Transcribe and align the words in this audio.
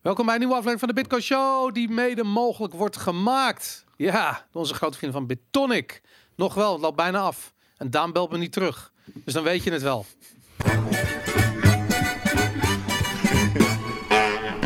Welkom 0.00 0.24
bij 0.24 0.34
een 0.34 0.40
nieuwe 0.40 0.54
aflevering 0.54 0.80
van 0.80 0.94
de 0.94 1.00
Bitcoin 1.00 1.22
Show, 1.22 1.74
die 1.74 1.88
mede 1.88 2.24
mogelijk 2.24 2.74
wordt 2.74 2.96
gemaakt. 2.96 3.84
Ja, 3.96 4.46
door 4.52 4.60
onze 4.62 4.74
grote 4.74 4.96
vrienden 4.96 5.18
van 5.18 5.28
Bitonic. 5.28 6.00
Nog 6.36 6.54
wel, 6.54 6.72
het 6.72 6.80
loopt 6.80 6.96
bijna 6.96 7.18
af. 7.18 7.52
En 7.76 7.90
Daan 7.90 8.12
belt 8.12 8.30
me 8.30 8.38
niet 8.38 8.52
terug. 8.52 8.92
Dus 9.04 9.34
dan 9.34 9.42
weet 9.42 9.62
je 9.64 9.72
het 9.72 9.82
wel. 9.82 10.06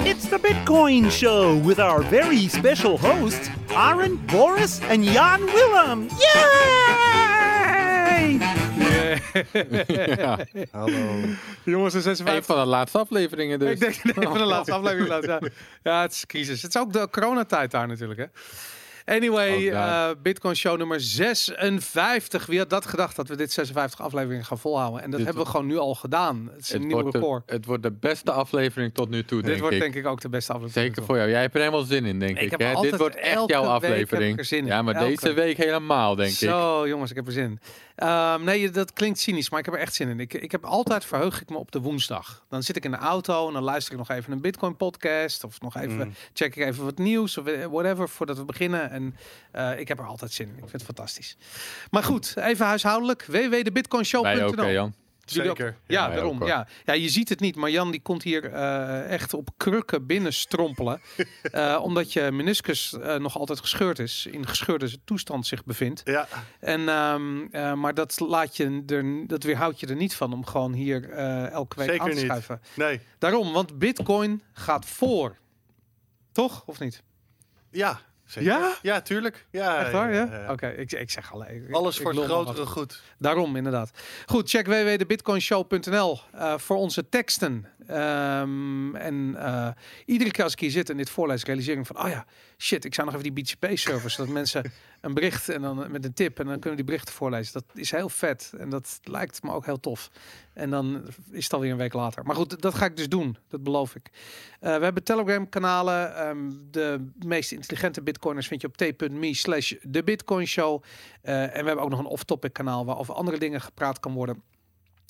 It's 0.04 0.28
the 0.28 0.38
Bitcoin 0.42 1.10
Show 1.10 1.66
with 1.66 1.78
our 1.78 2.04
very 2.04 2.48
special 2.48 3.00
hosts, 3.00 3.48
Aaron, 3.72 4.20
Boris, 4.26 4.80
and 4.90 5.04
Jan 5.04 5.40
Willem. 5.44 6.06
Yay! 6.18 7.12
Ja, 10.16 10.38
Hallo. 10.70 11.20
Jongens, 11.64 11.92
de 11.92 11.98
een 11.98 12.04
56. 12.04 12.44
van 12.46 12.58
de 12.58 12.64
laatste 12.68 12.98
afleveringen 12.98 13.58
dus. 13.58 13.70
Ik 13.72 13.80
denk 13.80 14.02
nee, 14.16 14.24
van 14.26 14.38
de 14.38 14.44
laatste 14.44 14.72
Ja. 15.26 15.40
ja, 15.82 16.02
het 16.02 16.12
is 16.12 16.26
crisis. 16.26 16.62
Het 16.62 16.74
is 16.74 16.80
ook 16.80 16.92
de 16.92 17.08
coronatijd 17.10 17.70
daar 17.70 17.86
natuurlijk, 17.88 18.20
hè. 18.20 18.26
Anyway, 19.06 19.70
daar. 19.70 20.10
eh, 20.10 20.16
Bitcoin 20.22 20.56
Show 20.56 20.78
nummer 20.78 21.00
56. 21.00 22.46
Wie 22.46 22.58
had 22.58 22.70
dat 22.70 22.86
gedacht 22.86 23.16
dat 23.16 23.28
we 23.28 23.36
dit 23.36 23.52
56 23.52 24.00
afleveringen 24.00 24.44
gaan 24.44 24.58
volhouden? 24.58 25.02
En 25.02 25.08
dat 25.10 25.16
Dit- 25.18 25.26
hebben 25.26 25.44
we 25.44 25.50
gewoon 25.50 25.66
nu 25.66 25.76
al 25.78 25.94
gedaan. 25.94 26.50
Het 26.54 26.60
is 26.60 26.72
een 26.72 26.78
Het 26.78 26.86
nieuw 26.88 26.96
wordt, 27.00 27.12
de, 27.12 27.18
record. 27.18 27.50
het 27.50 27.64
wordt 27.66 27.82
de 27.82 27.90
beste 27.92 28.32
aflevering 28.32 28.94
tot 28.94 29.10
nu 29.10 29.24
toe, 29.24 29.38
Dit 29.38 29.46
denk 29.46 29.60
wordt 29.60 29.74
ik. 29.74 29.80
denk 29.82 29.94
ik 29.94 30.06
ook 30.06 30.20
de 30.20 30.28
beste 30.28 30.52
aflevering. 30.52 30.86
Zeker 30.86 31.04
voor 31.04 31.16
jou. 31.16 31.30
Jij 31.30 31.40
hebt 31.40 31.54
er 31.54 31.60
helemaal 31.60 31.82
zin 31.82 32.04
in, 32.04 32.18
denk 32.18 32.38
Ik 32.38 32.50
hè? 32.60 32.74
Dit 32.80 32.96
wordt 32.96 33.16
echt 33.16 33.32
jouw 33.32 33.40
week 33.40 33.50
heb 33.50 33.60
ik 33.62 33.90
aflevering. 33.92 34.38
er 34.38 34.44
zin 34.44 34.58
in. 34.58 34.66
Ja, 34.66 34.82
maar 34.82 34.94
Elke. 34.94 35.08
deze 35.08 35.32
week 35.32 35.56
helemaal, 35.56 36.14
denk 36.14 36.30
ik. 36.30 36.36
Zo, 36.36 36.88
jongens, 36.88 37.10
ik 37.10 37.16
heb 37.16 37.26
er 37.26 37.32
zin 37.32 37.44
in. 37.44 37.60
Ehm, 37.94 38.44
nee, 38.44 38.70
dat 38.70 38.92
klinkt 38.92 39.18
cynisch, 39.18 39.50
maar 39.50 39.58
ik 39.58 39.64
heb 39.64 39.74
er 39.74 39.80
echt 39.80 39.94
zin 39.94 40.08
in. 40.08 40.20
Ik, 40.20 40.34
ik 40.34 40.52
heb 40.52 40.64
altijd 40.64 41.04
verheug 41.04 41.40
ik 41.40 41.48
me 41.50 41.56
op 41.56 41.72
de 41.72 41.80
woensdag. 41.80 42.44
Dan 42.48 42.62
zit 42.62 42.76
ik 42.76 42.84
in 42.84 42.90
de 42.90 42.96
auto 42.96 43.46
en 43.46 43.52
dan 43.52 43.62
luister 43.62 43.92
ik 43.92 43.98
nog 43.98 44.10
even 44.10 44.32
een 44.32 44.40
Bitcoin 44.40 44.76
podcast 44.76 45.44
of 45.44 45.60
nog 45.60 45.76
even 45.76 45.96
Mm. 45.96 46.14
check 46.32 46.56
ik 46.56 46.66
even 46.66 46.84
wat 46.84 46.98
nieuws 46.98 47.38
of 47.38 47.44
whatever 47.70 48.08
voordat 48.08 48.36
we 48.38 48.44
beginnen. 48.44 48.90
En 48.90 49.16
eh, 49.52 49.78
ik 49.78 49.88
heb 49.88 49.98
er 49.98 50.06
altijd 50.06 50.32
zin 50.32 50.46
in. 50.46 50.52
Ik 50.52 50.58
vind 50.58 50.72
het 50.72 50.82
fantastisch. 50.84 51.36
Maar 51.90 52.02
goed, 52.02 52.34
even 52.36 52.66
huishoudelijk. 52.66 53.24
www.debitcoinshow.nl. 53.24 54.42
Ook, 54.46 54.56
hè, 54.56 54.68
Jan? 54.68 54.94
Zeker. 55.24 55.76
Ja, 55.86 56.06
wij 56.06 56.16
daarom. 56.16 56.44
ja. 56.46 56.68
ja, 56.84 56.92
je 56.92 57.08
ziet 57.08 57.28
het 57.28 57.40
niet, 57.40 57.56
maar 57.56 57.70
Jan 57.70 57.90
die 57.90 58.02
komt 58.02 58.22
hier 58.22 58.52
eh, 58.52 59.10
echt 59.10 59.34
op 59.34 59.48
krukken 59.56 60.06
binnen 60.06 60.32
strompelen. 60.32 61.00
Eh, 61.42 61.80
omdat 61.82 62.12
je 62.12 62.30
meniscus 62.30 62.92
eh, 62.92 63.16
nog 63.16 63.38
altijd 63.38 63.60
gescheurd 63.60 63.98
is, 63.98 64.26
in 64.30 64.46
gescheurde 64.46 65.04
toestand 65.04 65.46
zich 65.46 65.64
bevindt. 65.64 66.00
Ja, 66.04 66.28
En, 66.60 66.88
ehm, 66.88 67.46
eh, 67.50 67.72
maar 67.74 67.94
dat 67.94 68.20
laat 68.20 68.56
je 68.56 68.82
er, 68.86 69.26
dat 69.26 69.42
weerhoudt 69.42 69.80
je 69.80 69.86
er 69.86 69.96
niet 69.96 70.14
van 70.14 70.32
om 70.32 70.46
gewoon 70.46 70.72
hier 70.72 71.10
elke 71.10 71.76
week 71.76 71.88
Zeker 71.88 72.02
aan 72.02 72.08
te 72.10 72.14
niet. 72.14 72.24
schuiven. 72.24 72.60
nee. 72.76 73.00
Daarom, 73.18 73.52
want 73.52 73.78
Bitcoin 73.78 74.42
gaat 74.52 74.86
voor. 74.86 75.36
Toch 76.32 76.62
of 76.66 76.78
niet? 76.78 77.02
Ja, 77.70 78.00
zeker. 78.26 78.50
Ja? 78.50 78.76
Ja, 78.82 79.00
tuurlijk. 79.00 79.46
Ja, 79.50 79.78
Echt 79.78 79.92
waar? 79.92 80.12
Ja. 80.14 80.24
ja, 80.30 80.42
ja. 80.42 80.52
Oké, 80.52 80.68
ik, 80.68 80.92
ik 80.92 81.10
zeg 81.10 81.32
alleen. 81.32 81.68
Alles 81.70 81.96
ik 81.96 82.02
voor 82.02 82.14
het 82.14 82.24
grotere 82.24 82.66
goed. 82.66 83.02
Daarom, 83.18 83.56
inderdaad. 83.56 83.90
Goed, 84.26 84.50
check 84.50 84.66
www.debitcoinshow.nl 84.66 86.20
eh 86.32 86.58
voor 86.58 86.76
onze 86.76 87.08
teksten. 87.08 87.66
Ehm, 87.86 88.96
en 88.96 89.34
eh, 89.38 89.68
iedere 90.06 90.30
keer 90.30 90.44
als 90.44 90.52
ik 90.52 90.60
hier 90.60 90.70
zit 90.70 90.90
en 90.90 90.96
dit 90.96 91.10
voorlees, 91.10 91.44
realiseer 91.44 91.78
ik 91.78 91.86
van, 91.86 92.04
oh 92.04 92.08
ja, 92.08 92.26
shit, 92.58 92.84
ik 92.84 92.94
zou 92.94 93.06
nog 93.06 93.16
even 93.16 93.34
die 93.34 93.44
BTP-server, 93.44 94.10
zodat 94.10 94.32
mensen 94.32 94.72
een 95.00 95.14
bericht 95.14 95.48
en 95.48 95.62
dan 95.62 95.90
met 95.90 96.04
een 96.04 96.14
tip 96.14 96.38
en 96.38 96.46
dan 96.46 96.58
kunnen 96.58 96.76
die 96.76 96.84
berichten 96.84 97.14
voorlezen. 97.14 97.52
Dat 97.52 97.64
is 97.74 97.90
heel 97.90 98.08
vet 98.08 98.52
en 98.58 98.68
dat 98.68 98.98
lijkt 99.02 99.42
me 99.42 99.52
ook 99.52 99.64
heel 99.64 99.80
tof. 99.80 100.10
En 100.54 100.70
dan 100.70 101.02
is 101.30 101.44
het 101.44 101.52
alweer 101.52 101.70
een 101.70 101.76
week 101.76 101.92
later. 101.92 102.24
Maar 102.24 102.36
goed, 102.36 102.62
dat 102.62 102.74
ga 102.74 102.84
ik 102.84 102.96
dus 102.96 103.08
doen. 103.08 103.36
Dat 103.48 103.62
beloof 103.62 103.94
ik. 103.94 104.10
Eh, 104.60 104.76
we 104.76 104.84
hebben 104.84 105.04
Telegram-kanalen. 105.04 106.16
Ehm, 106.16 106.50
de 106.70 107.10
meest 107.18 107.52
intelligente 107.52 108.02
bitcoiners 108.02 108.46
vind 108.46 108.60
je 108.60 108.66
op 108.66 108.76
t.me 108.76 109.34
slash 109.34 109.72
de 109.82 110.04
Bitcoin 110.04 110.46
Show. 110.46 110.82
Eh, 111.22 111.42
en 111.42 111.60
we 111.60 111.66
hebben 111.66 111.84
ook 111.84 111.90
nog 111.90 111.98
een 111.98 112.04
off-topic 112.04 112.52
kanaal 112.52 112.84
waar 112.84 112.98
over 112.98 113.14
andere 113.14 113.38
dingen 113.38 113.60
gepraat 113.60 114.00
kan 114.00 114.12
worden. 114.12 114.42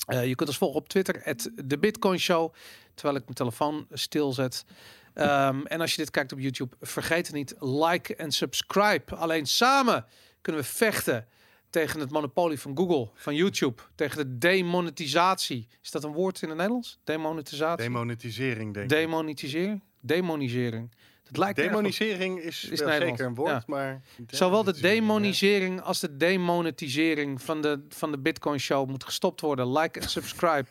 Eh, 0.05 0.27
je 0.27 0.35
kunt 0.35 0.49
ons 0.49 0.57
volgen 0.57 0.79
op 0.79 0.89
Twitter, 0.89 1.35
de 1.65 1.77
Bitcoin 1.77 2.19
Show. 2.19 2.53
Terwijl 2.93 3.17
ik 3.17 3.23
mijn 3.23 3.35
telefoon 3.35 3.87
stilzet. 3.91 4.65
Ehm, 5.13 5.61
en 5.65 5.81
als 5.81 5.91
je 5.91 5.97
dit 5.97 6.11
kijkt 6.11 6.31
op 6.31 6.39
YouTube, 6.39 6.75
vergeet 6.81 7.31
niet, 7.31 7.55
like 7.59 8.15
en 8.15 8.31
subscribe. 8.31 9.15
Alleen 9.15 9.45
samen 9.45 10.05
kunnen 10.41 10.61
we 10.61 10.67
vechten 10.67 11.27
tegen 11.75 11.99
het 11.99 12.11
monopolie 12.11 12.59
van 12.59 12.77
Google, 12.77 13.09
van 13.13 13.35
YouTube. 13.35 13.81
Tegen 13.95 14.17
de 14.17 14.37
demonetisatie. 14.37 15.67
Is 15.81 15.91
dat 15.91 16.03
een 16.03 16.11
woord 16.11 16.41
in 16.41 16.47
het 16.47 16.57
Nederlands? 16.57 16.99
Demonetisatie? 17.03 17.85
Demonetisering, 17.85 18.73
denk 18.73 18.91
ik. 18.91 18.97
Demonetisering? 18.97 19.81
Demonisering. 19.99 20.91
Dat 21.23 21.37
lijkt 21.37 21.55
Demonisering 21.55 22.39
is, 22.39 22.63
Is 22.69 22.79
wel 22.79 22.89
zeker 22.89 23.25
een 23.25 23.35
woord, 23.35 23.49
ja. 23.49 23.63
maar... 23.67 24.01
Zowel 24.27 24.63
de 24.63 24.79
demonisering 24.79 25.81
als 25.81 25.99
de 25.99 26.17
demonetisering 26.17 27.41
van 27.41 27.61
de, 27.61 27.85
van 27.89 28.11
de 28.11 28.17
Bitcoin 28.17 28.59
Show 28.59 28.89
moet 28.89 29.03
gestopt 29.03 29.41
worden. 29.41 29.71
Like 29.71 29.99
en 29.99 30.09
subscribe 30.09 30.65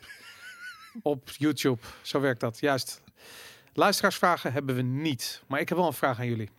op 1.01 1.29
YouTube. 1.37 1.81
Zo 2.01 2.19
werkt 2.19 2.39
dat, 2.39 2.59
juist. 2.59 3.01
Luisteraarsvragen 3.73 4.53
hebben 4.53 4.75
we 4.75 4.81
niet. 4.81 5.41
Maar 5.47 5.59
ik 5.59 5.69
heb 5.69 5.77
wel 5.77 5.87
een 5.87 5.93
vraag 5.93 6.19
aan 6.19 6.27
jullie. 6.27 6.49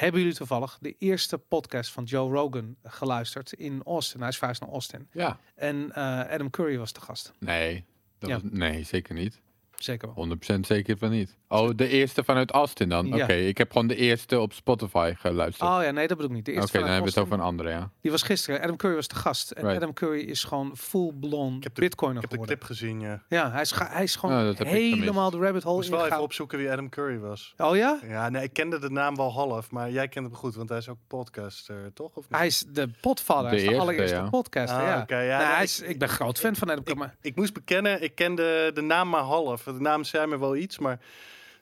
Hebben 0.00 0.20
jullie 0.20 0.36
toevallig 0.36 0.78
de 0.80 0.94
eerste 0.98 1.38
podcast 1.38 1.90
van 1.90 2.04
Joe 2.04 2.32
Rogan 2.32 2.76
geluisterd 2.82 3.52
in 3.52 3.82
Austin? 3.84 4.20
Hij 4.20 4.28
is 4.28 4.36
verhuisd 4.36 4.60
naar 4.60 4.70
Austin. 4.70 5.08
Ja. 5.12 5.38
En 5.54 5.92
eh, 5.94 6.02
Adam 6.20 6.50
Curry 6.50 6.78
was 6.78 6.92
de 6.92 7.00
gast. 7.00 7.32
Nee. 7.38 7.84
Dat 8.18 8.28
Ja. 8.30 8.40
was- 8.40 8.50
nee, 8.52 8.82
zeker 8.84 9.14
niet. 9.14 9.40
Zeker 9.82 10.10
wel. 10.14 10.28
100% 10.56 10.60
zeker 10.60 10.98
van 10.98 11.10
niet. 11.10 11.36
Oh, 11.48 11.70
de 11.76 11.88
eerste 11.88 12.24
vanuit 12.24 12.50
Austin 12.50 12.88
dan? 12.88 13.06
Ja. 13.06 13.22
Oké, 13.24 13.32
ik 13.32 13.58
heb 13.58 13.72
gewoon 13.72 13.86
de 13.86 13.96
eerste 13.96 14.40
op 14.40 14.52
Spotify 14.52 15.12
geluisterd. 15.16 15.70
Oh 15.70 15.82
ja, 15.82 15.90
nee, 15.90 16.06
dat 16.08 16.16
bedoel 16.16 16.30
ik 16.30 16.36
niet. 16.36 16.44
De 16.44 16.50
Oké, 16.50 16.60
eerste 16.60 16.78
dan 16.78 16.86
hebben 16.86 17.04
we 17.04 17.10
het 17.10 17.18
over 17.26 17.34
een 17.38 17.44
andere, 17.44 17.68
ja. 17.70 17.90
Die 18.00 18.10
was 18.10 18.22
gisteren. 18.22 18.60
Adam 18.62 18.76
Curry 18.76 18.94
was 18.94 19.08
de 19.08 19.14
gast. 19.14 19.50
En 19.50 19.62
Right. 19.62 19.76
Adam 19.76 19.92
Curry 19.92 20.20
is 20.20 20.44
gewoon 20.44 20.76
full-blown 20.76 21.56
Ik 21.56 21.62
heb 21.62 21.74
de- 21.74 21.80
bitcoiner 21.80 22.22
Ik 22.22 22.30
heb 22.30 22.38
de 22.40 22.46
geworden. 22.46 22.66
clip 22.68 22.78
gezien, 22.78 23.00
ja. 23.00 23.22
Ja, 23.28 23.50
hij 23.50 23.60
is, 23.60 23.72
hij 23.78 24.02
is 24.02 24.16
gewoon 24.16 24.42
Oh, 24.42 24.48
ik 24.50 24.58
helemaal 24.58 25.30
de 25.30 25.38
rabbit 25.38 25.56
Ik 25.56 25.62
hole 25.62 25.76
moest 25.76 25.88
wel 25.88 25.96
even 25.98 26.06
ingegaan. 26.08 26.24
opzoeken 26.26 26.58
wie 26.58 26.70
Adam 26.70 26.88
Curry 26.88 27.18
was. 27.18 27.54
Oh 27.56 27.76
ja? 27.76 27.98
Ja, 28.08 28.28
nee, 28.28 28.42
ik 28.42 28.52
kende 28.52 28.78
de 28.78 28.90
naam 28.90 29.16
wel 29.16 29.32
half, 29.32 29.70
maar 29.70 29.90
jij 29.90 30.08
kent 30.08 30.26
hem 30.26 30.34
goed, 30.34 30.54
want 30.54 30.68
hij 30.68 30.78
is 30.78 30.88
ook 30.88 30.98
podcaster, 31.06 31.92
toch? 31.94 32.16
Of 32.16 32.28
niet? 32.28 32.38
Hij 32.38 32.46
is 32.46 32.64
de 32.68 32.90
potvader. 33.00 33.42
Hij 33.42 33.50
De 33.50 33.56
is 33.56 33.62
de 33.62 33.68
eerste, 33.74 33.88
allereerste 33.88 34.16
ja. 34.16 34.28
podcaster. 34.28 34.78
Ah, 34.78 34.86
ja. 34.86 35.00
oké, 35.02 35.18
ja, 35.20 35.36
Nou, 35.36 35.42
nee, 35.44 35.52
hij 35.54 35.62
ik- 35.62 35.68
is, 35.68 35.80
ik 35.80 35.98
ben 35.98 36.08
groot 36.08 36.38
fan 36.38 36.56
van 36.56 36.70
Adam 36.70 36.84
Curry. 36.84 37.10
Ik 37.20 37.36
moest 37.36 37.52
bekennen, 37.54 38.02
ik 38.02 38.14
kende 38.14 38.70
de 38.74 38.80
naam 38.80 39.08
maar 39.08 39.22
half. 39.22 39.66
De 39.72 39.80
naam 39.80 40.04
zei 40.04 40.26
me 40.26 40.38
wel 40.38 40.56
iets, 40.56 40.78
maar 40.78 40.98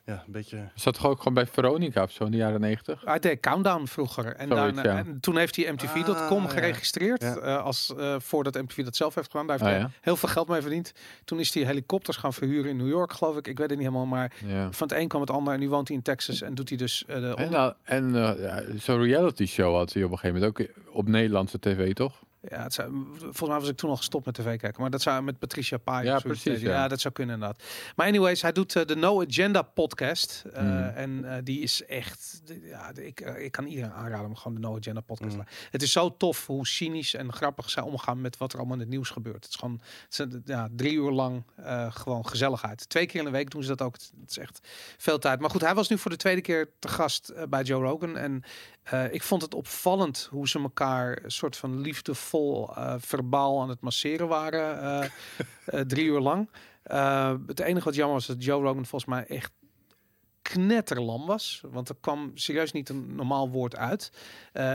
ja, 0.05 0.23
een 0.25 0.31
beetje... 0.31 0.69
Zat 0.75 0.93
toch 0.93 1.05
ook 1.05 1.17
gewoon 1.17 1.33
bij 1.33 1.47
Veronica 1.47 2.03
of 2.03 2.11
zo 2.11 2.23
in 2.25 2.31
de 2.31 2.37
jaren 2.37 2.59
90? 2.61 3.01
Hij 3.05 3.19
deed 3.19 3.39
Countdown 3.39 3.85
vroeger. 3.85 4.35
En, 4.35 4.47
Zoiets, 4.47 4.81
ja. 4.81 4.97
en 4.97 5.17
toen 5.19 5.37
heeft 5.37 5.55
hij 5.55 5.71
MTV.com 5.71 6.43
Ah, 6.45 6.49
geregistreerd. 6.51 7.21
Ja. 7.21 7.35
eh, 7.37 7.63
als, 7.63 7.93
eh, 7.97 8.15
voordat 8.19 8.53
MTV 8.53 8.83
dat 8.83 8.95
zelf 8.95 9.15
heeft 9.15 9.31
gedaan. 9.31 9.47
Daar 9.47 9.57
heeft 9.59 9.69
Ah, 9.71 9.75
hij 9.77 9.85
ja. 9.87 9.91
heel 10.01 10.15
veel 10.15 10.29
geld 10.29 10.47
mee 10.47 10.61
verdiend. 10.61 10.91
Toen 11.25 11.39
is 11.39 11.53
hij 11.53 11.63
helikopters 11.63 12.17
gaan 12.17 12.33
verhuren 12.33 12.69
in 12.69 12.77
New 12.77 12.87
York, 12.89 13.13
geloof 13.13 13.37
ik. 13.37 13.47
Ik 13.47 13.57
weet 13.57 13.69
het 13.69 13.79
niet 13.79 13.87
helemaal. 13.87 14.07
Maar 14.07 14.31
Ja. 14.45 14.71
van 14.71 14.87
het 14.87 14.97
een 14.97 15.07
kwam 15.07 15.21
het 15.21 15.29
ander. 15.29 15.53
En 15.53 15.59
nu 15.59 15.69
woont 15.69 15.87
hij 15.87 15.97
in 15.97 16.03
Texas. 16.03 16.41
En 16.41 16.55
doet 16.55 16.69
hij 16.69 16.77
dus... 16.77 17.03
eh, 17.07 17.15
de 17.19 17.33
En, 17.35 17.51
nou, 17.51 17.73
en 17.83 18.15
eh, 18.15 18.41
ja, 18.43 18.63
zo'n 18.77 19.01
reality 19.03 19.45
show 19.45 19.75
had 19.75 19.93
hij 19.93 20.03
op 20.03 20.11
een 20.11 20.17
gegeven 20.17 20.41
moment 20.41 20.59
ook 20.59 20.67
op 20.95 21.07
Nederlandse 21.07 21.59
tv, 21.59 21.93
toch? 21.93 22.19
Ja, 22.41 22.63
het 22.63 22.73
zou, 22.73 22.91
volgens 23.19 23.47
mij 23.49 23.59
was 23.59 23.69
ik 23.69 23.77
toen 23.77 23.89
al 23.89 23.97
gestopt 23.97 24.25
met 24.25 24.33
tv 24.35 24.57
kijken. 24.57 24.81
Maar 24.81 24.89
dat 24.89 25.01
zou 25.01 25.21
met 25.23 25.39
Patricia 25.39 25.77
Pai. 25.77 26.05
Ja, 26.05 26.19
precies, 26.19 26.61
ja. 26.61 26.69
Ja. 26.69 26.87
dat 26.87 26.99
zou 26.99 27.13
kunnen 27.13 27.35
inderdaad. 27.35 27.63
Maar 27.95 28.07
anyways, 28.07 28.41
hij 28.41 28.51
doet 28.51 28.75
eh, 28.75 28.85
de 28.85 28.95
No 28.95 29.21
Agenda 29.21 29.61
podcast. 29.61 30.43
eh, 30.53 30.63
Mm. 30.63 30.83
En 30.83 31.25
eh, 31.25 31.37
die 31.43 31.61
is 31.61 31.85
echt... 31.85 32.41
Ja, 32.63 32.91
ik, 32.95 33.19
ik 33.19 33.51
kan 33.51 33.65
iedereen 33.65 33.91
aanraden 33.91 34.25
om 34.25 34.35
gewoon 34.35 34.61
de 34.61 34.67
No 34.67 34.77
Agenda 34.77 35.01
podcast 35.01 35.31
te 35.31 35.37
Mm. 35.37 35.45
Het 35.71 35.81
is 35.81 35.91
zo 35.91 36.17
tof 36.17 36.45
hoe 36.47 36.67
cynisch 36.67 37.13
en 37.13 37.33
grappig 37.33 37.69
zij 37.69 37.83
omgaan 37.83 38.21
met 38.21 38.37
wat 38.37 38.51
er 38.51 38.57
allemaal 38.57 38.75
in 38.75 38.81
het 38.81 38.89
nieuws 38.91 39.09
gebeurt. 39.09 39.43
Het 39.43 39.53
is 39.53 39.55
gewoon 39.55 39.81
het 40.05 40.15
zijn, 40.15 40.41
ja, 40.45 40.69
drie 40.75 40.93
uur 40.93 41.11
lang 41.11 41.43
gewoon 41.89 42.27
gezelligheid. 42.27 42.89
Twee 42.89 43.05
keer 43.05 43.19
in 43.19 43.25
de 43.25 43.31
week 43.31 43.49
doen 43.51 43.63
ze 43.63 43.67
dat 43.75 43.81
ook. 43.81 43.93
Het 43.93 44.29
is 44.29 44.37
echt 44.37 44.67
veel 44.97 45.19
tijd. 45.19 45.39
Maar 45.39 45.49
goed, 45.49 45.61
hij 45.61 45.75
was 45.75 45.89
nu 45.89 45.97
voor 45.97 46.11
de 46.11 46.17
tweede 46.17 46.41
keer 46.41 46.69
te 46.79 46.87
gast 46.87 47.33
bij 47.49 47.63
Joe 47.63 47.83
Rogan. 47.83 48.17
En 48.17 48.43
eh, 48.91 49.13
ik 49.13 49.23
vond 49.23 49.41
het 49.41 49.53
opvallend 49.53 50.27
hoe 50.31 50.47
ze 50.47 50.59
elkaar 50.59 51.23
een 51.23 51.31
soort 51.31 51.57
van 51.57 51.79
liefdevol 51.81 52.75
eh, 52.75 52.95
verbaal 52.97 53.61
aan 53.61 53.69
het 53.69 53.81
masseren 53.81 54.27
waren. 54.27 54.79
eh, 55.65 55.79
drie 55.93 56.05
uur 56.05 56.19
lang. 56.19 56.49
Het 57.47 57.59
enige 57.59 57.85
wat 57.85 57.95
jammer 57.95 58.15
was 58.15 58.25
dat 58.25 58.43
Joe 58.43 58.61
Rogan 58.61 58.85
volgens 58.85 59.05
mij 59.11 59.25
echt 59.25 59.51
knetterlam 60.41 61.25
was. 61.25 61.61
Want 61.71 61.89
er 61.89 61.95
kwam 61.99 62.31
serieus 62.33 62.71
niet 62.71 62.89
een 62.89 63.15
normaal 63.15 63.49
woord 63.49 63.75
uit. 63.75 64.11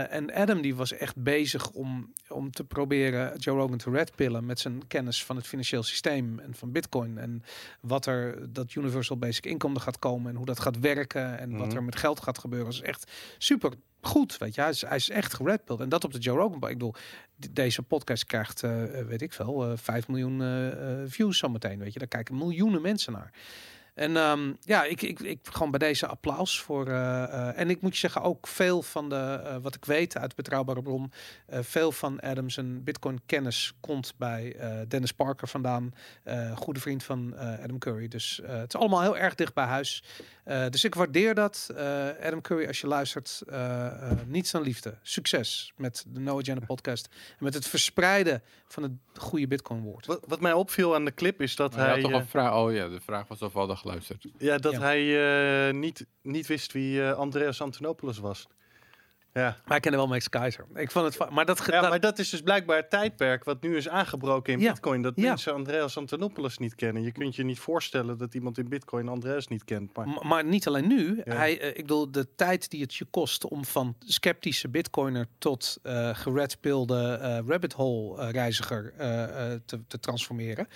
En 0.09 0.33
Adam 0.33 0.61
die 0.61 0.75
was 0.75 0.91
echt 0.91 1.15
bezig 1.23 1.69
om, 1.71 2.13
om 2.29 2.51
te 2.51 2.63
proberen 2.63 3.37
Joe 3.37 3.57
Rogan 3.59 3.77
te 3.77 3.89
redpillen 3.89 4.45
met 4.45 4.59
zijn 4.59 4.87
kennis 4.87 5.23
van 5.25 5.35
het 5.35 5.47
financieel 5.47 5.83
systeem 5.83 6.39
en 6.39 6.53
van 6.55 6.71
bitcoin. 6.71 7.17
En 7.17 7.43
wat 7.81 8.05
er 8.05 8.53
dat 8.53 8.75
universal 8.75 9.17
basic 9.17 9.45
income 9.45 9.75
er 9.75 9.81
gaat 9.81 9.99
komen 9.99 10.31
en 10.31 10.37
hoe 10.37 10.45
dat 10.45 10.59
gaat 10.59 10.79
werken 10.79 11.39
en 11.39 11.57
wat 11.57 11.67
Mhm. 11.67 11.75
er 11.75 11.83
met 11.83 11.95
geld 11.95 12.19
gaat 12.19 12.37
gebeuren. 12.39 12.67
Dat 12.71 12.81
is 12.81 12.87
echt 12.87 13.11
super 13.37 13.73
goed, 14.07 14.37
weet 14.37 14.55
je. 14.55 14.61
Hij 14.61 14.69
is, 14.69 14.81
hij 14.81 14.95
is 14.95 15.09
echt 15.09 15.33
geredpilled. 15.33 15.81
En 15.81 15.89
dat 15.89 16.03
op 16.03 16.13
de 16.13 16.19
Joe 16.19 16.37
Rogan. 16.37 16.55
Ik 16.55 16.61
bedoel, 16.61 16.93
deze 17.51 17.81
podcast 17.81 18.25
krijgt, 18.25 18.63
eh, 18.63 18.83
weet 19.07 19.21
ik 19.21 19.33
veel, 19.33 19.71
eh 19.71 19.77
5 19.77 20.07
miljoen 20.07 20.41
eh, 20.41 21.01
eh, 21.01 21.09
views 21.09 21.37
zometeen, 21.37 21.79
weet 21.79 21.93
je. 21.93 21.99
Daar 21.99 22.07
kijken 22.07 22.37
miljoenen 22.37 22.81
mensen 22.81 23.13
naar. 23.13 23.31
En 23.95 24.17
ehm, 24.17 24.53
ja, 24.61 24.83
ik, 24.83 25.01
ik, 25.01 25.19
ik 25.19 25.39
gewoon 25.43 25.69
bij 25.71 25.79
deze 25.79 26.07
applaus 26.07 26.61
voor. 26.61 26.87
eh, 26.87 27.23
eh, 27.23 27.59
en 27.59 27.69
ik 27.69 27.81
moet 27.81 27.93
je 27.93 27.99
zeggen, 27.99 28.21
ook 28.21 28.47
veel 28.47 28.81
van 28.81 29.09
de, 29.09 29.15
eh, 29.45 29.55
wat 29.61 29.75
ik 29.75 29.85
weet 29.85 30.17
uit 30.17 30.35
betrouwbare 30.35 30.81
bron, 30.81 31.11
eh, 31.47 31.59
veel 31.61 31.91
van 31.91 32.19
Adams 32.19 32.57
en 32.57 32.83
Bitcoin 32.83 33.21
kennis 33.25 33.73
komt 33.79 34.13
bij 34.17 34.55
eh, 34.55 34.77
Dennis 34.87 35.11
Parker 35.11 35.47
vandaan, 35.47 35.93
eh, 36.23 36.57
goede 36.57 36.79
vriend 36.79 37.03
van 37.03 37.35
eh, 37.37 37.63
Adam 37.63 37.77
Curry. 37.79 38.07
Dus 38.07 38.41
eh, 38.41 38.57
het 38.57 38.73
is 38.73 38.79
allemaal 38.79 39.01
heel 39.01 39.17
erg 39.17 39.35
dicht 39.35 39.53
bij 39.53 39.65
huis. 39.65 40.03
Eh, 40.43 40.65
dus 40.69 40.83
ik 40.83 40.95
waardeer 40.95 41.33
dat. 41.35 41.69
Eh, 41.75 42.07
Adam 42.23 42.41
Curry, 42.41 42.67
als 42.67 42.81
je 42.81 42.87
luistert, 42.87 43.41
eh, 43.47 43.85
eh, 43.85 44.17
niets 44.27 44.51
dan 44.51 44.61
liefde. 44.61 44.97
Succes 45.01 45.73
met 45.77 46.05
de 46.07 46.19
No 46.19 46.39
Agenda 46.39 46.65
podcast 46.75 47.09
en 47.37 47.43
met 47.43 47.53
het 47.53 47.67
verspreiden 47.67 48.43
van 48.67 48.83
het 48.83 48.91
goede 49.17 49.47
Bitcoin 49.47 49.81
woord. 49.81 50.05
Wat, 50.05 50.19
wat 50.27 50.39
mij 50.41 50.53
opviel 50.53 50.95
aan 50.95 51.05
de 51.05 51.13
clip 51.13 51.41
is 51.41 51.55
dat 51.55 51.75
Maar 51.75 51.79
hij, 51.85 52.01
had 52.01 52.11
toch 52.11 52.19
een 52.19 52.27
vraag? 52.27 52.53
Oh 52.55 52.73
ja, 52.73 52.87
de 52.87 52.99
vraag 53.01 53.27
was 53.27 53.41
of 53.41 53.53
we 53.53 53.59
hadden 53.59 53.77
geluisterd. 53.85 54.25
ja, 54.37 54.57
dat 54.57 54.71
Ja. 54.73 54.79
hij 54.79 55.67
eh, 55.67 55.73
niet, 55.73 56.05
niet 56.21 56.47
wist 56.47 56.71
wie 56.71 57.03
eh, 57.03 57.11
Andreas 57.13 57.61
Antonopoulos 57.61 58.17
was. 58.19 58.47
Ja. 59.33 59.57
Maar 59.65 59.75
ik 59.75 59.81
kende 59.81 59.97
wel 59.97 60.07
Max 60.07 60.29
Keizer. 60.29 60.65
Ik 60.73 60.91
vond 60.91 61.13
het, 61.17 61.29
maar 61.29 61.45
dat, 61.45 61.63
ja, 61.67 61.81
dat- 61.81 61.89
maar 61.89 61.99
dat 61.99 62.19
is 62.19 62.29
dus 62.29 62.41
blijkbaar 62.41 62.77
het 62.77 62.89
tijdperk 62.89 63.43
wat 63.43 63.61
nu 63.61 63.77
is 63.77 63.89
aangebroken 63.89 64.53
in 64.53 64.59
Ja. 64.59 64.71
Bitcoin. 64.71 65.01
Dat 65.01 65.13
Ja. 65.15 65.27
mensen 65.27 65.53
Andreas 65.53 65.97
Antonopoulos 65.97 66.57
niet 66.57 66.75
kennen. 66.75 67.03
Je 67.03 67.11
kunt 67.11 67.35
je 67.35 67.43
niet 67.43 67.59
voorstellen 67.59 68.17
dat 68.17 68.33
iemand 68.33 68.57
in 68.57 68.69
Bitcoin 68.69 69.07
Andreas 69.07 69.47
niet 69.47 69.63
kent. 69.63 69.95
Maar 69.95 70.07
M- 70.07 70.27
Maar 70.27 70.45
niet 70.45 70.67
alleen 70.67 70.87
nu. 70.87 71.21
Ja. 71.25 71.35
Hij, 71.35 71.59
eh, 71.59 71.67
ik 71.69 71.75
bedoel, 71.75 72.11
de 72.11 72.35
tijd 72.35 72.69
die 72.69 72.81
het 72.81 72.95
je 72.95 73.05
kost 73.05 73.45
om 73.45 73.65
van 73.65 73.95
sceptische 73.99 74.69
bitcoiner 74.69 75.25
tot 75.37 75.77
eh 75.83 76.09
geredpilde 76.15 77.13
eh, 77.21 77.39
rabbit 77.47 77.73
hole 77.73 78.31
reiziger 78.31 78.93
eh, 78.97 79.23
eh, 79.53 79.59
te, 79.65 79.79
te 79.87 79.99
transformeren. 79.99 80.67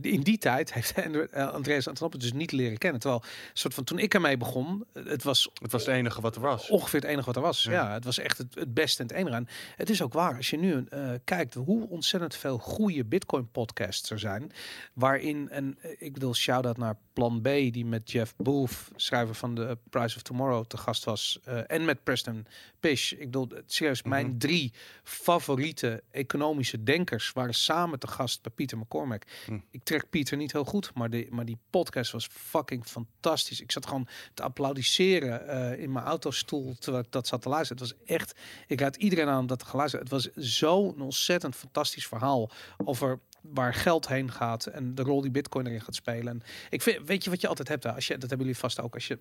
In 0.00 0.20
die 0.20 0.38
tijd 0.38 0.72
heeft 0.72 0.92
eh, 0.98 1.48
Andreas 1.52 1.88
Antonopoulos 1.88 2.30
dus 2.30 2.38
niet 2.38 2.52
leren 2.52 2.78
kennen. 2.78 3.00
Terwijl, 3.00 3.22
soort 3.52 3.74
van 3.74 3.84
toen 3.84 3.98
ik 3.98 4.14
ermee 4.14 4.36
begon, 4.36 4.84
eh, 4.92 5.04
het 5.06 5.22
was 5.22 5.48
het 5.62 5.72
was 5.72 5.86
het 5.86 5.94
enige 5.94 6.20
wat 6.20 6.34
er 6.36 6.40
was. 6.42 6.68
ongeveer 6.70 7.00
het 7.00 7.08
enige 7.08 7.26
wat 7.26 7.36
er 7.36 7.42
was. 7.42 7.62
Ja, 7.62 7.72
Ja. 7.72 7.92
het 7.92 8.04
was 8.04 8.18
echt 8.18 8.38
het, 8.38 8.54
het 8.54 8.74
beste 8.74 9.02
en 9.02 9.08
het 9.08 9.16
enige 9.16 9.34
aan. 9.36 9.48
Het 9.76 9.90
is 9.90 10.02
ook 10.02 10.12
waar, 10.12 10.36
als 10.36 10.50
je 10.50 10.56
nu 10.58 10.84
eh, 10.88 11.10
kijkt 11.24 11.54
hoe 11.54 11.88
ontzettend 11.88 12.34
veel 12.36 12.58
goede 12.58 13.04
Bitcoin 13.04 13.50
podcasts 13.50 14.10
er 14.10 14.18
zijn, 14.18 14.52
waarin, 14.92 15.48
en 15.50 15.78
ik 15.98 16.12
bedoel, 16.12 16.34
shout-out 16.34 16.76
naar 16.76 16.96
Plan 17.12 17.40
B, 17.40 17.44
die 17.44 17.84
met 17.84 18.10
Jeff 18.10 18.34
Booth, 18.36 18.88
schrijver 18.96 19.34
van 19.34 19.54
de 19.54 19.78
Price 19.90 20.16
of 20.16 20.22
Tomorrow, 20.22 20.64
te 20.66 20.76
gast 20.76 21.04
was, 21.04 21.38
en 21.66 21.84
met 21.84 22.04
Preston 22.04 22.46
Pish. 22.80 23.12
Ik 23.12 23.18
bedoel, 23.18 23.48
het- 23.48 23.72
serieus, 23.72 24.02
mijn 24.02 24.26
Mhm. 24.26 24.38
drie 24.38 24.72
favoriete 25.02 26.02
economische 26.10 26.82
denkers 26.82 27.32
waren 27.32 27.54
samen 27.54 27.98
te 27.98 28.06
gast 28.06 28.42
bij 28.42 28.52
Pieter 28.54 28.78
McCormack. 28.78 29.22
Hm. 29.46 29.58
Ik 29.70 29.83
trek 29.84 30.10
Pieter 30.10 30.36
niet 30.36 30.52
heel 30.52 30.64
goed, 30.64 30.94
maar, 30.94 31.10
de, 31.10 31.26
maar 31.30 31.44
die 31.44 31.58
podcast 31.70 32.12
was 32.12 32.28
fucking 32.30 32.86
fantastisch. 32.86 33.60
Ik 33.60 33.72
zat 33.72 33.86
gewoon 33.86 34.08
te 34.34 34.42
applaudisseren 34.42 35.48
eh, 35.48 35.82
in 35.82 35.92
mijn 35.92 36.04
autostoel 36.04 36.74
terwijl 36.78 37.04
ik 37.04 37.12
dat 37.12 37.26
zat 37.26 37.42
te 37.42 37.48
luisteren. 37.48 37.82
Het 37.82 37.92
was 37.92 38.06
echt, 38.06 38.34
ik 38.66 38.80
raad 38.80 38.96
iedereen 38.96 39.28
aan 39.28 39.46
dat 39.46 39.58
te 39.58 39.64
gaan. 39.64 39.82
Het 39.90 40.08
was 40.08 40.28
zo'n 40.34 41.00
ontzettend 41.00 41.56
fantastisch 41.56 42.06
verhaal 42.06 42.50
over 42.84 43.20
waar 43.40 43.74
geld 43.74 44.08
heen 44.08 44.30
gaat 44.30 44.66
en 44.66 44.94
de 44.94 45.02
rol 45.02 45.20
die 45.20 45.30
Bitcoin 45.30 45.66
erin 45.66 45.80
gaat 45.80 45.94
spelen. 45.94 46.28
En 46.28 46.42
ik 46.70 46.82
vind, 46.82 47.06
weet 47.06 47.24
je 47.24 47.30
wat 47.30 47.40
je 47.40 47.48
altijd 47.48 47.68
hebt? 47.68 47.86
Als 47.86 48.06
je, 48.06 48.12
dat 48.18 48.28
hebben 48.28 48.46
jullie 48.46 48.60
vast 48.60 48.80
ook. 48.80 48.94
Als 48.94 49.06
je 49.06 49.18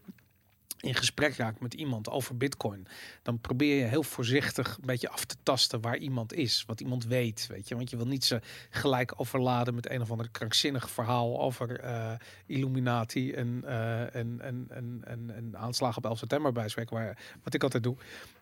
in 0.79 0.95
gesprek 0.95 1.35
raakt 1.35 1.59
met 1.59 1.73
iemand 1.73 2.09
over 2.09 2.37
Bitcoin, 2.37 2.87
dan 3.21 3.39
probeer 3.39 3.75
je 3.75 3.83
heel 3.83 4.03
voorzichtig 4.03 4.77
een 4.77 4.85
beetje 4.85 5.09
af 5.09 5.25
te 5.25 5.35
tasten 5.43 5.81
waar 5.81 5.97
iemand 5.97 6.33
is, 6.33 6.63
wat 6.67 6.81
iemand 6.81 7.05
weet, 7.05 7.47
weet 7.47 7.67
je, 7.67 7.75
want 7.75 7.89
je 7.89 7.97
wil 7.97 8.07
niet 8.07 8.25
ze 8.25 8.41
gelijk 8.69 9.13
overladen 9.15 9.75
met 9.75 9.89
een 9.89 10.01
of 10.01 10.11
ander 10.11 10.29
krankzinnig 10.31 10.89
verhaal 10.89 11.41
over 11.41 11.79
eh, 11.79 12.11
Illuminati 12.45 13.31
en, 13.31 13.63
eh, 13.65 14.15
en, 14.15 14.41
en, 14.41 14.65
en, 14.69 15.01
en, 15.03 15.35
en 15.35 15.57
aanslagen 15.57 15.97
op 15.97 16.05
11 16.05 16.17
september 16.17 16.51
bij 16.51 16.69
spreken, 16.69 16.95
waar 16.95 17.17
wat 17.43 17.53
ik 17.53 17.63
altijd 17.63 17.83
doe. 17.83 17.95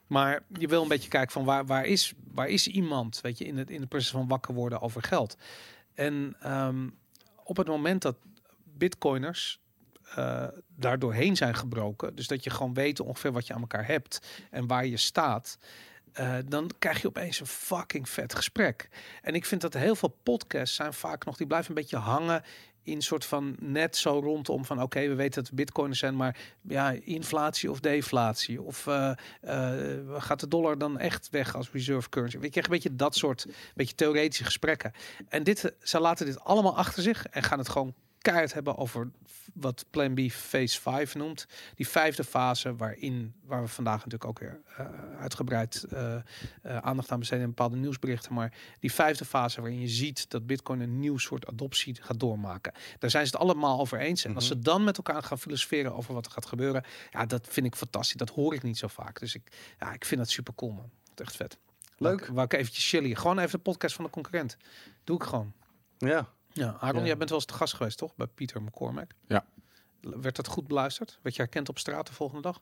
Maar 0.08 0.44
je 0.60 0.68
wil 0.68 0.82
een 0.82 0.88
beetje 0.88 1.10
kijken 1.10 1.32
van 1.32 1.46
waar, 1.46 1.66
waar, 1.66 1.86
is, 1.86 2.14
waar 2.34 2.48
is 2.48 2.68
iemand, 2.68 3.22
weet 3.22 3.38
je, 3.38 3.46
in 3.46 3.58
het, 3.58 3.70
in 3.70 3.80
het 3.80 3.90
proces 3.90 4.12
van 4.12 4.28
wakker 4.28 4.54
worden 4.54 4.82
over 4.82 5.04
geld. 5.04 5.38
En 5.94 6.36
ehm, 6.40 6.90
op 7.44 7.58
het 7.58 7.68
moment 7.68 8.02
dat 8.02 8.16
bitcoiners 8.64 9.61
eh 10.16 10.48
daar 10.68 11.00
doorheen 11.00 11.36
zijn 11.36 11.56
gebroken, 11.56 12.16
dus 12.16 12.28
dat 12.28 12.44
je 12.44 12.50
gewoon 12.50 12.74
weet 12.74 13.00
ongeveer 13.00 13.32
wat 13.32 13.48
je 13.48 13.54
aan 13.54 13.62
elkaar 13.62 13.88
hebt 13.88 14.20
en 14.50 14.68
waar 14.68 14.86
je 14.86 14.98
staat, 14.98 15.58
eh, 16.14 16.36
dan 16.46 16.72
krijg 16.80 17.02
je 17.02 17.08
opeens 17.08 17.40
een 17.40 17.46
fucking 17.46 18.10
vet 18.10 18.36
gesprek. 18.36 18.90
En 19.22 19.34
ik 19.34 19.46
vind 19.46 19.62
dat 19.62 19.74
heel 19.74 19.96
veel 19.96 20.18
podcasts 20.24 20.76
zijn 20.76 20.94
vaak 20.94 21.26
nog, 21.26 21.38
die 21.38 21.48
blijven 21.48 21.70
een 21.70 21.82
beetje 21.82 21.98
hangen 21.98 22.44
in 22.84 23.02
soort 23.02 23.26
van 23.26 23.56
net 23.60 23.98
zo 23.98 24.20
rondom 24.20 24.66
van 24.66 24.82
oké, 24.82 25.08
we 25.08 25.16
weten 25.16 25.42
dat 25.42 25.50
we 25.50 25.56
bitcoiners 25.56 26.00
zijn, 26.00 26.16
maar 26.16 26.38
ja, 26.62 26.92
inflatie 26.92 27.72
of 27.72 27.80
deflatie 27.80 28.62
of 28.62 28.88
eh, 28.88 29.12
gaat 30.18 30.40
de 30.40 30.48
dollar 30.48 30.78
dan 30.78 31.00
echt 31.00 31.30
weg 31.30 31.56
als 31.56 31.72
reserve 31.72 32.10
currency? 32.10 32.38
Weet 32.38 32.54
je, 32.54 32.64
een 32.64 32.70
beetje 32.70 32.96
dat 32.96 33.16
soort 33.16 33.48
beetje 33.76 33.96
theoretische 33.96 34.44
gesprekken. 34.44 34.92
En 35.30 35.44
dit, 35.44 35.74
ze 35.82 36.00
laten 36.00 36.26
dit 36.26 36.40
allemaal 36.40 36.78
achter 36.78 37.04
zich 37.04 37.26
en 37.26 37.44
gaan 37.44 37.60
het 37.60 37.70
gewoon 37.70 37.94
keihard 38.22 38.54
hebben 38.54 38.78
over 38.78 39.12
wat 39.54 39.86
Plan 39.90 40.14
B 40.14 40.20
Phase 40.32 40.82
5 40.82 41.16
noemt. 41.16 41.48
Die 41.76 41.88
vijfde 41.88 42.24
fase 42.24 42.76
waarin, 42.76 43.34
waar 43.44 43.62
we 43.62 43.68
vandaag 43.68 43.98
natuurlijk 43.98 44.26
ook 44.26 44.40
weer 44.40 44.62
eh, 44.78 44.86
uitgebreid 45.20 45.84
eh, 45.84 46.16
eh, 46.16 46.22
aandacht 46.78 47.12
aan 47.12 47.20
besteden 47.20 47.44
in 47.44 47.50
bepaalde 47.50 47.76
nieuwsberichten. 47.76 48.34
Maar 48.34 48.54
die 48.80 48.94
vijfde 48.94 49.26
fase 49.26 49.62
waarin 49.62 49.80
je 49.80 49.88
ziet 49.88 50.30
dat 50.30 50.46
Bitcoin 50.46 50.80
een 50.80 51.00
nieuw 51.00 51.18
soort 51.18 51.48
adoptie 51.48 51.98
gaat 52.02 52.20
doormaken. 52.20 52.74
Daar 53.00 53.10
zijn 53.10 53.26
ze 53.28 53.32
het 53.32 53.42
allemaal 53.42 53.80
over 53.80 54.00
eens. 54.00 54.26
En 54.26 54.36
als 54.36 54.48
ze 54.48 54.60
dan 54.60 54.84
met 54.84 54.98
elkaar 54.98 55.24
gaan 55.24 55.40
filosoferen 55.40 55.96
over 55.96 56.14
wat 56.14 56.26
er 56.26 56.32
gaat 56.32 56.46
gebeuren, 56.46 56.84
ja, 57.12 57.26
dat 57.26 57.48
vind 57.50 57.66
ik 57.66 57.76
fantastisch. 57.76 58.16
Dat 58.16 58.30
hoor 58.30 58.54
ik 58.54 58.64
niet 58.64 58.78
zo 58.78 58.88
vaak. 58.88 59.20
Dus 59.20 59.36
ik, 59.36 59.74
ja, 59.80 59.94
ik 59.94 60.06
vind 60.06 60.20
dat 60.22 60.30
super 60.30 60.56
cool, 60.56 60.72
man. 60.72 60.90
Echt 61.16 61.36
vet. 61.36 61.58
Leuk. 61.98 62.20
Waar 62.20 62.30
ik, 62.30 62.36
waar 62.36 62.46
ik 62.46 62.54
eventjes 62.54 62.90
chillen. 62.90 63.18
Gewoon 63.18 63.40
even 63.40 63.52
de 63.52 63.58
podcast 63.58 63.96
van 63.96 64.06
de 64.06 64.12
concurrent. 64.12 64.58
Doe 65.04 65.16
ik 65.16 65.24
gewoon. 65.24 65.54
Ja. 65.98 66.30
Ja, 66.54 66.78
Aaron, 66.80 67.06
jij 67.06 67.18
bent 67.18 67.30
wel 67.30 67.38
eens 67.40 67.48
te 67.48 67.54
gast 67.54 67.74
geweest, 67.74 67.98
toch? 67.98 68.16
Bij 68.16 68.28
Pieter 68.28 68.62
McCormack. 68.62 69.12
Ja. 69.28 69.46
Werd 70.02 70.36
dat 70.36 70.48
goed 70.48 70.68
beluisterd? 70.68 71.20
Werd 71.22 71.36
je 71.36 71.42
herkend 71.42 71.70
op 71.70 71.78
straat 71.80 72.08
de 72.08 72.14
volgende 72.14 72.42
dag? 72.42 72.62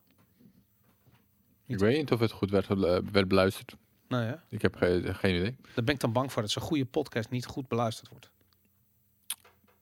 Ik 1.65 1.79
weet 1.79 1.97
niet 1.97 2.11
of 2.11 2.19
het 2.19 2.31
goed 2.31 2.49
werd, 2.51 2.65
gelu- 2.65 3.01
werd 3.11 3.27
beluisterd. 3.27 3.75
Nou 4.07 4.23
ja, 4.23 4.43
Ik 4.49 4.61
heb 4.61 4.75
ge- 4.75 5.13
geen 5.13 5.35
idee. 5.35 5.55
daar 5.75 5.83
ben 5.83 5.93
ik 5.93 5.99
dan 5.99 6.11
bang 6.13 6.31
voor 6.31 6.41
dat 6.41 6.51
zo'n 6.51 6.63
goede 6.63 6.85
podcast 6.85 7.29
niet 7.29 7.45
goed 7.45 7.67
beluisterd 7.67 8.09
wordt. 8.09 8.29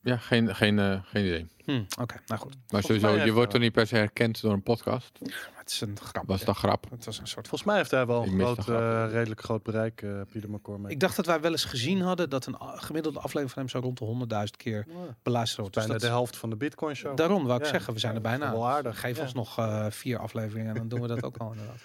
Ja, 0.07 0.18
geen, 0.18 0.56
geen, 0.56 0.80
eh, 0.80 1.00
geen 1.04 1.25
idee. 1.25 1.48
Hm, 1.65 1.83
Oké, 2.01 2.15
nou 2.27 2.42
goed. 2.42 2.56
Maar 2.71 2.81
sowieso, 2.83 3.07
je 3.09 3.18
wordt 3.19 3.33
wel. 3.36 3.45
toch 3.45 3.62
niet 3.62 3.71
per 3.71 3.88
se 3.88 3.95
herkend 3.95 4.42
door 4.42 4.54
een 4.54 4.63
podcast? 4.63 5.19
Maar 5.21 5.31
het 5.56 5.71
is 5.71 5.81
een 5.81 5.98
grap. 6.04 6.23
Was 6.28 6.40
ja. 6.40 6.45
dat 6.45 6.56
grap? 6.57 6.85
Het 6.90 7.06
was 7.06 7.19
een 7.19 7.28
soort. 7.28 7.47
Volgens 7.47 7.69
mij 7.69 7.78
heeft 7.78 7.92
hij 7.92 8.06
wel 8.06 8.23
een 8.23 8.40
groot, 8.40 8.57
eh, 8.69 9.06
redelijk 9.11 9.42
groot 9.42 9.64
bereik, 9.64 10.02
eh 10.02 10.21
Pieter 10.31 10.49
McCormack. 10.49 10.92
Ik 10.92 10.99
dacht 10.99 11.16
dat 11.16 11.26
wij 11.26 11.42
wel 11.42 11.52
eens 11.52 11.64
gezien 11.66 12.02
hadden 12.02 12.30
dat 12.30 12.45
een 12.45 12.56
gemiddelde 12.59 13.18
aflevering 13.19 13.52
van 13.52 13.61
hem 13.61 13.69
zo 13.71 13.80
rond 13.80 13.97
de 13.97 14.06
100.000 14.06 14.57
keer 14.57 14.85
Ja. 14.87 14.94
beluisterd 15.23 15.59
wordt. 15.59 15.73
Dus 15.73 15.83
Bijna 15.85 15.99
dat- 15.99 16.09
de 16.09 16.16
helft 16.16 16.37
van 16.37 16.49
de 16.49 16.56
Bitcoin 16.56 16.95
show. 16.95 17.18
Daarom 17.18 17.44
wou 17.45 17.57
ik 17.59 17.66
Ja. 17.66 17.71
zeggen, 17.71 17.94
we 17.94 17.99
zijn 17.99 18.16
er 18.16 18.21
Ja, 18.21 18.30
bijna. 18.30 18.52
wel 18.52 18.68
aardig. 18.68 18.99
Geef 18.99 19.18
Ja. 19.18 19.23
ons 19.23 19.33
nog 19.33 19.57
eh, 19.57 19.85
vier 19.90 20.19
afleveringen 20.19 20.69
en 20.69 20.76
dan 20.76 20.87
doen 20.87 21.02
we 21.02 21.07
dat 21.07 21.23
ook 21.23 21.37
al 21.37 21.52
inderdaad. 21.52 21.81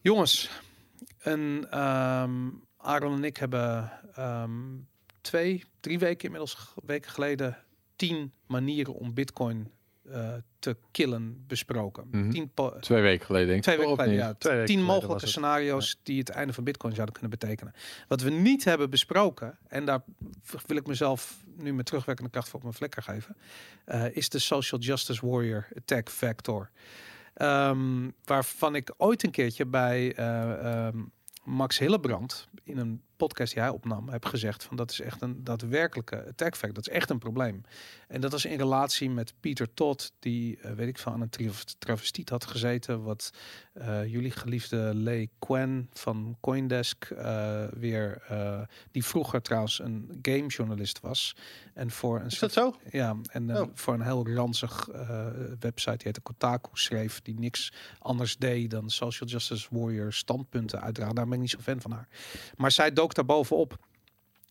Jongens, 0.00 0.50
een, 1.22 1.66
ehm, 1.70 2.48
Aaron 2.76 3.14
en 3.16 3.24
ik 3.24 3.36
hebben 3.36 3.92
ehm, 4.14 4.50
twee, 5.20 5.64
drie 5.80 5.98
weken 5.98 6.24
inmiddels 6.24 6.74
weken 6.84 7.10
geleden 7.10 7.56
tien 7.96 8.32
manieren 8.46 8.94
om 8.94 9.14
Bitcoin 9.14 9.70
eh, 10.10 10.32
te 10.58 10.76
killen 10.90 11.44
besproken. 11.46 12.08
Mhm. 12.10 12.30
Tien 12.30 12.50
po- 12.54 12.78
Twee 12.80 13.02
weken 13.02 13.26
geleden, 13.26 13.46
denk 13.48 13.58
ik. 13.58 13.64
Twee 13.64 13.76
weken 13.76 13.94
geleden, 13.94 14.14
ja. 14.14 14.34
Twee 14.34 14.66
Tien 14.66 14.82
mogelijke 14.82 15.26
scenario's 15.26 15.98
die 16.02 16.18
het 16.18 16.28
einde 16.28 16.52
van 16.52 16.64
Bitcoin 16.64 16.94
zouden 16.94 17.14
kunnen 17.14 17.38
betekenen. 17.38 17.74
Wat 18.08 18.20
we 18.20 18.30
niet 18.30 18.64
hebben 18.64 18.90
besproken, 18.90 19.58
en 19.68 19.84
daar 19.84 20.02
wil 20.66 20.76
ik 20.76 20.86
mezelf 20.86 21.42
nu 21.56 21.74
met 21.74 21.86
terugwerkende 21.86 22.30
kracht 22.30 22.48
voor 22.48 22.56
op 22.56 22.62
mijn 22.62 22.74
vlekker 22.76 23.02
geven, 23.02 23.36
eh, 23.84 24.16
is 24.16 24.28
de 24.28 24.38
Social 24.38 24.80
Justice 24.80 25.26
Warrior 25.26 25.68
Attack 25.76 26.10
Vector. 26.10 26.70
Ehm, 27.34 28.10
waarvan 28.24 28.74
ik 28.74 28.94
ooit 28.96 29.22
een 29.22 29.30
keertje 29.30 29.66
bij 29.66 30.14
eh, 30.14 30.86
ehm, 30.86 30.98
Max 31.44 31.78
Hillebrand 31.78 32.48
in 32.64 32.78
een 32.78 33.02
podcast 33.26 33.52
die 33.54 33.62
hij 33.62 33.72
opnam, 33.72 34.08
heb 34.08 34.24
gezegd 34.24 34.64
van 34.64 34.76
dat 34.76 34.90
is 34.90 35.00
echt 35.00 35.22
een 35.22 35.44
daadwerkelijke 35.44 36.16
attack 36.28 36.56
vector. 36.56 36.72
Dat 36.72 36.88
is 36.88 36.94
echt 36.94 37.10
een 37.10 37.18
probleem. 37.18 37.62
En 38.08 38.20
dat 38.20 38.32
was 38.32 38.44
in 38.44 38.58
relatie 38.58 39.10
met 39.10 39.32
Pieter 39.40 39.74
Todd, 39.74 40.12
die, 40.18 40.58
eh, 40.60 40.72
weet 40.72 40.88
ik 40.88 40.98
veel, 40.98 41.12
aan 41.12 41.20
een 41.20 41.28
tra- 41.30 41.50
travestiet 41.78 42.28
had 42.28 42.46
gezeten. 42.46 43.02
Wat 43.02 43.30
eh, 43.72 44.04
jullie 44.06 44.30
geliefde 44.30 44.90
Lee 44.94 45.30
Quen 45.38 45.88
van 45.92 46.36
Coindesk 46.40 47.04
eh, 47.04 47.64
weer, 47.72 48.22
die 48.90 49.04
vroeger 49.04 49.42
trouwens 49.42 49.78
een 49.80 50.18
gamejournalist 50.22 51.00
was. 51.00 51.36
En 51.74 51.90
voor 51.90 52.20
een 52.20 52.26
Is 52.26 52.36
soort- 52.38 52.54
dat 52.54 52.64
zo? 52.64 52.78
ja, 52.90 53.16
en 53.30 53.56
Oh. 53.56 53.68
voor 53.74 53.94
een 53.94 54.02
heel 54.02 54.28
ranzig 54.34 54.88
website, 55.60 55.96
die 55.96 56.02
heette 56.06 56.20
Kotaku, 56.20 56.70
schreef, 56.72 57.20
die 57.22 57.38
niks 57.38 57.72
anders 57.98 58.36
deed 58.36 58.70
dan 58.70 58.90
Social 58.90 59.28
Justice 59.28 59.66
Warrior 59.70 60.12
standpunten 60.12 60.80
uitdragen. 60.80 61.14
Daar 61.14 61.24
ben 61.24 61.34
ik 61.34 61.40
niet 61.40 61.50
zo 61.50 61.58
fan 61.62 61.80
van 61.80 61.90
haar. 61.90 62.08
Maar 62.56 62.70
zij 62.70 62.92
dook 62.92 63.09
daar 63.14 63.24
bovenop. 63.24 63.78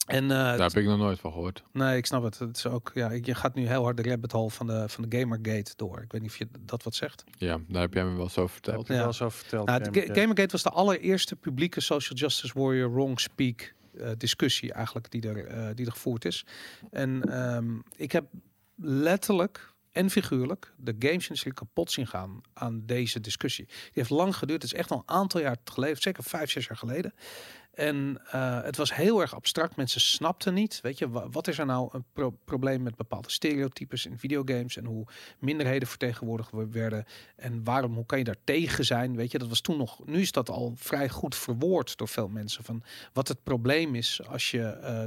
En 0.05 0.23
eh, 0.23 0.29
Daar 0.29 0.59
heb 0.59 0.77
ik 0.77 0.85
nog 0.85 0.97
nooit 0.97 1.19
van 1.19 1.31
gehoord. 1.31 1.63
nee, 1.71 1.97
ik 1.97 2.05
snap 2.05 2.23
het. 2.23 2.39
Het 2.39 2.57
is 2.57 2.65
ook, 2.65 2.91
ja, 2.93 3.11
je 3.11 3.35
gaat 3.35 3.53
nu 3.55 3.67
heel 3.67 3.83
hard 3.83 3.97
de 3.97 4.03
rabbit 4.09 4.31
hole 4.31 4.49
van 4.49 4.67
de, 4.67 4.89
van 4.89 5.09
de 5.09 5.17
Gamergate 5.19 5.73
door. 5.75 6.01
Ik 6.01 6.11
weet 6.11 6.21
niet 6.21 6.29
of 6.29 6.37
je 6.37 6.47
dat 6.59 6.83
wat 6.83 6.95
zegt. 6.95 7.23
Ja, 7.37 7.59
daar 7.67 7.81
heb 7.81 7.93
jij 7.93 8.03
me 8.05 8.15
wel 8.17 8.29
zo 8.29 8.47
verteld. 8.47 8.77
heb 8.77 8.87
je 8.87 8.93
Ja. 8.93 8.99
wel 8.99 9.07
over 9.09 9.31
verteld. 9.31 9.67
Nou. 9.67 9.91
Gamergate 10.13 10.51
was 10.51 10.63
de 10.63 10.69
allereerste 10.69 11.35
publieke 11.35 11.81
social 11.81 12.17
justice 12.17 12.59
warrior 12.59 12.91
wrong 12.93 13.19
speak 13.19 13.73
eh, 13.97 14.09
discussie 14.17 14.73
eigenlijk 14.73 15.11
die 15.11 15.21
er, 15.29 15.45
eh, 15.45 15.67
die 15.75 15.85
er 15.85 15.91
gevoerd 15.91 16.25
is. 16.25 16.45
En 16.91 17.21
ehm, 17.31 17.77
ik 17.95 18.11
heb 18.11 18.25
letterlijk 18.75 19.73
en 19.91 20.09
figuurlijk 20.09 20.73
de 20.77 20.95
gamesindustrie 20.99 21.53
kapot 21.53 21.91
zien 21.91 22.07
gaan 22.07 22.41
aan 22.53 22.85
deze 22.85 23.19
discussie. 23.19 23.65
Die 23.65 23.75
heeft 23.93 24.09
lang 24.09 24.35
geduurd. 24.35 24.61
Het 24.61 24.71
is 24.71 24.77
echt 24.79 24.91
al 24.91 24.97
een 24.97 25.15
aantal 25.15 25.41
jaar 25.41 25.57
geleden, 25.63 26.01
zeker 26.01 26.23
vijf, 26.23 26.51
zes 26.51 26.65
jaar 26.67 26.77
geleden. 26.77 27.13
En 27.79 28.21
eh, 28.31 28.61
het 28.63 28.77
was 28.77 28.93
heel 28.95 29.21
erg 29.21 29.35
abstract. 29.35 29.75
Mensen 29.75 30.01
snapten 30.01 30.53
niet. 30.53 30.79
Weet 30.81 30.97
je, 30.97 31.09
wa- 31.09 31.29
wat 31.29 31.47
is 31.47 31.57
er 31.57 31.65
nou 31.65 31.89
een 31.91 32.03
pro- 32.13 32.37
probleem 32.45 32.81
met 32.83 32.95
bepaalde 32.95 33.29
stereotypes 33.29 34.05
in 34.05 34.17
videogames 34.19 34.77
en 34.77 34.85
hoe 34.85 35.05
minderheden 35.39 35.87
vertegenwoordigd 35.87 36.51
wo- 36.51 36.69
werden 36.69 37.05
en 37.35 37.63
waarom, 37.63 37.93
hoe 37.93 38.05
kan 38.05 38.17
je 38.17 38.23
daar 38.23 38.35
tegen 38.43 38.85
zijn? 38.85 39.15
Weet 39.15 39.31
je, 39.31 39.37
dat 39.39 39.47
was 39.47 39.61
toen 39.61 39.77
nog. 39.77 40.05
Nu 40.05 40.21
is 40.21 40.31
dat 40.31 40.49
al 40.49 40.73
vrij 40.75 41.09
goed 41.09 41.35
verwoord 41.35 41.97
door 41.97 42.07
veel 42.07 42.27
mensen 42.27 42.63
van 42.63 42.83
wat 43.13 43.27
het 43.27 43.43
probleem 43.43 43.95
is 43.95 44.21
als 44.27 44.51
je 44.51 44.63
eh, 44.63 45.03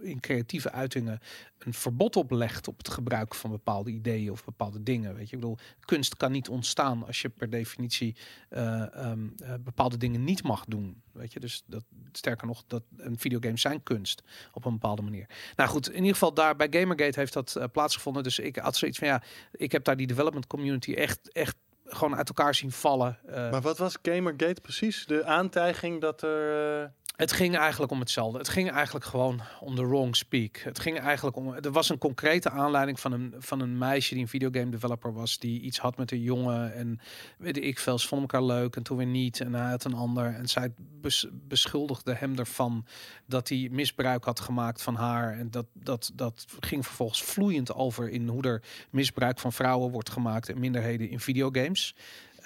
in 0.00 0.20
creatieve 0.20 0.72
uitingen 0.72 1.20
een 1.58 1.74
verbod 1.74 2.16
oplegt 2.16 2.68
op 2.68 2.78
het 2.78 2.88
gebruik 2.88 3.34
van 3.34 3.50
bepaalde 3.50 3.90
ideeën 3.90 4.30
of 4.30 4.44
bepaalde 4.44 4.82
dingen. 4.82 5.14
Weet 5.14 5.28
je, 5.28 5.36
ik 5.36 5.40
bedoel, 5.40 5.58
kunst 5.84 6.16
kan 6.16 6.32
niet 6.32 6.48
ontstaan 6.48 7.06
als 7.06 7.22
je 7.22 7.28
per 7.28 7.50
definitie 7.50 8.16
eh, 8.48 8.94
ehm, 8.94 9.28
eh, 9.36 9.54
bepaalde 9.60 9.96
dingen 9.96 10.24
niet 10.24 10.42
mag 10.42 10.64
doen. 10.64 11.02
Weet 11.12 11.32
je, 11.32 11.40
dus 11.40 11.62
dat 11.66 11.84
sterker 12.12 12.46
nog, 12.46 12.64
dat 12.66 12.82
een 12.96 13.18
videogame 13.18 13.58
zijn 13.58 13.82
kunst 13.82 14.22
op 14.52 14.64
een 14.64 14.72
bepaalde 14.72 15.02
manier. 15.02 15.26
Nou 15.56 15.70
goed, 15.70 15.88
in 15.88 15.96
ieder 15.96 16.12
geval 16.12 16.34
daar 16.34 16.56
bij 16.56 16.66
Gamergate 16.70 17.18
heeft 17.18 17.32
dat 17.32 17.56
eh, 17.56 17.64
plaatsgevonden. 17.72 18.22
Dus 18.22 18.38
ik 18.38 18.56
had 18.56 18.76
zoiets 18.76 18.98
van 18.98 19.08
ja, 19.08 19.22
ik 19.52 19.72
heb 19.72 19.84
daar 19.84 19.96
die 19.96 20.06
development 20.06 20.46
community 20.46 20.92
echt, 20.92 21.32
echt 21.32 21.56
gewoon 21.88 22.16
uit 22.16 22.28
elkaar 22.28 22.54
zien 22.54 22.72
vallen. 22.72 23.18
Eh, 23.26 23.50
Maar 23.50 23.60
wat 23.62 23.78
was 23.78 23.98
Gamergate 24.02 24.60
precies? 24.60 25.04
De 25.06 25.24
aantijging 25.24 26.00
dat 26.00 26.22
er... 26.22 26.80
eh, 26.82 26.88
Het 27.16 27.32
ging 27.32 27.56
eigenlijk 27.56 27.92
om 27.92 28.00
hetzelfde. 28.00 28.38
Het 28.38 28.48
ging 28.48 28.70
eigenlijk 28.70 29.04
gewoon 29.04 29.40
om 29.60 29.76
de 29.76 29.86
wrong 29.86 30.16
speak. 30.16 30.56
Het 30.56 30.78
ging 30.78 30.98
eigenlijk 31.00 31.36
om. 31.36 31.54
Er 31.54 31.72
was 31.72 31.88
een 31.88 31.98
concrete 31.98 32.50
aanleiding 32.50 33.00
van 33.00 33.12
een, 33.12 33.34
van 33.38 33.60
een 33.60 33.78
meisje 33.78 34.14
die 34.14 34.22
een 34.22 34.28
videogame 34.28 34.70
developer 34.70 35.12
was. 35.12 35.38
Die 35.38 35.60
iets 35.60 35.78
had 35.78 35.96
met 35.96 36.10
een 36.12 36.22
jongen. 36.22 36.74
En 36.74 37.00
weet 37.38 37.56
ik 37.64 37.78
veel, 37.78 37.98
ze 37.98 38.08
vonden 38.08 38.28
elkaar 38.28 38.46
leuk 38.46 38.76
en 38.76 38.82
toen 38.82 38.96
weer 38.96 39.06
niet. 39.06 39.40
En 39.40 39.54
hij 39.54 39.70
had 39.70 39.84
een 39.84 39.94
ander. 39.94 40.34
En 40.34 40.48
zij 40.48 40.72
bes- 41.00 41.26
beschuldigde 41.32 42.14
hem 42.14 42.38
ervan 42.38 42.86
dat 43.26 43.48
hij 43.48 43.68
misbruik 43.72 44.24
had 44.24 44.40
gemaakt 44.40 44.82
van 44.82 44.94
haar. 44.94 45.38
En 45.38 45.50
dat, 45.50 45.66
dat, 45.72 46.10
dat 46.14 46.46
ging 46.60 46.86
vervolgens 46.86 47.22
vloeiend 47.22 47.74
over 47.74 48.08
in 48.08 48.28
hoe 48.28 48.42
er 48.42 48.62
misbruik 48.90 49.38
van 49.38 49.52
vrouwen 49.52 49.90
wordt 49.90 50.10
gemaakt 50.10 50.48
en 50.48 50.58
minderheden 50.60 51.08
in 51.10 51.20
videogames. 51.20 51.77
anos 51.78 51.94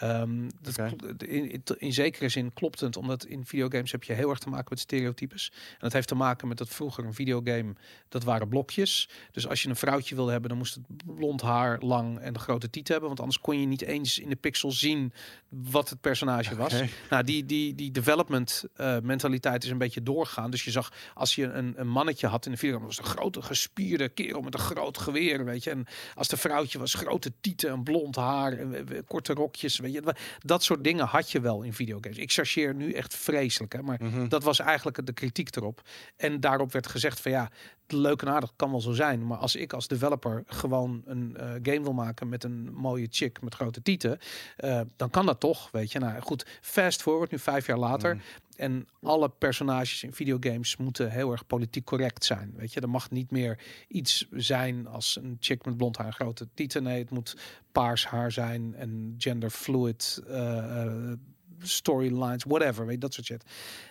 Ehm, 0.02 0.48
dat 0.60 0.92
in, 1.22 1.62
in, 1.78 1.92
zekere 1.92 2.28
zin 2.28 2.52
klopt 2.52 2.80
het, 2.80 2.96
omdat 2.96 3.24
in 3.24 3.46
videogames 3.46 3.92
heb 3.92 4.04
je 4.04 4.12
heel 4.12 4.30
erg 4.30 4.38
te 4.38 4.48
maken 4.48 4.66
met 4.68 4.78
stereotypes. 4.78 5.52
En 5.52 5.78
dat 5.78 5.92
heeft 5.92 6.08
te 6.08 6.14
maken 6.14 6.48
met 6.48 6.58
dat 6.58 6.68
vroeger 6.68 7.04
een 7.04 7.14
videogame, 7.14 7.74
dat 8.08 8.24
waren 8.24 8.48
blokjes. 8.48 9.08
Dus 9.32 9.48
als 9.48 9.62
je 9.62 9.68
een 9.68 9.76
vrouwtje 9.76 10.14
wilde 10.14 10.30
hebben, 10.30 10.48
dan 10.48 10.58
moest 10.58 10.74
het 10.74 11.16
blond 11.16 11.40
haar, 11.40 11.80
lang 11.80 12.18
en 12.18 12.34
een 12.34 12.40
grote 12.40 12.70
tieten 12.70 12.92
hebben. 12.92 13.08
Want 13.08 13.20
anders 13.20 13.40
kon 13.40 13.60
je 13.60 13.66
niet 13.66 13.82
eens 13.82 14.18
in 14.18 14.28
de 14.28 14.36
pixel 14.36 14.72
zien 14.72 15.12
wat 15.48 15.88
het 15.88 16.00
personage 16.00 16.56
was. 16.56 16.74
Nou, 17.10 17.24
die, 17.24 17.46
die, 17.46 17.74
die 17.74 17.90
development 17.90 18.64
eh, 18.74 18.98
mentaliteit 19.02 19.64
is 19.64 19.70
een 19.70 19.78
beetje 19.78 20.02
doorgaan. 20.02 20.50
Dus 20.50 20.64
je 20.64 20.70
zag, 20.70 20.92
als 21.14 21.34
je 21.34 21.44
een, 21.44 21.74
een 21.76 21.88
mannetje 21.88 22.26
had 22.26 22.46
in 22.46 22.52
de 22.52 22.58
video, 22.58 22.80
was 22.80 22.96
het 22.96 23.06
een 23.06 23.12
grote 23.12 23.42
gespierde 23.42 24.08
kerel 24.08 24.40
met 24.40 24.54
een 24.54 24.60
groot 24.60 24.98
geweer, 24.98 25.44
weet 25.44 25.64
je. 25.64 25.70
En 25.70 25.86
als 26.14 26.28
de 26.28 26.36
vrouwtje 26.36 26.78
was, 26.78 26.94
grote 26.94 27.32
tieten 27.40 27.70
en 27.70 27.82
blond 27.82 28.16
haar 28.16 28.52
en 28.52 29.04
korte 29.06 29.32
rokjes, 29.32 29.78
weet 29.78 29.91
je. 29.92 30.14
Dat 30.38 30.62
soort 30.62 30.84
dingen 30.84 31.06
had 31.06 31.30
je 31.30 31.40
wel 31.40 31.62
in 31.62 31.72
videogames. 31.72 32.18
Ik 32.18 32.32
chargeer 32.32 32.74
nu 32.74 32.92
echt 32.92 33.14
vreselijk, 33.14 33.72
hè, 33.72 33.82
maar 33.82 33.98
mhm. 34.02 34.28
dat 34.28 34.42
was 34.42 34.58
eigenlijk 34.58 35.06
de 35.06 35.12
kritiek 35.12 35.56
erop. 35.56 35.82
En 36.16 36.40
daarop 36.40 36.72
werd 36.72 36.86
gezegd 36.86 37.20
van 37.20 37.30
ja, 37.30 37.50
leuk 37.86 38.22
en 38.22 38.28
aardig 38.28 38.52
kan 38.56 38.70
wel 38.70 38.80
zo 38.80 38.92
zijn. 38.92 39.26
Maar 39.26 39.38
als 39.38 39.56
ik 39.56 39.72
als 39.72 39.88
developer 39.88 40.42
gewoon 40.46 41.02
een 41.04 41.36
eh, 41.36 41.50
game 41.62 41.82
wil 41.82 41.92
maken 41.92 42.28
met 42.28 42.44
een 42.44 42.72
mooie 42.72 43.06
chick 43.10 43.42
met 43.42 43.54
grote 43.54 43.82
tieten, 43.82 44.18
eh, 44.56 44.80
dan 44.96 45.10
kan 45.10 45.26
dat 45.26 45.40
toch, 45.40 45.70
weet 45.70 45.92
je. 45.92 45.98
Nou 45.98 46.20
goed, 46.20 46.46
fast 46.60 47.02
forward, 47.02 47.30
nu 47.30 47.38
vijf 47.38 47.66
jaar 47.66 47.78
later. 47.78 48.14
Mhm. 48.14 48.24
En 48.62 48.86
alle 49.00 49.28
personages 49.28 50.02
in 50.02 50.12
videogames 50.12 50.76
moeten 50.76 51.10
heel 51.10 51.32
erg 51.32 51.46
politiek 51.46 51.84
correct 51.84 52.24
zijn. 52.24 52.52
Weet 52.56 52.72
je, 52.72 52.80
er 52.80 52.90
mag 52.90 53.10
niet 53.10 53.30
meer 53.30 53.58
iets 53.88 54.26
zijn 54.30 54.86
als 54.86 55.16
een 55.16 55.36
chick 55.40 55.64
met 55.64 55.76
blond 55.76 55.96
haar 55.96 56.12
grote 56.12 56.48
tieten. 56.54 56.82
Nee, 56.82 56.98
het 56.98 57.10
moet 57.10 57.36
paars 57.72 58.06
haar 58.06 58.32
zijn 58.32 58.74
en 58.74 59.14
gender 59.18 59.50
fluid 59.50 60.22
eh, 60.26 60.84
eh, 60.86 61.12
storylines, 61.58 62.44
whatever, 62.44 62.84
weet 62.84 62.94
je, 62.94 63.00
dat 63.00 63.14
soort 63.14 63.26
shit. 63.26 63.44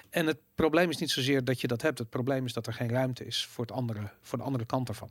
En 0.09 0.27
het 0.27 0.39
probleem 0.55 0.89
is 0.89 0.97
niet 0.97 1.11
zozeer 1.11 1.43
dat 1.43 1.61
je 1.61 1.67
dat 1.67 1.81
hebt. 1.81 1.97
Het 1.97 2.09
probleem 2.09 2.45
is 2.45 2.53
dat 2.53 2.67
er 2.67 2.73
geen 2.73 2.89
ruimte 2.89 3.25
is 3.25 3.45
voor, 3.45 3.65
het 3.65 3.73
andere, 3.73 4.11
voor 4.21 4.37
de 4.37 4.43
andere 4.43 4.65
kant 4.65 4.89
ervan. 4.89 5.09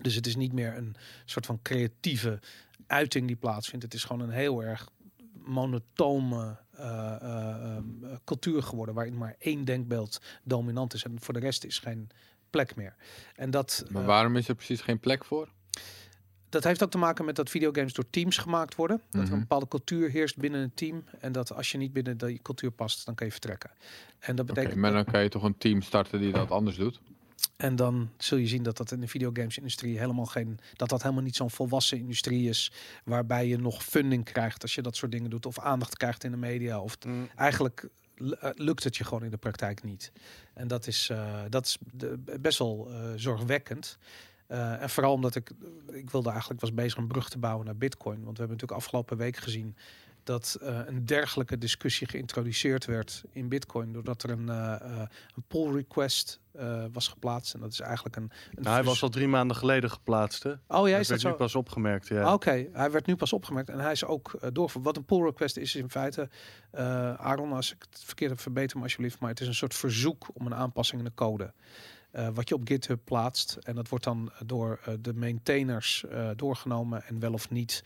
Dus 0.00 0.14
het 0.14 0.26
is 0.26 0.36
niet 0.36 0.52
meer 0.52 0.76
een 0.76 0.94
soort 1.24 1.46
van 1.46 1.62
creatieve 1.62 2.40
uiting 2.86 3.26
die 3.26 3.36
plaatsvindt. 3.36 3.84
Het 3.84 3.94
is 3.94 4.04
gewoon 4.04 4.22
een 4.22 4.34
heel 4.34 4.64
erg 4.64 4.88
monotone 5.32 6.56
eh, 6.82 7.16
eh, 7.20 7.76
ehm, 7.76 8.04
eh, 8.04 8.16
cultuur 8.24 8.62
geworden, 8.62 8.94
waarin 8.94 9.18
maar 9.18 9.36
één 9.38 9.64
denkbeeld 9.64 10.20
dominant 10.42 10.94
is 10.94 11.04
en 11.04 11.20
voor 11.20 11.34
de 11.34 11.40
rest 11.40 11.64
is 11.64 11.78
geen 11.78 12.08
plek 12.50 12.76
meer. 12.76 12.94
En 13.36 13.50
dat, 13.50 13.84
Maar 13.88 14.02
eh, 14.02 14.08
waarom 14.08 14.36
is 14.36 14.48
er 14.48 14.54
precies 14.54 14.80
geen 14.80 15.00
plek 15.00 15.24
voor? 15.24 15.48
dat 16.48 16.64
heeft 16.64 16.82
ook 16.82 16.90
te 16.90 16.98
maken 16.98 17.24
met 17.24 17.36
dat 17.36 17.50
videogames 17.50 17.92
door 17.92 18.10
teams 18.10 18.36
gemaakt 18.36 18.74
worden. 18.74 18.96
Dat 19.10 19.14
er 19.20 19.22
Mhm. 19.22 19.32
een 19.32 19.40
bepaalde 19.40 19.68
cultuur 19.68 20.10
heerst 20.10 20.36
binnen 20.36 20.60
een 20.60 20.74
team. 20.74 21.04
En 21.20 21.32
dat 21.32 21.52
als 21.54 21.72
je 21.72 21.78
niet 21.78 21.92
binnen 21.92 22.16
die 22.18 22.40
cultuur 22.42 22.70
past, 22.70 23.04
dan 23.06 23.14
kan 23.14 23.26
je 23.26 23.32
vertrekken. 23.32 23.70
En 24.18 24.36
dat 24.36 24.46
betekent 24.46 24.74
maar 24.74 24.92
dan 24.92 25.04
kan 25.04 25.22
je 25.22 25.28
toch 25.28 25.42
een 25.42 25.58
team 25.58 25.82
starten 25.82 26.20
die 26.20 26.32
dat 26.32 26.50
anders 26.50 26.76
doet? 26.76 27.00
En 27.62 27.76
dan 27.76 28.10
zul 28.18 28.38
je 28.38 28.46
zien 28.46 28.62
dat 28.62 28.76
dat 28.76 28.90
in 28.90 29.00
de 29.00 29.08
videogames-industrie 29.08 29.98
helemaal 29.98 30.26
geen, 30.26 30.58
dat 30.76 30.88
dat 30.88 31.02
helemaal 31.02 31.22
niet 31.22 31.36
zo'n 31.36 31.50
volwassen 31.50 31.98
industrie 31.98 32.48
is, 32.48 32.72
waarbij 33.04 33.46
je 33.46 33.58
nog 33.58 33.84
funding 33.84 34.24
krijgt 34.24 34.62
als 34.62 34.74
je 34.74 34.82
dat 34.82 34.96
soort 34.96 35.12
dingen 35.12 35.30
doet, 35.30 35.46
of 35.46 35.58
aandacht 35.58 35.96
krijgt 35.96 36.24
in 36.24 36.30
de 36.30 36.36
media. 36.36 36.80
Of 36.80 36.96
Mm. 37.06 37.28
eigenlijk 37.36 37.88
eh, 38.16 38.50
lukt 38.54 38.84
het 38.84 38.96
je 38.96 39.04
gewoon 39.04 39.24
in 39.24 39.30
de 39.30 39.36
praktijk 39.36 39.82
niet. 39.82 40.12
En 40.54 40.68
dat 40.68 40.86
is, 40.86 41.08
eh, 41.10 41.40
dat 41.48 41.66
is 41.66 41.78
best 42.40 42.58
wel 42.58 42.88
eh, 42.90 43.12
zorgwekkend. 43.16 43.98
En 44.46 44.90
vooral 44.90 45.12
omdat 45.12 45.34
ik, 45.34 45.50
ik 45.92 46.10
wilde 46.10 46.30
eigenlijk 46.30 46.60
was 46.60 46.74
bezig 46.74 46.98
een 46.98 47.06
brug 47.06 47.28
te 47.28 47.38
bouwen 47.38 47.66
naar 47.66 47.76
Bitcoin, 47.76 48.24
want 48.24 48.36
we 48.36 48.38
hebben 48.38 48.56
natuurlijk 48.56 48.80
afgelopen 48.80 49.16
week 49.16 49.36
gezien 49.36 49.76
dat 50.24 50.58
eh, 50.60 50.78
een 50.86 51.06
dergelijke 51.06 51.58
discussie 51.58 52.08
geïntroduceerd 52.08 52.84
werd 52.84 53.22
in 53.30 53.48
Bitcoin, 53.48 53.92
doordat 53.92 54.22
er 54.22 54.30
een, 54.30 54.48
een 54.48 55.44
pull 55.48 55.72
request 55.72 56.40
was 56.92 57.08
geplaatst. 57.08 57.54
En 57.54 57.60
dat 57.60 57.72
is 57.72 57.80
eigenlijk 57.80 58.16
een. 58.16 58.30
een 58.54 58.62
Nou, 58.62 58.74
hij 58.74 58.84
was 58.84 59.02
al 59.02 59.08
drie 59.08 59.28
maanden 59.28 59.56
geleden 59.56 59.90
geplaatst, 59.90 60.42
hè? 60.42 60.50
Oh 60.50 60.58
ja, 60.68 60.80
Hij 60.82 60.90
is 60.90 60.96
dat 60.98 61.06
werd 61.08 61.20
zo? 61.20 61.28
nu 61.28 61.34
pas 61.34 61.54
opgemerkt, 61.54 62.08
ja. 62.08 62.32
Oké, 62.32 62.68
hij 62.72 62.90
werd 62.90 63.06
nu 63.06 63.16
pas 63.16 63.32
opgemerkt 63.32 63.68
en 63.68 63.78
hij 63.78 63.92
is 63.92 64.04
ook 64.04 64.32
uh, 64.34 64.50
doorgevoerd. 64.52 64.84
Wat 64.84 64.96
een 64.96 65.04
pull 65.04 65.22
request 65.22 65.56
is, 65.56 65.74
is 65.74 65.82
in 65.82 65.90
feite, 65.90 66.28
Aaron, 67.16 67.52
als 67.52 67.72
ik 67.72 67.86
het 67.90 68.02
verkeerd 68.04 68.30
heb, 68.30 68.40
verbeter 68.40 68.76
me 68.76 68.82
alsjeblieft, 68.82 69.20
maar 69.20 69.30
het 69.30 69.40
is 69.40 69.46
een 69.46 69.54
soort 69.54 69.74
verzoek 69.74 70.28
om 70.32 70.46
een 70.46 70.54
aanpassing 70.54 71.00
in 71.00 71.06
de 71.06 71.14
code. 71.14 71.52
wat 72.34 72.48
je 72.48 72.54
op 72.54 72.68
GitHub 72.68 73.00
plaatst. 73.04 73.58
En 73.62 73.74
dat 73.74 73.88
wordt 73.88 74.04
dan 74.04 74.32
door 74.46 74.80
de 75.00 75.14
maintainers 75.14 76.04
doorgenomen 76.36 77.04
en 77.04 77.18
wel 77.18 77.32
of 77.32 77.50
niet 77.50 77.84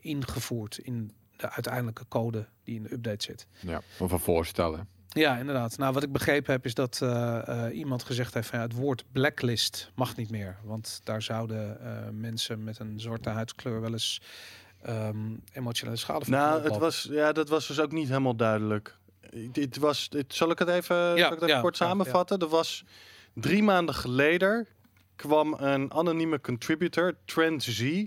ingevoerd 0.00 0.78
in 0.78 1.12
de 1.40 1.50
uiteindelijke 1.50 2.04
code 2.08 2.46
die 2.64 2.76
in 2.76 2.82
de 2.82 2.92
update 2.92 3.24
zit. 3.24 3.46
Ja, 3.60 3.80
of 3.98 4.12
een 4.12 4.18
voorstel. 4.18 4.76
hè. 4.76 4.82
Ja, 5.08 5.36
inderdaad. 5.36 5.78
Nou, 5.78 5.92
wat 5.92 6.02
ik 6.02 6.12
begrepen 6.12 6.52
heb 6.52 6.64
is 6.64 6.74
dat 6.74 7.00
eh, 7.02 7.66
eh, 7.66 7.76
iemand 7.76 8.02
gezegd 8.02 8.34
heeft 8.34 8.48
van 8.48 8.58
ja, 8.58 8.64
het 8.64 8.74
woord 8.74 9.04
blacklist 9.12 9.90
mag 9.94 10.16
niet 10.16 10.30
meer. 10.30 10.56
Want 10.64 11.00
daar 11.04 11.22
zouden 11.22 11.80
eh, 11.80 12.10
mensen 12.12 12.64
met 12.64 12.78
een 12.78 13.00
zwarte 13.00 13.28
huidskleur 13.28 13.80
wel 13.80 13.92
eens 13.92 14.20
ehm, 14.82 15.36
emotionele 15.52 15.96
schade 15.96 16.24
van 16.24 16.34
Nou, 16.34 16.62
het 16.62 16.76
was, 16.76 17.08
ja, 17.10 17.32
dat 17.32 17.48
was 17.48 17.66
dus 17.66 17.80
ook 17.80 17.92
niet 17.92 18.08
helemaal 18.08 18.36
duidelijk. 18.36 18.98
Dit 19.52 19.76
was, 19.76 20.08
dit, 20.08 20.34
zal 20.34 20.50
ik 20.50 20.58
het 20.58 20.68
even, 20.68 21.18
zal 21.18 21.32
ik 21.32 21.40
het 21.40 21.42
even 21.42 21.48
ja, 21.48 21.60
kort 21.60 21.78
ja, 21.78 21.86
samenvatten? 21.86 22.38
Er 22.38 22.48
was 22.48 22.84
drie 23.34 23.62
maanden 23.62 23.94
geleden 23.94 24.66
kwam 25.16 25.54
een 25.58 25.92
anonieme 25.92 26.40
contributor, 26.40 27.14
Trend 27.24 27.62
Z, 27.62 28.04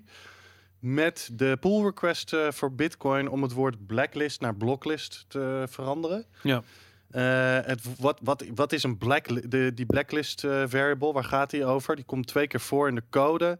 met 0.83 1.29
de 1.33 1.57
pull 1.59 1.83
request 1.83 2.33
eh, 2.33 2.51
voor 2.51 2.73
Bitcoin 2.73 3.29
om 3.29 3.41
het 3.41 3.51
woord 3.53 3.85
blacklist 3.85 4.41
naar 4.41 4.55
blocklist 4.55 5.25
te 5.27 5.63
veranderen. 5.69 6.25
Ja. 6.41 6.63
Eh, 7.11 7.67
het, 7.67 7.99
wat, 7.99 8.19
wat, 8.23 8.43
wat 8.55 8.71
is 8.71 8.83
een 8.83 8.97
blacklist? 8.97 9.51
De, 9.51 9.71
die 9.73 9.85
blacklist 9.85 10.43
eh, 10.43 10.63
variable, 10.67 11.13
waar 11.13 11.23
gaat 11.23 11.49
die 11.49 11.65
over? 11.65 11.95
Die 11.95 12.05
komt 12.05 12.27
twee 12.27 12.47
keer 12.47 12.59
voor 12.59 12.87
in 12.87 12.95
de 12.95 13.03
code. 13.09 13.59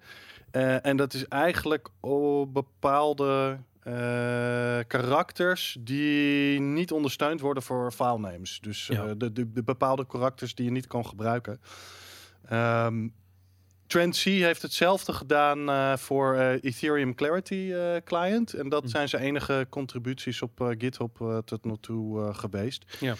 En 0.81 0.97
dat 0.97 1.13
is 1.13 1.27
eigenlijk 1.27 1.89
op 1.99 2.53
bepaalde 2.53 3.57
karakters 4.87 5.77
die 5.79 6.59
niet 6.59 6.91
ondersteund 6.91 7.39
worden 7.39 7.63
voor 7.63 7.91
filenames. 7.91 8.59
Dus 8.61 8.87
Ja. 8.87 9.13
de, 9.13 9.31
de, 9.31 9.51
de 9.51 9.63
bepaalde 9.63 10.05
karakters 10.05 10.55
die 10.55 10.65
je 10.65 10.71
niet 10.71 10.87
kan 10.87 11.05
gebruiken. 11.05 11.61
Ehm 12.45 13.07
Trend 13.87 14.17
C 14.17 14.23
heeft 14.23 14.61
hetzelfde 14.61 15.13
gedaan 15.13 15.69
eh, 15.69 15.97
voor 15.97 16.35
eh, 16.35 16.63
Ethereum 16.63 17.15
Clarity 17.15 17.71
eh, 17.73 17.95
Client. 18.05 18.53
En 18.53 18.69
dat 18.69 18.83
Hm. 18.83 18.89
zijn 18.89 19.09
zijn 19.09 19.23
enige 19.23 19.67
contributies 19.69 20.41
op 20.41 20.73
GitHub 20.77 21.41
tot 21.45 21.65
nu 21.65 21.73
toe 21.81 22.33
geweest. 22.33 22.97
Ja. 22.99 23.15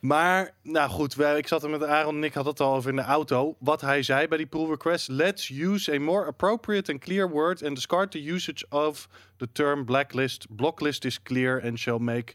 Maar, 0.00 0.54
nou 0.62 0.90
goed, 0.90 1.14
wij, 1.14 1.38
ik 1.38 1.46
zat 1.46 1.62
er 1.62 1.70
met 1.70 1.82
Aaron 1.82 2.16
en 2.16 2.24
ik 2.24 2.34
had 2.34 2.44
het 2.44 2.60
al 2.60 2.74
over 2.74 2.90
in 2.90 2.96
de 2.96 3.02
auto. 3.02 3.56
Wat 3.58 3.80
hij 3.80 4.02
zei 4.02 4.28
bij 4.28 4.38
die 4.38 4.46
pull 4.46 4.68
request. 4.68 5.08
Let's 5.08 5.48
use 5.48 5.94
a 5.94 6.00
more 6.00 6.26
appropriate 6.26 6.92
and 6.92 7.00
clear 7.00 7.30
word 7.30 7.64
and 7.64 7.74
discard 7.74 8.10
the 8.10 8.24
usage 8.24 8.66
of 8.68 9.08
the 9.36 9.48
term 9.52 9.84
blacklist. 9.84 10.46
Blocklist 10.56 11.04
is 11.04 11.22
clear 11.22 11.62
and 11.64 11.78
shall 11.78 11.98
make 11.98 12.34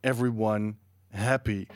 everyone 0.00 0.74
happy. 1.08 1.66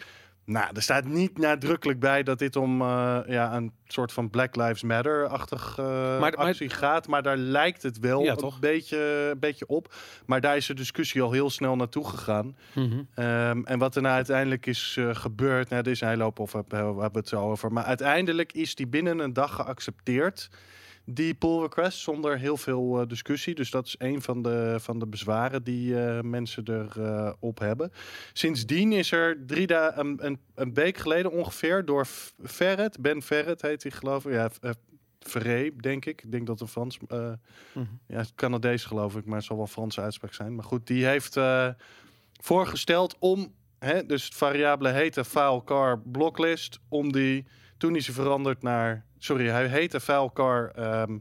Nou, 0.46 0.70
er 0.74 0.82
staat 0.82 1.04
niet 1.04 1.38
nadrukkelijk 1.38 2.00
bij 2.00 2.22
dat 2.22 2.38
dit 2.38 2.56
om 2.56 2.80
eh, 2.80 3.18
ja, 3.26 3.54
een 3.54 3.72
soort 3.86 4.12
van 4.12 4.30
Black 4.30 4.56
Lives 4.56 4.82
Matter-achtig 4.82 5.74
eh, 5.78 6.20
maar- 6.20 6.34
actie 6.36 6.68
gaat. 6.68 7.06
Maar 7.08 7.22
daar 7.22 7.36
lijkt 7.36 7.82
het 7.82 7.98
wel 7.98 8.22
Ja, 8.22 8.30
een 8.30 8.36
toch? 8.36 8.60
beetje, 8.60 9.28
een 9.32 9.38
beetje 9.38 9.66
op. 9.66 9.94
Maar 10.26 10.40
daar 10.40 10.56
is 10.56 10.66
de 10.66 10.74
discussie 10.74 11.22
al 11.22 11.32
heel 11.32 11.50
snel 11.50 11.76
naartoe 11.76 12.08
gegaan. 12.08 12.56
Mhm. 12.74 13.02
Ehm, 13.14 13.62
en 13.64 13.78
wat 13.78 13.96
er 13.96 14.02
nou 14.02 14.14
uiteindelijk 14.14 14.66
is 14.66 14.96
eh, 14.98 15.14
gebeurd, 15.14 15.68
nou, 15.68 15.82
er 15.82 15.90
is 15.90 16.00
een 16.00 16.08
hele 16.08 16.22
hoop 16.22 16.38
of 16.38 16.52
we 16.52 16.76
hebben 16.76 17.12
het 17.12 17.28
zo 17.28 17.40
over. 17.50 17.72
Maar 17.72 17.84
uiteindelijk 17.84 18.52
is 18.52 18.74
die 18.74 18.86
binnen 18.86 19.18
een 19.18 19.32
dag 19.32 19.54
geaccepteerd. 19.54 20.50
Die 21.06 21.34
pull 21.34 21.61
request 21.61 21.99
zonder 21.99 22.38
heel 22.38 22.56
veel 22.56 23.00
eh, 23.00 23.08
discussie. 23.08 23.54
Dus 23.54 23.70
dat 23.70 23.87
is 23.87 23.94
een 23.99 24.23
van 24.23 24.42
de, 24.42 24.76
van 24.80 24.99
de 24.99 25.06
bezwaren 25.06 25.64
die 25.64 26.00
eh, 26.04 26.20
mensen 26.20 26.64
erop 26.68 27.37
op 27.40 27.58
hebben. 27.58 27.92
Sindsdien 28.32 28.92
is 28.92 29.12
er 29.12 29.46
drie 29.46 29.66
da 29.66 29.99
een, 29.99 30.26
een, 30.26 30.38
een 30.54 30.75
week 30.75 30.96
geleden 30.96 31.30
ongeveer 31.30 31.84
door 31.84 32.06
Ferret, 32.44 33.00
Ben 33.00 33.23
Ferret 33.23 33.62
heet 33.62 33.82
hij 33.82 33.92
geloof 33.92 34.26
ik. 34.26 34.32
Ja, 34.32 34.50
eh, 34.61 34.70
Ferret, 35.18 35.82
denk 35.82 36.04
ik. 36.04 36.23
Ik 36.23 36.30
denk 36.30 36.46
dat 36.46 36.61
het 36.61 36.70
Frans, 36.70 36.99
eh 37.08 37.32
Mhm. 37.73 37.87
ja, 38.06 38.25
Canadees 38.34 38.84
geloof 38.84 39.16
ik, 39.16 39.25
maar 39.25 39.37
het 39.37 39.44
zal 39.44 39.56
wel 39.56 39.66
Franse 39.66 40.00
uitspraak 40.00 40.34
zijn. 40.34 40.54
Maar 40.54 40.64
goed, 40.64 40.87
die 40.87 41.06
heeft 41.06 41.37
eh, 41.37 41.68
voorgesteld 42.40 43.16
om, 43.18 43.54
hè, 43.78 44.06
dus 44.06 44.25
het 44.25 44.34
variabele 44.34 44.90
heette 44.90 45.25
file 45.25 45.64
car 45.64 46.00
blocklist, 46.00 46.80
om 46.88 47.12
die, 47.12 47.46
toen 47.78 47.96
is 47.96 48.06
hij 48.06 48.14
veranderd 48.14 48.62
naar, 48.62 49.04
sorry, 49.25 49.49
hij 49.49 49.66
heette 49.69 50.00
file 50.00 50.31
car 50.33 50.71
ehm, 50.71 51.19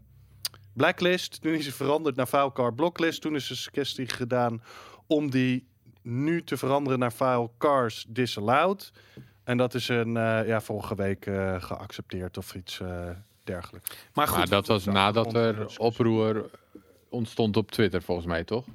blacklist, 0.74 1.42
toen 1.42 1.54
is 1.54 1.66
hij 1.66 1.74
veranderd 1.74 2.16
naar 2.16 2.26
file 2.26 2.52
car 2.52 2.74
blocklist, 2.74 3.22
toen 3.22 3.36
is 3.36 3.48
de 3.48 3.56
suggestie 3.56 4.08
gedaan 4.08 4.64
om 5.08 5.30
die 5.30 5.68
nu 6.02 6.44
te 6.44 6.58
veranderen 6.58 7.00
naar 7.00 7.12
file 7.12 7.50
cars 7.58 8.06
disallowed. 8.08 8.92
En 9.44 9.58
dat 9.58 9.74
is 9.74 9.88
een, 9.88 10.18
eh, 10.18 10.48
ja, 10.48 10.62
vorige 10.62 10.96
week 10.96 11.26
eh, 11.26 11.62
geaccepteerd 11.62 12.38
of 12.38 12.56
iets 12.56 12.80
eh, 12.80 13.10
dergelijks. 13.44 13.90
Maar 14.14 14.28
goed, 14.28 14.38
Maar 14.38 14.50
dat 14.50 14.68
was 14.68 14.86
nadat 14.86 15.34
er 15.34 15.78
oproer 15.78 16.50
ontstond 17.10 17.58
op 17.58 17.72
Twitter, 17.72 18.02
volgens 18.02 18.28
mij, 18.28 18.44
toch? 18.44 18.66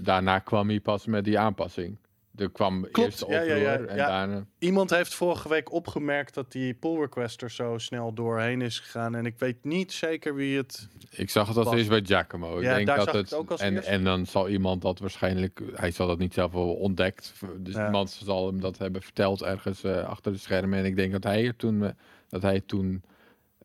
Daarna 0.00 0.38
kwam 0.38 0.68
hij 0.68 0.80
pas 0.80 1.06
met 1.06 1.24
die 1.24 1.38
aanpassing. 1.38 1.96
Er 2.36 2.50
kwam 2.50 2.80
Klopt, 2.90 2.98
eerst 2.98 3.18
ja, 3.18 3.24
oproer 3.26 3.46
ja, 3.46 3.54
ja, 3.56 3.76
en 3.78 3.96
ja. 3.96 4.06
daarna... 4.06 4.46
Iemand 4.58 4.90
heeft 4.90 5.14
vorige 5.14 5.48
week 5.48 5.72
opgemerkt 5.72 6.34
dat 6.34 6.52
die 6.52 6.74
pull 6.74 7.00
request 7.00 7.42
er 7.42 7.50
zo 7.50 7.78
snel 7.78 8.12
doorheen 8.12 8.60
is 8.62 8.78
gegaan. 8.80 9.14
En 9.14 9.26
ik 9.26 9.38
weet 9.38 9.64
niet 9.64 9.92
zeker 9.92 10.34
wie 10.34 10.56
het. 10.56 10.88
Ik 11.10 11.30
zag 11.30 11.48
het 11.48 11.56
als 11.56 11.74
eerst 11.74 11.88
bij 11.88 12.02
Giacomo. 12.04 12.56
Ik 12.56 12.62
Ja, 12.62 12.74
denk 12.74 12.86
daar 12.86 12.96
dat 12.96 13.04
zag 13.04 13.14
ik 13.14 13.20
het, 13.20 13.30
het 13.30 13.38
ook 13.38 13.50
als 13.50 13.60
en, 13.60 13.74
eerste. 13.74 13.90
en 13.90 14.04
dan 14.04 14.26
zal 14.26 14.48
iemand 14.48 14.82
dat 14.82 14.98
waarschijnlijk... 14.98 15.60
Hij 15.74 15.90
zal 15.90 16.06
dat 16.06 16.18
niet 16.18 16.34
zelf 16.34 16.52
hebben 16.52 16.76
ontdekt. 16.76 17.32
Dus 17.56 17.74
Ja. 17.74 17.84
iemand 17.84 18.10
zal 18.10 18.46
hem 18.46 18.60
dat 18.60 18.78
hebben 18.78 19.02
verteld 19.02 19.42
ergens 19.42 19.84
eh, 19.84 20.04
achter 20.08 20.32
de 20.32 20.38
schermen. 20.38 20.78
En 20.78 20.84
ik 20.84 20.96
denk 20.96 21.12
dat 21.12 21.24
hij 21.24 21.46
er 21.46 21.56
toen, 21.56 21.84
eh, 21.84 21.90
dat 22.28 22.42
hij 22.42 22.60
toen 22.60 23.02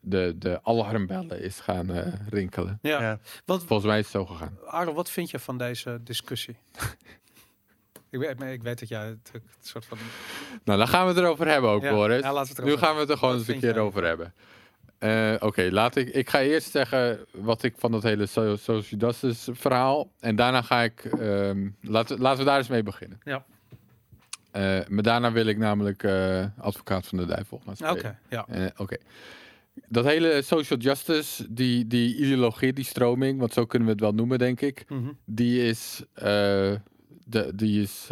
de, 0.00 0.34
de 0.38 0.60
alarmbellen 0.62 1.40
is 1.42 1.60
gaan 1.60 1.90
eh, 1.90 2.12
rinkelen. 2.28 2.78
ja. 2.82 3.00
Ja. 3.00 3.18
Wat, 3.44 3.64
Volgens 3.64 3.88
mij 3.88 3.98
is 3.98 4.04
het 4.04 4.12
zo 4.12 4.26
gegaan. 4.26 4.58
Aaron, 4.66 4.94
wat 4.94 5.10
vind 5.10 5.30
je 5.30 5.38
van 5.38 5.58
deze 5.58 6.00
discussie? 6.04 6.56
ik, 8.10 8.18
weet, 8.18 8.42
ik 8.52 8.62
weet 8.62 8.78
dat 8.78 8.88
jij 8.88 9.06
het 9.06 9.32
soort 9.60 9.84
van... 9.84 9.98
Nou, 10.64 10.78
dan 10.78 10.88
gaan 10.88 11.02
we 11.06 11.12
het 11.12 11.18
erover 11.22 11.48
hebben 11.48 11.70
ook, 11.70 11.82
Ja, 11.82 11.90
Boris. 11.90 12.22
ja, 12.22 12.32
laten 12.32 12.54
we 12.56 12.62
het 12.62 12.70
nu 12.70 12.76
gaan 12.76 12.94
we 12.94 13.00
het 13.00 13.10
er 13.10 13.18
gewoon 13.18 13.34
eens 13.34 13.48
een 13.48 13.58
keer 13.60 13.78
over 13.78 14.04
hebben. 14.04 14.34
Eh, 14.98 15.34
Oké, 15.38 15.68
laat 15.70 15.96
ik. 15.96 16.08
Ik 16.08 16.30
ga 16.30 16.40
eerst 16.40 16.70
zeggen 16.70 17.26
wat 17.32 17.62
ik 17.62 17.74
van 17.76 17.92
dat 17.92 18.02
hele 18.02 18.26
so- 18.26 18.56
social 18.56 19.00
justice 19.00 19.54
verhaal. 19.54 20.10
En 20.20 20.36
daarna 20.36 20.62
ga 20.62 20.82
ik. 20.82 21.04
ehm, 21.04 21.68
laten, 21.80 22.20
laten 22.20 22.38
we 22.38 22.44
daar 22.44 22.58
eens 22.58 22.68
mee 22.68 22.82
beginnen. 22.82 23.20
Ja. 23.24 23.44
Eh, 24.50 24.78
maar 24.88 25.02
daarna 25.02 25.32
wil 25.32 25.46
ik 25.46 25.58
namelijk 25.58 26.02
eh, 26.02 26.44
advocaat 26.58 27.06
van 27.06 27.18
de 27.18 27.24
duivel 27.26 27.62
gaan 27.66 27.90
Oké, 27.92 28.18
ja. 28.28 28.46
Oké. 28.76 28.96
Dat 29.88 30.04
hele 30.04 30.42
social 30.42 30.78
justice, 30.78 31.46
die, 31.52 31.86
die 31.86 32.16
ideologie, 32.16 32.72
die 32.72 32.84
stroming, 32.84 33.38
want 33.38 33.52
zo 33.52 33.66
kunnen 33.66 33.86
we 33.88 33.92
het 33.94 34.02
wel 34.02 34.12
noemen, 34.12 34.38
denk 34.38 34.60
ik. 34.60 34.84
Mhm. 34.88 35.10
Die 35.24 35.62
is, 35.66 36.02
de, 37.28 37.52
die 37.54 37.82
is, 37.82 38.08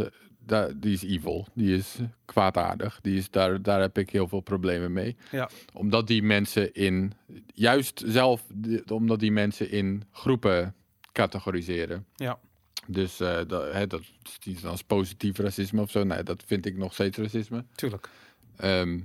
eh, 0.46 0.64
die 0.76 0.92
is 0.92 1.02
evil. 1.02 1.46
Die 1.54 1.76
is 1.76 1.96
kwaadaardig. 2.24 2.98
Die 3.02 3.16
is, 3.16 3.30
daar, 3.30 3.62
daar 3.62 3.80
heb 3.80 3.98
ik 3.98 4.10
heel 4.10 4.28
veel 4.28 4.40
problemen 4.40 4.92
mee. 4.92 5.16
Ja. 5.30 5.50
Omdat 5.72 6.06
die 6.06 6.22
mensen 6.22 6.74
in, 6.74 7.12
juist 7.54 8.02
zelf, 8.06 8.46
omdat 8.88 9.20
die 9.20 9.32
mensen 9.32 9.70
in 9.70 10.02
groepen 10.10 10.74
categoriseren. 11.12 12.06
Ja. 12.14 12.38
Dus 12.86 13.20
eh, 13.20 13.38
dat, 13.46 13.72
hè, 13.72 13.86
dat 13.86 14.00
is 14.00 14.38
niet 14.44 14.64
als 14.64 14.82
positief 14.82 15.38
racisme 15.38 15.80
of 15.80 15.90
zo. 15.90 16.04
Nee, 16.04 16.22
dat 16.22 16.42
vind 16.46 16.66
ik 16.66 16.76
nog 16.76 16.92
steeds 16.92 17.18
racisme. 17.18 17.64
Tuurlijk. 17.74 18.08
Ehm, 18.56 19.00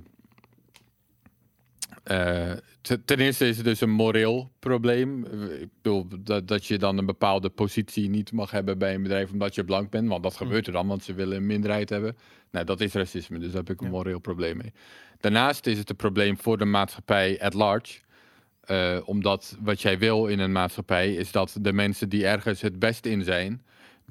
eh, 2.02 2.52
te- 2.80 3.04
ten 3.04 3.18
eerste 3.18 3.48
is 3.48 3.56
het 3.56 3.64
dus 3.64 3.80
een 3.80 3.90
moreel 3.90 4.50
probleem. 4.58 5.24
Eh, 5.26 5.60
Ik 5.60 5.68
bedoel 5.82 6.06
dat, 6.20 6.48
dat 6.48 6.66
je 6.66 6.78
dan 6.78 6.98
een 6.98 7.06
bepaalde 7.06 7.48
positie 7.50 8.08
niet 8.08 8.32
mag 8.32 8.50
hebben 8.50 8.78
bij 8.78 8.94
een 8.94 9.02
bedrijf 9.02 9.30
omdat 9.32 9.54
je 9.54 9.64
blank 9.64 9.90
bent. 9.90 10.08
Want 10.08 10.22
dat 10.22 10.36
gebeurt 10.36 10.66
er 10.66 10.72
dan, 10.72 10.86
want 10.86 11.04
ze 11.04 11.14
willen 11.14 11.36
een 11.36 11.46
minderheid 11.46 11.88
hebben. 11.88 12.16
Nou, 12.50 12.64
dat 12.66 12.80
is 12.80 12.92
racisme, 12.92 13.38
dus 13.38 13.48
daar 13.48 13.56
heb 13.62 13.70
ik 13.70 13.80
een 13.80 13.86
Ja. 13.86 13.92
moreel 13.92 14.18
probleem 14.18 14.56
mee. 14.56 14.72
Daarnaast 15.20 15.66
is 15.66 15.78
het 15.78 15.90
een 15.90 15.96
probleem 15.96 16.38
voor 16.38 16.58
de 16.58 16.64
maatschappij 16.64 17.40
at 17.40 17.54
large. 17.54 17.98
Eh, 18.62 18.98
omdat 19.04 19.56
wat 19.60 19.82
jij 19.82 19.98
wil 19.98 20.26
in 20.26 20.38
een 20.38 20.52
maatschappij 20.52 21.14
is 21.14 21.32
dat 21.32 21.56
de 21.60 21.72
mensen 21.72 22.08
die 22.08 22.26
ergens 22.26 22.60
het 22.60 22.78
best 22.78 23.06
in 23.06 23.24
zijn, 23.24 23.62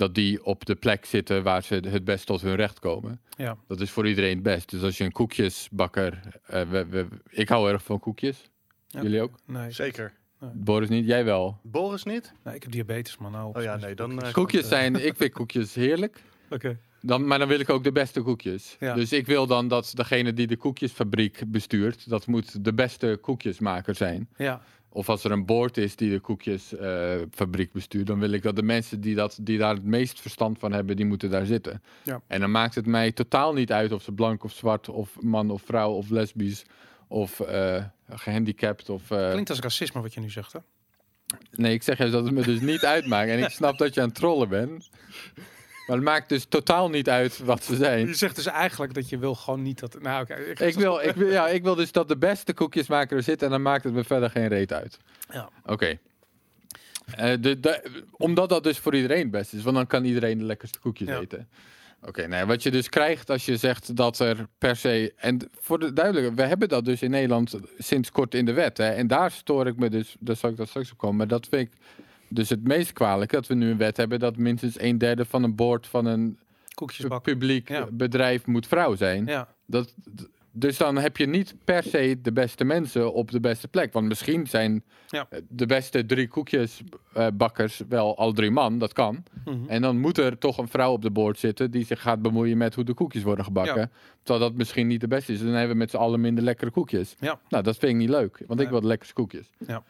dat 0.01 0.15
die 0.15 0.43
op 0.45 0.65
de 0.65 0.75
plek 0.75 1.05
zitten 1.05 1.43
waar 1.43 1.63
ze 1.63 1.75
het 1.75 2.03
best 2.03 2.25
tot 2.25 2.41
hun 2.41 2.55
recht 2.55 2.79
komen. 2.79 3.21
Ja. 3.37 3.57
Dat 3.67 3.81
is 3.81 3.91
voor 3.91 4.07
iedereen 4.07 4.33
het 4.33 4.43
best. 4.43 4.69
Dus 4.69 4.81
als 4.81 4.97
je 4.97 5.03
een 5.03 5.11
koekjesbakker. 5.11 6.19
eh, 6.45 6.61
we, 6.69 6.85
we- 6.85 7.07
ik 7.29 7.49
hou 7.49 7.71
erg 7.71 7.83
van 7.83 7.99
koekjes. 7.99 8.49
Ja. 8.87 9.01
Jullie 9.01 9.21
ook? 9.21 9.35
Nee, 9.45 9.71
Zeker. 9.71 10.13
Boris 10.53 10.89
niet? 10.89 11.05
Jij 11.05 11.25
wel. 11.25 11.59
Boris 11.63 12.03
niet? 12.03 12.33
nee, 12.43 12.55
ik 12.55 12.63
heb 12.63 12.71
diabetes, 12.71 13.17
man. 13.17 13.31
Nou, 13.31 13.51
Oh 13.57 13.63
ja, 13.63 13.75
nee, 13.77 13.95
dan. 13.95 14.21
Koekjes 14.31 14.63
eh, 14.63 14.69
zijn. 14.77 15.05
Ik 15.05 15.15
vind 15.15 15.31
koekjes 15.33 15.73
heerlijk. 15.73 16.23
Oké. 16.49 16.77
Dan, 17.01 17.27
maar 17.27 17.39
dan 17.39 17.47
wil 17.47 17.59
ik 17.59 17.69
ook 17.69 17.83
de 17.83 17.91
beste 17.91 18.21
koekjes. 18.21 18.75
Ja. 18.79 18.93
Dus 18.93 19.13
ik 19.13 19.25
wil 19.25 19.47
dan 19.47 19.67
dat 19.67 19.91
degene 19.95 20.33
die 20.33 20.47
de 20.47 20.57
koekjesfabriek 20.57 21.43
bestuurt, 21.47 22.09
dat 22.09 22.27
moet 22.27 22.65
de 22.65 22.73
beste 22.73 23.17
koekjesmaker 23.21 23.95
zijn. 23.95 24.29
Ja. 24.37 24.61
Of 24.93 25.09
als 25.09 25.23
er 25.23 25.31
een 25.31 25.45
boord 25.45 25.77
is 25.77 25.95
die 25.95 26.09
de 26.09 26.19
koekjesfabriek 26.19 27.71
bestuurt, 27.71 28.07
dan 28.07 28.19
wil 28.19 28.31
ik 28.31 28.43
dat 28.43 28.55
de 28.55 28.63
mensen 28.63 29.01
die, 29.01 29.15
dat, 29.15 29.37
die 29.41 29.57
daar 29.57 29.73
het 29.73 29.83
meest 29.83 30.19
verstand 30.21 30.59
van 30.59 30.71
hebben, 30.71 30.95
die 30.95 31.05
moeten 31.05 31.29
daar 31.29 31.45
zitten. 31.45 31.81
Ja. 32.03 32.21
En 32.27 32.39
dan 32.39 32.51
maakt 32.51 32.75
het 32.75 32.85
mij 32.85 33.11
totaal 33.11 33.53
niet 33.53 33.71
uit 33.71 33.91
of 33.91 34.01
ze 34.03 34.11
blank 34.11 34.43
of 34.43 34.51
zwart 34.51 34.89
of 34.89 35.21
man 35.21 35.49
of 35.51 35.61
vrouw 35.61 35.91
of 35.91 36.09
lesbisch 36.09 36.65
of 37.07 37.39
eh, 37.39 37.83
gehandicapt 38.09 38.89
of... 38.89 39.11
eh, 39.11 39.29
Klinkt 39.31 39.49
als 39.49 39.59
racisme 39.59 40.01
wat 40.01 40.13
je 40.13 40.19
nu 40.19 40.29
zegt, 40.29 40.53
hè? 40.53 40.59
Nee, 41.51 41.73
ik 41.73 41.83
zeg 41.83 41.97
juist 41.97 42.13
dat 42.13 42.23
het 42.25 42.33
me 42.33 42.43
dus 42.43 42.59
niet 42.61 42.85
uitmaakt. 42.95 43.29
En 43.29 43.39
ik 43.39 43.49
snap 43.49 43.77
dat 43.77 43.93
je 43.93 44.01
aan 44.01 44.07
het 44.07 44.15
trollen 44.15 44.49
bent. 44.49 44.89
Maar 45.91 45.99
het 45.99 46.09
maakt 46.09 46.29
dus 46.29 46.45
totaal 46.45 46.89
niet 46.89 47.09
uit 47.09 47.37
wat 47.39 47.63
ze 47.63 47.75
zijn. 47.75 48.07
Je 48.07 48.13
zegt 48.13 48.35
dus 48.35 48.45
eigenlijk 48.45 48.93
dat 48.93 49.09
je 49.09 49.17
wil 49.17 49.35
gewoon 49.35 49.61
niet 49.61 49.79
dat... 49.79 50.01
Nou, 50.01 50.21
oké. 50.21 50.33
ik- 50.33 50.59
Ik 50.59 50.73
wil, 50.75 50.99
ik, 51.01 51.15
wil, 51.15 51.29
ja, 51.29 51.47
ik 51.47 51.63
wil 51.63 51.75
dus 51.75 51.91
dat 51.91 52.07
de 52.07 52.17
beste 52.17 52.53
koekjesmaker 52.53 53.17
er 53.17 53.23
zit 53.23 53.43
en 53.43 53.49
dan 53.49 53.61
maakt 53.61 53.83
het 53.83 53.93
me 53.93 54.03
verder 54.03 54.29
geen 54.29 54.47
reet 54.47 54.73
uit. 54.73 54.97
Ja. 55.31 55.49
Oké. 55.65 55.97
Eh, 57.15 57.33
de, 57.39 57.59
de, 57.59 58.03
omdat 58.11 58.49
dat 58.49 58.63
dus 58.63 58.77
voor 58.79 58.95
iedereen 58.95 59.21
het 59.21 59.31
best 59.31 59.53
is, 59.53 59.63
want 59.63 59.75
dan 59.75 59.87
kan 59.87 60.03
iedereen 60.05 60.37
de 60.37 60.43
lekkerste 60.43 60.79
koekjes 60.79 61.07
Ja. 61.07 61.19
eten. 61.19 61.49
Oké, 62.03 62.27
nou 62.27 62.41
ja, 62.41 62.45
wat 62.45 62.63
je 62.63 62.71
dus 62.71 62.89
krijgt 62.89 63.29
als 63.29 63.45
je 63.45 63.57
zegt 63.57 63.95
dat 63.95 64.19
er 64.19 64.47
per 64.57 64.75
se. 64.75 65.13
En 65.17 65.49
voor 65.59 65.79
de 65.79 65.93
duidelijke, 65.93 66.33
we 66.35 66.43
hebben 66.43 66.69
dat 66.69 66.85
dus 66.85 67.01
in 67.01 67.09
Nederland 67.11 67.55
sinds 67.77 68.11
kort 68.11 68.33
in 68.35 68.45
de 68.45 68.53
wet. 68.53 68.77
Hè, 68.77 68.89
en 68.89 69.07
daar 69.07 69.31
stoor 69.31 69.67
ik 69.67 69.75
me 69.75 69.89
dus, 69.89 70.15
daar 70.19 70.35
zal 70.35 70.49
ik 70.49 70.57
dat 70.57 70.67
straks 70.69 70.91
op 70.91 70.97
komen. 70.97 71.15
Maar 71.17 71.27
dat 71.27 71.47
vind 71.49 71.67
ik 71.67 71.77
dus 72.33 72.49
het 72.49 72.67
meest 72.67 72.93
kwalijk 72.93 73.31
dat 73.31 73.47
we 73.47 73.53
nu 73.53 73.69
een 73.71 73.77
wet 73.77 73.97
hebben 73.97 74.19
dat 74.19 74.37
minstens 74.37 74.79
een 74.79 74.97
derde 74.97 75.25
van 75.25 75.43
een 75.43 75.55
boord 75.55 75.87
van 75.87 76.05
een 76.05 76.39
publiek 77.21 77.69
Ja. 77.69 77.87
bedrijf 77.91 78.45
moet 78.45 78.67
vrouw 78.67 78.95
zijn. 78.95 79.25
Ja. 79.25 79.47
Dat, 79.65 79.95
dus 80.51 80.77
dan 80.77 80.97
heb 80.97 81.17
je 81.17 81.25
niet 81.27 81.55
per 81.65 81.83
se 81.83 82.19
de 82.21 82.31
beste 82.31 82.63
mensen 82.63 83.13
op 83.13 83.31
de 83.31 83.39
beste 83.39 83.67
plek. 83.67 83.93
Want 83.93 84.07
misschien 84.07 84.47
zijn 84.47 84.83
Ja. 85.07 85.25
eh, 85.29 85.39
de 85.49 85.65
beste 85.65 86.05
drie 86.05 86.27
koekjesbakkers 86.27 87.81
wel 87.89 88.17
al 88.17 88.31
drie 88.33 88.51
man, 88.51 88.77
dat 88.79 88.93
kan. 88.93 89.23
Mhm. 89.45 89.57
En 89.67 89.81
dan 89.81 89.99
moet 89.99 90.17
er 90.17 90.37
toch 90.37 90.57
een 90.57 90.67
vrouw 90.67 90.91
op 90.91 91.01
de 91.01 91.11
boord 91.11 91.39
zitten 91.39 91.71
die 91.71 91.85
zich 91.85 92.01
gaat 92.01 92.21
bemoeien 92.21 92.57
met 92.57 92.75
hoe 92.75 92.83
de 92.83 92.93
koekjes 92.93 93.23
worden 93.23 93.45
gebakken. 93.45 93.79
Ja. 93.81 93.89
Terwijl 94.23 94.49
dat 94.49 94.57
misschien 94.57 94.87
niet 94.87 95.01
de 95.01 95.07
beste 95.07 95.33
is. 95.33 95.39
Dan 95.39 95.47
hebben 95.47 95.69
we 95.69 95.75
met 95.77 95.89
z'n 95.89 95.97
allen 95.97 96.21
minder 96.21 96.43
lekkere 96.43 96.71
koekjes. 96.71 97.15
Ja. 97.19 97.39
Nou, 97.49 97.63
dat 97.63 97.77
vind 97.77 97.91
ik 97.91 97.97
niet 97.97 98.09
leuk, 98.09 98.43
want 98.47 98.59
ik 98.59 98.69
wil 98.69 98.81
de 98.81 98.87
lekkerste 98.87 99.13
koekjes. 99.15 99.49
Ja. 99.67 99.83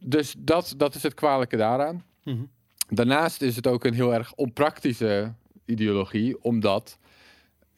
Dus 0.00 0.34
dat, 0.38 0.74
dat 0.76 0.94
is 0.94 1.02
het 1.02 1.14
kwalijke 1.14 1.56
daaraan. 1.56 2.04
Mhm. 2.24 2.42
Daarnaast 2.88 3.42
is 3.42 3.56
het 3.56 3.66
ook 3.66 3.84
een 3.84 3.94
heel 3.94 4.14
erg 4.14 4.32
onpraktische 4.34 5.32
ideologie, 5.64 6.42
omdat 6.44 6.98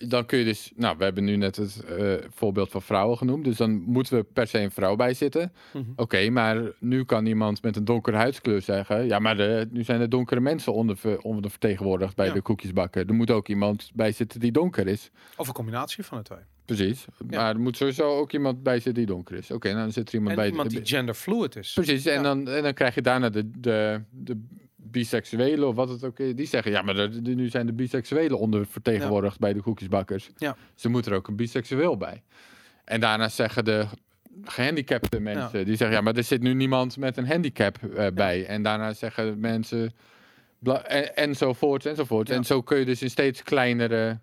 dan 0.08 0.26
kun 0.26 0.38
je 0.38 0.44
dus, 0.44 0.72
nou, 0.76 0.96
we 0.98 1.04
hebben 1.04 1.24
nu 1.24 1.36
net 1.36 1.56
het 1.56 1.84
eh, 1.84 2.14
voorbeeld 2.30 2.70
van 2.70 2.82
vrouwen 2.82 3.18
genoemd, 3.18 3.44
dus 3.44 3.56
dan 3.56 3.70
moeten 3.82 4.16
we 4.18 4.24
per 4.32 4.46
se 4.46 4.58
een 4.58 4.70
vrouw 4.70 4.96
bij 4.96 5.14
zitten. 5.14 5.52
Mhm. 5.72 5.84
Oké, 5.96 6.30
maar 6.30 6.62
nu 6.78 7.04
kan 7.04 7.26
iemand 7.26 7.62
met 7.62 7.76
een 7.76 7.84
donkere 7.84 8.16
huidskleur 8.16 8.62
zeggen, 8.62 9.06
ja, 9.06 9.18
maar 9.18 9.36
de, 9.36 9.68
nu 9.70 9.84
zijn 9.84 10.00
er 10.00 10.08
donkere 10.08 10.40
mensen 10.40 10.72
onder, 10.72 10.98
ondervertegenwoordigd 11.20 12.16
bij 12.16 12.26
Ja. 12.26 12.32
de 12.32 12.40
koekjesbakken. 12.42 13.06
Er 13.06 13.14
moet 13.14 13.30
ook 13.30 13.48
iemand 13.48 13.90
bij 13.94 14.12
zitten 14.12 14.40
die 14.40 14.52
donker 14.52 14.86
is. 14.86 15.10
Of 15.36 15.48
een 15.48 15.54
combinatie 15.54 16.04
van 16.04 16.18
de 16.18 16.24
twee. 16.24 16.38
Precies. 16.64 17.04
Maar 17.30 17.54
er 17.54 17.60
moet 17.60 17.76
sowieso 17.76 18.18
ook 18.18 18.32
iemand 18.32 18.62
bij 18.62 18.74
zitten 18.74 18.94
die 18.94 19.06
donker 19.06 19.36
is. 19.36 19.50
Oké, 19.50 19.68
nou, 19.68 19.80
dan 19.80 19.92
zit 19.92 20.08
er 20.08 20.14
iemand 20.14 20.30
En 20.30 20.36
bij. 20.36 20.48
iemand 20.50 20.70
die 20.70 20.80
genderfluid 20.84 21.56
is. 21.56 21.72
Precies, 21.72 22.06
en, 22.06 22.22
dan, 22.22 22.48
en 22.48 22.62
dan 22.62 22.74
krijg 22.74 22.94
je 22.94 23.02
daarna 23.02 23.28
de, 23.30 23.50
de, 23.60 24.02
de 24.10 24.40
biseksuelen 24.92 25.68
of 25.68 25.74
wat 25.74 25.88
het 25.88 26.04
ook 26.04 26.18
is. 26.18 26.34
Die 26.34 26.46
zeggen, 26.46 26.72
ja, 26.72 26.82
maar 26.82 27.08
nu 27.22 27.48
zijn 27.48 27.66
de 27.66 27.72
biseksuelen 27.72 28.38
ondervertegenwoordigd 28.38 29.38
bij 29.38 29.52
de 29.52 29.60
koekjesbakkers. 29.60 30.30
Ja. 30.36 30.56
Ze 30.74 30.88
moeten 30.88 31.12
er 31.12 31.18
ook 31.18 31.28
een 31.28 31.36
biseksueel 31.36 31.96
bij. 31.96 32.22
En 32.84 33.00
daarna 33.00 33.28
zeggen 33.28 33.64
de 33.64 33.86
gehandicapte 34.42 35.20
mensen, 35.20 35.64
die 35.64 35.76
zeggen, 35.76 35.96
ja, 35.96 36.02
maar 36.02 36.16
er 36.16 36.24
zit 36.24 36.42
nu 36.42 36.54
niemand 36.54 36.96
met 36.96 37.16
een 37.16 37.26
handicap 37.26 37.82
eh, 37.82 38.06
bij. 38.14 38.46
En 38.46 38.62
daarna 38.62 38.92
zeggen 38.92 39.40
mensen, 39.40 39.92
en, 40.62 41.16
enzovoort, 41.16 41.86
enzovoort. 41.86 42.30
En 42.30 42.44
zo 42.44 42.62
kun 42.62 42.78
je 42.78 42.84
dus 42.84 43.02
in 43.02 43.10
steeds 43.10 43.42
kleinere 43.42 44.18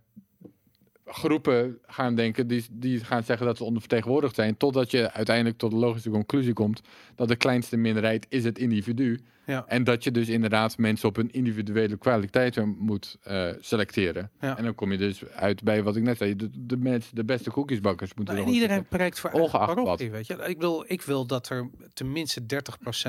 groepen 1.05 1.77
gaan 1.87 2.15
denken, 2.15 2.47
die, 2.47 2.65
die 2.71 3.03
gaan 3.03 3.23
zeggen 3.23 3.45
dat 3.45 3.57
ze 3.57 3.63
ondervertegenwoordigd 3.63 4.35
zijn, 4.35 4.57
totdat 4.57 4.91
je 4.91 5.11
uiteindelijk 5.11 5.57
tot 5.57 5.71
de 5.71 5.77
logische 5.77 6.09
conclusie 6.09 6.53
komt 6.53 6.81
dat 7.15 7.27
de 7.27 7.35
kleinste 7.35 7.77
minderheid 7.77 8.25
is 8.29 8.43
het 8.43 8.59
individu. 8.59 9.19
Ja. 9.49 9.65
En 9.67 9.83
dat 9.83 10.03
je 10.03 10.11
dus 10.11 10.27
inderdaad 10.27 10.77
mensen 10.77 11.09
op 11.09 11.15
hun 11.15 11.31
individuele 11.31 11.97
kwaliteiten 11.97 12.75
moet 12.79 13.17
eh, 13.23 13.49
selecteren. 13.59 14.31
Ja. 14.41 14.57
En 14.57 14.63
dan 14.63 14.75
kom 14.75 14.91
je 14.91 14.97
dus 14.97 15.25
uit 15.25 15.63
bij 15.63 15.83
wat 15.83 15.95
ik 15.95 16.03
net 16.03 16.17
zei, 16.17 16.35
de, 16.35 16.49
de, 16.53 16.77
mensen, 16.77 17.15
de 17.15 17.23
beste 17.23 17.51
koekjesbakkers 17.51 18.13
moeten 18.13 18.33
Nou, 18.33 18.47
er 18.47 18.53
en 18.53 18.59
iedereen 18.61 18.85
preekt 18.85 19.19
voor 19.19 19.31
Ongeacht 19.31 19.73
parochie, 19.73 20.11
weet 20.11 20.27
je. 20.27 20.33
Ik 20.33 20.59
wil, 20.59 20.83
ik 20.87 21.01
wil 21.01 21.25
dat 21.25 21.49
er 21.49 21.69
tenminste 21.93 22.41
30% 22.41 22.45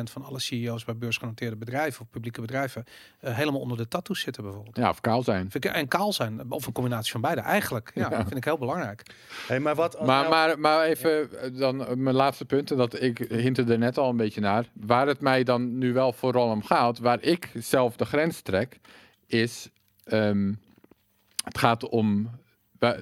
van 0.02 0.24
alle 0.24 0.40
CEO's 0.40 0.84
bij 0.84 0.96
beursgenoteerde 0.96 1.56
bedrijven 1.56 2.00
of 2.00 2.10
publieke 2.10 2.40
bedrijven 2.40 2.84
eh, 3.20 3.34
helemaal 3.36 3.60
onder 3.60 3.76
de 3.76 3.88
tattoos 3.88 4.20
zitten 4.20 4.42
bijvoorbeeld. 4.42 4.76
Ja, 4.76 4.88
of 4.88 5.00
kaal 5.00 5.22
zijn. 5.22 5.50
En 5.60 5.88
kaal 5.88 6.12
zijn, 6.12 6.50
of 6.50 6.66
een 6.66 6.72
combinatie 6.72 7.12
van 7.12 7.20
beide. 7.20 7.40
Eigenlijk, 7.40 7.90
ja, 7.94 8.10
vind 8.10 8.36
ik 8.36 8.44
heel 8.44 8.58
belangrijk. 8.58 9.02
Hey, 9.46 9.60
maar 9.60 9.74
wat 9.74 10.06
Maar, 10.06 10.06
nou- 10.06 10.28
maar, 10.30 10.58
maar 10.58 10.84
even 10.84 11.40
eh, 11.40 11.58
dan 11.58 12.02
mijn 12.02 12.16
laatste 12.16 12.44
punt, 12.44 12.70
en 12.70 12.76
dat 12.76 13.02
ik 13.02 13.18
hinte 13.18 13.64
er 13.64 13.78
net 13.78 13.98
al 13.98 14.08
een 14.08 14.16
beetje 14.16 14.40
naar. 14.40 14.68
Waar 14.72 15.06
het 15.06 15.20
mij 15.20 15.44
dan 15.44 15.78
nu 15.78 15.92
wel 15.92 16.12
vooral 16.32 16.50
om 16.50 16.62
gaat, 16.62 16.98
waar 16.98 17.22
ik 17.22 17.48
zelf 17.54 17.96
de 17.96 18.04
grens 18.04 18.40
trek, 18.40 18.78
is 19.26 19.68
ehm, 20.04 20.52
het 21.44 21.58
gaat 21.58 21.88
om 21.88 22.30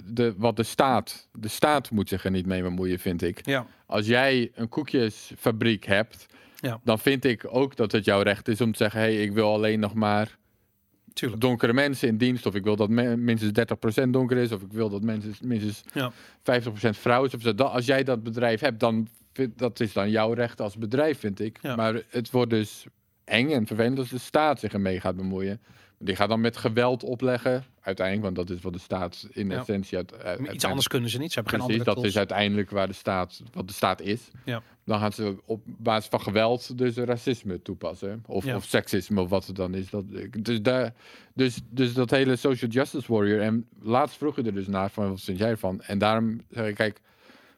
de, 0.05 0.35
wat 0.37 0.57
de 0.57 0.63
staat. 0.63 1.29
De 1.33 1.49
staat 1.49 1.91
moet 1.91 2.09
zich 2.09 2.25
er 2.25 2.31
niet 2.31 2.47
mee 2.47 2.63
bemoeien, 2.63 2.99
vind 2.99 3.23
ik. 3.23 3.47
Ja, 3.47 3.67
Als 3.87 4.07
jij 4.07 4.51
een 4.55 4.69
koekjesfabriek 4.69 5.85
hebt, 5.87 6.27
Ja. 6.61 6.81
dan 6.85 6.99
vind 6.99 7.25
ik 7.25 7.45
ook 7.49 7.77
dat 7.77 7.93
het 7.93 8.05
jouw 8.05 8.21
recht 8.23 8.49
is 8.49 8.61
om 8.61 8.71
te 8.73 8.79
zeggen: 8.79 9.01
hé, 9.01 9.07
hey, 9.15 9.23
ik 9.23 9.33
wil 9.33 9.53
alleen 9.53 9.81
nog 9.81 9.95
maar 9.95 10.37
tuurlijk. 11.13 11.41
donkere 11.41 11.73
mensen 11.73 12.09
in 12.09 12.17
dienst. 12.19 12.47
Of 12.47 12.55
ik 12.55 12.65
wil 12.65 12.77
dat 12.77 12.89
minstens 12.89 13.53
30% 14.05 14.11
donker 14.11 14.37
is. 14.37 14.53
Of 14.53 14.63
ik 14.63 14.73
wil 14.73 14.89
dat 14.89 15.03
mensen 15.03 15.35
minstens 15.43 15.83
Ja. 15.93 16.13
50% 16.43 16.99
vrouw 16.99 17.25
is. 17.25 17.35
Of 17.35 17.43
zo. 17.43 17.55
Dat, 17.55 17.71
als 17.71 17.87
jij 17.87 18.05
dat 18.05 18.23
bedrijf 18.23 18.61
hebt, 18.61 18.81
dan 18.81 19.09
dat 19.57 19.81
is 19.81 19.93
dan 19.93 20.11
jouw 20.11 20.33
recht 20.33 20.61
als 20.61 20.77
bedrijf, 20.77 21.19
vind 21.19 21.41
ik. 21.41 21.59
Ja. 21.63 21.77
Maar 21.77 22.03
het 22.09 22.31
wordt 22.31 22.51
dus 22.51 22.87
eng 23.29 23.51
en 23.51 23.67
vervelend 23.67 23.99
als 23.99 24.09
de 24.09 24.19
staat 24.19 24.61
zich 24.61 24.73
ermee 24.73 25.01
gaat 25.01 25.17
bemoeien. 25.17 25.61
Die 26.01 26.17
gaat 26.17 26.29
dan 26.29 26.41
met 26.41 26.57
geweld 26.57 27.03
opleggen, 27.03 27.65
uiteindelijk, 27.81 28.25
want 28.35 28.49
dat 28.49 28.57
is 28.57 28.63
wat 28.63 28.73
de 28.73 28.79
staat 28.79 29.29
in 29.33 29.49
Ja. 29.51 29.59
essentie... 29.59 29.97
Uit, 29.97 30.13
Iets 30.53 30.65
anders 30.65 30.89
kunnen 30.89 31.11
ze 31.11 31.19
niet. 31.19 31.33
Ze 31.33 31.35
hebben 31.35 31.53
geen 31.53 31.63
Precies, 31.67 31.81
andere 31.87 32.01
dat 32.01 32.11
is 32.11 32.17
uiteindelijk 32.17 32.71
waar 32.71 32.87
de 32.87 32.93
staat, 32.93 33.43
wat 33.53 33.69
de 33.69 33.75
staat 33.75 34.01
is. 34.01 34.29
Ja. 34.45 34.63
Dan 34.85 34.99
gaan 34.99 35.13
ze 35.13 35.37
op 35.45 35.63
basis 35.67 36.09
van 36.11 36.21
geweld 36.21 36.79
dus 36.79 36.97
racisme 36.97 37.63
toepassen. 37.63 38.23
Of, 38.27 38.45
Ja. 38.45 38.57
of 38.57 38.65
seksisme, 38.65 39.21
of 39.21 39.29
wat 39.29 39.47
het 39.47 39.57
dan 39.57 39.75
is. 39.75 39.91
Dat, 39.91 40.05
dus, 40.39 40.63
daar, 40.63 40.95
dus, 41.35 41.61
dus 41.71 41.95
dat 41.95 42.11
hele 42.11 42.37
social 42.37 42.71
justice 42.71 43.13
warrior. 43.13 43.41
En 43.41 43.67
laatst 43.83 44.17
vroeg 44.17 44.37
je 44.37 44.43
er 44.43 44.55
dus 44.55 44.67
naar 44.67 44.91
van, 44.91 45.09
wat 45.09 45.21
vind 45.21 45.39
jij 45.39 45.49
ervan? 45.51 45.81
En 45.81 45.99
daarom 45.99 46.41
zeg 46.51 46.67
ik, 46.69 46.75
kijk, 46.75 47.01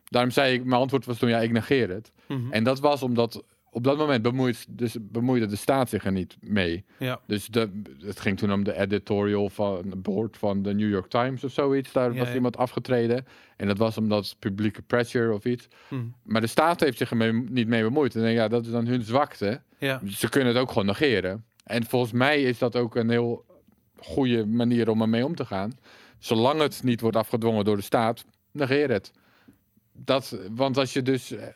daarom 0.05 0.31
zei 0.31 0.55
ik, 0.55 0.65
mijn 0.65 0.81
antwoord 0.81 1.05
was 1.07 1.19
toen, 1.19 1.29
ja, 1.29 1.39
ik 1.41 1.53
negeer 1.53 1.89
het. 1.89 2.13
Mhm. 2.29 2.53
En 2.53 2.65
dat 2.65 2.81
was 2.81 3.03
omdat 3.03 3.45
op 3.71 3.85
dat 3.85 3.99
moment 3.99 4.23
bemoeid, 4.23 4.67
dus 4.69 4.97
bemoeide 5.01 5.47
de 5.47 5.57
staat 5.57 5.89
zich 5.89 6.05
er 6.05 6.13
niet 6.13 6.37
mee. 6.41 6.85
Ja. 6.99 7.21
Dus 7.27 7.47
de, 7.47 7.83
het 7.99 8.21
ging 8.21 8.39
toen 8.39 8.53
om 8.53 8.65
de 8.65 8.79
editorial 8.81 9.49
van 9.49 9.83
de 9.91 9.97
board 9.97 10.37
van 10.37 10.63
de 10.63 10.75
New 10.75 10.89
York 10.91 11.07
Times 11.11 11.45
of 11.45 11.53
zoiets. 11.53 11.93
Daar 11.93 12.13
Ja, 12.13 12.19
was 12.19 12.29
ja. 12.29 12.35
iemand 12.35 12.57
afgetreden. 12.57 13.27
En 13.57 13.67
dat 13.67 13.79
was 13.79 13.97
omdat 13.99 14.37
publieke 14.39 14.83
pressure 14.83 15.33
of 15.35 15.45
iets. 15.45 15.69
Mhm. 15.89 16.03
Maar 16.23 16.41
de 16.41 16.47
staat 16.47 16.81
heeft 16.81 16.99
zich 16.99 17.11
er 17.11 17.17
mee- 17.17 17.33
niet 17.33 17.69
mee 17.69 17.83
bemoeid. 17.83 18.15
En 18.15 18.21
denk, 18.23 18.37
ja, 18.37 18.49
dat 18.49 18.65
is 18.65 18.71
dan 18.71 18.87
hun 18.87 19.03
zwakte. 19.03 19.61
Ja. 19.79 20.01
Ze 20.07 20.29
kunnen 20.29 20.49
het 20.53 20.63
ook 20.63 20.69
gewoon 20.69 20.87
negeren. 20.87 21.45
En 21.65 21.85
volgens 21.85 22.13
mij 22.13 22.43
is 22.43 22.59
dat 22.59 22.77
ook 22.77 22.95
een 22.97 23.11
heel 23.11 23.45
goede 23.97 24.47
manier 24.47 24.89
om 24.91 25.01
ermee 25.01 25.25
om 25.25 25.35
te 25.35 25.45
gaan. 25.45 25.73
Zolang 26.19 26.61
het 26.61 26.81
niet 26.85 27.01
wordt 27.01 27.17
afgedwongen 27.17 27.65
door 27.65 27.77
de 27.77 27.83
staat, 27.83 28.25
negeer 28.53 28.91
het. 28.91 29.13
Dat, 30.05 30.37
want 30.55 30.77
als 30.77 30.93
je 30.93 31.03
dus 31.03 31.31
eh, 31.33 31.49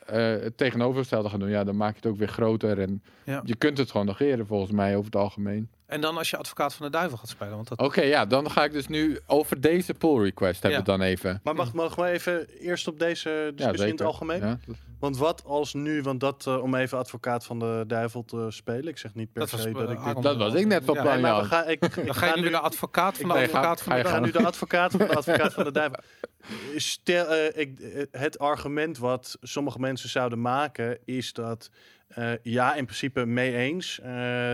het 0.43 0.57
tegenovergestelde 0.57 1.29
gaat 1.29 1.41
doen, 1.41 1.49
ja, 1.49 1.65
dan 1.65 1.77
maak 1.77 1.91
je 1.91 1.97
het 1.97 2.07
ook 2.07 2.17
weer 2.19 2.29
groter. 2.29 2.81
En 2.81 3.03
Ja. 3.25 3.43
je 3.45 3.57
kunt 3.57 3.79
het 3.79 3.91
gewoon 3.91 4.07
negeren, 4.07 4.47
volgens 4.47 4.71
mij, 4.73 4.93
over 4.93 5.05
het 5.05 5.17
algemeen. 5.17 5.69
En 5.95 6.01
dan 6.01 6.17
als 6.17 6.31
je 6.31 6.37
advocaat 6.37 6.75
van 6.75 6.87
de 6.87 6.93
duivel 6.93 7.19
gaat 7.19 7.29
spelen. 7.29 7.55
Want 7.55 7.69
dat, 7.69 7.79
Oké, 7.79 8.03
ja, 8.03 8.27
dan 8.27 8.51
ga 8.51 8.65
ik 8.65 8.73
dus 8.73 8.87
nu 8.89 9.19
over 9.27 9.61
deze 9.61 9.95
pull 9.95 10.23
request 10.23 10.63
hebben 10.63 10.79
Ja. 10.81 10.85
dan 10.85 11.01
even. 11.01 11.41
Maar 11.43 11.55
mag, 11.55 11.73
mogen 11.73 12.03
we 12.03 12.09
even 12.09 12.49
eerst 12.49 12.89
op 12.89 12.99
deze 12.99 13.31
Ja, 13.31 13.51
discussie 13.51 13.87
in 13.87 13.91
het 13.93 14.01
algemeen? 14.03 14.41
Ja, 14.41 14.59
Want 14.99 15.17
wat 15.17 15.45
als 15.45 15.75
nu, 15.75 16.03
want 16.03 16.21
dat 16.21 16.47
eh, 16.47 16.63
om 16.63 16.75
even 16.75 16.99
advocaat 16.99 17.45
van 17.45 17.59
de 17.59 17.85
duivel 17.87 18.25
te 18.25 18.47
spelen. 18.49 18.87
Ik 18.89 18.99
zeg 18.99 19.15
niet 19.15 19.33
per 19.33 19.41
Dat 19.41 19.49
se 19.61 19.69
eh, 19.69 19.75
dat 19.75 19.91
ik 19.91 20.05
dit... 20.05 20.23
Dat 20.23 20.37
was 20.37 20.55
ik 20.55 20.67
net 20.67 20.85
van 20.85 20.95
Ja, 20.95 21.03
plan, 21.03 21.69
ik, 21.69 21.85
ik 21.85 22.07
dan 22.07 22.15
ga 22.15 22.35
je 22.35 22.41
nu 22.41 22.51
de 22.51 22.59
advocaat 22.59 23.19
van 23.19 23.29
de 23.29 23.35
advocaat 23.35 23.81
ga 23.81 23.85
van 23.85 23.93
de 23.93 23.99
je 23.99 24.01
Ik 24.01 24.07
ga 24.07 24.13
duivel. 24.21 24.21
nu 24.21 24.31
de 24.43 24.47
advocaat 24.53 24.91
van 24.91 25.01
de 25.07 25.17
advocaat 25.17 25.53
van 25.55 25.65
de 25.65 25.73
duivel. 25.73 25.99
Stel, 26.77 27.27
eh, 27.27 27.61
ik, 27.61 27.81
eh, 27.81 28.03
het 28.11 28.39
argument 28.39 28.99
wat 28.99 29.37
sommige 29.41 29.79
mensen 29.81 30.09
zouden 30.09 30.41
maken 30.41 30.99
is 31.05 31.33
dat, 31.33 31.71
eh, 32.09 32.33
ja, 32.43 32.75
in 32.75 32.85
principe 32.85 33.25
mee 33.27 33.57
eens, 33.57 34.01
eh, 34.01 34.07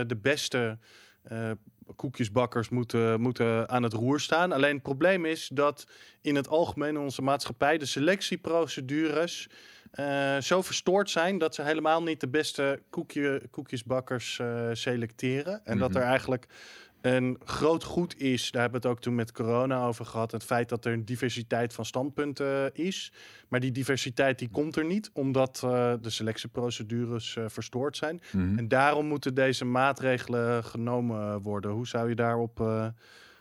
de 0.07 0.17
beste 0.21 0.77
eh, 1.23 1.51
koekjesbakkers 1.95 2.69
moeten, 2.69 3.21
moeten 3.21 3.69
aan 3.69 3.83
het 3.83 3.93
roer 3.93 4.19
staan. 4.19 4.51
Alleen 4.51 4.73
het 4.73 4.83
probleem 4.83 5.25
is 5.25 5.49
dat 5.53 5.87
in 6.21 6.35
het 6.35 6.47
algemeen 6.47 6.89
in 6.95 7.01
onze 7.01 7.21
maatschappij 7.21 7.77
de 7.77 7.85
selectieprocedures 7.85 9.49
eh, 9.91 10.37
zo 10.37 10.61
verstoord 10.61 11.09
zijn 11.09 11.37
dat 11.37 11.55
ze 11.55 11.61
helemaal 11.61 12.03
niet 12.03 12.19
de 12.19 12.27
beste 12.27 12.81
koekje, 12.89 13.41
koekjesbakkers 13.51 14.39
eh, 14.39 14.69
selecteren. 14.73 15.65
En 15.65 15.77
dat 15.77 15.89
Mhm. 15.89 15.99
er 15.99 16.05
eigenlijk 16.05 16.47
een 17.01 17.37
groot 17.43 17.83
goed 17.83 18.19
is, 18.19 18.51
daar 18.51 18.61
hebben 18.61 18.81
we 18.81 18.87
het 18.87 18.97
ook 18.97 19.03
toen 19.03 19.15
met 19.15 19.31
corona 19.31 19.85
over 19.85 20.05
gehad, 20.05 20.31
het 20.31 20.43
feit 20.43 20.69
dat 20.69 20.85
er 20.85 20.93
een 20.93 21.05
diversiteit 21.05 21.73
van 21.73 21.85
standpunten 21.85 22.75
is. 22.75 23.13
Maar 23.47 23.59
die 23.59 23.71
diversiteit 23.71 24.39
die 24.39 24.49
komt 24.49 24.75
er 24.75 24.85
niet, 24.85 25.09
omdat 25.13 25.61
eh, 25.63 25.93
de 26.01 26.09
selectieprocedures 26.09 27.35
eh, 27.35 27.43
verstoord 27.47 27.97
zijn. 27.97 28.21
Mhm. 28.31 28.57
En 28.57 28.67
daarom 28.67 29.05
moeten 29.05 29.33
deze 29.33 29.65
maatregelen 29.65 30.63
genomen 30.63 31.41
worden. 31.41 31.71
Hoe 31.71 31.87
zou 31.87 32.09
je 32.09 32.15
daarop, 32.15 32.61
eh, 32.61 32.87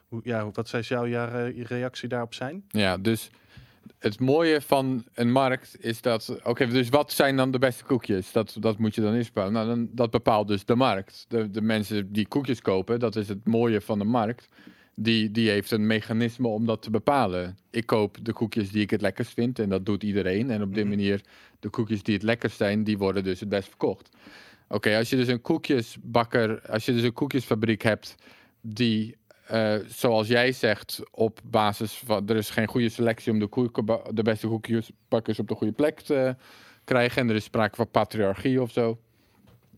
hoe, 0.09 0.20
ja, 0.25 0.51
wat 0.51 0.68
zou 0.68 1.09
jouw 1.09 1.51
reactie 1.57 2.09
daarop 2.09 2.35
zijn? 2.35 2.64
Ja, 2.68 2.99
dus 2.99 3.31
het 3.99 4.21
mooie 4.21 4.61
van 4.61 5.05
een 5.14 5.33
markt 5.33 5.77
is 5.81 6.01
dat... 6.01 6.38
Oké, 6.45 6.66
dus 6.66 6.88
wat 6.88 7.12
zijn 7.12 7.37
dan 7.37 7.51
de 7.51 7.59
beste 7.59 7.85
koekjes? 7.85 8.33
Dat, 8.33 8.57
dat 8.61 8.79
moet 8.79 8.95
je 8.95 9.01
dan 9.01 9.16
bepalen. 9.16 9.53
Nou, 9.53 9.66
dan, 9.66 9.88
dat 9.93 10.11
bepaalt 10.11 10.49
dus 10.49 10.64
de 10.64 10.75
markt. 10.75 11.25
De, 11.29 11.51
de 11.51 11.62
mensen 11.62 12.12
die 12.12 12.29
koekjes 12.29 12.61
kopen, 12.61 13.01
dat 13.01 13.16
is 13.16 13.29
het 13.29 13.47
mooie 13.47 13.81
van 13.81 13.99
de 13.99 14.05
markt. 14.05 14.49
Die, 14.95 15.31
die 15.31 15.51
heeft 15.51 15.71
een 15.71 15.87
mechanisme 15.87 16.49
om 16.49 16.66
dat 16.66 16.83
te 16.83 16.90
bepalen. 16.90 17.59
Ik 17.71 17.87
koop 17.87 18.16
de 18.23 18.33
koekjes 18.33 18.71
die 18.71 18.83
ik 18.83 18.90
het 18.90 19.01
lekkerst 19.01 19.33
vind. 19.33 19.59
En 19.59 19.69
dat 19.69 19.87
doet 19.87 20.03
iedereen. 20.03 20.51
En 20.51 20.62
op 20.62 20.75
die 20.75 20.85
Mhm. 20.85 20.95
manier, 20.95 21.21
de 21.61 21.69
koekjes 21.69 22.03
die 22.03 22.14
het 22.14 22.23
lekkerst 22.23 22.57
zijn, 22.57 22.85
die 22.85 22.99
worden 22.99 23.25
dus 23.25 23.40
het 23.40 23.49
best 23.49 23.69
verkocht. 23.69 24.09
Oké, 24.69 24.97
als 24.97 25.11
je 25.11 25.16
dus 25.16 25.29
een 25.29 25.40
koekjesbakker, 25.40 26.62
als 26.69 26.85
je 26.85 26.93
dus 26.93 27.03
een 27.03 27.12
koekjesfabriek 27.12 27.83
hebt 27.83 28.14
die, 28.61 29.16
eh, 29.51 29.75
zoals 29.89 30.29
jij 30.29 30.53
zegt, 30.53 31.01
op 31.11 31.41
basis 31.45 32.03
van 32.05 32.29
er 32.29 32.37
is 32.37 32.51
geen 32.51 32.67
goede 32.67 32.89
selectie 32.89 33.33
om 33.33 33.39
de, 33.39 34.01
de 34.13 34.23
beste 34.23 34.49
koekjesbakkers 34.49 35.39
op 35.39 35.49
de 35.49 35.55
goede 35.55 35.73
plek 35.73 36.01
te 36.01 36.37
krijgen 36.85 37.23
en 37.23 37.29
er 37.29 37.35
is 37.35 37.45
sprake 37.45 37.77
van 37.77 37.91
patriarchie 37.91 38.63
of 38.63 38.71
zo. 38.71 38.99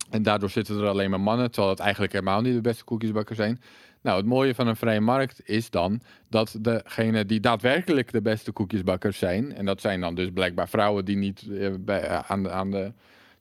En 0.09 0.23
daardoor 0.23 0.49
zitten 0.49 0.79
er 0.79 0.87
alleen 0.87 1.09
maar 1.09 1.19
mannen, 1.19 1.51
terwijl 1.51 1.73
het 1.73 1.81
eigenlijk 1.81 2.13
helemaal 2.13 2.41
niet 2.41 2.53
de 2.53 2.61
beste 2.61 2.83
koekjesbakker 2.83 3.35
zijn. 3.35 3.61
Nou, 4.01 4.17
het 4.17 4.25
mooie 4.25 4.55
van 4.55 4.67
een 4.67 4.75
vrije 4.75 4.99
markt 4.99 5.41
is 5.49 5.69
dan 5.69 6.01
dat 6.29 6.57
degene 6.61 7.25
die 7.25 7.39
daadwerkelijk 7.39 8.11
de 8.11 8.21
beste 8.21 8.51
koekjesbakkers 8.51 9.17
zijn, 9.17 9.55
en 9.55 9.65
dat 9.65 9.81
zijn 9.81 10.01
dan 10.01 10.15
dus 10.15 10.29
blijkbaar 10.33 10.69
vrouwen 10.69 11.05
die 11.05 11.17
niet 11.17 11.47
eh, 11.51 11.69
bij, 11.79 12.01
eh, 12.01 12.19
aan, 12.31 12.49
aan 12.49 12.71
de 12.71 12.93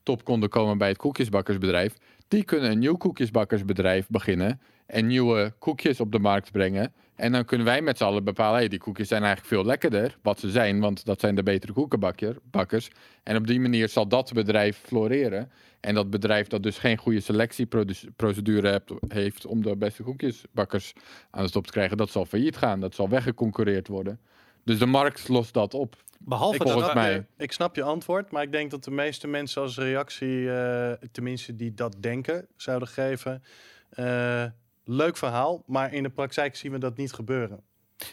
top 0.03 0.25
konden 0.25 0.49
komen 0.49 0.79
bij 0.79 0.89
het 0.89 0.97
koekjesbakkersbedrijf, 0.97 1.95
die 2.29 2.45
kunnen 2.45 2.71
een 2.71 2.79
nieuw 2.79 2.97
koekjesbakkersbedrijf 2.97 4.07
beginnen 4.09 4.61
en 4.93 5.07
nieuwe 5.07 5.53
koekjes 5.59 6.01
op 6.01 6.13
de 6.13 6.19
markt 6.19 6.53
brengen. 6.53 6.93
En 7.17 7.33
dan 7.33 7.45
kunnen 7.45 7.67
wij 7.67 7.83
met 7.83 7.97
z'n 7.99 8.05
allen 8.05 8.25
bepalen, 8.25 8.59
hey, 8.59 8.69
die 8.69 8.79
koekjes 8.79 9.09
zijn 9.09 9.23
eigenlijk 9.23 9.55
veel 9.55 9.65
lekkerder, 9.65 10.17
wat 10.23 10.41
ze 10.41 10.51
zijn, 10.51 10.81
want 10.81 11.05
dat 11.05 11.21
zijn 11.21 11.35
de 11.35 11.43
betere 11.43 11.73
koekenbakkers. 11.73 12.89
En 13.23 13.37
op 13.37 13.47
die 13.47 13.61
manier 13.61 13.89
zal 13.89 14.09
dat 14.09 14.33
bedrijf 14.33 14.79
floreren. 14.85 15.51
En 15.81 15.95
dat 15.95 16.11
bedrijf 16.11 16.47
dat 16.47 16.63
dus 16.63 16.79
geen 16.79 16.97
goede 16.97 17.21
selectieprocedure 17.21 18.83
heeft 19.09 19.47
om 19.47 19.63
de 19.63 19.77
beste 19.77 20.03
koekjesbakkers 20.03 20.93
aan 21.31 21.45
de 21.45 21.51
top 21.51 21.67
te 21.67 21.73
krijgen, 21.73 21.97
dat 21.97 22.11
zal 22.11 22.25
failliet 22.25 22.57
gaan. 22.57 22.81
Dat 22.81 22.95
zal 22.95 23.09
weggeconcurreerd 23.09 23.89
worden. 23.89 24.21
Dus 24.65 24.79
de 24.79 24.87
markt 24.87 25.29
lost 25.29 25.55
dat 25.55 25.75
op. 25.75 25.97
Behalve 26.19 26.57
Ik 26.57 26.63
volgens 26.71 26.95
mij- 26.95 27.13
je, 27.13 27.25
ik 27.37 27.53
snap 27.53 27.77
je 27.77 27.83
antwoord, 27.83 28.31
maar 28.31 28.43
ik 28.43 28.53
denk 28.53 28.71
dat 28.71 28.85
de 28.85 28.91
meeste 28.91 29.29
mensen 29.29 29.63
als 29.63 29.79
reactie, 29.79 30.51
eh, 30.53 30.93
tenminste 31.13 31.57
die 31.57 31.75
dat 31.75 31.97
denken, 32.01 32.47
zouden 32.57 32.89
geven. 32.89 33.43
eh, 33.91 34.45
leuk 34.85 35.17
verhaal, 35.17 35.63
maar 35.67 35.93
in 35.93 36.03
de 36.03 36.11
praktijk 36.11 36.57
zien 36.57 36.73
we 36.73 36.79
dat 36.79 36.97
niet 36.97 37.13
gebeuren. 37.13 37.65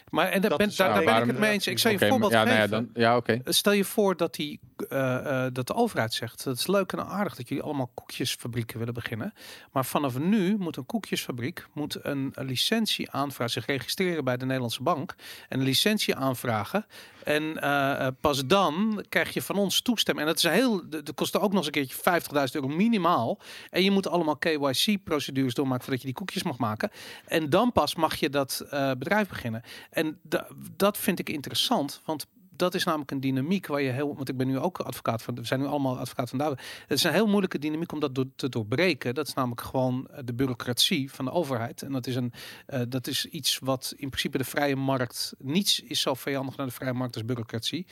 Maar 0.10 0.28
en 0.28 0.42
daar 0.42 0.58
ben, 0.58 0.68
is- 0.68 0.76
daar, 0.76 0.88
ja, 0.88 0.94
daar 0.94 1.04
ben 1.04 1.22
ik 1.22 1.28
het 1.28 1.40
mee 1.40 1.52
eens. 1.52 1.68
Ik 1.68 1.80
zal 1.80 1.92
je 1.92 2.02
een 2.02 2.10
voorbeeld 2.10 2.32
ja, 2.32 2.44
nou 2.44 2.56
ja, 2.56 2.62
geven. 2.62 2.90
dan, 2.94 3.04
ja, 3.04 3.16
oké. 3.18 3.42
Stel 3.46 3.74
je 3.74 3.86
voor 3.86 4.18
dat, 4.18 4.36
die, 4.36 4.60
eh, 4.90 5.46
eh, 5.46 5.54
dat 5.54 5.68
de 5.68 5.74
overheid 5.74 6.14
zegt, 6.14 6.44
dat 6.44 6.58
is 6.58 6.68
leuk 6.68 6.92
en 6.92 7.06
aardig 7.06 7.36
dat 7.36 7.50
jullie 7.50 7.64
allemaal 7.64 7.92
koekjesfabrieken 7.94 8.78
willen 8.78 8.94
beginnen. 8.94 9.34
Maar 9.72 9.86
vanaf 9.86 10.20
nu 10.20 10.58
moet 10.58 10.78
een 10.78 10.86
koekjesfabriek 10.86 11.66
moet 11.74 11.98
een, 12.02 12.32
een 12.34 12.46
licentie 12.46 13.12
aanvragen, 13.12 13.54
zich 13.54 13.66
registreren 13.66 14.24
bij 14.24 14.38
de 14.38 14.46
Nederlandse 14.46 14.84
bank. 14.84 15.16
En 15.50 15.60
een 15.60 15.66
licentie 15.66 16.16
aanvragen. 16.16 16.86
En 17.24 17.62
eh, 17.62 18.08
eh, 18.08 18.14
pas 18.22 18.46
dan 18.46 19.06
krijg 19.10 19.34
je 19.34 19.42
van 19.42 19.56
ons 19.56 19.82
toestemming. 19.82 20.28
En 20.28 20.34
dat 20.34 20.44
is 20.44 20.52
heel, 20.52 20.90
dat 20.90 21.14
kost 21.14 21.38
ook 21.38 21.54
nog 21.54 21.58
eens 21.58 21.66
een 21.66 21.72
keertje 21.72 22.22
50.000 22.48 22.56
euro 22.56 22.68
minimaal. 22.68 23.40
En 23.70 23.84
je 23.84 23.92
moet 23.92 24.08
allemaal 24.08 24.38
KYC-procedures 24.38 25.54
doormaken 25.54 25.84
voordat 25.84 26.02
je 26.02 26.08
die 26.08 26.16
koekjes 26.16 26.44
mag 26.44 26.58
maken. 26.58 26.90
En 27.26 27.50
dan 27.50 27.72
pas 27.72 27.96
mag 27.96 28.16
je 28.16 28.30
dat 28.30 28.66
eh, 28.70 28.92
bedrijf 28.92 29.28
beginnen. 29.28 29.64
En 29.90 30.20
da- 30.24 30.48
dat 30.76 30.98
vind 30.98 31.20
ik 31.20 31.30
interessant, 31.30 32.02
want 32.06 32.26
dat 32.60 32.74
is 32.74 32.84
namelijk 32.84 33.12
een 33.12 33.20
dynamiek 33.20 33.68
waar 33.68 33.82
je 33.82 33.92
heel, 33.92 34.16
want 34.16 34.30
ik 34.30 34.38
ben 34.38 34.48
nu 34.48 34.60
ook 34.60 34.80
advocaat 34.80 35.22
van, 35.22 35.36
we 35.36 35.44
zijn 35.44 35.60
nu 35.60 35.66
allemaal 35.66 35.98
advocaat 35.98 36.30
van 36.30 36.38
Douwe. 36.38 36.58
Het 36.88 36.98
is 36.98 37.04
een 37.04 37.14
heel 37.14 37.28
moeilijke 37.28 37.60
dynamiek 37.60 37.92
om 37.92 38.00
dat 38.00 38.16
door, 38.16 38.26
te 38.36 38.50
doorbreken. 38.50 39.16
Dat 39.16 39.28
is 39.28 39.34
namelijk 39.34 39.62
gewoon 39.62 40.08
eh, 40.08 40.20
de 40.26 40.34
bureaucratie 40.34 41.12
van 41.12 41.26
de 41.26 41.32
overheid. 41.32 41.82
En 41.82 41.92
dat 41.92 42.08
is, 42.08 42.16
een, 42.16 42.34
eh, 42.66 42.82
dat 42.90 43.08
is 43.08 43.26
iets 43.26 43.60
wat 43.60 43.94
in 43.98 44.10
principe 44.10 44.38
de 44.38 44.44
vrije 44.44 44.76
markt, 44.76 45.34
niets 45.38 45.80
is 45.80 46.02
zo 46.02 46.14
vijandig 46.14 46.58
naar 46.58 46.66
de 46.66 46.74
vrije 46.74 46.94
markt 46.94 47.16
als 47.16 47.26
bureaucratie. 47.26 47.88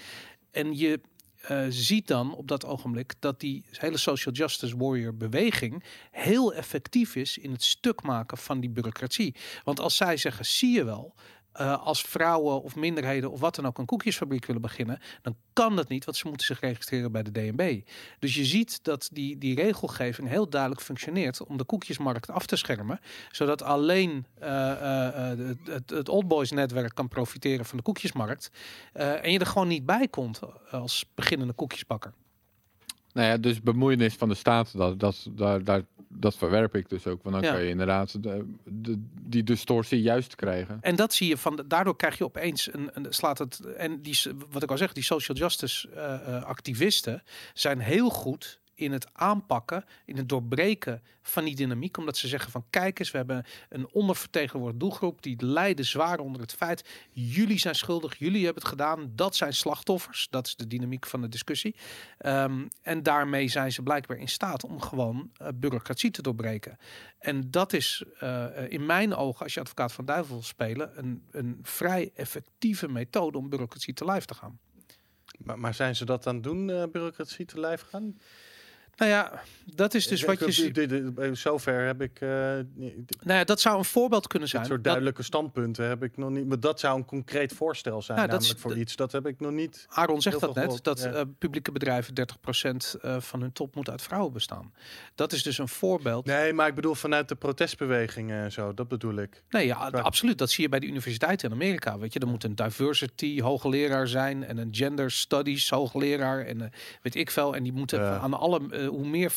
En 0.52 0.78
je 0.78 1.02
eh, 1.41 1.65
ziet 1.69 2.08
dan 2.08 2.36
op 2.36 2.47
dat 2.47 2.65
ogenblik 2.65 3.13
dat 3.19 3.39
die 3.39 3.65
hele 3.71 3.97
social 3.97 4.34
justice 4.34 4.78
warrior 4.78 5.17
beweging 5.17 5.84
heel 6.12 6.54
effectief 6.54 7.15
is 7.15 7.38
in 7.38 7.52
het 7.52 7.63
stuk 7.63 8.02
maken 8.02 8.38
van 8.38 8.60
die 8.60 8.69
bureaucratie. 8.69 9.36
Want 9.63 9.80
als 9.80 9.95
zij 9.95 10.17
zeggen, 10.17 10.45
zie 10.45 10.71
je 10.71 10.84
wel, 10.84 11.15
eh, 11.58 11.86
als 11.86 12.02
vrouwen 12.02 12.62
of 12.62 12.76
minderheden 12.76 13.32
of 13.32 13.39
wat 13.39 13.56
dan 13.56 13.65
ook 13.65 13.78
een 13.78 13.86
koekjesfabriek 13.86 14.46
willen 14.46 14.62
beginnen, 14.62 15.00
dan 15.22 15.36
kan 15.54 15.76
dat 15.76 15.88
niet, 15.88 16.06
want 16.06 16.17
ze 16.17 16.28
moeten 16.28 16.46
zich 16.46 16.60
registreren 16.60 17.12
bij 17.12 17.24
de 17.24 17.32
DNB. 17.32 17.82
Dus 18.20 18.36
je 18.36 18.46
ziet 18.46 18.84
dat 18.84 19.10
die, 19.12 19.38
die 19.38 19.56
regelgeving 19.56 20.28
heel 20.28 20.50
duidelijk 20.50 20.82
functioneert 20.82 21.43
om 21.43 21.58
de 21.58 21.63
koekjesmarkt 21.63 22.30
af 22.30 22.46
te 22.46 22.56
schermen, 22.56 23.00
zodat 23.32 23.62
alleen 23.62 24.26
eh, 24.39 24.72
eh, 24.72 25.38
het, 25.38 25.58
het, 25.63 25.89
het 25.89 26.10
Old 26.10 26.28
Boys 26.28 26.52
netwerk 26.52 26.96
kan 26.96 27.08
profiteren 27.08 27.65
van 27.65 27.78
de 27.78 27.84
koekjesmarkt 27.84 28.52
en 28.93 29.32
je 29.32 29.39
er 29.39 29.46
gewoon 29.46 29.67
niet 29.67 29.86
bij 29.86 30.08
komt 30.08 30.39
als 30.72 31.06
beginnende 31.15 31.54
koekjesbakker. 31.54 32.13
Nou 33.13 33.28
ja, 33.28 33.38
dus 33.38 33.62
bemoeienis 33.62 34.13
van 34.13 34.30
de 34.30 34.36
staat, 34.36 34.78
dat, 34.78 35.00
dat, 35.00 35.28
daar, 35.32 35.63
daar, 35.63 35.82
dat 36.08 36.36
verwerp 36.38 36.76
ik 36.76 36.89
dus 36.89 37.08
ook. 37.08 37.24
Want 37.24 37.36
dan 37.36 37.43
Ja. 37.43 37.52
kan 37.52 37.62
je 37.63 37.70
inderdaad 37.70 38.24
de, 38.24 38.46
de, 38.63 39.04
die 39.22 39.43
distortie 39.43 40.02
juist 40.02 40.36
krijgen. 40.36 40.78
En 40.82 40.96
dat 40.96 41.13
zie 41.13 41.28
je 41.28 41.38
van, 41.38 41.63
daardoor 41.67 41.96
krijg 41.96 42.17
je 42.17 42.24
opeens 42.24 42.74
een, 42.74 42.89
een 42.93 43.06
slaat 43.10 43.38
het, 43.38 43.60
en 43.60 44.02
die, 44.02 44.20
wat 44.50 44.63
ik 44.63 44.72
al 44.72 44.78
zeg, 44.78 44.93
die 44.93 45.04
social 45.04 45.38
justice 45.38 45.89
eh, 45.89 46.36
eh, 46.36 46.43
activisten 46.43 47.24
zijn 47.54 47.80
heel 47.80 48.10
goed 48.10 48.60
in 48.78 48.92
het 48.92 49.08
aanpakken, 49.13 49.86
in 50.06 50.18
het 50.18 50.30
doorbreken 50.30 51.02
van 51.22 51.44
die 51.44 51.56
dynamiek. 51.56 51.98
Omdat 51.98 52.18
ze 52.18 52.28
zeggen 52.28 52.52
van 52.52 52.66
kijk 52.70 53.00
eens, 53.00 53.12
we 53.12 53.18
hebben 53.18 53.46
een 53.70 53.88
ondervertegenwoordigde 53.92 54.86
doelgroep. 54.86 55.22
Die 55.22 55.46
lijden 55.46 55.86
zwaar 55.86 56.20
onder 56.20 56.42
het 56.42 56.54
feit, 56.54 56.84
jullie 57.12 57.60
zijn 57.60 57.76
schuldig, 57.76 58.18
jullie 58.18 58.46
hebben 58.46 58.62
het 58.62 58.72
gedaan. 58.72 59.12
Dat 59.16 59.36
zijn 59.36 59.54
slachtoffers. 59.54 60.28
Dat 60.30 60.48
is 60.48 60.56
de 60.56 60.68
dynamiek 60.68 61.06
van 61.06 61.22
de 61.22 61.30
discussie. 61.30 61.76
Ehm, 62.18 62.68
en 62.82 63.04
daarmee 63.04 63.48
zijn 63.48 63.72
ze 63.72 63.82
blijkbaar 63.82 64.18
in 64.18 64.30
staat 64.30 64.63
om 64.63 64.82
gewoon 64.82 65.32
eh, 65.38 65.48
bureaucratie 65.56 66.12
te 66.12 66.22
doorbreken. 66.22 66.78
En 67.20 67.52
dat 67.52 67.74
is 67.74 68.04
eh, 68.20 68.46
in 68.68 68.86
mijn 68.86 69.16
ogen, 69.16 69.44
als 69.44 69.54
je 69.54 69.60
advocaat 69.60 69.94
van 69.94 70.06
duivel 70.06 70.34
wil 70.34 70.44
spelen, 70.44 70.98
een, 70.98 71.24
een 71.32 71.60
vrij 71.62 72.12
effectieve 72.16 72.88
methode 72.88 73.38
om 73.38 73.50
bureaucratie 73.50 73.94
te 73.94 74.06
lijf 74.06 74.26
te 74.26 74.34
gaan. 74.34 74.60
Maar, 75.38 75.74
zijn 75.74 75.96
ze 75.96 76.06
dat 76.06 76.28
aan 76.28 76.42
doen, 76.42 76.70
eh, 76.70 76.84
bureaucratie 76.92 77.46
te 77.46 77.60
lijf 77.60 77.82
gaan? 77.82 78.18
Nou 78.97 79.12
ja, 79.12 79.41
dat 79.65 79.93
is 79.93 80.07
dus 80.07 80.21
Ik- 80.21 80.27
wat 80.27 80.39
je 80.39 80.51
ziet. 80.51 81.13
bij 81.15 81.36
Zover 81.36 81.86
heb 81.86 82.01
ik 82.01 82.19
eh, 82.21 82.29
Nou 82.29 82.63
ja, 83.23 83.43
dat 83.43 83.62
zou 83.62 83.77
een 83.77 83.86
voorbeeld 83.86 84.27
kunnen 84.27 84.49
zijn. 84.49 84.63
soort 84.65 84.75
Dat- 84.75 84.83
duidelijke 84.86 85.23
standpunten 85.23 85.88
heb 85.88 86.03
ik 86.03 86.17
nog 86.17 86.29
niet. 86.29 86.47
Maar 86.47 86.60
dat 86.60 86.79
zou 86.79 86.97
een 86.97 87.05
concreet 87.05 87.53
voorstel 87.53 88.01
zijn, 88.01 88.17
Nou, 88.17 88.29
dat 88.29 88.41
is- 88.41 88.47
namelijk 88.47 88.69
voor 88.73 88.81
iets. 88.81 88.95
Dat 88.95 89.12
heb 89.12 89.27
ik 89.27 89.39
nog 89.39 89.51
niet. 89.51 89.86
Aaron 89.89 90.21
zegt 90.21 90.39
dat 90.39 90.55
net, 90.55 90.63
gehoord, 90.63 90.83
dat 90.83 90.99
ja. 91.01 91.12
eh, 91.12 91.21
publieke 91.39 91.71
bedrijven 91.71 92.13
30% 92.13 92.95
eh, 93.01 93.19
van 93.19 93.41
hun 93.41 93.51
top 93.51 93.75
moet 93.75 93.89
uit 93.89 94.01
vrouwen 94.01 94.33
bestaan. 94.33 94.73
Dat 95.15 95.31
is 95.33 95.43
dus 95.43 95.57
een 95.57 95.67
voorbeeld. 95.67 96.25
Nee, 96.25 96.53
maar 96.53 96.67
ik 96.67 96.75
bedoel 96.75 96.95
vanuit 96.95 97.29
de 97.29 97.36
protestbewegingen 97.36 98.43
en 98.43 98.51
zo. 98.51 98.73
Dat 98.73 98.88
bedoel 98.88 99.15
ik. 99.15 99.43
Nee, 99.49 99.65
ja, 99.65 99.75
absoluut. 99.91 100.38
Dat 100.38 100.49
zie 100.49 100.63
je 100.63 100.69
bij 100.69 100.79
de 100.79 100.88
universiteiten 100.88 101.47
in 101.49 101.55
Amerika. 101.55 101.97
Weet 101.99 102.13
je, 102.13 102.19
er 102.19 102.27
moet 102.27 102.43
een 102.43 102.55
diversity 102.55 103.41
hoogleraar 103.41 104.07
zijn 104.07 104.43
en 104.45 104.57
een 104.57 104.69
gender 104.75 105.12
studies 105.12 105.69
hoogleraar 105.69 106.45
en 106.45 106.62
eh, 106.62 106.67
weet 107.01 107.15
ik 107.15 107.31
veel. 107.31 107.55
En 107.55 107.63
die 107.63 107.73
moeten 107.73 107.99
Ja. 108.01 108.17
aan 108.17 108.33
alle, 108.33 108.86
eh, 108.88 108.93
hoe 108.93 109.08
meer, 109.08 109.34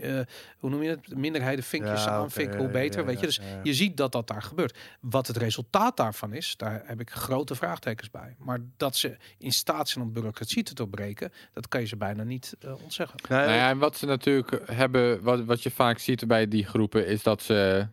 eh, 0.00 0.20
hoe 0.58 0.70
noem 0.70 0.82
je 0.82 0.88
het, 0.88 1.16
minderheden 1.16 1.64
vinkjes 1.64 2.04
Ja, 2.04 2.10
aanvinken, 2.10 2.58
hoe 2.58 2.68
beter. 2.68 3.00
ja, 3.00 3.06
weet 3.06 3.20
je, 3.20 3.26
dus 3.26 3.36
ja, 3.36 3.42
ja. 3.42 3.60
je 3.62 3.74
ziet 3.74 3.96
dat 3.96 4.12
dat 4.12 4.26
daar 4.26 4.42
gebeurt. 4.42 4.78
Wat 5.00 5.26
het 5.26 5.36
resultaat 5.36 5.96
daarvan 5.96 6.32
is, 6.32 6.54
daar 6.56 6.82
heb 6.84 7.00
ik 7.00 7.10
grote 7.10 7.54
vraagtekens 7.54 8.10
bij. 8.10 8.36
Maar 8.38 8.58
dat 8.76 8.96
ze 8.96 9.16
in 9.38 9.52
staat 9.52 9.88
zijn 9.88 10.04
om 10.04 10.12
bureaucratie 10.12 10.62
te 10.62 10.74
doorbreken, 10.74 11.32
dat 11.52 11.68
kan 11.68 11.80
je 11.80 11.86
ze 11.86 11.96
bijna 11.96 12.22
niet 12.22 12.56
eh, 12.60 12.82
ontzeggen. 12.82 13.18
Nee, 13.28 13.38
Nou 13.38 13.52
ja, 13.52 13.70
en 13.70 13.78
wat 13.78 13.96
ze 13.96 14.06
natuurlijk 14.06 14.70
hebben, 14.70 15.22
wat, 15.22 15.44
wat 15.44 15.62
je 15.62 15.70
vaak 15.70 15.98
ziet 15.98 16.26
bij 16.26 16.48
die 16.48 16.64
groepen, 16.64 17.06
is 17.06 17.22
dat 17.22 17.42
ze, 17.42 17.86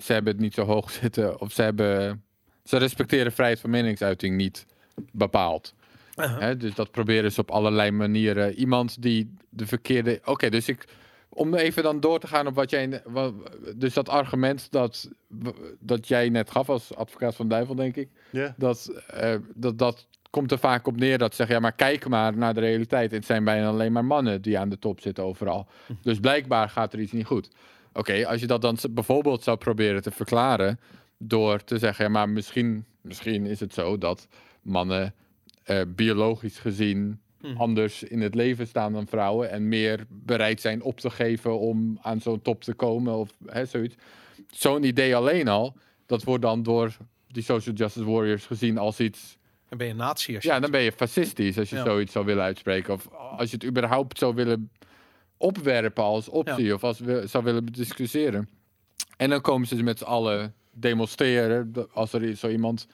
ze 0.00 0.12
hebben 0.12 0.32
het 0.32 0.42
niet 0.42 0.54
zo 0.54 0.64
hoog 0.64 0.90
zitten. 1.02 1.40
Of 1.40 1.52
ze 1.52 1.62
hebben, 1.62 2.24
ze 2.64 2.76
respecteren 2.76 3.32
vrijheid 3.32 3.60
van 3.60 3.70
meningsuiting 3.70 4.36
niet 4.36 4.66
bepaald. 5.12 5.74
Hè, 6.16 6.56
dus 6.56 6.74
dat 6.74 6.90
proberen 6.90 7.32
ze 7.32 7.40
op 7.40 7.50
allerlei 7.50 7.90
manieren. 7.90 8.54
Iemand 8.54 9.02
die 9.02 9.34
de 9.48 9.66
verkeerde. 9.66 10.20
Oké, 10.24 10.48
dus 10.48 10.68
ik. 10.68 10.84
Om 11.28 11.54
even 11.54 11.82
dan 11.82 12.00
door 12.00 12.18
te 12.18 12.26
gaan 12.26 12.46
op 12.46 12.54
wat 12.54 12.70
jij. 12.70 13.02
Dus 13.76 13.94
dat 13.94 14.08
argument 14.08 14.70
dat, 14.70 15.10
dat 15.80 16.08
jij 16.08 16.28
net 16.28 16.50
gaf 16.50 16.68
als 16.68 16.94
advocaat 16.94 17.34
van 17.34 17.48
Duivel, 17.48 17.74
denk 17.74 17.96
ik. 17.96 18.08
Dat, 18.56 19.02
eh, 19.06 19.34
dat, 19.54 19.78
dat 19.78 20.06
komt 20.30 20.52
er 20.52 20.58
vaak 20.58 20.86
op 20.86 20.96
neer 20.96 21.18
dat 21.18 21.30
ze 21.30 21.36
zeggen, 21.36 21.54
ja, 21.54 21.60
maar 21.60 21.72
kijk 21.72 22.08
maar 22.08 22.36
naar 22.36 22.54
de 22.54 22.60
realiteit. 22.60 23.10
Het 23.10 23.24
zijn 23.24 23.44
bijna 23.44 23.68
alleen 23.68 23.92
maar 23.92 24.04
mannen 24.04 24.42
die 24.42 24.58
aan 24.58 24.68
de 24.68 24.78
top 24.78 25.00
zitten 25.00 25.24
overal. 25.24 25.66
Dus 26.02 26.20
blijkbaar 26.20 26.68
gaat 26.68 26.92
er 26.92 27.00
iets 27.00 27.12
niet 27.12 27.26
goed. 27.26 27.50
Oké, 27.92 28.26
als 28.26 28.40
je 28.40 28.46
dat 28.46 28.60
dan 28.60 28.78
bijvoorbeeld 28.90 29.42
zou 29.42 29.56
proberen 29.56 30.02
te 30.02 30.10
verklaren 30.10 30.80
door 31.18 31.64
te 31.64 31.78
zeggen, 31.78 32.04
ja, 32.04 32.10
maar 32.10 32.28
misschien, 32.28 32.84
misschien 33.00 33.46
is 33.46 33.60
het 33.60 33.74
zo 33.74 33.98
dat 33.98 34.28
mannen 34.62 35.14
eh, 35.66 35.80
biologisch 35.88 36.58
gezien 36.58 37.20
Mhm. 37.40 37.56
anders 37.56 38.02
in 38.02 38.20
het 38.20 38.34
leven 38.34 38.66
staan 38.66 38.92
dan 38.92 39.06
vrouwen 39.06 39.50
en 39.50 39.68
meer 39.68 40.04
bereid 40.08 40.60
zijn 40.60 40.82
op 40.82 41.00
te 41.00 41.10
geven 41.10 41.58
om 41.58 41.98
aan 42.02 42.20
zo'n 42.20 42.42
top 42.42 42.62
te 42.62 42.74
komen 42.74 43.14
of 43.14 43.30
hè, 43.46 43.64
zoiets. 43.64 43.94
Zo'n 44.50 44.82
idee 44.84 45.16
alleen 45.16 45.48
al, 45.48 45.76
dat 46.06 46.24
wordt 46.24 46.42
dan 46.42 46.62
door 46.62 46.96
die 47.28 47.42
social 47.42 47.74
justice 47.74 48.04
warriors 48.10 48.46
gezien 48.46 48.78
als 48.78 49.00
iets. 49.00 49.38
Dan 49.68 49.78
ben 49.78 49.86
je 49.86 49.94
nazi 49.94 50.34
als 50.34 50.44
je 50.44 50.50
Ja, 50.50 50.60
dan 50.60 50.70
ben 50.70 50.80
je 50.80 50.92
fascistisch 50.92 51.58
als 51.58 51.70
je 51.70 51.76
Ja. 51.76 51.84
zoiets 51.84 52.12
zou 52.12 52.24
willen 52.24 52.42
uitspreken. 52.44 52.94
Of 52.94 53.08
als 53.12 53.50
je 53.50 53.56
het 53.56 53.64
überhaupt 53.64 54.18
zou 54.18 54.34
willen 54.34 54.70
opwerpen 55.36 56.04
als 56.04 56.28
optie 56.28 56.74
of 56.74 56.84
als 56.84 56.98
we 56.98 57.22
zou 57.26 57.44
willen 57.44 57.66
discussiëren. 57.66 58.48
En 59.16 59.30
dan 59.30 59.40
komen 59.40 59.66
ze 59.68 59.74
dus 59.74 59.84
met 59.84 59.98
z'n 59.98 60.04
allen 60.04 60.54
demonstreren. 60.70 61.72
De- 61.72 61.88
Als 61.92 62.12
er 62.12 62.36
zo 62.36 62.48
iemand 62.48 62.86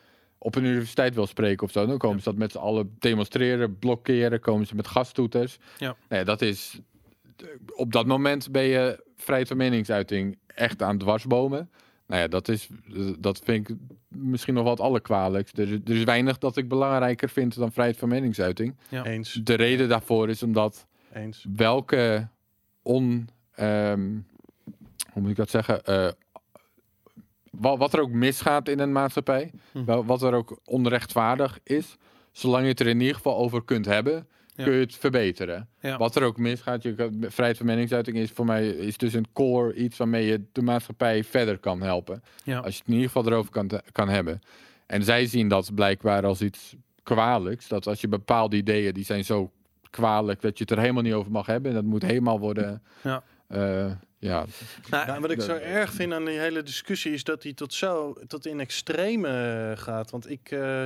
op 0.45 0.55
een 0.55 0.65
universiteit 0.65 1.15
wil 1.15 1.27
spreken 1.27 1.67
of 1.67 1.73
zo, 1.73 1.87
dan 1.87 1.99
komen 1.99 2.19
ze 2.19 2.25
dat 2.25 2.39
met 2.39 2.53
z'n 2.53 2.59
allen 2.59 2.97
demonstreren, 2.99 3.79
blokkeren, 3.79 4.41
komen 4.41 4.67
ze 4.67 4.75
met 4.75 4.87
gastoeters. 4.87 5.59
Ja. 5.79 5.97
Nee, 6.09 6.25
dat 6.25 6.43
is 6.43 6.81
op 7.75 7.93
dat 7.93 8.07
moment 8.07 8.51
ben 8.51 8.63
je 8.63 9.05
vrijheid 9.17 9.49
van 9.49 9.57
meningsuiting 9.57 10.39
echt 10.47 10.83
aan 10.83 10.99
dwarsbomen. 10.99 11.71
Nou 12.07 12.21
ja, 12.23 12.29
dat, 12.29 12.49
is, 12.49 12.69
dat 13.19 13.41
vind 13.45 13.69
ik 13.71 13.77
misschien 14.09 14.55
nog 14.55 14.65
wat 14.65 14.81
allerkwalijkst. 14.81 15.59
Er, 15.59 15.69
is- 15.73 15.79
er 15.85 15.97
is 15.97 16.05
weinig 16.05 16.39
dat 16.39 16.57
ik 16.57 16.69
belangrijker 16.69 17.29
vind 17.29 17.55
dan 17.57 17.73
vrijheid 17.73 17.99
van 17.99 18.09
meningsuiting. 18.09 18.77
Ja. 18.89 19.05
Eens, 19.05 19.33
De 19.33 19.55
reden 19.55 19.89
daarvoor 19.89 20.29
is 20.29 20.43
omdat 20.43 20.87
eens. 21.13 21.47
welke 21.57 22.29
on... 22.83 23.29
ehm, 23.55 24.11
hoe 25.13 25.23
moet 25.23 25.31
ik 25.31 25.37
dat 25.37 25.51
zeggen? 25.51 25.85
Eh, 25.85 26.09
wa- 27.59 27.77
wat 27.77 27.93
er 27.93 28.01
ook 28.01 28.11
misgaat 28.11 28.69
in 28.69 28.79
een 28.79 28.93
maatschappij, 28.93 29.51
Hm. 29.73 29.85
wat 30.05 30.23
er 30.23 30.35
ook 30.35 30.61
onrechtvaardig 30.65 31.59
is, 31.63 31.97
zolang 32.33 32.63
je 32.63 32.69
het 32.69 32.81
er 32.81 32.87
in 32.87 33.01
ieder 33.01 33.15
geval 33.17 33.37
over 33.37 33.65
kunt 33.65 33.87
hebben, 33.87 34.27
Ja. 34.55 34.65
kun 34.65 34.73
je 34.73 34.81
het 34.81 34.95
verbeteren. 34.97 35.69
Ja. 35.81 35.97
Wat 35.99 36.17
er 36.17 36.23
ook 36.23 36.37
misgaat, 36.37 36.83
je 36.83 36.95
vrijheid 37.21 37.57
van 37.57 37.67
meningsuiting 37.67 38.17
is 38.17 38.31
voor 38.31 38.45
mij 38.45 38.69
is 38.69 38.97
dus 38.97 39.13
een 39.13 39.27
core 39.33 39.75
iets 39.75 39.97
waarmee 39.99 40.27
je 40.27 40.45
de 40.53 40.63
maatschappij 40.63 41.25
verder 41.25 41.59
kan 41.59 41.83
helpen. 41.83 42.23
Ja. 42.45 42.59
Als 42.59 42.73
je 42.75 42.79
het 42.79 42.89
in 42.89 42.95
ieder 42.95 43.11
geval 43.11 43.27
erover 43.27 43.51
kan, 43.51 43.71
kan 43.93 44.09
hebben. 44.09 44.41
En 44.87 45.05
zij 45.05 45.27
zien 45.27 45.49
dat 45.49 45.75
blijkbaar 45.75 46.25
als 46.27 46.43
iets 46.43 46.77
kwalijks. 47.03 47.69
Dat 47.69 47.87
als 47.87 48.01
je 48.01 48.09
bepaalde 48.09 48.57
ideeën 48.57 48.93
die 48.95 49.05
zijn 49.05 49.25
zo 49.25 49.51
kwalijk 49.91 50.41
dat 50.41 50.59
je 50.59 50.65
het 50.65 50.73
er 50.73 50.79
helemaal 50.81 51.03
niet 51.03 51.13
over 51.13 51.33
mag 51.33 51.47
hebben. 51.47 51.71
En 51.71 51.77
dat 51.77 51.85
moet 51.87 52.03
helemaal 52.03 52.39
worden. 52.41 52.83
Ja. 53.03 53.23
eh, 53.47 53.93
ja. 54.23 54.47
Nou, 54.91 55.21
wat 55.21 55.31
ik 55.31 55.41
zo 55.41 55.57
erg 55.57 55.93
vind 55.93 56.13
aan 56.13 56.25
die 56.25 56.39
hele 56.39 56.63
discussie 56.63 57.13
is 57.13 57.25
dat 57.25 57.43
die 57.43 57.55
tot 57.55 57.75
zo 57.75 58.17
tot 58.27 58.47
in 58.47 58.61
extreme 58.61 59.29
eh, 59.29 59.83
gaat. 59.83 60.11
Want 60.11 60.31
ik, 60.31 60.51
eh, 60.51 60.85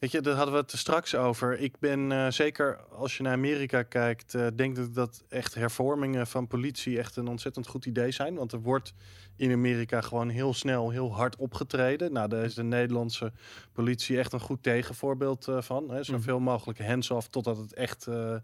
weet 0.00 0.10
je, 0.10 0.20
daar 0.20 0.34
hadden 0.34 0.54
we 0.54 0.60
het 0.60 0.72
straks 0.76 1.14
over. 1.14 1.58
Ik 1.58 1.78
ben 1.78 2.12
eh, 2.12 2.30
zeker 2.30 2.76
als 2.76 3.16
je 3.16 3.22
naar 3.22 3.32
Amerika 3.32 3.82
kijkt, 3.82 4.34
eh, 4.34 4.46
denk 4.54 4.78
ik 4.78 4.94
dat 4.94 5.24
echt 5.28 5.54
hervormingen 5.54 6.26
van 6.26 6.46
politie 6.46 6.98
echt 6.98 7.16
een 7.16 7.28
ontzettend 7.28 7.66
goed 7.66 7.86
idee 7.86 8.10
zijn. 8.10 8.34
Want 8.34 8.52
er 8.52 8.60
wordt 8.60 8.94
in 9.36 9.52
Amerika 9.52 10.00
gewoon 10.00 10.28
heel 10.28 10.54
snel, 10.54 10.90
heel 10.90 11.14
hard 11.14 11.36
opgetreden. 11.36 12.12
Nou, 12.12 12.28
daar 12.28 12.44
is 12.44 12.54
de 12.54 12.62
Nederlandse 12.62 13.32
politie 13.72 14.18
echt 14.18 14.32
een 14.32 14.40
goed 14.40 14.62
tegenvoorbeeld 14.62 15.48
eh, 15.48 15.60
van. 15.60 15.90
Hè. 15.90 16.02
Zoveel 16.02 16.40
mogelijk 16.40 16.78
hands-off 16.78 17.28
totdat 17.28 17.56
het 17.56 17.74
echt, 17.74 18.06
eh, 18.06 18.34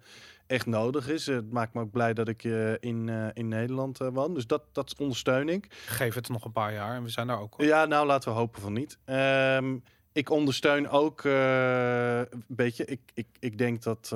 echt 0.47 0.67
nodig 0.67 1.09
is. 1.09 1.27
Het 1.27 1.53
maakt 1.53 1.75
me 1.75 1.81
ook 1.81 1.91
blij 1.91 2.15
dat 2.15 2.29
ik 2.29 2.45
eh, 2.45 2.73
in, 2.73 3.09
in 3.35 3.49
Nederland 3.49 3.99
woon. 3.99 4.35
Dus 4.35 4.47
dat, 4.47 4.63
dat 4.73 4.95
ondersteun 4.99 5.49
ik. 5.49 5.67
Geef 5.87 6.15
het 6.15 6.29
nog 6.29 6.45
een 6.45 6.53
paar 6.53 6.73
jaar 6.73 6.95
en 6.95 7.03
we 7.03 7.09
zijn 7.09 7.27
daar 7.27 7.41
ook 7.41 7.55
al. 7.55 7.65
Ja, 7.65 7.85
nou 7.85 8.07
laten 8.07 8.33
we 8.33 8.39
hopen 8.39 8.61
van 8.61 8.73
niet. 8.73 8.99
Ehm, 9.05 9.77
ik 10.13 10.31
ondersteun 10.31 10.89
ook 10.89 11.25
een 11.25 12.45
beetje. 12.47 12.85
Ik, 12.85 13.01
ik, 13.15 13.27
ik 13.39 13.59
denk 13.59 13.83
dat. 13.83 14.11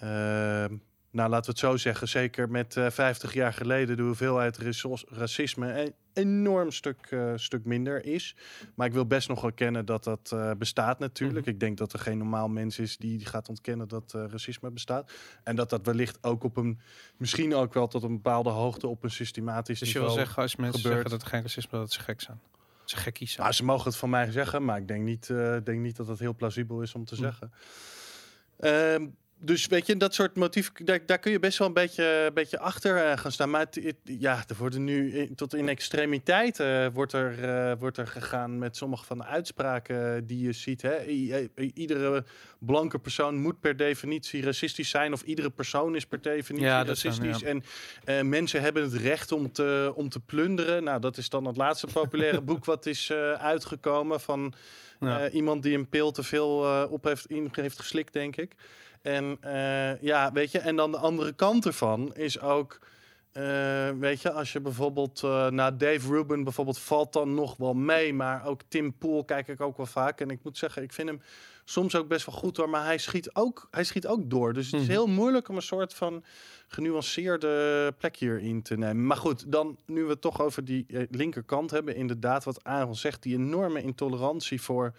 eh, 0.00 0.64
ehm, 0.64 0.76
nou, 1.14 1.30
laten 1.30 1.44
we 1.44 1.50
het 1.50 1.58
zo 1.70 1.76
zeggen. 1.76 2.08
Zeker 2.08 2.50
met 2.50 2.76
eh 2.76 2.90
50 2.90 3.32
jaar 3.32 3.52
geleden 3.52 3.96
de 3.96 4.02
hoeveelheid 4.02 4.58
racis- 4.58 5.04
racisme 5.08 5.80
een 5.80 5.94
enorm 6.12 6.70
stuk, 6.70 7.06
eh, 7.10 7.32
stuk 7.36 7.64
minder 7.64 8.04
is. 8.04 8.36
Maar 8.74 8.86
ik 8.86 8.92
wil 8.92 9.06
best 9.06 9.28
nog 9.28 9.44
erkennen 9.44 9.86
dat 9.86 10.04
dat 10.04 10.30
eh, 10.32 10.50
bestaat 10.58 10.98
natuurlijk. 10.98 11.46
Ik 11.46 11.60
denk 11.60 11.78
dat 11.78 11.92
er 11.92 11.98
geen 11.98 12.18
normaal 12.18 12.48
mens 12.48 12.78
is 12.78 12.96
die 12.96 13.26
gaat 13.26 13.48
ontkennen 13.48 13.88
dat 13.88 14.12
racisme 14.12 14.70
bestaat. 14.70 15.12
En 15.44 15.56
dat 15.56 15.70
dat 15.70 15.86
wellicht 15.86 16.18
ook 16.24 16.44
op 16.44 16.56
een, 16.56 16.78
misschien 17.16 17.54
ook 17.54 17.74
wel 17.74 17.86
tot 17.88 18.02
een 18.02 18.14
bepaalde 18.14 18.50
hoogte 18.50 18.86
op 18.86 19.02
een 19.04 19.10
systematisch 19.10 19.78
Dus 19.78 19.88
je 19.92 19.98
wil 19.98 20.02
niveau 20.02 20.24
zeggen, 20.24 20.42
als 20.42 20.56
mensen 20.56 20.80
gebeurt. 20.80 20.94
zeggen 20.94 21.10
dat 21.18 21.22
er 21.22 21.34
geen 21.34 21.42
racisme 21.42 21.78
dat 21.78 21.92
ze 21.92 22.00
gek 22.00 22.20
zijn. 22.20 22.40
Dat 22.80 22.90
ze 22.90 22.96
gekkies 22.96 23.30
zijn. 23.32 23.42
Nou, 23.42 23.54
ze 23.54 23.64
mogen 23.64 23.84
het 23.84 23.96
van 23.96 24.10
mij 24.10 24.30
zeggen, 24.30 24.64
maar 24.64 24.76
ik 24.78 24.88
denk 24.88 25.04
niet, 25.04 25.26
denk 25.64 25.80
niet 25.80 25.96
dat 25.96 26.06
het 26.06 26.18
heel 26.18 26.34
plausibel 26.34 26.82
is 26.82 26.94
om 26.94 27.04
te 27.04 27.14
Hm. 27.14 27.20
zeggen. 27.20 27.52
Ehm, 28.58 29.06
dus 29.44 29.66
weet 29.66 29.86
je, 29.86 29.96
dat 29.96 30.14
soort 30.14 30.36
motief, 30.36 30.72
daar, 30.72 31.06
daar 31.06 31.18
kun 31.18 31.32
je 31.32 31.38
best 31.38 31.58
wel 31.58 31.68
een 31.68 31.74
beetje, 31.74 32.30
beetje 32.34 32.58
achter 32.58 32.96
eh, 32.96 33.18
gaan 33.18 33.32
staan. 33.32 33.50
Maar 33.50 33.60
het, 33.60 33.74
het- 33.74 33.96
ja, 34.04 34.44
er 34.48 34.56
worden 34.58 34.84
nu 34.84 35.12
in- 35.18 35.34
tot 35.34 35.54
in 35.54 35.68
extremiteit 35.68 36.60
eh, 36.60 36.86
wordt, 36.92 37.12
er, 37.12 37.44
eh, 37.44 37.72
wordt 37.78 37.96
er 37.98 38.06
gegaan 38.06 38.58
met 38.58 38.76
sommige 38.76 39.04
van 39.04 39.18
de 39.18 39.24
uitspraken 39.24 40.26
die 40.26 40.40
je 40.46 40.52
ziet. 40.52 40.82
Hè. 40.82 41.06
I- 41.08 41.50
iedere 41.74 42.24
blanke 42.58 42.98
persoon 42.98 43.36
moet 43.36 43.60
per 43.60 43.76
definitie 43.76 44.42
racistisch 44.44 44.90
zijn, 44.90 45.12
of 45.12 45.22
iedere 45.22 45.50
persoon 45.50 45.96
is 45.96 46.06
per 46.06 46.20
definitie 46.22 46.68
Ja, 46.68 46.84
racistisch. 46.84 47.38
ja. 47.40 47.54
En 48.04 48.28
mensen 48.28 48.60
hebben 48.62 48.82
het 48.82 48.94
recht 48.94 49.32
om 49.32 49.52
te, 49.52 49.92
om 49.94 50.08
te 50.08 50.20
plunderen. 50.20 50.84
Nou, 50.84 51.00
dat 51.00 51.16
is 51.16 51.28
dan 51.28 51.44
het 51.46 51.56
laatste 51.56 51.86
populaire 51.92 52.40
boek 52.50 52.64
wat 52.64 52.86
is 52.86 53.12
uitgekomen 53.38 54.20
van 54.20 54.54
Ja. 55.00 55.30
iemand 55.30 55.62
die 55.62 55.76
een 55.76 55.88
pil 55.88 56.10
te 56.10 56.22
veel 56.22 56.86
op 56.90 57.04
heeft, 57.04 57.26
in, 57.30 57.48
heeft 57.52 57.78
geslikt, 57.78 58.12
denk 58.12 58.36
ik. 58.36 58.52
En 59.04 59.36
eh, 59.40 60.00
ja, 60.00 60.32
weet 60.32 60.50
je, 60.50 60.58
en 60.58 60.76
dan 60.76 60.90
de 60.90 60.96
andere 60.98 61.32
kant 61.32 61.66
ervan 61.66 62.14
is 62.14 62.40
ook, 62.40 62.78
eh, 63.32 63.88
weet 63.98 64.22
je, 64.22 64.32
als 64.32 64.52
je 64.52 64.60
bijvoorbeeld 64.60 65.22
eh 65.22 65.48
naar 65.50 65.78
Dave 65.78 66.08
Rubin 66.08 66.44
bijvoorbeeld 66.44 66.78
valt 66.78 67.12
dan 67.12 67.34
nog 67.34 67.56
wel 67.56 67.74
mee, 67.74 68.14
maar 68.14 68.46
ook 68.46 68.60
Tim 68.68 68.94
Pool 68.98 69.24
kijk 69.24 69.48
ik 69.48 69.60
ook 69.60 69.76
wel 69.76 69.86
vaak. 69.86 70.20
En 70.20 70.30
ik 70.30 70.38
moet 70.42 70.58
zeggen, 70.58 70.82
ik 70.82 70.92
vind 70.92 71.08
hem 71.08 71.20
soms 71.64 71.94
ook 71.96 72.08
best 72.08 72.26
wel 72.26 72.34
goed 72.34 72.56
hoor, 72.56 72.68
maar 72.68 72.84
hij 72.84 72.98
schiet 72.98 73.34
ook, 73.34 73.68
hij 73.70 73.84
schiet 73.84 74.06
ook 74.06 74.30
door. 74.30 74.52
Dus 74.52 74.64
het 74.66 74.74
is 74.74 74.80
Mhm. 74.80 74.90
heel 74.90 75.06
moeilijk 75.06 75.48
om 75.48 75.56
een 75.56 75.62
soort 75.62 75.94
van 75.94 76.24
genuanceerde 76.68 77.94
plek 77.98 78.16
hierin 78.16 78.62
te 78.62 78.76
nemen. 78.76 79.06
Maar 79.06 79.16
goed, 79.16 79.52
dan 79.52 79.78
nu 79.86 80.02
we 80.04 80.10
het 80.10 80.20
toch 80.20 80.40
over 80.40 80.64
die 80.64 80.86
linkerkant 81.10 81.70
hebben, 81.70 81.96
inderdaad 81.96 82.44
wat 82.44 82.64
Aaron 82.64 82.94
zegt, 82.96 83.22
die 83.22 83.34
enorme 83.36 83.82
intolerantie 83.82 84.60
voor, 84.62 84.92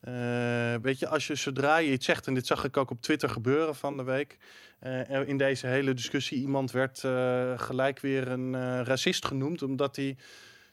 eh, 0.00 0.74
weet 0.82 0.98
je, 0.98 1.08
als 1.08 1.26
je 1.26 1.34
zodra 1.34 1.76
je 1.76 1.92
iets 1.92 2.06
zegt, 2.06 2.26
en 2.26 2.34
dit 2.34 2.46
zag 2.46 2.64
ik 2.64 2.76
ook 2.76 2.90
op 2.90 3.02
Twitter 3.02 3.28
gebeuren 3.28 3.74
van 3.74 3.96
de 3.96 4.02
week, 4.02 4.38
eh, 4.78 5.28
in 5.28 5.36
deze 5.36 5.66
hele 5.66 5.94
discussie, 5.94 6.38
iemand 6.40 6.70
werd 6.70 7.04
eh, 7.04 7.52
gelijk 7.58 8.00
weer 8.00 8.28
een 8.28 8.84
racist 8.84 9.24
genoemd, 9.26 9.62
omdat 9.62 9.96
hij, 9.96 10.16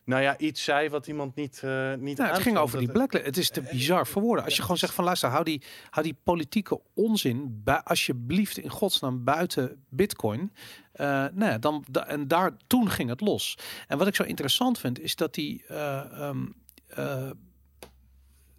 nou 0.05 0.21
ja, 0.21 0.38
iets 0.38 0.63
zei 0.63 0.89
wat 0.89 1.07
iemand 1.07 1.35
niet, 1.35 1.61
niet 1.99 2.17
Nou, 2.17 2.31
het 2.33 2.41
ging 2.41 2.57
over 2.57 2.79
die 2.79 2.91
blacklist. 2.91 3.25
Het 3.25 3.38
is 3.38 3.49
te 3.49 3.61
bizar 3.61 4.07
voor 4.07 4.21
woorden. 4.21 4.45
Als 4.45 4.55
je 4.55 4.61
gewoon 4.61 4.77
zegt 4.77 4.93
van 4.93 5.03
luister, 5.03 5.29
hou 5.29 5.43
die, 5.43 5.61
hou 5.89 6.05
die 6.05 6.17
politieke 6.23 6.79
onzin 6.93 7.63
alsjeblieft 7.83 8.57
in 8.57 8.69
godsnaam 8.69 9.23
buiten 9.23 9.85
bitcoin. 9.89 10.51
Eh, 10.91 11.07
nou 11.07 11.51
ja, 11.51 11.57
dan, 11.57 11.85
da- 11.91 12.07
en 12.07 12.27
daar, 12.27 12.51
toen 12.67 12.89
ging 12.89 13.09
het 13.09 13.21
los. 13.21 13.57
En 13.88 13.97
wat 13.97 14.07
ik 14.07 14.15
zo 14.15 14.23
interessant 14.23 14.79
vind, 14.79 14.99
is 14.99 15.15
dat 15.15 15.33
die, 15.33 15.63
eh, 15.67 15.97
ehm, 16.11 16.45
eh, 16.88 17.29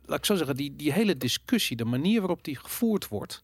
laat 0.06 0.18
ik 0.18 0.24
zo 0.24 0.34
zeggen, 0.34 0.56
die, 0.56 0.76
die 0.76 0.92
hele 0.92 1.16
discussie, 1.16 1.76
de 1.76 1.84
manier 1.84 2.20
waarop 2.20 2.44
die 2.44 2.56
gevoerd 2.56 3.08
wordt, 3.08 3.42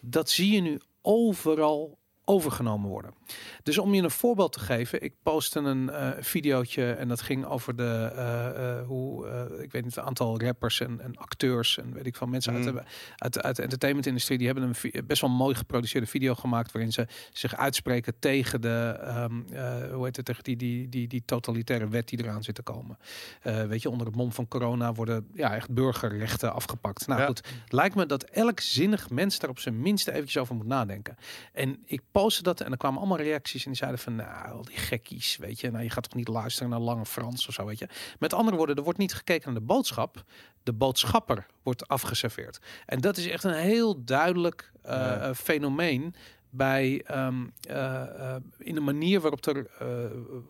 dat 0.00 0.30
zie 0.30 0.52
je 0.52 0.60
nu 0.60 0.80
overal 1.02 1.98
overgenomen 2.30 2.88
worden. 2.90 3.14
Dus 3.62 3.78
om 3.78 3.94
je 3.94 4.02
een 4.02 4.10
voorbeeld 4.10 4.52
te 4.52 4.60
geven, 4.60 5.02
ik 5.02 5.14
postte 5.22 5.58
een 5.58 5.90
eh 5.90 6.08
videootje 6.20 6.92
en 6.92 7.08
dat 7.08 7.20
ging 7.20 7.44
over 7.46 7.76
de 7.76 8.10
eh, 8.14 8.78
eh, 8.78 8.86
hoe 8.86 9.26
ik 9.62 9.72
weet 9.72 9.84
niet 9.84 9.94
het 9.94 10.04
aantal 10.04 10.40
rappers 10.40 10.80
en, 10.80 11.00
en 11.00 11.16
acteurs 11.16 11.78
en 11.78 11.92
weet 11.92 12.06
ik 12.06 12.16
van 12.16 12.30
mensen 12.30 12.52
uit, 12.54 12.64
Mm. 12.64 12.72
de, 12.72 12.82
uit, 13.16 13.42
uit 13.42 13.56
de 13.56 13.62
entertainmentindustrie 13.62 14.38
die 14.38 14.46
hebben 14.46 14.64
een 14.82 15.06
best 15.06 15.20
wel 15.20 15.30
mooi 15.30 15.54
geproduceerde 15.54 16.06
video 16.06 16.34
gemaakt 16.34 16.72
waarin 16.72 16.92
ze 16.92 17.06
zich 17.32 17.56
uitspreken 17.56 18.14
tegen 18.18 18.60
de 18.60 18.96
ehm, 19.00 19.40
eh, 19.52 19.92
hoe 19.92 20.04
heet 20.04 20.16
het 20.16 20.24
tegen 20.24 20.44
die, 20.44 20.56
die, 20.56 20.88
die, 20.88 21.08
die 21.08 21.22
totalitaire 21.24 21.88
wet 21.88 22.08
die 22.08 22.18
eraan 22.22 22.42
zit 22.42 22.54
te 22.54 22.62
komen. 22.62 22.98
Weet 23.42 23.82
je, 23.82 23.90
onder 23.90 24.06
het 24.06 24.16
mom 24.16 24.32
van 24.32 24.48
corona 24.48 24.92
worden 24.92 25.26
ja 25.34 25.54
echt 25.54 25.70
burgerrechten 25.70 26.52
afgepakt. 26.54 27.06
Nou 27.06 27.20
Ja. 27.20 27.26
goed, 27.26 27.42
lijkt 27.68 27.94
me 27.94 28.06
dat 28.06 28.22
elk 28.22 28.60
zinnig 28.60 29.10
mens 29.10 29.38
daar 29.38 29.50
op 29.50 29.58
zijn 29.58 29.80
minste 29.80 30.12
eventjes 30.12 30.42
over 30.42 30.54
moet 30.54 30.66
nadenken. 30.66 31.16
En 31.52 31.78
ik 31.84 32.00
postte 32.22 32.42
dat 32.42 32.60
en 32.60 32.70
er 32.70 32.76
kwamen 32.76 32.98
allemaal 32.98 33.16
reacties 33.18 33.62
en 33.64 33.68
die 33.70 33.78
zeiden 33.78 34.00
van, 34.00 34.14
nou, 34.14 34.50
al 34.52 34.64
die 34.64 34.76
gekkies, 34.76 35.36
weet 35.36 35.60
je, 35.60 35.70
nou, 35.70 35.84
je 35.84 35.90
gaat 35.90 36.02
toch 36.02 36.14
niet 36.14 36.28
luisteren 36.28 36.70
naar 36.70 36.78
Lange 36.80 37.06
Frans 37.06 37.48
of 37.48 37.54
zo, 37.54 37.64
weet 37.66 37.78
je. 37.78 37.88
Met 38.18 38.32
andere 38.32 38.56
woorden, 38.56 38.76
er 38.76 38.82
wordt 38.82 38.98
niet 38.98 39.14
gekeken 39.14 39.52
naar 39.52 39.60
de 39.60 39.66
boodschap, 39.66 40.24
de 40.62 40.72
boodschapper 40.72 41.46
wordt 41.62 41.88
afgeserveerd. 41.88 42.58
En 42.86 43.00
dat 43.00 43.16
is 43.16 43.26
echt 43.26 43.44
een 43.44 43.54
heel 43.54 44.04
duidelijk 44.04 44.72
eh, 44.82 44.92
Ja. 44.96 45.16
eh, 45.16 45.34
fenomeen 45.34 46.14
bij 46.50 47.02
ehm, 47.06 47.46
eh, 47.68 48.36
in 48.58 48.74
de 48.74 48.80
manier 48.80 49.20
waarop 49.20 49.46
er, 49.46 49.70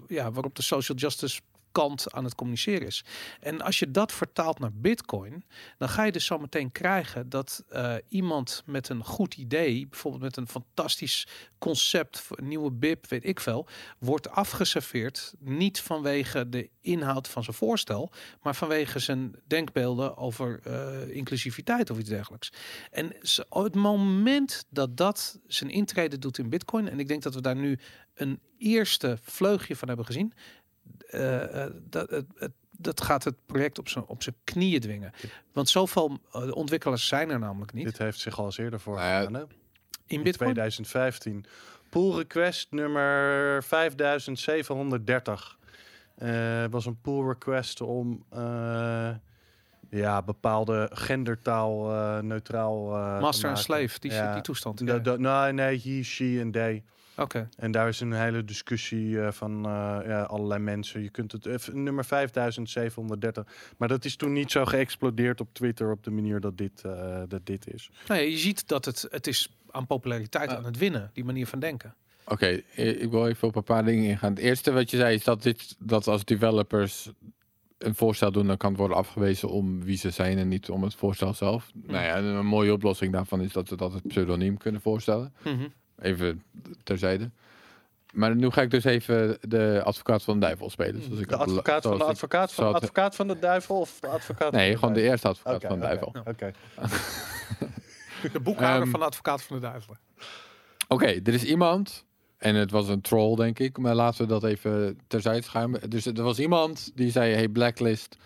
ja, 0.07 0.33
waarop 0.33 0.55
de 0.55 0.63
social 0.63 0.99
justice 0.99 1.41
kant 1.73 2.13
aan 2.13 2.25
het 2.25 2.35
communiceren 2.35 2.87
is. 2.87 3.05
En 3.41 3.61
als 3.61 3.79
je 3.79 3.91
dat 3.91 4.13
vertaalt 4.13 4.59
naar 4.59 4.73
Bitcoin, 4.73 5.45
dan 5.79 5.89
ga 5.89 6.05
je 6.05 6.13
dus 6.13 6.25
zo 6.25 6.39
meteen 6.39 6.73
krijgen 6.73 7.29
dat 7.29 7.65
eh, 7.69 7.95
iemand 8.09 8.63
met 8.67 8.89
een 8.89 9.05
goed 9.05 9.37
idee, 9.37 9.87
bijvoorbeeld 9.89 10.23
met 10.23 10.37
een 10.37 10.49
fantastisch 10.49 11.27
concept, 11.59 12.27
een 12.31 12.49
nieuwe 12.49 12.71
BIP, 12.71 13.07
weet 13.07 13.25
ik 13.25 13.41
veel, 13.41 13.67
wordt 13.99 14.31
afgeserveerd 14.31 15.35
niet 15.39 15.81
vanwege 15.81 16.49
de 16.49 16.71
inhoud 16.81 17.29
van 17.29 17.45
zijn 17.45 17.57
voorstel, 17.57 18.13
maar 18.43 18.55
vanwege 18.55 18.99
zijn 18.99 19.35
denkbeelden 19.47 20.17
over 20.17 20.61
eh, 20.63 21.17
inclusiviteit 21.17 21.91
of 21.91 21.99
iets 21.99 22.09
dergelijks. 22.09 22.53
En 22.91 23.17
het 23.49 23.75
moment 23.75 24.65
dat 24.71 24.97
dat 24.97 25.39
zijn 25.47 25.71
intrede 25.71 26.19
doet 26.19 26.39
in 26.39 26.49
Bitcoin, 26.49 26.89
en 26.89 27.01
ik 27.01 27.09
denk 27.09 27.23
dat 27.23 27.35
we 27.35 27.41
daar 27.41 27.57
nu 27.57 27.79
een 28.15 28.41
eerste 28.59 29.19
vleugje 29.23 29.77
van 29.77 29.89
hebben 29.89 30.07
gezien, 30.07 30.33
eh, 31.11 31.65
eh, 31.65 31.71
dat, 31.83 32.11
het, 32.11 32.27
het- 32.39 32.53
dat 32.83 33.01
gaat 33.03 33.25
het 33.25 33.35
project 33.47 33.79
op 33.79 33.89
zijn, 33.89 34.05
op 34.07 34.23
zijn 34.23 34.35
knieën 34.45 34.81
dwingen. 34.81 35.13
Want 35.53 35.69
zoveel 35.69 36.19
eh, 36.33 36.53
ontwikkelaars 36.55 37.07
zijn 37.07 37.31
er 37.31 37.39
namelijk 37.39 37.73
niet. 37.73 37.85
Dit 37.85 37.99
heeft 37.99 38.19
zich 38.19 38.39
al 38.39 38.45
eens 38.45 38.59
eerder 38.59 38.81
voor 38.81 38.95
Nou 38.95 39.09
hè? 39.37 39.41
in 39.41 39.47
In 40.07 40.23
Bitcoin. 40.23 40.35
2015 40.53 41.45
Pull 41.91 42.15
request 42.17 42.67
nummer 42.71 43.63
5730. 43.63 45.59
Eh 46.17 46.65
was 46.71 46.87
een 46.87 47.01
pull 47.01 47.27
request 47.27 47.81
om 47.81 48.25
eh, 48.31 49.11
ja, 49.91 50.23
bepaalde 50.23 50.91
gendertaal 50.93 51.91
eh, 51.93 52.19
neutraal 52.19 52.97
eh, 52.97 53.15
te 53.17 53.21
Master 53.21 53.51
en 53.51 53.57
slave, 53.57 53.99
die, 54.01 54.13
Ja. 54.13 54.33
die 54.33 54.43
toestand. 54.43 54.81
Ja. 54.85 54.99
da- 54.99 55.17
nee, 55.17 55.53
nee, 55.53 55.81
he, 55.85 56.03
she 56.03 56.37
en 56.41 56.51
they. 56.51 56.85
Oké. 57.17 57.49
En 57.57 57.71
daar 57.71 57.89
is 57.89 58.01
een 58.01 58.13
hele 58.13 58.45
discussie 58.45 59.21
eh, 59.21 59.33
van 59.33 59.65
eh, 59.67 59.99
ja, 60.07 60.23
allerlei 60.23 60.61
mensen. 60.61 61.03
Je 61.03 61.11
kunt 61.11 61.33
het 61.33 61.47
even 61.47 61.83
nummer 61.83 62.05
5730. 62.05 63.47
Maar 63.77 63.89
dat 63.89 64.05
is 64.05 64.17
toen 64.17 64.33
niet 64.33 64.51
zo 64.51 64.65
geëxplodeerd 64.65 65.41
op 65.41 65.49
Twitter 65.53 65.91
op 65.91 66.05
de 66.05 66.11
manier 66.11 66.41
dat 66.41 66.59
dit, 66.59 66.83
eh, 66.85 67.23
dat 67.29 67.47
dit 67.47 67.73
is. 67.73 67.91
Nou 68.09 68.21
ja, 68.21 68.27
je 68.27 68.37
ziet 68.39 68.69
dat 68.69 68.85
het, 68.85 69.07
het 69.11 69.27
is 69.27 69.49
aan 69.71 69.87
populariteit 69.87 70.51
Ah. 70.51 70.57
aan 70.57 70.65
het 70.65 70.79
winnen, 70.79 71.11
die 71.13 71.25
manier 71.25 71.47
van 71.47 71.59
denken. 71.61 71.95
Oké, 72.25 72.47
eh, 72.75 73.03
ik 73.03 73.11
wil 73.11 73.27
even 73.29 73.49
op 73.49 73.57
een 73.57 73.63
paar 73.63 73.85
dingen 73.85 74.05
ingaan. 74.05 74.31
Het 74.31 74.39
eerste 74.39 74.73
wat 74.73 74.91
je 74.91 74.97
zei 74.97 75.15
is 75.15 75.25
dat, 75.25 75.43
dit, 75.43 75.77
dat 75.79 76.07
als 76.07 76.25
developers 76.25 77.11
een 77.79 77.95
voorstel 77.95 78.33
doen, 78.33 78.47
dan 78.47 78.57
kan 78.57 78.71
het 78.71 78.79
worden 78.79 78.97
afgewezen 78.97 79.49
om 79.51 79.85
wie 79.85 79.97
ze 79.97 80.11
zijn 80.11 80.39
en 80.39 80.49
niet 80.49 80.71
om 80.71 80.83
het 80.83 80.95
voorstel 80.95 81.35
zelf. 81.35 81.71
Nou 81.75 82.05
ja, 82.05 82.17
en 82.17 82.25
een 82.25 82.47
mooie 82.47 82.73
oplossing 82.73 83.13
daarvan 83.13 83.41
is 83.41 83.53
dat 83.53 83.69
ze 83.69 83.77
dat 83.77 83.93
het 83.93 84.07
pseudoniem 84.07 84.57
kunnen 84.57 84.81
voorstellen. 84.81 85.35
Mhm. 85.45 85.69
Even 86.01 86.43
terzijde. 86.83 87.31
Maar 88.13 88.37
nu 88.37 88.51
ga 88.51 88.63
ik 88.63 88.71
dus 88.71 88.85
even 88.85 89.39
de 89.41 89.81
advocaat 89.85 90.23
van 90.23 90.35
de 90.35 90.47
duivel 90.47 90.71
spelen. 90.71 91.03
Zoals 91.03 91.21
ik 91.21 91.29
De 91.29 91.37
advocaat 91.37 91.83
van 91.83 91.99
de 91.99 92.05
advocaat 92.05 92.53
van, 92.53 92.75
advocaat 92.75 93.17
van 93.17 93.29
de 93.29 93.39
duivel 93.39 93.81
of 93.81 93.99
advocaat 94.05 94.53
Nee, 94.53 94.71
van 94.71 94.79
gewoon 94.79 94.95
de 94.95 95.03
eerste 95.03 95.29
advocaat 95.29 95.63
van 95.63 95.81
de 95.81 95.87
oké, 95.87 95.99
duivel. 95.99 96.15
Oké. 96.27 96.51
De 98.33 98.41
boekhouder 98.41 98.83
Ehm, 98.83 98.91
van 98.91 99.01
de 99.01 99.07
advocaat 99.07 99.43
van 99.43 99.57
de 99.57 99.63
duivel. 99.63 99.97
Oké, 100.89 101.07
er 101.07 101.35
is 101.35 101.45
iemand, 101.45 102.05
en 102.39 102.55
het 102.55 102.71
was 102.71 102.89
een 102.89 103.01
troll 103.01 103.37
denk 103.37 103.59
ik, 103.59 103.79
maar 103.79 103.95
laten 103.95 104.21
we 104.23 104.27
dat 104.27 104.45
even 104.45 104.99
terzijde 105.07 105.43
schuimen. 105.43 105.91
Dus 105.91 106.07
er 106.07 106.23
was 106.23 106.39
iemand 106.39 106.91
die 106.95 107.11
zei, 107.11 107.35
hey 107.35 107.49
Blacklist, 107.49 108.17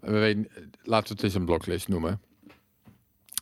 we 0.00 0.18
weten, 0.18 0.48
laten 0.82 1.08
we 1.08 1.14
het 1.14 1.22
eens 1.22 1.34
een 1.34 1.44
blocklist 1.44 1.88
noemen. 1.88 2.20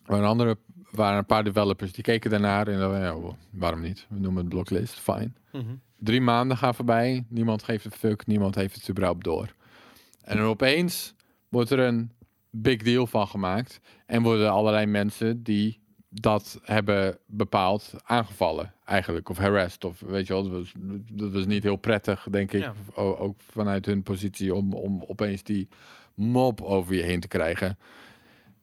Maar 0.06 0.18
een 0.18 0.24
andere 0.24 0.58
waren 0.90 1.18
een 1.18 1.26
paar 1.26 1.44
developers 1.44 1.92
die 1.92 2.04
keken 2.04 2.30
daarnaar 2.30 2.68
en 2.68 2.78
dachten, 2.78 3.00
ja, 3.00 3.36
waarom 3.50 3.80
niet? 3.80 4.06
We 4.08 4.18
noemen 4.18 4.40
het 4.40 4.48
blocklist, 4.48 5.00
fijn. 5.00 5.36
Mhm. 5.52 5.74
Drie 5.98 6.20
maanden 6.20 6.56
gaan 6.56 6.74
voorbij, 6.74 7.24
niemand 7.28 7.62
geeft 7.62 7.84
een 7.84 7.90
fuck, 7.90 8.26
niemand 8.26 8.54
heeft 8.54 8.74
het 8.74 8.90
überhaupt 8.90 9.24
door. 9.24 9.54
En 10.22 10.36
dan 10.36 10.46
opeens 10.46 11.14
wordt 11.48 11.70
er 11.70 11.78
een 11.78 12.10
big 12.50 12.82
deal 12.82 13.06
van 13.06 13.28
gemaakt 13.28 13.80
en 14.06 14.22
worden 14.22 14.50
allerlei 14.50 14.86
mensen 14.86 15.42
die 15.42 15.80
dat 16.08 16.60
hebben 16.62 17.18
bepaald 17.26 17.94
aangevallen 18.04 18.74
eigenlijk 18.84 19.28
of 19.28 19.38
harassed 19.38 19.84
of 19.84 20.00
weet 20.00 20.26
je 20.26 20.32
wel 20.32 20.42
dat 20.42 20.52
was, 20.52 20.72
dat 21.12 21.32
was 21.32 21.46
niet 21.46 21.62
heel 21.62 21.76
prettig 21.76 22.26
denk 22.30 22.52
ik 22.52 22.60
Ja. 22.60 22.74
Ook 22.94 23.40
vanuit 23.50 23.86
hun 23.86 24.02
positie 24.02 24.54
om, 24.54 24.72
om 24.72 25.04
opeens 25.06 25.42
die 25.42 25.68
mob 26.14 26.62
over 26.62 26.94
je 26.94 27.02
heen 27.02 27.20
te 27.20 27.28
krijgen. 27.28 27.78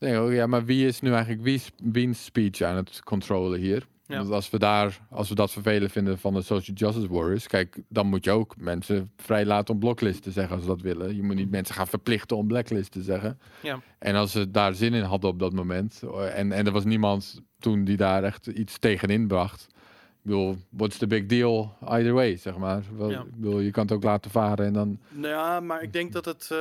Oh 0.03 0.33
ja, 0.33 0.47
maar 0.47 0.65
wie 0.65 0.87
is 0.87 1.01
nu 1.01 1.11
eigenlijk 1.11 1.43
wie, 1.43 1.61
wiens 1.83 2.23
speech 2.25 2.61
aan 2.61 2.75
het 2.75 3.01
controlen 3.03 3.59
hier? 3.59 3.87
Ja. 4.05 4.17
Want 4.17 4.31
als 4.31 4.49
we 4.49 4.59
daar, 4.59 4.99
als 5.09 5.29
we 5.29 5.35
dat 5.35 5.51
vervelend 5.51 5.91
vinden 5.91 6.19
van 6.19 6.33
de 6.33 6.41
social 6.41 6.75
justice 6.75 7.07
warriors, 7.13 7.47
kijk, 7.47 7.81
dan 7.89 8.07
moet 8.07 8.23
je 8.23 8.31
ook 8.31 8.55
mensen 8.57 9.11
vrij 9.17 9.45
laten 9.45 9.73
om 9.73 9.79
blocklist 9.79 10.23
te 10.23 10.31
zeggen 10.31 10.53
als 10.55 10.61
ze 10.63 10.69
dat 10.69 10.81
willen. 10.81 11.15
Je 11.15 11.23
moet 11.23 11.35
niet 11.35 11.51
mensen 11.51 11.75
gaan 11.75 11.87
verplichten 11.87 12.37
om 12.37 12.47
blacklist 12.47 12.91
te 12.91 13.01
zeggen. 13.01 13.39
Ja. 13.61 13.79
En 13.99 14.15
als 14.15 14.31
ze 14.31 14.51
daar 14.51 14.73
zin 14.73 14.93
in 14.93 15.03
hadden 15.03 15.29
op 15.29 15.39
dat 15.39 15.53
moment, 15.53 16.01
eh, 16.03 16.39
en, 16.39 16.51
en 16.51 16.65
er 16.65 16.71
was 16.71 16.83
niemand 16.85 17.41
toen 17.59 17.83
die 17.83 17.97
daar 17.97 18.23
echt 18.23 18.47
iets 18.47 18.79
tegenin 18.79 19.27
bracht. 19.27 19.67
Ik 19.71 20.29
bedoel, 20.29 20.57
what's 20.69 20.97
the 20.97 21.07
big 21.07 21.25
deal 21.25 21.77
either 21.87 22.13
way, 22.13 22.37
zeg 22.37 22.57
maar. 22.57 22.83
Wel, 22.97 23.09
Ja. 23.09 23.19
Ik 23.19 23.35
bedoel, 23.35 23.59
je 23.59 23.71
kan 23.71 23.83
het 23.83 23.91
ook 23.93 24.03
laten 24.03 24.31
varen 24.31 24.65
en 24.65 24.73
dan... 24.73 24.99
Nou 25.09 25.27
ja, 25.33 25.59
maar 25.59 25.81
ik 25.81 25.93
denk 25.93 26.13
dat 26.13 26.25
het. 26.25 26.47
eh, 26.51 26.57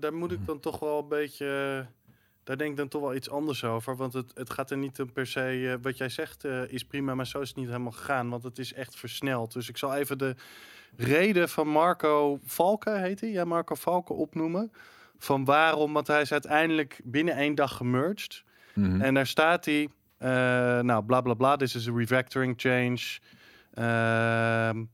daar 0.00 0.14
moet 0.14 0.32
ik 0.32 0.46
dan 0.46 0.60
toch 0.60 0.78
wel 0.78 0.98
een 0.98 1.08
beetje. 1.08 1.86
Daar 2.48 2.56
denk 2.56 2.70
ik 2.70 2.76
dan 2.76 2.88
toch 2.88 3.00
wel 3.02 3.14
iets 3.14 3.30
anders 3.30 3.64
over. 3.64 3.96
Want 3.96 4.12
het, 4.12 4.30
het 4.34 4.50
gaat 4.50 4.70
er 4.70 4.76
niet 4.76 5.00
om 5.00 5.12
per 5.12 5.26
se. 5.26 5.40
eh, 5.40 5.74
wat 5.82 5.96
jij 5.98 6.08
zegt 6.08 6.44
eh, 6.44 6.72
is 6.72 6.84
prima, 6.84 7.14
maar 7.14 7.26
zo 7.26 7.40
is 7.40 7.48
het 7.48 7.56
niet 7.56 7.66
helemaal 7.66 7.92
gegaan. 7.92 8.28
Want 8.28 8.42
het 8.42 8.58
is 8.58 8.72
echt 8.72 8.96
versneld. 8.96 9.52
Dus 9.52 9.68
ik 9.68 9.76
zal 9.76 9.94
even 9.94 10.18
de 10.18 10.34
reden 10.96 11.48
van 11.48 11.68
Marco 11.68 12.38
Valken, 12.44 13.02
heet 13.02 13.20
hij? 13.20 13.30
Ja, 13.30 13.44
Marco 13.44 13.74
Valken 13.74 14.16
opnoemen. 14.16 14.72
Van 15.18 15.44
waarom, 15.44 15.92
want 15.92 16.06
hij 16.06 16.20
is 16.20 16.32
uiteindelijk 16.32 17.00
binnen 17.04 17.34
één 17.34 17.54
dag 17.54 17.76
gemerged. 17.76 18.44
Mhm. 18.74 19.00
En 19.00 19.14
daar 19.14 19.26
staat 19.26 19.64
hij, 19.64 19.88
eh, 20.18 20.28
nou, 20.80 21.04
bla 21.04 21.20
bla 21.20 21.34
bla, 21.34 21.56
this 21.56 21.74
is 21.74 21.88
a 21.88 21.92
refactoring 21.92 22.54
change. 22.56 23.18
Ehm, 23.74 24.84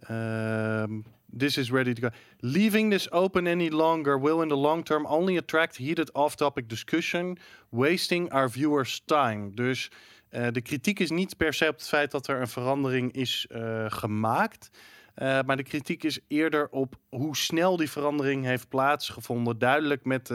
ehm, 0.00 1.00
this 1.38 1.56
is 1.56 1.70
ready 1.70 1.92
to 1.92 2.00
go. 2.00 2.08
Leaving 2.40 2.90
this 2.90 3.10
open 3.12 3.46
any 3.46 3.68
longer 3.70 4.20
will 4.20 4.42
in 4.42 4.48
the 4.48 4.56
long 4.56 4.84
term 4.84 5.06
only 5.06 5.36
attract 5.36 5.76
heated 5.76 6.14
off-topic 6.14 6.68
discussion, 6.68 7.38
wasting 7.68 8.32
our 8.32 8.50
viewers' 8.50 9.02
time. 9.04 9.50
Dus 9.54 9.90
eh, 10.28 10.46
de 10.52 10.60
kritiek 10.60 10.98
is 11.00 11.10
niet 11.10 11.36
per 11.36 11.54
se 11.54 11.68
op 11.68 11.76
het 11.76 11.88
feit 11.88 12.10
dat 12.10 12.26
er 12.26 12.40
een 12.40 12.48
verandering 12.48 13.12
is 13.12 13.46
eh, 13.48 13.84
gemaakt. 13.88 14.70
Eh, 15.14 15.38
maar 15.46 15.56
de 15.56 15.62
kritiek 15.62 16.04
is 16.04 16.20
eerder 16.28 16.68
op 16.68 16.94
hoe 17.08 17.36
snel 17.36 17.76
die 17.76 17.90
verandering 17.90 18.44
heeft 18.44 18.68
plaatsgevonden. 18.68 19.58
Duidelijk 19.58 20.04
met 20.04 20.32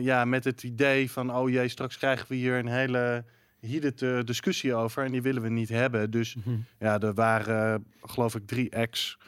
ja, 0.00 0.24
met 0.24 0.44
het 0.44 0.62
idee 0.62 1.10
van, 1.10 1.34
oh 1.34 1.50
jee, 1.50 1.68
straks 1.68 1.98
krijgen 1.98 2.26
we 2.28 2.34
hier 2.34 2.58
een 2.58 2.68
hele 2.68 3.24
heated 3.60 4.26
discussie 4.26 4.74
over 4.74 5.04
en 5.04 5.12
die 5.12 5.22
willen 5.22 5.42
we 5.42 5.48
niet 5.48 5.68
hebben. 5.68 6.10
Dus 6.10 6.34
Mhm. 6.34 6.56
ja, 6.78 7.00
er 7.00 7.14
waren, 7.14 7.84
geloof 8.02 8.34
ik, 8.34 8.46
drie 8.46 8.70
ex 8.70 9.18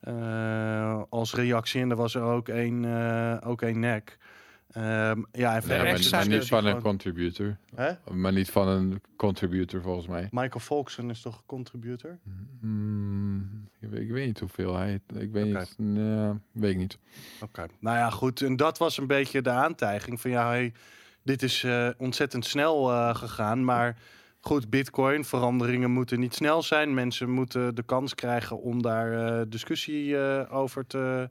eh, 0.00 1.02
als 1.08 1.34
reactie 1.34 1.80
en 1.80 1.90
er 1.90 1.96
was 1.96 2.14
er 2.14 2.22
ook 2.22 2.48
één, 2.48 2.84
eh, 2.84 3.48
ook 3.48 3.62
één 3.62 3.78
nek. 3.78 4.18
Ehm, 4.72 5.22
ja, 5.32 5.54
en 5.54 5.62
verder 5.62 5.76
maar, 5.92 6.08
maar 6.10 6.28
niet 6.28 6.30
dus 6.30 6.48
van 6.48 6.58
een 6.58 6.64
gewoon- 6.66 6.82
contributor. 6.82 7.56
Hè? 7.74 7.92
Maar 8.12 8.32
niet 8.32 8.50
van 8.50 8.68
een 8.68 9.00
contributor 9.16 9.82
volgens 9.82 10.06
mij. 10.06 10.28
Michael 10.30 10.60
Volksen 10.60 11.10
is 11.10 11.20
toch 11.22 11.36
een 11.36 11.46
contributor? 11.46 12.18
Hmm, 12.60 13.68
ik, 13.80 13.88
weet, 13.88 14.00
ik 14.00 14.10
weet 14.10 14.26
niet 14.26 14.38
hoeveel 14.40 14.76
hij... 14.76 15.00
Ik 15.18 15.32
weet 15.32 15.44
niet. 15.44 15.74
Nee, 15.76 16.32
weet 16.52 16.70
ik 16.70 16.76
niet. 16.76 16.98
Oké. 17.42 17.66
Nou 17.80 17.96
ja, 17.96 18.10
goed. 18.10 18.40
En 18.40 18.56
dat 18.56 18.78
was 18.78 18.98
een 18.98 19.06
beetje 19.06 19.42
de 19.42 19.50
aantijging 19.50 20.20
van 20.20 20.30
ja, 20.30 20.48
hey, 20.48 20.72
dit 21.22 21.42
is 21.42 21.64
eh, 21.64 21.88
ontzettend 21.96 22.44
snel 22.44 22.90
eh, 22.92 23.14
gegaan. 23.14 23.64
Maar 23.64 23.96
goed, 24.40 24.70
Bitcoin, 24.70 25.24
veranderingen 25.24 25.90
moeten 25.90 26.20
niet 26.20 26.34
snel 26.34 26.62
zijn. 26.62 26.94
Mensen 26.94 27.30
moeten 27.30 27.74
de 27.74 27.82
kans 27.82 28.14
krijgen 28.14 28.60
om 28.60 28.82
daar 28.82 29.12
eh, 29.12 29.42
discussie 29.48 30.18
eh, 30.18 30.54
over, 30.56 30.86
te, 30.86 31.28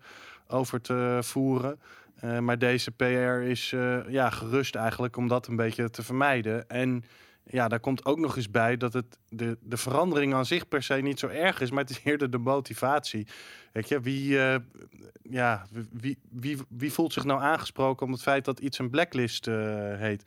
over 0.48 0.82
te 0.82 1.20
voeren. 1.22 1.80
Eh, 2.16 2.40
maar 2.40 2.58
deze 2.58 2.92
PR 2.92 3.04
is 3.50 3.70
ja, 4.08 4.30
gerust 4.30 4.76
eigenlijk 4.76 5.18
om 5.18 5.28
dat 5.28 5.48
een 5.48 5.56
beetje 5.56 5.90
te 5.90 6.04
vermijden. 6.04 6.70
En 6.70 7.04
ja, 7.44 7.68
daar 7.68 7.80
komt 7.80 8.06
ook 8.06 8.20
nog 8.20 8.36
eens 8.36 8.52
bij 8.52 8.78
dat 8.78 8.94
het 8.94 9.18
de, 9.30 9.58
de 9.62 9.78
verandering 9.78 10.34
aan 10.34 10.46
zich 10.46 10.68
per 10.68 10.84
se 10.84 10.94
niet 10.94 11.20
zo 11.20 11.28
erg 11.28 11.62
is, 11.62 11.72
maar 11.72 11.84
het 11.84 11.90
is 11.90 12.02
eerder 12.04 12.30
de 12.30 12.38
motivatie. 12.38 13.28
Weet 13.72 13.88
je, 13.88 14.00
wie, 14.00 14.38
ja, 15.22 15.66
wie, 15.92 16.18
wie, 16.30 16.58
wie 16.70 16.94
voelt 16.94 17.14
zich 17.14 17.24
nou 17.24 17.42
aangesproken 17.42 18.06
om 18.06 18.12
het 18.12 18.22
feit 18.22 18.46
dat 18.46 18.60
iets 18.60 18.80
een 18.80 18.90
blacklist 18.90 19.46
heet? 19.98 20.24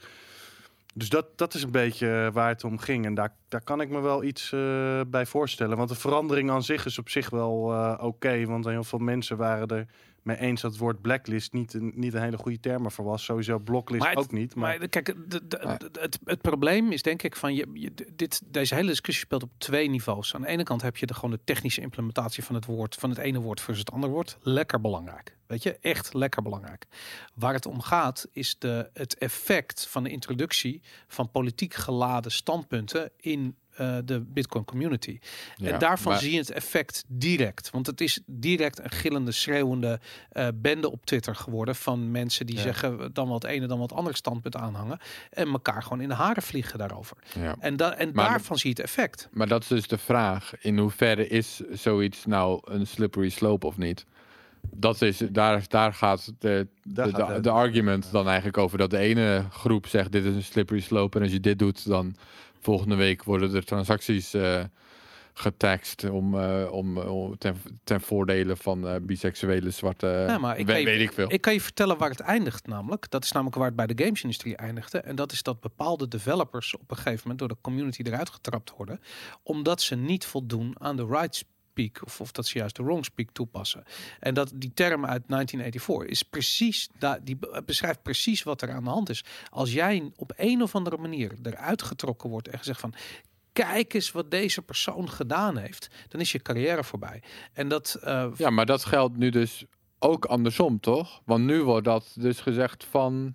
Dus 0.95 1.09
dat, 1.09 1.39
dat 1.39 1.55
is 1.55 1.63
een 1.63 1.71
beetje 1.71 2.31
waar 2.33 2.49
het 2.49 2.65
om 2.65 2.79
ging. 2.79 3.05
En 3.05 3.15
daar, 3.15 3.35
daar 3.49 3.63
kan 3.63 3.81
ik 3.81 3.89
me 3.89 4.01
wel 4.01 4.25
iets 4.25 4.53
eh, 4.53 5.01
bij 5.07 5.27
voorstellen. 5.27 5.77
Want 5.77 5.89
de 5.89 5.95
verandering 5.95 6.51
aan 6.51 6.63
zich 6.63 6.87
is 6.87 6.99
op 6.99 7.09
zich 7.09 7.31
wel 7.31 7.73
eh, 7.73 8.05
oké. 8.05 8.45
want 8.45 8.65
heel 8.65 8.85
veel 8.85 8.99
mensen 8.99 9.37
waren 9.37 9.69
er 9.69 9.87
mee 10.23 10.37
eens 10.37 10.61
dat 10.61 10.71
het 10.71 10.81
woord 10.81 11.01
blacklist 11.01 11.53
niet 11.53 11.75
een, 11.75 11.93
niet 11.95 12.15
een 12.15 12.23
hele 12.23 12.37
goede 12.39 12.61
term 12.61 12.91
voor 12.91 13.05
was. 13.05 13.25
Sowieso 13.25 13.59
blocklist 13.59 14.03
Maar 14.05 14.13
het- 14.15 14.25
ook 14.25 14.33
niet. 14.33 14.55
Maar, 14.55 14.79
Maar 14.79 14.89
kijk, 14.89 15.07
de, 15.07 15.27
de- 15.29 15.47
de- 15.49 15.91
het, 16.01 16.19
het 16.25 16.41
probleem 16.41 16.93
is 16.93 17.03
denk 17.03 17.23
ik 17.23 17.37
van 17.37 17.55
je, 17.55 17.67
je, 17.73 17.93
dit, 18.17 18.43
deze 18.47 18.75
hele 18.75 18.89
discussie 18.89 19.25
speelt 19.25 19.43
op 19.43 19.51
twee 19.59 19.89
niveaus. 19.89 20.35
Aan 20.35 20.41
de 20.41 20.47
ene 20.49 20.63
kant 20.63 20.83
heb 20.83 20.97
je 20.97 21.07
de, 21.07 21.15
gewoon 21.15 21.31
de 21.31 21.41
technische 21.45 21.81
implementatie 21.81 22.45
van 22.45 22.55
het 22.55 22.65
woord, 22.65 22.95
van 22.95 23.11
het 23.11 23.19
ene 23.19 23.41
woord 23.41 23.61
versus 23.61 23.79
het 23.85 23.93
andere 23.93 24.13
woord. 24.13 24.39
Lekker 24.41 24.81
belangrijk. 24.81 25.37
Weet 25.47 25.63
je, 25.63 25.79
echt 25.81 26.15
lekker 26.15 26.43
belangrijk. 26.43 26.87
Waar 27.35 27.55
het 27.55 27.67
om 27.67 27.81
gaat 27.81 28.29
is 28.33 28.59
de, 28.59 28.91
het 28.93 29.19
effect 29.19 29.87
van 29.87 30.03
de 30.03 30.11
introductie 30.11 30.83
van 31.09 31.31
politiek 31.31 31.75
geladen 31.75 32.33
standpunten 32.33 33.11
in 33.17 33.57
eh, 33.77 33.97
de 34.05 34.21
Bitcoin 34.21 34.65
community. 34.65 35.19
Ja, 35.57 35.73
en 35.73 35.79
daarvan 35.79 36.13
maar- 36.13 36.21
zie 36.21 36.33
je 36.33 36.39
het 36.39 36.51
effect 36.51 37.05
direct. 37.09 37.71
Want 37.71 37.87
het 37.87 38.01
is 38.01 38.21
direct 38.27 38.79
een 38.85 38.91
gillende, 38.91 39.33
schreeuwende 39.33 40.01
eh, 40.31 40.49
bende 40.55 40.91
op 40.91 41.07
Twitter 41.07 41.35
geworden 41.35 41.75
van 41.77 42.11
mensen 42.11 42.47
die 42.47 42.57
Ja. 42.57 42.63
zeggen 42.63 43.13
dan 43.13 43.29
wat 43.29 43.45
ene 43.45 43.67
dan 43.67 43.79
wat 43.79 43.93
andere 43.93 44.17
standpunt 44.17 44.57
aanhangen 44.57 44.99
en 45.31 45.49
elkaar 45.49 45.83
gewoon 45.83 46.01
in 46.01 46.09
de 46.09 46.15
haren 46.15 46.43
vliegen 46.43 46.79
daarover. 46.79 47.17
Ja. 47.39 47.57
En, 47.61 47.77
da 47.77 47.95
en 47.95 48.11
Maar- 48.15 48.29
daarvan 48.29 48.57
zie 48.59 48.71
je 48.75 48.83
het 48.83 48.85
effect. 48.85 49.29
Maar 49.33 49.49
dat 49.49 49.63
is 49.63 49.69
dus 49.69 49.87
de 49.87 49.99
vraag. 49.99 50.53
In 50.61 50.79
hoeverre 50.79 51.27
is 51.29 51.61
zoiets 51.73 52.27
nou 52.27 52.61
een 52.65 52.87
slippery 52.87 53.29
slope 53.29 53.67
of 53.67 53.77
niet? 53.77 54.07
Dat 54.75 55.03
is, 55.03 55.19
daar, 55.31 55.65
daar 55.69 55.95
gaat 55.95 56.33
de, 56.39 56.67
Daar 56.83 57.07
de, 57.07 57.15
gaat 57.15 57.27
de, 57.29 57.33
het. 57.35 57.45
de 57.45 57.51
argument 57.51 58.09
dan 58.13 58.27
eigenlijk 58.27 58.59
over. 58.59 58.79
Dat 58.79 58.91
de 58.91 58.99
ene 58.99 59.45
groep 59.51 59.87
zegt 59.87 60.13
dit 60.13 60.25
is 60.25 60.35
een 60.35 60.43
slippery 60.43 60.81
slope. 60.81 61.17
En 61.19 61.23
als 61.25 61.33
je 61.33 61.41
dit 61.41 61.59
doet, 61.59 61.87
dan 61.87 62.17
volgende 62.63 62.95
week 62.95 63.25
worden 63.25 63.55
er 63.55 63.65
transacties 63.65 64.35
eh, 64.35 64.65
getaxt 65.35 66.11
om, 66.11 66.39
eh, 66.39 66.73
om, 66.73 66.99
om 66.99 67.39
ten, 67.39 67.57
ten 67.85 68.01
voordele 68.01 68.57
van 68.57 68.89
eh, 68.89 68.95
biseksuele 69.03 69.71
zwarte. 69.71 70.07
Ja, 70.07 70.39
maar 70.39 70.59
ik 70.59 70.67
weet, 70.67 71.01
ik 71.01 71.13
veel. 71.13 71.33
Ik 71.33 71.41
kan 71.41 71.53
je 71.53 71.61
vertellen 71.61 71.99
waar 71.99 72.11
het 72.11 72.21
eindigt 72.21 72.67
namelijk. 72.67 73.11
Dat 73.11 73.25
is 73.25 73.33
namelijk 73.33 73.57
waar 73.57 73.67
het 73.67 73.77
bij 73.77 73.87
de 73.87 74.05
gamesindustrie 74.05 74.57
eindigde. 74.57 74.99
En 74.99 75.17
dat 75.17 75.33
is 75.33 75.43
dat 75.43 75.61
bepaalde 75.61 76.09
developers 76.09 76.75
op 76.75 76.91
een 76.91 76.97
gegeven 76.97 77.21
moment 77.23 77.39
door 77.39 77.49
de 77.49 77.57
community 77.61 78.03
eruit 78.03 78.31
getrapt 78.31 78.73
worden. 78.77 79.01
Omdat 79.43 79.81
ze 79.83 79.95
niet 79.95 80.25
voldoen 80.25 80.75
aan 80.79 80.97
de 80.97 81.07
right 81.07 81.45
speak. 81.73 82.01
Of, 82.05 82.21
of 82.21 82.33
dat 82.33 82.47
ze 82.47 82.59
juist 82.59 82.77
de 82.77 82.83
wrong 82.83 83.05
speak 83.05 83.29
toepassen. 83.33 83.85
En 84.21 84.35
dat 84.35 84.53
die 84.55 84.73
term 84.75 85.07
uit 85.07 85.23
1984 85.27 86.07
is 86.07 86.23
precies, 86.23 86.89
die 87.23 87.37
be- 87.37 87.63
beschrijft 87.67 88.03
precies 88.03 88.43
wat 88.43 88.63
er 88.63 88.71
aan 88.73 88.85
de 88.85 88.91
hand 88.91 89.09
is. 89.09 89.25
Als 89.51 89.73
jij 89.73 90.13
op 90.17 90.33
een 90.37 90.63
of 90.63 90.75
andere 90.75 90.97
manier 90.97 91.33
eruit 91.43 91.83
getrokken 91.83 92.31
wordt 92.31 92.49
en 92.49 92.59
gezegd 92.59 92.81
van 92.81 92.95
kijk 93.53 93.95
eens 93.95 94.13
wat 94.13 94.31
deze 94.31 94.63
persoon 94.63 95.11
gedaan 95.11 95.57
heeft, 95.57 95.89
dan 96.09 96.21
is 96.21 96.33
je 96.33 96.43
carrière 96.43 96.85
voorbij. 96.85 97.23
En 97.53 97.69
dat 97.69 97.99
eh, 98.03 98.29
Ja, 98.37 98.51
maar 98.51 98.67
dat 98.67 98.85
geldt 98.85 99.17
nu 99.17 99.31
dus 99.31 99.65
ook 99.99 100.25
andersom, 100.25 100.81
toch? 100.81 101.21
Want 101.25 101.45
nu 101.45 101.63
wordt 101.63 101.85
dat 101.85 102.13
dus 102.19 102.41
gezegd 102.41 102.85
van. 102.85 103.35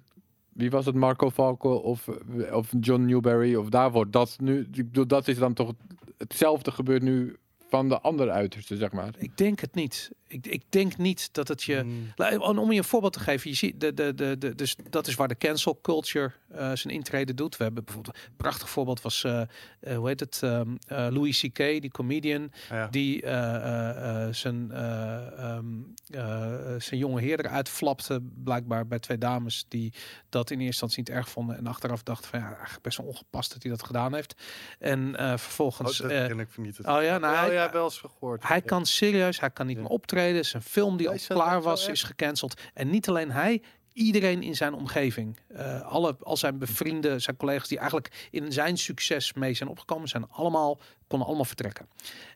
Wie 0.50 0.70
was 0.70 0.86
het? 0.86 0.96
Marco 0.96 1.30
Falco 1.30 1.74
of, 1.74 2.08
of 2.52 2.70
John 2.80 3.06
Newberry? 3.06 3.56
Of 3.56 3.70
daar 3.70 3.92
wordt 3.92 4.12
dat 4.12 4.36
nu. 4.40 4.68
Ik 4.74 5.10
dat 5.10 5.28
is 5.28 5.38
dan 5.38 5.54
toch 5.54 5.74
hetzelfde 6.18 6.72
gebeurt 6.72 7.02
nu 7.02 7.38
van 7.70 7.90
de 7.90 8.00
andere 8.02 8.32
uiterste, 8.32 8.78
zeg 8.78 8.92
maar. 8.92 9.14
Ik 9.18 9.38
denk 9.38 9.60
het 9.60 9.76
niet. 9.76 10.12
Ik, 10.28 10.48
ik 10.48 10.64
denk 10.70 10.98
niet 10.98 11.30
dat 11.34 11.48
het 11.48 11.64
je. 11.64 11.84
Mm. 11.84 12.40
Om 12.60 12.72
je 12.72 12.78
een 12.78 12.84
voorbeeld 12.84 13.14
te 13.14 13.20
geven, 13.20 13.50
je 13.50 13.56
ziet 13.56 13.80
de, 13.82 13.94
de, 13.94 14.14
de, 14.16 14.38
de, 14.38 14.56
dus 14.56 14.76
dat 14.90 15.08
is 15.08 15.16
waar 15.16 15.28
de 15.28 15.38
cancel 15.38 15.80
culture 15.82 16.32
eh, 16.50 16.72
zijn 16.74 16.94
intrede 16.94 17.34
doet. 17.34 17.58
We 17.58 17.64
hebben 17.64 17.84
bijvoorbeeld 17.84 18.16
een 18.16 18.36
prachtig 18.38 18.70
voorbeeld 18.70 19.02
was, 19.02 19.24
eh, 19.24 19.42
eh, 19.80 19.98
hoe 19.98 20.08
heet 20.08 20.20
het, 20.20 20.40
ehm, 20.44 20.76
eh, 20.88 21.08
Louis 21.10 21.40
C.K., 21.42 21.58
die 21.58 21.92
comedian, 21.92 22.52
Ja. 22.70 22.88
die 22.88 23.22
eh, 23.22 23.56
eh, 23.56 24.26
eh, 24.28 24.34
zijn, 24.34 24.72
eh, 24.72 25.40
ehm, 25.40 25.66
eh, 26.10 26.76
zijn 26.78 27.00
jonge 27.00 27.22
heer 27.22 27.40
eruit 27.46 27.70
flapte, 27.70 28.22
blijkbaar 28.44 28.88
bij 28.88 29.00
twee 29.00 29.18
dames 29.18 29.66
die 29.68 29.94
dat 30.30 30.50
in 30.50 30.56
eerste 30.56 30.66
instantie 30.66 30.98
niet 31.00 31.10
erg 31.10 31.30
vonden 31.30 31.58
en 31.58 31.68
achteraf 31.68 32.04
dachten 32.04 32.30
van 32.30 32.40
ja, 32.40 32.46
eigenlijk 32.54 32.82
best 32.82 32.98
wel 32.98 33.08
ongepast 33.08 33.54
dat 33.54 33.62
hij 33.64 33.72
dat 33.72 33.84
gedaan 33.84 34.14
heeft. 34.14 34.36
En 34.80 35.16
eh, 35.16 35.26
Oh, 35.32 35.38
vervolgens. 35.38 35.98
dat 35.98 36.12
eh, 36.12 36.26
ken 36.26 36.40
ik 36.40 36.58
niet. 36.58 36.80
oh 36.80 37.04
ja, 37.04 37.18
nou, 37.18 37.34
oh, 37.34 37.40
hij, 37.42 37.57
ja, 37.58 37.72
wel 37.72 37.84
eens 37.84 37.98
gehoord. 37.98 38.48
hij 38.48 38.62
kan 38.62 38.86
serieus, 38.86 39.40
hij 39.40 39.50
kan 39.52 39.66
niet 39.66 39.76
Ja. 39.76 39.82
meer 39.82 39.92
optreden. 39.92 40.46
Zijn 40.46 40.64
film 40.64 40.98
die 40.98 41.08
Hij 41.10 41.20
al 41.30 41.36
klaar 41.36 41.62
was, 41.62 41.88
is 41.88 42.04
gecanceld. 42.04 42.62
En 42.74 42.90
niet 42.90 43.10
alleen 43.10 43.32
hij, 43.32 43.62
iedereen 43.94 44.44
in 44.44 44.56
zijn 44.56 44.74
omgeving. 44.74 45.38
eh, 45.48 45.82
alle, 45.82 46.16
al 46.20 46.38
zijn 46.38 46.58
bevrienden, 46.58 47.22
zijn 47.22 47.38
collega's 47.38 47.68
die 47.68 47.78
eigenlijk 47.78 48.28
in 48.32 48.52
zijn 48.52 48.78
succes 48.78 49.34
mee 49.34 49.54
zijn 49.54 49.70
opgekomen, 49.70 50.08
zijn 50.08 50.30
allemaal, 50.30 50.80
konden 51.08 51.28
allemaal 51.28 51.46
vertrekken. 51.46 51.90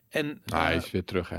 En 0.08 0.26
Nou, 0.44 0.62
hij 0.62 0.70
eh, 0.76 0.82
is 0.82 0.90
weer 0.90 1.04
terug, 1.04 1.28
hè? 1.28 1.38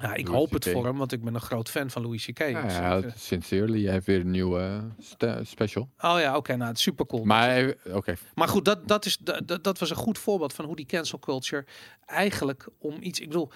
Ja, 0.00 0.14
ik 0.14 0.26
Louis 0.26 0.40
hoop 0.40 0.50
het 0.52 0.68
voor 0.68 0.84
hem, 0.86 0.96
want 0.96 1.12
ik 1.12 1.24
ben 1.24 1.34
een 1.34 1.40
groot 1.40 1.68
fan 1.70 1.90
van 1.90 2.02
Louis 2.02 2.24
C.K. 2.26 2.38
Ja, 2.38 2.62
Dus, 2.62 2.72
ja, 2.74 3.00
eh, 3.00 3.10
sincerely. 3.16 3.82
Hij 3.84 3.92
heeft 3.92 4.06
weer 4.06 4.20
een 4.20 4.30
nieuwe 4.30 4.90
eh, 5.18 5.36
special. 5.42 5.88
oh 6.00 6.16
ja, 6.20 6.36
oké, 6.36 6.56
nou, 6.56 6.68
het 6.68 6.76
is 6.76 6.82
super 6.82 7.06
cool. 7.06 7.24
Maar, 7.24 7.74
oké. 7.92 8.14
Maar 8.34 8.48
goed, 8.48 8.64
dat, 8.64 8.88
dat, 8.88 9.04
is, 9.04 9.16
dat, 9.16 9.48
dat- 9.48 9.64
dat 9.64 9.78
was 9.78 9.90
een 9.90 9.96
goed 9.96 10.18
voorbeeld 10.18 10.52
van 10.52 10.64
hoe 10.64 10.76
die 10.76 10.86
cancel 10.86 11.18
culture 11.18 11.64
eigenlijk 12.06 12.66
om 12.78 12.96
iets. 13.00 13.20
Ik 13.20 13.28
bedoel, 13.28 13.50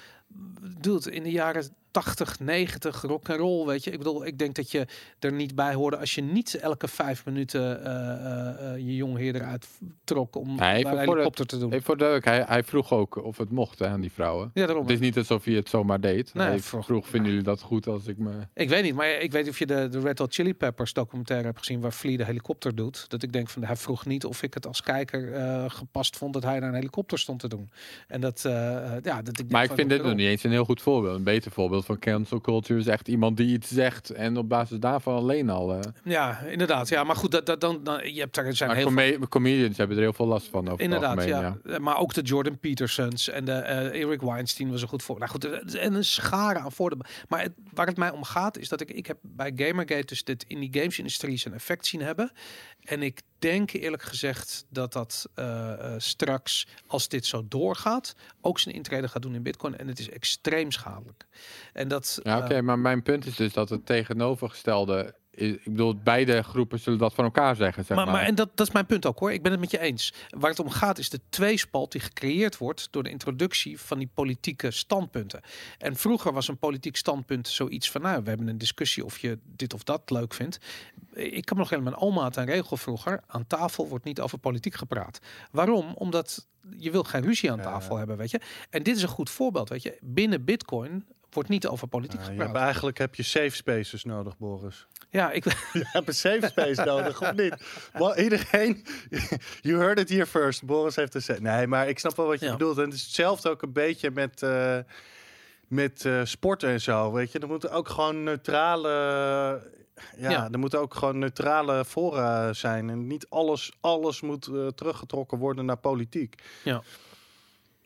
dude, 0.80 1.11
in 1.11 1.22
de 1.22 1.30
jaren 1.30 1.74
80, 1.95 2.40
90, 2.40 3.03
rock 3.03 3.28
and 3.30 3.38
roll, 3.38 3.66
weet 3.66 3.84
je. 3.84 3.90
Ik 3.90 3.99
bedoel, 3.99 4.26
ik 4.26 4.38
denk 4.38 4.55
dat 4.55 4.70
je 4.70 4.86
er 5.18 5.32
niet 5.32 5.55
bij 5.55 5.74
hoorde 5.74 5.97
als 5.99 6.14
je 6.14 6.22
niet 6.22 6.55
elke 6.55 6.88
vijf 6.88 7.24
minuten 7.24 7.84
eh, 7.84 8.72
eh, 8.72 8.78
je 8.78 8.97
jonge 8.97 9.18
heer 9.18 9.34
eruit 9.34 9.66
trok 10.05 10.36
om 10.36 10.59
even 10.61 10.86
een 10.99 11.05
de- 11.05 11.11
helikopter 11.11 11.47
te 11.47 11.59
doen. 11.59 11.72
Even 11.72 11.84
voor 11.84 11.97
de 11.97 12.18
hij, 12.24 12.45
hij 12.47 12.62
vroeg 12.64 12.92
ook 12.92 13.24
of 13.24 13.36
het 13.38 13.51
mocht 13.51 13.78
hè, 13.78 13.86
aan 13.86 14.01
die 14.01 14.12
vrouwen. 14.12 14.51
ja, 14.55 14.66
daarom. 14.66 14.84
Het 14.84 14.92
is 14.95 14.99
niet 15.01 15.16
alsof 15.16 15.45
hij 15.45 15.55
het 15.55 15.68
zomaar 15.68 16.01
deed. 16.01 16.34
Nee, 16.34 16.47
hij 16.47 16.59
vroeg- 16.61 16.84
vroeg, 16.84 17.09
vinden 17.09 17.28
jullie 17.30 17.45
dat 17.45 17.61
goed 17.61 17.86
als 17.86 18.07
ik 18.07 18.18
me... 18.18 18.30
Ik 18.55 18.68
weet 18.68 18.82
niet, 18.82 18.95
maar 18.95 19.11
ik 19.11 19.32
weet 19.32 19.49
of 19.49 19.59
je 19.59 19.66
de, 19.66 19.88
de 19.88 20.01
Red 20.01 20.18
Hot 20.18 20.34
Chili 20.34 20.55
Peppers 20.55 20.92
documentaire 20.92 21.47
hebt 21.47 21.59
gezien 21.59 21.80
waar 21.80 21.92
Flea 21.92 22.16
de 22.16 22.24
helikopter 22.24 22.74
doet. 22.74 23.05
Dat 23.11 23.22
ik 23.22 23.32
denk 23.32 23.49
van 23.49 23.64
hij 23.64 23.76
vroeg 23.76 24.07
niet 24.07 24.24
of 24.24 24.42
ik 24.42 24.55
het 24.55 24.66
als 24.66 24.80
kijker 24.82 25.22
gepast 25.70 26.16
vond 26.16 26.32
dat 26.32 26.42
hij 26.42 26.59
naar 26.59 26.68
een 26.68 26.74
helikopter 26.74 27.18
stond 27.18 27.40
te 27.40 27.49
doen. 27.49 27.70
En 28.09 28.20
dat, 28.20 28.40
ja, 29.03 29.22
dat 29.22 29.38
ik 29.38 29.51
Maar 29.51 29.64
ik 29.64 29.72
vind 29.74 29.88
dit 29.88 30.03
nog 30.03 30.14
niet 30.14 30.26
eens 30.28 30.42
een 30.45 30.51
heel 30.51 30.64
goed 30.64 30.82
voorbeeld. 30.82 31.16
Een 31.16 31.22
beter 31.24 31.51
voorbeeld 31.51 31.84
van 31.85 31.99
cancel 31.99 32.41
culture 32.41 32.80
is 32.80 32.87
echt 32.87 33.09
iemand 33.09 33.37
die 33.37 33.53
iets 33.53 33.68
zegt 33.68 34.11
en 34.11 34.37
op 34.37 34.49
basis 34.49 34.78
daarvan 34.78 35.14
alleen 35.14 35.51
al. 35.51 35.80
Ja, 36.05 36.41
inderdaad. 36.41 36.89
Ja, 36.89 37.05
maar 37.05 37.16
goed, 37.16 37.30
dat, 37.30 37.47
dat, 37.47 37.61
dan, 37.61 37.80
dan, 37.85 38.14
je 38.14 38.20
hebt 38.20 38.37
er 38.37 38.57
zijn 38.57 38.68
maar 38.68 38.78
heel 38.78 38.91
veel 38.91 39.12
come- 39.12 39.28
comedians 39.28 39.76
hebben 39.76 39.97
er 39.97 40.03
heel 40.03 40.12
veel 40.12 40.26
last 40.26 40.49
van 40.49 40.68
over 40.68 40.80
Inderdaad, 40.85 41.16
algemeen, 41.16 41.41
ja. 41.41 41.59
ja. 41.64 41.72
Eh, 41.72 41.78
Maar 41.78 41.99
ook 41.99 42.14
de 42.14 42.22
Jordan 42.22 42.59
Petersons 42.59 43.28
en 43.28 43.45
de 43.45 43.53
eh, 43.53 44.03
Eric 44.03 44.20
Weinstein 44.20 44.70
was 44.70 44.82
een 44.82 44.89
goed 44.89 45.03
voor. 45.03 45.18
Nou 45.18 45.30
goed, 45.30 45.45
eh, 45.45 45.85
en 45.85 45.95
een 45.95 46.05
schare 46.05 46.59
aan 46.59 46.72
voordelen. 46.72 47.07
Maar 47.28 47.43
het, 47.43 47.53
waar 47.72 47.87
het 47.87 47.97
mij 47.97 48.11
om 48.11 48.24
gaat 48.24 48.59
is 48.59 48.68
dat 48.68 48.80
ik, 48.80 48.91
ik 48.91 49.07
heb 49.07 49.18
bij 49.22 49.53
Gamergate 49.57 50.07
dus 50.07 50.24
dit 50.24 50.45
in 50.49 50.61
die 50.61 50.80
gamesindustrie 50.80 51.37
zijn 51.37 51.55
effect 51.55 51.87
zien 51.87 52.03
hebben. 52.03 52.32
En 52.85 53.03
ik 53.03 53.20
denk 53.39 53.72
eerlijk 53.72 54.03
gezegd 54.03 54.64
dat 54.68 54.93
dat 54.93 55.28
eh, 55.35 55.72
eh, 55.72 56.01
straks, 56.01 56.66
als 56.87 57.09
dit 57.09 57.26
zo 57.26 57.45
doorgaat, 57.49 58.14
ook 58.41 58.59
zijn 58.59 58.74
intrede 58.74 59.09
gaat 59.09 59.22
doen 59.22 59.35
in 59.35 59.43
Bitcoin. 59.43 59.78
En 59.78 59.89
het 59.89 59.99
is 59.99 60.09
extreem 60.09 60.70
schadelijk. 60.70 61.26
En 61.72 61.89
dat. 61.89 62.20
Ja, 62.22 62.39
eh, 62.39 62.45
oké, 62.45 62.61
maar 62.62 62.78
mijn 62.78 63.03
punt 63.03 63.26
is 63.26 63.37
dus 63.37 63.53
dat 63.53 63.68
het 63.68 63.87
tegenovergestelde. 63.87 65.14
Ik 65.35 65.64
bedoel, 65.64 65.97
beide 65.97 66.43
groepen 66.43 66.78
zullen 66.78 66.99
dat 66.99 67.14
van 67.14 67.24
elkaar 67.24 67.57
zeggen, 67.57 67.85
zeg 67.85 67.97
maar, 67.97 68.07
maar. 68.07 68.14
maar 68.14 68.24
en 68.24 68.35
dat, 68.35 68.51
dat 68.55 68.66
is 68.66 68.72
mijn 68.72 68.87
punt 68.87 69.07
ook 69.07 69.18
hoor. 69.18 69.32
Ik 69.32 69.43
ben 69.43 69.51
het 69.53 69.61
met 69.61 69.70
je 69.70 69.78
eens. 69.80 70.12
Waar 70.28 70.51
het 70.51 70.59
om 70.59 70.70
gaat 70.70 70.99
is 70.99 71.11
de 71.11 71.20
tweespalt 71.28 71.93
die 71.93 72.01
gecreëerd 72.01 72.59
wordt 72.59 72.89
door 72.91 73.03
de 73.03 73.11
introductie 73.11 73.80
van 73.80 73.99
die 73.99 74.11
politieke 74.14 74.70
standpunten. 74.70 75.41
En 75.78 75.97
vroeger 75.97 76.32
was 76.32 76.49
een 76.49 76.59
politiek 76.59 76.97
standpunt 76.97 77.49
zoiets 77.49 77.91
van, 77.91 78.01
nou, 78.03 78.22
we 78.22 78.28
hebben 78.28 78.49
een 78.49 78.59
discussie 78.59 79.05
of 79.05 79.18
je 79.18 79.39
dit 79.45 79.74
of 79.74 79.82
dat 79.82 80.11
leuk 80.11 80.35
vindt. 80.35 80.59
Ik 81.12 81.45
kan 81.45 81.57
me 81.57 81.62
nog 81.62 81.70
helemaal, 81.70 81.93
mijn 81.93 82.03
oma 82.03 82.22
had 82.22 82.37
een 82.37 82.45
regel 82.45 82.76
vroeger, 82.76 83.20
aan 83.26 83.47
tafel 83.47 83.89
wordt 83.89 84.05
niet 84.05 84.20
over 84.20 84.39
politiek 84.39 84.74
gepraat. 84.74 85.18
Waarom? 85.51 85.93
Omdat 85.95 86.47
je 86.78 86.91
wil 86.91 87.03
geen 87.03 87.22
ruzie 87.22 87.51
aan 87.51 87.57
Ja. 87.59 87.62
tafel 87.62 87.97
hebben, 87.97 88.16
weet 88.16 88.30
je. 88.30 88.41
En 88.70 88.82
dit 88.82 88.97
is 88.97 89.03
een 89.03 89.09
goed 89.09 89.30
voorbeeld, 89.30 89.68
weet 89.68 89.82
je. 89.82 89.99
Binnen 90.01 90.45
Bitcoin 90.45 91.05
wordt 91.35 91.49
niet 91.49 91.66
over 91.66 91.89
politiek 91.89 92.20
gepraat. 92.22 92.47
hebt, 92.47 92.59
eigenlijk 92.59 92.99
heb 92.99 93.14
je 93.14 93.22
safe 93.22 93.51
spaces 93.57 94.05
nodig, 94.05 94.39
Boris. 94.39 94.87
Ja, 95.11 95.30
ik, 95.30 95.45
Je 95.72 95.89
hebt 95.93 96.09
een 96.09 96.14
safe 96.14 96.47
space 96.47 96.85
nodig, 96.85 97.22
of 97.22 97.32
niet? 97.35 97.55
Wel, 97.93 98.16
iedereen, 98.18 98.87
you 99.61 99.78
heard 99.78 99.99
it 99.99 100.09
here 100.09 100.26
first. 100.26 100.64
Boris 100.64 100.97
heeft 100.97 101.28
een. 101.28 101.43
Nee, 101.43 101.66
maar 101.66 101.89
ik 101.89 101.99
snap 101.99 102.16
wel 102.16 102.26
wat 102.26 102.41
je 102.41 102.47
Ja. 102.47 102.53
bedoelt. 102.53 102.78
En 102.78 102.85
het 102.85 102.95
is 102.95 103.03
hetzelfde 103.03 103.51
ook 103.51 103.62
een 103.62 103.72
beetje 103.72 104.11
met, 104.11 104.43
eh 104.43 104.78
met 105.68 106.05
eh 106.05 106.20
sporten 106.24 106.68
en 106.68 106.80
zo, 106.80 107.12
weet 107.12 107.32
je. 107.32 107.39
Er 107.39 107.49
moeten 107.49 107.70
ook 107.70 107.89
gewoon 107.89 108.22
neutrale... 108.22 108.89
Ja, 110.16 110.30
Ja. 110.30 110.49
er 110.53 110.59
moeten 110.59 110.80
ook 110.80 110.95
gewoon 110.95 111.18
neutrale 111.18 111.85
fora 111.85 112.53
zijn. 112.53 112.91
En 112.91 113.07
niet 113.07 113.26
alles, 113.28 113.72
alles 113.80 114.20
moet 114.20 114.51
teruggetrokken 114.74 115.39
worden 115.39 115.64
naar 115.64 115.76
politiek. 115.76 116.43
Ja. 116.64 116.82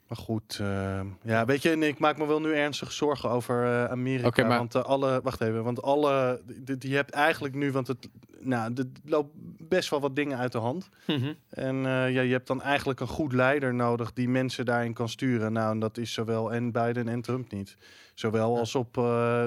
Maar 0.08 0.18
goed, 0.18 0.58
eh, 0.60 1.00
ja, 1.22 1.44
weet 1.44 1.62
je, 1.62 1.70
ik 1.78 1.98
maak 1.98 2.18
me 2.18 2.26
wel 2.26 2.40
nu 2.40 2.52
ernstig 2.54 2.92
zorgen 2.92 3.30
over 3.30 3.64
eh, 3.64 3.84
Amerika. 3.84 4.26
Oké, 4.26 4.44
maar- 4.44 4.58
Want 4.58 4.74
eh, 4.74 4.82
alle, 4.82 5.20
wacht 5.22 5.40
even, 5.40 5.64
want 5.64 5.82
alle, 5.82 6.40
die, 6.46 6.78
die 6.78 6.94
hebt 6.94 7.10
eigenlijk 7.10 7.54
nu, 7.54 7.72
want 7.72 7.86
het, 7.86 8.08
nou, 8.40 8.72
er 8.74 8.84
loopt 9.04 9.30
best 9.68 9.90
wel 9.90 10.00
wat 10.00 10.16
dingen 10.16 10.38
uit 10.38 10.52
de 10.52 10.58
hand. 10.58 10.88
Mhm. 11.06 11.32
En 11.48 11.76
eh, 11.76 12.10
ja, 12.12 12.20
je 12.20 12.32
hebt 12.32 12.46
dan 12.46 12.62
eigenlijk 12.62 13.00
een 13.00 13.06
goed 13.06 13.32
leider 13.32 13.74
nodig 13.74 14.12
die 14.12 14.28
mensen 14.28 14.64
daarin 14.64 14.92
kan 14.92 15.08
sturen. 15.08 15.52
Nou, 15.52 15.70
en 15.72 15.78
dat 15.78 15.96
is 15.98 16.12
zowel 16.12 16.52
en 16.52 16.72
Biden 16.72 17.08
en 17.08 17.20
Trump 17.20 17.52
niet. 17.52 17.76
Zowel 18.14 18.52
Ja. 18.52 18.58
als 18.58 18.74
op 18.74 18.96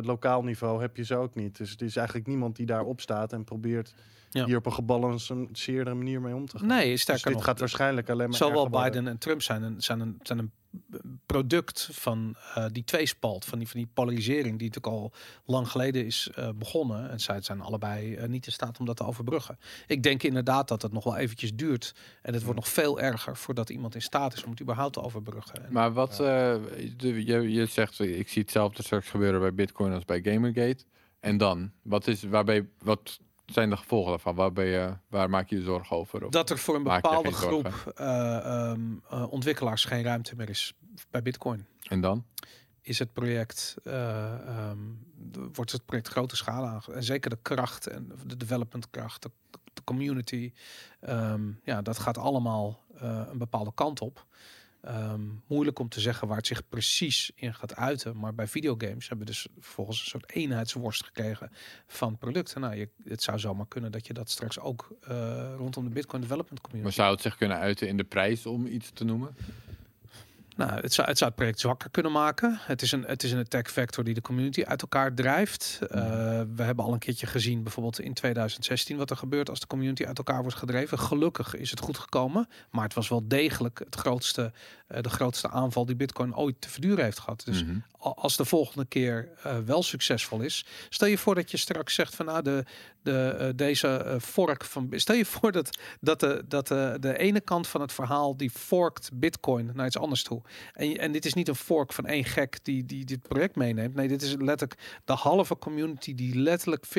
lokaal 0.05 0.43
niveau 0.43 0.81
heb 0.81 0.97
je 0.97 1.03
ze 1.05 1.15
ook 1.15 1.35
niet. 1.35 1.57
Dus 1.57 1.71
het 1.71 1.81
is 1.81 1.95
eigenlijk 1.95 2.27
niemand 2.27 2.55
die 2.55 2.65
daarop 2.65 3.01
staat 3.01 3.33
en 3.33 3.43
probeert 3.43 3.93
Ja. 4.33 4.45
hier 4.45 4.57
op 4.57 4.65
een 4.65 4.73
gebalanceerde 4.73 5.93
manier 5.93 6.21
mee 6.21 6.35
om 6.35 6.45
te 6.47 6.57
gaan. 6.57 6.67
nee, 6.67 6.91
Dus 6.91 7.01
sterker 7.01 7.25
dit 7.25 7.33
nog. 7.33 7.43
gaat 7.43 7.59
waarschijnlijk 7.59 8.09
alleen 8.09 8.29
maar 8.29 8.37
Zowel. 8.37 8.69
Biden 8.69 9.07
en 9.07 9.17
Trump 9.17 9.41
zijn 9.41 9.63
een, 9.63 9.81
zijn 9.81 9.99
een, 9.99 10.19
zijn 10.21 10.39
een 10.39 10.51
product 11.25 11.89
van 11.91 12.35
eh, 12.55 12.65
die 12.71 12.83
tweespalt, 12.83 13.45
van 13.45 13.57
die, 13.59 13.67
van 13.67 13.79
die 13.79 13.89
polarisering 13.93 14.59
die 14.59 14.67
natuurlijk 14.67 14.87
al 14.95 15.11
lang 15.45 15.67
geleden 15.69 16.05
is 16.05 16.29
eh, 16.35 16.49
begonnen. 16.55 17.09
En 17.09 17.19
zij 17.19 17.41
zijn 17.41 17.61
allebei 17.61 18.15
eh, 18.15 18.27
niet 18.27 18.45
in 18.45 18.51
staat 18.51 18.79
om 18.79 18.85
dat 18.85 18.97
te 18.97 19.05
overbruggen. 19.05 19.57
Ik 19.87 20.03
denk 20.03 20.23
inderdaad 20.23 20.67
dat 20.67 20.81
het 20.81 20.91
nog 20.91 21.03
wel 21.03 21.17
eventjes 21.17 21.53
duurt. 21.55 21.95
En 22.21 22.33
het 22.33 22.43
wordt 22.43 22.59
nog 22.59 22.67
veel 22.69 22.99
erger 22.99 23.37
voordat 23.37 23.69
iemand 23.69 23.95
in 23.95 24.01
staat 24.01 24.33
is 24.33 24.43
om 24.43 24.51
het 24.51 24.61
überhaupt 24.61 24.93
te 24.93 25.01
overbruggen. 25.01 25.65
En- 25.65 25.73
Maar 25.73 25.93
wat 25.93 26.11
eh, 26.11 26.55
de- 26.97 27.25
je, 27.25 27.51
je 27.51 27.65
zegt, 27.65 27.99
ik 27.99 28.29
zie 28.29 28.41
hetzelfde 28.41 28.83
straks 28.83 29.09
gebeuren 29.09 29.39
bij 29.39 29.53
Bitcoin 29.53 29.93
als 29.93 30.05
bij 30.05 30.21
Gamergate. 30.23 30.83
En 31.19 31.37
dan, 31.37 31.71
wat, 31.81 32.07
is, 32.07 32.23
waarbij, 32.23 32.67
wat 32.79 33.19
zijn 33.51 33.69
de 33.69 33.77
gevolgen 33.77 34.09
daarvan? 34.09 34.35
Waar, 34.35 34.53
ben 34.53 34.65
je, 34.65 34.93
waar 35.07 35.29
maak 35.29 35.49
je 35.49 35.55
je 35.55 35.61
zorgen 35.63 35.95
over? 35.97 36.25
Of- 36.25 36.31
dat 36.31 36.49
er 36.49 36.57
voor 36.57 36.75
een 36.75 36.83
bepaalde 36.83 37.31
groep 37.31 37.93
eh, 37.95 38.37
ehm, 38.37 38.81
eh, 39.09 39.31
ontwikkelaars 39.31 39.85
geen 39.85 40.03
ruimte 40.03 40.35
meer 40.35 40.49
is 40.49 40.73
bij 41.09 41.21
Bitcoin. 41.21 41.65
En 41.87 42.01
dan? 42.01 42.25
is 42.83 42.99
het 42.99 43.13
project, 43.13 43.75
d- 43.83 45.37
wordt 45.53 45.71
het 45.71 45.85
project 45.85 46.07
grote 46.07 46.35
schaal 46.35 46.65
aange... 46.65 46.93
En 46.93 47.03
zeker 47.03 47.29
de 47.29 47.37
kracht 47.41 47.87
en 47.87 48.11
de 48.25 48.37
development 48.37 48.89
kracht, 48.89 49.21
de, 49.23 49.31
de 49.73 49.83
community. 49.83 50.53
ehm, 50.99 51.51
ja, 51.63 51.81
dat 51.81 51.97
gaat 51.99 52.17
allemaal 52.17 52.83
een 53.29 53.37
bepaalde 53.37 53.71
kant 53.73 54.01
op. 54.01 54.25
Ehm, 54.81 55.21
moeilijk 55.47 55.79
om 55.79 55.89
te 55.89 55.99
zeggen 55.99 56.27
waar 56.27 56.37
het 56.37 56.47
zich 56.47 56.67
precies 56.69 57.31
in 57.35 57.53
gaat 57.53 57.75
uiten. 57.75 58.17
Maar 58.17 58.33
bij 58.33 58.47
videogames 58.47 59.07
hebben 59.09 59.25
we 59.27 59.31
dus 59.31 59.47
volgens 59.59 59.99
een 59.99 60.05
soort 60.05 60.31
eenheidsworst 60.31 61.05
gekregen 61.05 61.51
van 61.87 62.17
producten. 62.17 62.61
Nou, 62.61 62.75
je, 62.75 62.89
het 63.03 63.23
zou 63.23 63.39
zomaar 63.39 63.67
kunnen 63.67 63.91
dat 63.91 64.07
je 64.07 64.13
dat 64.13 64.29
straks 64.29 64.59
ook 64.59 64.95
eh, 65.01 65.53
rondom 65.57 65.83
de 65.83 65.89
Bitcoin 65.89 66.21
Development 66.21 66.61
Maar 66.61 66.69
Community. 66.69 66.95
zou 66.95 67.11
het 67.11 67.21
zich 67.21 67.37
kunnen 67.37 67.57
uiten 67.57 67.87
in 67.87 67.97
de 67.97 68.03
prijs 68.03 68.45
om 68.45 68.65
iets 68.65 68.91
te 68.93 69.03
noemen? 69.03 69.35
Nou, 70.55 70.71
het 70.71 70.93
zou, 70.93 71.07
het 71.07 71.17
zou 71.17 71.29
het 71.29 71.39
project 71.39 71.59
zwakker 71.59 71.89
kunnen 71.89 72.11
maken. 72.11 72.57
Het 72.61 72.81
is 72.81 72.91
een, 72.91 73.03
het 73.03 73.23
is 73.23 73.31
een 73.31 73.39
attack 73.39 73.69
vector 73.69 74.03
die 74.03 74.13
de 74.13 74.21
community 74.21 74.63
uit 74.63 74.81
elkaar 74.81 75.13
drijft. 75.13 75.79
Eh, 75.81 75.99
we 76.55 76.63
hebben 76.63 76.85
al 76.85 76.93
een 76.93 76.99
keertje 76.99 77.27
gezien, 77.27 77.63
bijvoorbeeld 77.63 77.99
in 77.99 78.13
2016, 78.13 78.97
wat 78.97 79.09
er 79.09 79.17
gebeurt 79.17 79.49
als 79.49 79.59
de 79.59 79.67
community 79.67 80.05
uit 80.05 80.17
elkaar 80.17 80.41
wordt 80.41 80.57
gedreven. 80.57 80.99
Gelukkig 80.99 81.55
is 81.55 81.69
het 81.69 81.79
goed 81.79 81.97
gekomen, 81.97 82.47
maar 82.71 82.83
het 82.83 82.93
was 82.93 83.09
wel 83.09 83.27
degelijk 83.27 83.79
het 83.79 83.95
grootste, 83.95 84.51
eh, 84.87 85.01
de 85.01 85.09
grootste 85.09 85.49
aanval 85.49 85.85
die 85.85 85.95
Bitcoin 85.95 86.35
ooit 86.35 86.55
te 86.59 86.69
verduren 86.69 87.03
heeft 87.03 87.19
gehad. 87.19 87.41
Dus 87.45 87.63
Mhm. 87.63 87.77
als 87.97 88.37
de 88.37 88.45
volgende 88.45 88.85
keer 88.85 89.29
eh, 89.43 89.57
wel 89.65 89.83
succesvol 89.83 90.41
is, 90.41 90.65
stel 90.89 91.07
je 91.07 91.17
voor 91.17 91.35
dat 91.35 91.51
je 91.51 91.57
straks 91.57 91.93
zegt 91.93 92.15
van 92.15 92.25
nou 92.25 92.41
de, 92.41 92.63
de, 93.01 93.53
deze 93.55 94.17
fork 94.21 94.65
van 94.65 94.87
stel 94.91 95.15
je 95.15 95.25
voor 95.25 95.51
dat, 95.51 95.79
dat, 95.99 96.19
de, 96.19 96.43
dat 96.47 96.67
de, 96.67 96.97
de 96.99 97.17
ene 97.17 97.41
kant 97.41 97.67
van 97.67 97.81
het 97.81 97.93
verhaal 97.93 98.37
die 98.37 98.49
forkt 98.49 99.09
Bitcoin 99.13 99.71
naar 99.73 99.85
iets 99.85 99.97
anders 99.97 100.23
toe. 100.23 100.40
En, 100.73 100.97
en 100.97 101.11
dit 101.11 101.25
is 101.25 101.33
niet 101.33 101.47
een 101.47 101.55
fork 101.55 101.93
van 101.93 102.05
één 102.05 102.25
gek 102.25 102.59
die, 102.63 102.85
die 102.85 103.05
dit 103.05 103.21
project 103.21 103.55
meeneemt. 103.55 103.95
Nee, 103.95 104.07
dit 104.07 104.21
is 104.21 104.35
letterlijk 104.35 105.01
de 105.05 105.13
halve 105.13 105.57
community 105.57 106.15
die 106.15 106.35
letterlijk 106.35 106.85
50-50 106.85 106.89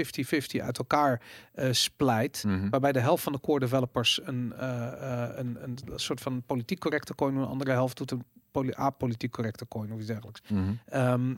uit 0.60 0.78
elkaar 0.78 1.22
eh, 1.52 1.72
splijt. 1.72 2.44
Mhm. 2.46 2.68
Waarbij 2.68 2.92
de 2.92 3.00
helft 3.00 3.22
van 3.22 3.32
de 3.32 3.40
core 3.40 3.60
developers 3.60 4.20
een, 4.24 4.52
eh, 4.52 5.28
eh, 5.28 5.38
een, 5.38 5.62
een 5.62 5.78
soort 5.94 6.20
van 6.20 6.42
politiek 6.42 6.78
correcte 6.78 7.14
coin, 7.14 7.34
doen, 7.34 7.42
de 7.42 7.48
andere 7.48 7.70
helft 7.70 7.96
doet 7.96 8.10
een 8.10 8.76
apolitiek 8.76 9.30
correcte 9.30 9.68
coin 9.68 9.92
of 9.92 9.98
iets 9.98 10.06
dergelijks. 10.06 10.40
Mhm. 10.48 10.72
Ehm, 10.86 11.34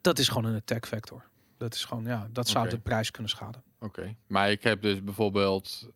dat 0.00 0.18
is 0.18 0.28
gewoon 0.28 0.44
een 0.44 0.56
attack 0.56 0.86
vector. 0.86 1.22
Dat 1.56 1.74
is 1.74 1.84
gewoon, 1.84 2.04
ja, 2.04 2.28
dat 2.32 2.48
zou 2.48 2.68
de 2.68 2.78
prijs 2.78 3.10
kunnen 3.10 3.30
schaden. 3.30 3.62
Oké, 3.80 4.14
maar 4.26 4.50
ik 4.50 4.62
heb 4.62 4.82
dus 4.82 5.04
bijvoorbeeld, 5.04 5.88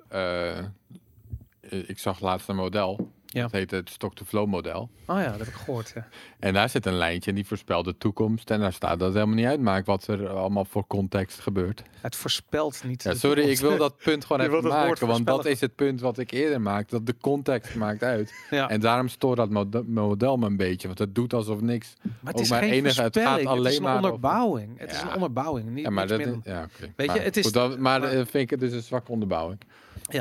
ik 1.60 1.98
zag 1.98 2.20
laatst 2.20 2.48
een 2.48 2.56
model, 2.56 3.12
Ja. 3.32 3.42
dat 3.42 3.52
heet 3.52 3.70
het 3.70 3.90
stock-to-flow 3.90 4.46
model. 4.48 4.90
Oh 5.06 5.18
ja, 5.18 5.28
dat 5.30 5.38
heb 5.38 5.46
ik 5.48 5.54
gehoord. 5.54 5.92
Ja. 5.94 6.06
En 6.38 6.52
daar 6.54 6.68
zit 6.68 6.86
een 6.86 6.96
lijntje 6.96 7.30
en 7.30 7.36
die 7.36 7.46
voorspelt 7.46 7.84
de 7.84 7.98
toekomst. 7.98 8.50
En 8.50 8.60
daar 8.60 8.72
staat 8.72 8.98
dat 8.98 9.00
het 9.08 9.14
helemaal 9.14 9.34
niet 9.36 9.46
uitmaakt 9.46 9.86
wat 9.86 10.06
er 10.06 10.28
allemaal 10.28 10.64
voor 10.64 10.86
context 10.86 11.40
gebeurt. 11.40 11.82
Het 12.00 12.16
voorspelt 12.16 12.82
niet. 12.84 13.02
Ja, 13.02 13.14
sorry, 13.14 13.42
ik 13.48 13.58
wil 13.58 13.76
dat 13.76 13.96
punt 13.96 14.24
gewoon 14.24 14.42
even 14.46 14.68
maken. 14.68 15.06
Want 15.06 15.26
dat 15.26 15.44
is 15.46 15.60
het 15.60 15.74
punt 15.74 16.00
wat 16.00 16.18
ik 16.18 16.30
eerder 16.30 16.60
maakte. 16.60 16.94
Dat 16.94 17.06
de 17.06 17.14
context 17.20 17.74
maakt 17.74 18.02
uit. 18.02 18.32
Ja. 18.50 18.68
En 18.68 18.80
daarom 18.80 19.08
stoort 19.08 19.36
dat 19.36 19.50
mode- 19.50 19.82
model 19.86 20.36
me 20.36 20.46
een 20.46 20.56
beetje. 20.56 20.86
Want 20.86 20.98
het 20.98 21.14
doet 21.14 21.32
alsof 21.34 21.60
niks. 21.60 21.94
maar 22.20 22.32
het 22.32 22.40
is 22.42 22.50
maar 22.50 22.62
geen 22.62 22.70
enige- 22.72 23.02
het 23.02 23.18
gaat. 23.18 23.30
Het, 23.32 23.40
is 23.40 23.46
alleen 23.46 23.76
een 23.76 23.82
maar 23.82 23.92
over- 23.98 24.04
onderbouwing. 24.04 24.78
Het 24.78 24.90
is 24.92 25.00
een 25.02 25.14
onderbouwing. 25.14 25.68
Niet, 25.70 25.84
Ja, 25.84 25.90
maar 25.90 26.06
dat 26.06 26.20
ja. 26.44 26.68
Weet 26.96 27.12
je, 27.12 27.18
het 27.18 27.36
is- 27.36 27.44
goed, 27.44 27.54
maar 27.54 27.78
maar- 27.78 28.02
eh, 28.02 28.16
vind 28.16 28.34
ik 28.34 28.50
het 28.50 28.60
dus 28.60 28.72
een 28.72 28.82
zwakke 28.82 29.10
onderbouwing. 29.12 29.60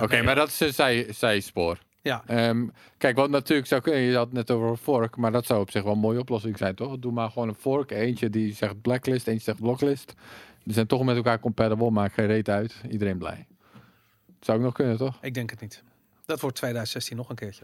Oké, 0.01 0.21
maar 0.21 0.35
dat 0.35 0.47
is 0.47 0.59
een 0.59 0.73
zij, 0.73 1.07
zijspoor. 1.13 1.77
Ja, 2.01 2.23
Ehm, 2.27 2.67
kijk, 2.97 3.15
wat 3.15 3.29
natuurlijk 3.29 3.67
zou 3.67 3.81
kunnen, 3.81 4.01
je 4.01 4.15
had 4.15 4.25
het 4.25 4.33
net 4.33 4.51
over 4.51 4.69
een 4.69 4.77
fork, 4.77 5.15
maar 5.17 5.31
dat 5.31 5.45
zou 5.45 5.61
op 5.61 5.71
zich 5.71 5.83
wel 5.83 5.93
een 5.93 5.99
mooie 5.99 6.19
oplossing 6.19 6.57
zijn, 6.57 6.75
toch? 6.75 6.99
Doe 6.99 7.11
maar 7.11 7.29
gewoon 7.29 7.47
een 7.47 7.55
fork. 7.55 7.91
Eentje 7.91 8.29
die 8.29 8.53
zegt 8.53 8.81
blacklist, 8.81 9.27
eentje 9.27 9.43
zegt 9.43 9.59
blocklist. 9.59 10.13
Die 10.63 10.73
zijn 10.73 10.87
toch 10.87 11.03
met 11.03 11.15
elkaar 11.15 11.39
compatible, 11.39 11.91
maakt 11.91 12.13
geen 12.13 12.25
reet 12.27 12.49
uit. 12.49 12.75
Iedereen 12.89 13.17
blij. 13.17 13.47
Zou 14.39 14.57
ik 14.57 14.63
nog 14.63 14.73
kunnen, 14.73 14.97
toch? 14.97 15.17
ik 15.21 15.33
denk 15.33 15.49
het 15.49 15.61
niet. 15.61 15.83
Dat 16.25 16.39
wordt 16.39 16.55
2016 16.55 17.17
nog 17.17 17.29
een 17.29 17.35
keertje. 17.35 17.63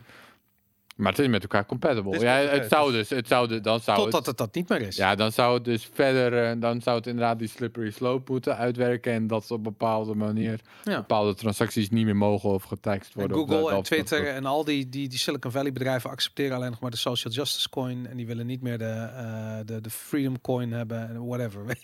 Maar 0.98 1.12
het 1.12 1.22
is 1.22 1.28
met 1.28 1.42
elkaar 1.42 1.66
compatible. 1.66 2.12
Het 2.12 2.22
Ja, 2.22 2.36
het 2.36 2.70
zou 2.70 2.92
dus, 2.92 3.10
het 3.10 3.28
zou 3.28 3.48
de, 3.48 3.62
dan 3.62 3.80
zou 3.80 3.98
Totdat 3.98 4.18
het, 4.20 4.26
het 4.26 4.38
dat 4.38 4.56
niet 4.56 4.70
meer 4.70 4.82
is. 4.82 4.96
ja, 4.96 5.16
dan 5.16 5.32
zou 5.32 5.54
het 5.54 5.64
dus 5.66 5.90
verder, 5.94 6.44
eh, 6.44 6.56
dan 6.62 6.82
zou 6.82 6.98
het 6.98 7.08
inderdaad 7.08 7.40
die 7.40 7.48
slippery 7.48 7.92
slope 7.92 8.32
moeten 8.32 8.58
uitwerken 8.58 9.14
en 9.14 9.28
dat 9.28 9.52
op 9.52 9.58
een 9.58 9.64
bepaalde 9.64 10.16
manier 10.16 10.60
Ja. 10.84 10.96
bepaalde 10.98 11.34
transacties 11.34 11.90
niet 11.90 12.06
meer 12.06 12.16
mogen 12.16 12.50
of 12.50 12.64
getekst 12.64 13.14
En 13.14 13.20
worden. 13.20 13.38
op 13.38 13.48
Google 13.50 13.62
dat- 13.62 13.70
en 13.70 13.76
dat- 13.76 13.88
dat- 13.88 14.06
Twitter 14.08 14.28
en 14.28 14.46
al 14.46 14.64
die, 14.64 14.90
die, 14.90 15.08
die 15.10 15.20
Silicon 15.20 15.52
Valley 15.52 15.72
bedrijven 15.72 16.10
accepteren 16.10 16.56
alleen 16.56 16.70
nog 16.72 16.80
maar 16.80 16.92
de 16.92 16.98
social 16.98 17.34
justice 17.34 17.70
coin. 17.70 18.08
En 18.08 18.18
die 18.18 18.28
willen 18.28 18.46
niet 18.46 18.62
meer 18.62 18.78
de, 18.78 18.86
eh, 18.86 19.58
de, 19.66 19.82
de 19.82 19.90
freedom 19.90 20.42
coin 20.42 20.72
hebben 20.72 21.10
en 21.10 21.26
whatever. 21.28 21.62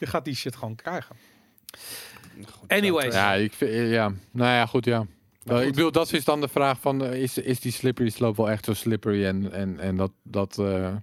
je 0.00 0.06
gaat 0.06 0.24
die 0.24 0.34
shit 0.34 0.56
gewoon 0.56 0.74
krijgen. 0.74 1.16
Goed, 2.50 2.68
Anyways. 2.70 3.14
Ja, 3.14 3.32
ik 3.34 3.52
vind, 3.52 3.90
ja, 3.90 4.12
nou 4.30 4.50
ja, 4.50 4.66
goed, 4.66 4.84
ja. 4.84 5.06
Eh. 5.44 5.66
Ik 5.66 5.74
bedoel, 5.74 5.92
dat 5.92 6.12
is 6.12 6.24
dan 6.24 6.40
de 6.40 6.48
vraag 6.48 6.80
van, 6.80 7.04
eh, 7.04 7.22
is, 7.22 7.38
is 7.38 7.60
die 7.60 7.72
slippery 7.72 8.10
slope 8.10 8.42
wel 8.42 8.50
echt 8.50 8.64
zo 8.64 8.74
slippery? 8.74 9.24
En, 9.24 9.52
en, 9.52 9.78
en 9.78 9.96
dat, 9.96 10.12
dat 10.22 10.58
eh, 10.58 10.94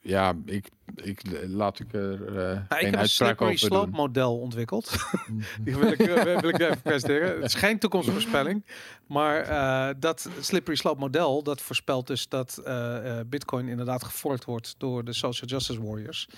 ja, 0.00 0.34
ik, 0.44 0.68
ik 0.94 1.22
laat 1.46 1.80
ik 1.80 1.92
er 1.92 2.18
Nou, 2.32 2.58
ik 2.58 2.66
geen 2.68 2.84
heb 2.84 2.92
een 2.92 2.98
uitspraak 2.98 3.08
slippery 3.08 3.48
over 3.48 3.58
slope 3.58 3.84
doen. 3.84 3.94
model 3.94 4.38
ontwikkeld. 4.38 4.96
Die 5.64 5.76
wil 5.76 5.92
ik, 5.92 6.00
eh, 6.00 6.38
wil 6.38 6.50
ik 6.50 6.58
even 6.60 6.82
presenteren. 6.82 7.34
Het 7.34 7.44
is 7.44 7.54
geen 7.54 7.78
toekomstvoorspelling. 7.78 8.64
Maar 9.06 9.40
eh, 9.40 9.94
dat 9.98 10.28
slippery 10.40 10.76
slope 10.76 11.00
model, 11.00 11.42
dat 11.42 11.60
voorspelt 11.60 12.06
dus 12.06 12.28
dat 12.28 12.62
bitcoin 13.26 13.68
inderdaad 13.68 14.04
geforkt 14.04 14.44
wordt 14.44 14.74
door 14.78 15.04
de 15.04 15.12
social 15.12 15.50
justice 15.50 15.82
warriors. 15.82 16.28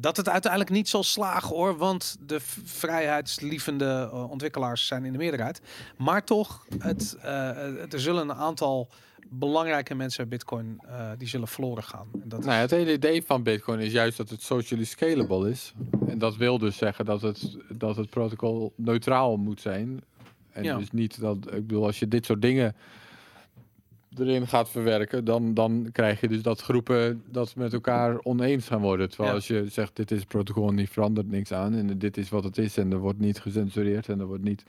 Dat 0.00 0.16
het 0.16 0.28
uiteindelijk 0.28 0.70
niet 0.70 0.88
zal 0.88 1.02
slagen 1.02 1.48
hoor, 1.48 1.76
want 1.76 2.16
de 2.20 2.40
vrijheidslievende 2.64 4.10
ontwikkelaars 4.12 4.86
zijn 4.86 5.04
in 5.04 5.12
de 5.12 5.18
meerderheid. 5.18 5.60
Maar 5.96 6.24
toch, 6.24 6.66
het, 6.78 7.16
er 7.22 8.00
zullen 8.00 8.28
een 8.28 8.36
aantal 8.36 8.88
belangrijke 9.28 9.94
mensen 9.94 10.28
bitcoin, 10.28 10.80
eh, 10.86 11.10
die 11.18 11.28
zullen 11.28 11.48
verloren 11.48 11.82
gaan. 11.82 12.06
En 12.22 12.28
dat 12.28 12.44
Nou 12.44 12.52
het 12.60 12.70
hele 12.70 12.92
idee 12.92 13.22
van 13.22 13.42
Bitcoin 13.42 13.80
is 13.80 13.92
juist 13.92 14.16
dat 14.16 14.28
het 14.30 14.42
socially 14.42 14.84
scalable 14.84 15.50
is. 15.50 15.72
En 16.06 16.18
dat 16.18 16.36
wil 16.36 16.58
dus 16.58 16.76
zeggen 16.76 17.04
dat 17.04 17.22
het, 17.22 17.56
dat 17.68 17.96
het 17.96 18.10
protocol 18.10 18.72
neutraal 18.76 19.36
moet 19.36 19.60
zijn. 19.60 20.00
En 20.52 20.64
Ja. 20.64 20.78
dus 20.78 20.90
niet 20.90 21.20
dat, 21.20 21.36
ik 21.36 21.66
bedoel, 21.66 21.84
als 21.86 21.98
je 21.98 22.08
dit 22.08 22.24
soort 22.24 22.42
dingen 22.42 22.74
erin 24.18 24.46
gaat 24.46 24.70
verwerken, 24.70 25.24
dan, 25.24 25.54
dan 25.54 25.88
krijg 25.92 26.20
je 26.20 26.28
dus 26.28 26.42
dat 26.42 26.60
groepen 26.60 27.22
dat 27.30 27.56
met 27.56 27.72
elkaar 27.72 28.18
oneens 28.22 28.66
gaan 28.66 28.80
worden. 28.80 29.08
Terwijl 29.08 29.28
Ja. 29.30 29.34
als 29.34 29.46
je 29.46 29.64
zegt, 29.68 29.96
dit 29.96 30.10
is 30.10 30.24
protocol 30.24 30.68
en 30.68 30.76
die 30.76 30.90
verandert 30.90 31.30
niks 31.30 31.52
aan 31.52 31.74
en 31.74 31.98
dit 31.98 32.16
is 32.16 32.28
wat 32.28 32.44
het 32.44 32.58
is 32.58 32.76
en 32.76 32.92
er 32.92 32.98
wordt 32.98 33.18
niet 33.18 33.40
gecensureerd 33.40 34.08
en 34.08 34.20
er 34.20 34.26
wordt 34.26 34.44
niet... 34.44 34.64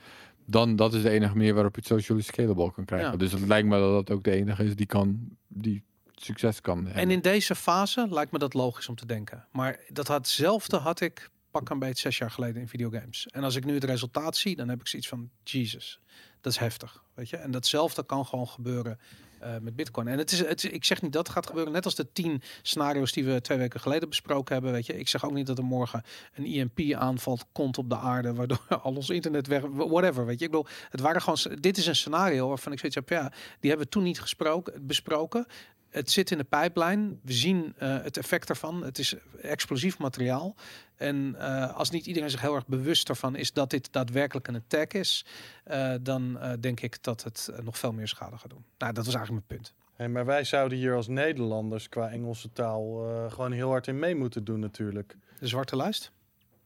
Dan, 0.46 0.76
dat 0.76 0.94
is 0.94 1.02
de 1.02 1.10
enige 1.10 1.36
manier 1.36 1.54
waarop 1.54 1.74
je 1.74 1.80
het 1.80 1.90
socially 1.90 2.22
scalable 2.22 2.72
kan 2.72 2.84
krijgen. 2.84 3.10
Ja. 3.10 3.16
Dus 3.16 3.32
het 3.32 3.46
lijkt 3.46 3.68
me 3.68 3.78
dat 3.78 4.06
dat 4.06 4.16
ook 4.16 4.24
de 4.24 4.30
enige 4.30 4.64
is 4.64 4.76
die 4.76 4.86
kan, 4.86 5.36
die 5.48 5.82
succes 6.14 6.60
kan 6.60 6.84
hebben. 6.84 7.02
En 7.02 7.10
in 7.10 7.20
deze 7.20 7.54
fase 7.54 8.06
lijkt 8.10 8.32
me 8.32 8.38
dat 8.38 8.54
logisch 8.54 8.88
om 8.88 8.94
te 8.94 9.06
denken. 9.06 9.46
Maar 9.52 9.80
dat 9.88 10.08
had 10.08 10.16
hetzelfde 10.16 10.76
had 10.76 11.00
ik 11.00 11.30
pak 11.50 11.70
een 11.70 11.78
beetje 11.78 12.00
zes 12.00 12.18
jaar 12.18 12.30
geleden 12.30 12.60
in 12.60 12.68
videogames. 12.68 13.26
En 13.26 13.42
als 13.42 13.56
ik 13.56 13.64
nu 13.64 13.74
het 13.74 13.84
resultaat 13.84 14.36
zie, 14.36 14.56
dan 14.56 14.68
heb 14.68 14.80
ik 14.80 14.86
zoiets 14.86 15.08
van 15.08 15.30
Jesus, 15.44 16.00
dat 16.40 16.52
is 16.52 16.58
heftig, 16.58 17.04
weet 17.14 17.28
je. 17.28 17.36
En 17.36 17.50
datzelfde 17.50 18.06
kan 18.06 18.26
gewoon 18.26 18.48
gebeuren 18.48 18.98
eh, 19.44 19.50
met 19.60 19.76
Bitcoin. 19.76 20.08
En 20.08 20.18
het 20.18 20.32
is, 20.32 20.38
het 20.38 20.72
ik 20.72 20.84
zeg 20.84 21.02
niet 21.02 21.12
dat 21.12 21.28
gaat 21.28 21.46
gebeuren, 21.46 21.72
net 21.72 21.84
als 21.84 21.94
de 21.94 22.12
tien 22.12 22.42
scenario's 22.62 23.12
die 23.12 23.24
we 23.24 23.40
twee 23.40 23.58
weken 23.58 23.80
geleden 23.80 24.08
besproken 24.08 24.54
hebben, 24.54 24.72
weet 24.72 24.86
je. 24.86 24.98
Ik 24.98 25.08
zeg 25.08 25.24
ook 25.24 25.32
niet 25.32 25.46
dat 25.46 25.58
er 25.58 25.64
morgen 25.64 26.02
een 26.34 26.44
IMP-aanval 26.44 27.38
komt 27.52 27.78
op 27.78 27.88
de 27.88 27.96
aarde, 27.96 28.34
waardoor 28.34 28.66
al 28.82 28.94
ons 28.94 29.10
internet 29.10 29.46
weg, 29.46 29.62
whatever, 29.70 30.26
weet 30.26 30.38
je. 30.38 30.44
Ik 30.44 30.50
bedoel, 30.50 30.66
het 30.90 31.00
waren 31.00 31.22
gewoon, 31.22 31.60
dit 31.60 31.76
is 31.76 31.86
een 31.86 31.96
scenario 31.96 32.48
waarvan 32.48 32.72
ik 32.72 32.78
zoiets 32.78 32.96
heb, 32.96 33.08
ja, 33.08 33.32
die 33.60 33.70
hebben 33.70 33.86
we 33.86 33.92
toen 33.92 34.02
niet 34.02 34.20
gesproken, 34.20 34.86
besproken. 34.86 35.46
Het 35.94 36.10
zit 36.10 36.30
in 36.30 36.38
de 36.38 36.44
pijplijn. 36.44 37.20
We 37.22 37.32
zien 37.32 37.74
eh, 37.78 38.02
het 38.02 38.16
effect 38.16 38.48
ervan. 38.48 38.84
Het 38.84 38.98
is 38.98 39.14
explosief 39.40 39.98
materiaal. 39.98 40.54
En 40.96 41.34
eh, 41.38 41.76
als 41.76 41.90
niet 41.90 42.06
iedereen 42.06 42.30
zich 42.30 42.40
heel 42.40 42.54
erg 42.54 42.66
bewust 42.66 43.08
ervan 43.08 43.36
is 43.36 43.52
dat 43.52 43.70
dit 43.70 43.92
daadwerkelijk 43.92 44.48
een 44.48 44.54
attack 44.56 44.92
is, 44.92 45.24
eh, 45.64 45.94
dan 46.00 46.38
denk 46.60 46.80
ik 46.80 47.02
dat 47.02 47.24
het 47.24 47.50
nog 47.62 47.78
veel 47.78 47.92
meer 47.92 48.08
schade 48.08 48.38
gaat 48.38 48.50
doen. 48.50 48.64
Nou, 48.78 48.92
dat 48.92 49.04
was 49.04 49.14
eigenlijk 49.14 49.46
mijn 49.48 49.60
punt. 49.60 49.74
Hey, 49.96 50.08
maar 50.08 50.24
wij 50.24 50.44
zouden 50.44 50.78
hier 50.78 50.94
als 50.94 51.08
Nederlanders 51.08 51.88
qua 51.88 52.10
Engelse 52.10 52.52
taal 52.52 53.06
gewoon 53.30 53.52
heel 53.52 53.68
hard 53.68 53.86
in 53.86 53.98
mee 53.98 54.14
moeten 54.14 54.44
doen 54.44 54.60
natuurlijk. 54.60 55.16
De 55.38 55.48
zwarte 55.48 55.76
lijst. 55.76 56.12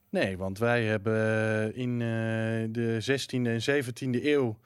Nee, 0.09 0.37
want 0.37 0.59
wij 0.59 0.85
hebben 0.85 1.75
in 1.75 1.99
de 2.73 2.99
16e 3.01 3.49
en 3.49 3.63
17e 3.63 4.25
eeuw, 4.25 4.59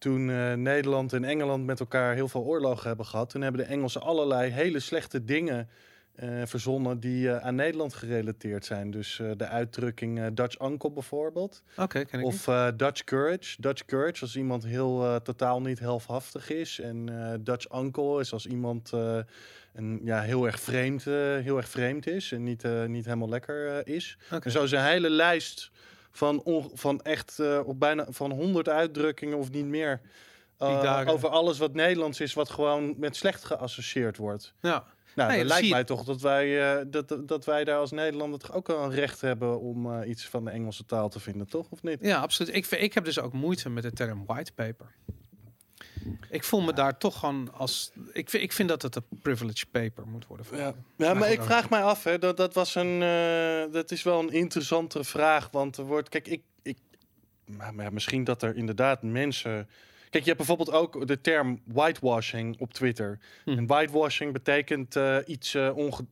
toen 0.00 0.30
eh, 0.30 0.52
Nederland 0.52 1.12
en 1.12 1.24
Engeland 1.24 1.66
met 1.66 1.80
elkaar 1.80 2.14
heel 2.14 2.28
veel 2.28 2.42
oorlogen 2.42 2.86
hebben 2.86 3.06
gehad, 3.06 3.30
toen 3.30 3.42
hebben 3.42 3.60
de 3.60 3.66
Engelsen 3.66 4.00
allerlei 4.00 4.50
hele 4.50 4.80
slechte 4.80 5.24
dingen 5.24 5.68
eh, 6.14 6.28
verzonnen 6.44 7.00
die 7.00 7.30
eh, 7.30 7.46
aan 7.46 7.54
Nederland 7.54 7.94
gerelateerd 7.94 8.64
zijn. 8.64 8.90
Dus 8.90 9.22
de 9.36 9.46
uitdrukking 9.46 10.34
Dutch 10.34 10.62
uncle 10.62 10.90
bijvoorbeeld. 10.90 11.62
Oké, 11.76 12.04
ken 12.04 12.20
ik 12.20 12.26
Of 12.26 12.44
Dutch 12.76 13.04
courage. 13.04 13.56
Dutch 13.60 13.84
courage 13.84 14.20
als 14.20 14.36
iemand 14.36 14.64
heel 14.64 15.20
totaal 15.22 15.60
niet 15.60 15.78
helfhaftig 15.78 16.50
is. 16.50 16.80
En 16.80 17.06
Dutch 17.44 17.76
uncle 17.76 18.20
is 18.20 18.32
als 18.32 18.46
iemand 18.46 18.92
een, 19.72 20.00
ja, 20.04 20.20
heel, 20.20 20.46
erg 20.46 20.60
vreemd, 20.60 21.04
heel 21.04 21.56
erg 21.56 21.68
vreemd 21.68 22.06
is 22.06 22.32
en 22.32 22.42
niet, 22.42 22.64
niet 22.86 23.04
helemaal 23.04 23.28
lekker 23.28 23.86
is. 23.86 24.18
En 24.42 24.50
zo 24.50 24.62
is 24.62 24.72
een 24.72 24.84
hele 24.84 25.10
lijst 25.10 25.70
van, 26.10 26.42
on- 26.42 26.70
van 26.74 27.00
echt 27.00 27.38
eh, 27.38 27.60
op 27.64 27.80
bijna 27.80 28.06
van 28.08 28.30
100 28.32 28.68
uitdrukkingen 28.68 29.38
of 29.38 29.50
niet 29.50 29.64
meer 29.66 30.00
eh, 30.58 30.82
over 31.12 31.28
alles 31.28 31.58
wat 31.58 31.74
Nederlands 31.74 32.20
is, 32.20 32.34
wat 32.34 32.50
gewoon 32.50 32.94
met 32.98 33.16
slecht 33.16 33.44
geassocieerd 33.44 34.16
wordt. 34.16 34.54
Ja. 34.60 34.84
Nou, 35.14 35.28
Nee, 35.30 35.38
dat 35.38 35.48
lijkt 35.48 35.70
mij 35.70 35.84
toch 35.84 36.04
dat 36.04 36.20
wij, 36.20 36.74
eh, 36.78 36.84
dat, 36.86 37.16
dat- 37.28 37.44
wij 37.44 37.64
daar 37.64 37.78
als 37.78 37.90
Nederlander 37.90 38.38
toch 38.38 38.52
ook 38.52 38.66
wel 38.66 38.82
een 38.84 38.90
recht 38.90 39.20
hebben 39.20 39.60
om 39.60 40.02
iets 40.02 40.28
van 40.28 40.44
de 40.44 40.50
Engelse 40.50 40.84
taal 40.84 41.08
te 41.08 41.20
vinden, 41.20 41.48
toch? 41.48 41.66
Of 41.70 41.82
niet? 41.82 41.98
Ja, 42.00 42.20
absoluut. 42.20 42.54
Ik, 42.54 42.66
ik 42.66 42.94
heb 42.94 43.04
dus 43.04 43.20
ook 43.20 43.32
moeite 43.32 43.68
met 43.70 43.82
de 43.82 43.92
term 43.92 44.26
white 44.26 44.52
paper. 44.52 44.86
Ik 46.30 46.44
voel 46.44 46.60
me 46.60 46.72
daar 46.72 46.98
toch 46.98 47.18
gewoon 47.18 47.52
als... 47.52 47.92
Ik 48.12 48.30
vind, 48.30 48.42
ik 48.42 48.52
vind 48.52 48.68
dat 48.68 48.82
het 48.82 48.96
een 48.96 49.04
privilege 49.22 49.66
paper 49.66 50.06
moet 50.06 50.26
worden. 50.26 50.46
Ja, 50.52 50.74
ja 50.96 51.14
Maar 51.14 51.32
ik 51.32 51.42
vraag 51.42 51.70
mij 51.70 51.82
af, 51.82 52.04
hè, 52.04 52.18
dat, 52.18 52.36
dat, 52.36 52.54
was 52.54 52.74
een, 52.74 53.02
eh, 53.02 53.72
dat 53.72 53.90
is 53.90 54.02
wel 54.02 54.20
een 54.20 54.32
interessantere 54.32 55.04
vraag. 55.04 55.48
Want 55.50 55.76
er 55.76 55.84
wordt, 55.84 56.08
kijk, 56.08 56.28
ik, 56.28 56.42
ik, 56.62 56.76
maar, 57.72 57.92
misschien 57.92 58.24
dat 58.24 58.42
er 58.42 58.56
inderdaad 58.56 59.02
mensen. 59.02 59.68
Kijk, 60.10 60.24
je 60.24 60.30
hebt 60.30 60.46
bijvoorbeeld 60.46 60.76
ook 60.76 61.06
de 61.06 61.20
term 61.20 61.60
whitewashing 61.64 62.60
op 62.60 62.72
Twitter. 62.72 63.18
Hm. 63.44 63.50
En 63.50 63.66
whitewashing 63.66 64.32
betekent 64.32 64.96
eh, 64.96 65.16
iets, 65.26 65.54
eh, 65.54 65.76
onge- 65.76 66.06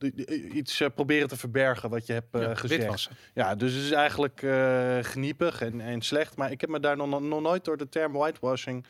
iets 0.53 0.83
proberen 0.95 1.29
te 1.29 1.37
verbergen 1.37 1.91
wat 1.91 2.07
je 2.07 2.13
hebt 2.13 2.27
Ja, 2.33 2.55
gezegd. 2.55 2.81
witwassen. 2.81 3.13
Ja, 3.35 3.55
dus 3.55 3.73
het 3.73 3.83
is 3.85 3.91
eigenlijk 3.91 4.43
eh, 4.43 4.99
geniepig 5.01 5.61
en, 5.61 5.81
en 5.81 6.03
slecht. 6.03 6.37
Maar 6.37 6.51
ik 6.51 6.61
heb 6.61 6.71
me 6.71 6.81
daar 6.81 6.97
nog, 6.97 7.21
nog 7.21 7.41
nooit 7.41 7.65
door 7.65 7.77
de 7.77 7.89
term 7.89 8.13
whitewashing 8.13 8.85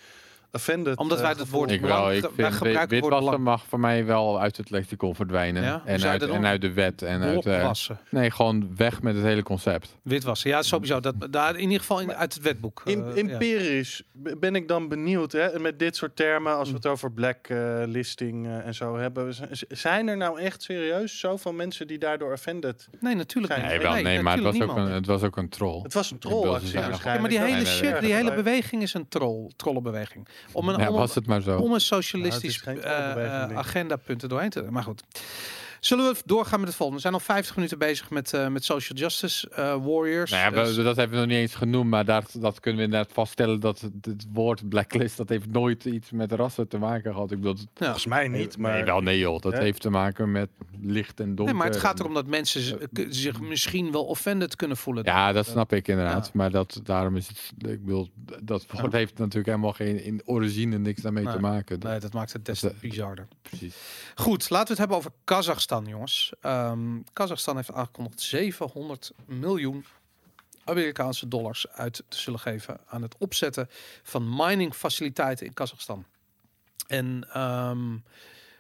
offended 0.53 0.97
Omdat 0.97 1.19
eh, 1.19 1.25
wij 1.25 1.35
het 1.39 1.51
woord 1.51 1.71
Ik 1.71 1.81
wel. 1.81 1.89
belang- 1.91 2.13
Ik 2.17 2.21
wij 2.23 2.31
vind 2.35 2.55
gebruiken 2.55 3.01
witwassen 3.01 3.43
mag 3.43 3.65
voor 3.67 3.81
mij 3.81 4.05
wel 4.05 4.41
uit 4.41 4.57
het 4.57 4.71
lexicon 4.71 5.15
verdwijnen. 5.15 5.63
Ja? 5.63 5.83
En, 5.85 6.05
uit, 6.05 6.23
en 6.23 6.47
uit 6.47 6.61
de 6.61 6.73
wet. 6.73 7.03
En 7.03 7.23
uit, 7.23 7.47
eh, 7.47 7.55
Opwassen. 7.55 7.99
nee, 8.11 8.31
gewoon 8.31 8.77
weg 8.77 9.03
met 9.03 9.15
het 9.15 9.25
hele 9.25 9.43
concept. 9.43 9.97
Witwassen. 10.03 10.51
Ja, 10.51 10.63
sowieso. 10.63 11.01
Dat, 11.01 11.15
daar 11.31 11.55
in 11.57 11.63
ieder 11.63 11.79
geval 11.79 12.01
in, 12.01 12.13
uit 12.15 12.35
het 12.35 12.43
wetboek. 12.43 12.83
In, 12.85 13.05
eh, 13.05 13.17
ja. 13.17 13.23
empirisch 13.31 14.03
ben 14.13 14.55
ik 14.55 14.69
dan 14.69 14.89
benieuwd, 14.89 15.33
hè, 15.33 15.59
met 15.59 15.79
dit 15.79 15.97
soort 15.97 16.17
termen, 16.17 16.57
als 16.57 16.69
we 16.69 16.75
het 16.75 16.87
over 16.87 17.13
blacklisting 17.13 18.47
eh 18.47 18.67
en 18.67 18.75
zo 18.75 18.97
hebben, 18.97 19.35
zijn 19.69 20.09
er 20.09 20.17
nou 20.17 20.41
echt 20.41 20.63
serieus 20.63 21.19
zoveel 21.19 21.53
mensen 21.53 21.87
die 21.87 21.99
daardoor 21.99 22.33
offended? 22.33 22.89
Nee, 23.01 23.15
natuurlijk 23.15 23.53
Zijn- 23.53 23.65
niet. 23.65 23.77
Nee, 23.83 23.93
wel, 23.93 24.03
nee, 24.03 24.23
maar 24.23 24.35
het 24.35 24.43
was, 24.45 24.61
ook 24.61 24.77
een, 24.77 24.91
het 24.91 25.07
was 25.07 25.23
ook 25.23 25.37
een 25.37 25.49
troll. 25.49 25.83
Het 25.83 25.95
was 25.95 26.11
een 26.11 26.19
nog- 26.91 27.05
Ja, 27.05 27.19
maar 27.19 27.29
die 27.29 27.39
hele 27.39 27.51
nee, 27.53 27.63
nee, 27.63 27.73
shit, 27.73 27.91
nee. 27.91 28.01
die 28.01 28.13
hele 28.15 28.35
beweging 28.35 28.83
is 28.83 28.95
een 28.95 29.09
troll, 29.09 29.51
trollenbeweging. 29.57 30.29
Om 30.53 30.69
een, 30.69 30.79
Ja, 30.81 30.89
om, 30.89 30.95
was 30.95 31.15
het 31.15 31.27
maar 31.27 31.43
zo. 31.43 31.51
om 31.57 31.63
een 31.63 31.69
Nou, 31.69 31.81
socialistisch 31.81 32.63
denk 32.63 32.79
ik. 32.79 32.85
agendapunten 33.55 34.29
doorheen 34.29 34.51
te... 34.51 34.63
Maar 34.71 34.83
goed. 34.83 35.03
Zullen 35.81 36.13
we 36.13 36.21
doorgaan 36.25 36.59
met 36.59 36.69
het 36.69 36.77
volgende? 36.77 37.03
We 37.03 37.09
zijn 37.09 37.21
al 37.21 37.27
50 37.35 37.55
minuten 37.57 37.79
bezig 37.79 38.11
met, 38.11 38.33
eh, 38.33 38.49
met 38.49 38.65
social 38.65 38.99
justice 38.99 39.49
eh, 39.51 39.85
warriors. 39.85 40.31
Nou 40.31 40.43
ja, 40.43 40.51
we- 40.51 40.67
Dus- 40.75 40.77
dat 40.85 40.97
hebben 40.97 41.15
we 41.21 41.25
nog 41.27 41.33
niet 41.33 41.41
eens 41.43 41.55
genoemd, 41.55 41.91
maar 41.91 42.05
daar, 42.05 42.25
dat 42.33 42.61
kunnen 42.61 42.81
we 42.81 42.87
inderdaad 42.87 43.13
vaststellen 43.13 43.61
dat 43.61 43.81
het, 43.81 43.93
het 44.05 44.27
woord 44.33 44.69
blacklist, 44.69 45.17
dat 45.17 45.29
heeft 45.29 45.47
nooit 45.51 45.85
iets 45.85 46.11
met 46.11 46.33
rassen 46.33 46.69
te 46.69 46.79
maken 46.79 47.13
gehad. 47.13 47.31
Ik 47.31 47.37
bedoel, 47.37 47.55
dat- 47.55 47.67
ja. 47.75 47.85
Volgens 47.85 48.07
mij 48.07 48.29
niet, 48.29 48.59
maar 48.59 48.73
nee, 48.73 48.85
wel 48.85 49.01
nee 49.01 49.19
joh, 49.19 49.41
dat 49.41 49.59
heeft 49.59 49.81
te 49.81 49.91
maken 49.91 50.33
met 50.33 50.49
licht 50.81 51.21
en 51.21 51.27
donker. 51.27 51.45
Nee, 51.45 51.55
maar 51.55 51.67
het 51.67 51.77
gaat 51.77 52.01
erom 52.01 52.15
dat 52.15 52.27
mensen 52.27 52.79
zich 53.09 53.41
misschien 53.41 53.93
wel 53.93 54.05
offended 54.05 54.57
kunnen 54.57 54.77
voelen. 54.77 55.05
Ja, 55.05 55.33
dat 55.33 55.47
snap 55.47 55.73
ik 55.73 55.89
inderdaad. 55.89 56.25
Ja. 56.27 56.31
Maar 56.35 56.51
dat, 56.51 56.81
daarom 56.83 57.17
is 57.17 57.29
het, 57.29 57.53
ik 57.71 57.85
bedoel, 57.85 58.09
dat 58.43 58.67
woord 58.71 58.93
heeft 58.93 59.19
natuurlijk 59.19 59.47
helemaal 59.47 59.73
geen 59.73 60.05
in 60.05 60.23
origine 60.25 60.79
niks 60.79 61.03
daarmee 61.03 61.25
Nee. 61.25 61.35
te 61.35 61.41
maken. 61.41 61.79
Nee, 61.79 61.99
dat 62.01 62.13
maakt 62.13 62.33
het 62.33 62.45
des 62.45 62.61
te 62.61 62.73
bizarder. 62.81 63.27
Precies. 63.43 63.75
Goed, 64.15 64.51
laten 64.51 64.67
we 64.67 64.71
het 64.71 64.79
hebben 64.79 64.97
over 64.97 65.11
Kazachstan, 65.25 65.67
jongens. 65.87 66.33
Ehm 66.41 67.01
Kazachstan 67.13 67.57
heeft 67.57 67.73
aangekondigd 67.73 68.21
700 68.21 69.13
miljoen 69.25 69.85
Amerikaanse 70.65 71.29
dollars 71.29 71.69
uit 71.69 72.03
te 72.09 72.19
zullen 72.19 72.41
geven 72.41 72.81
aan 72.87 73.03
het 73.03 73.15
opzetten 73.19 73.69
van 74.03 74.37
miningfaciliteiten 74.37 75.47
in 75.47 75.55
Kazachstan. 75.55 76.05
En 76.87 77.29
ehm, 77.33 77.97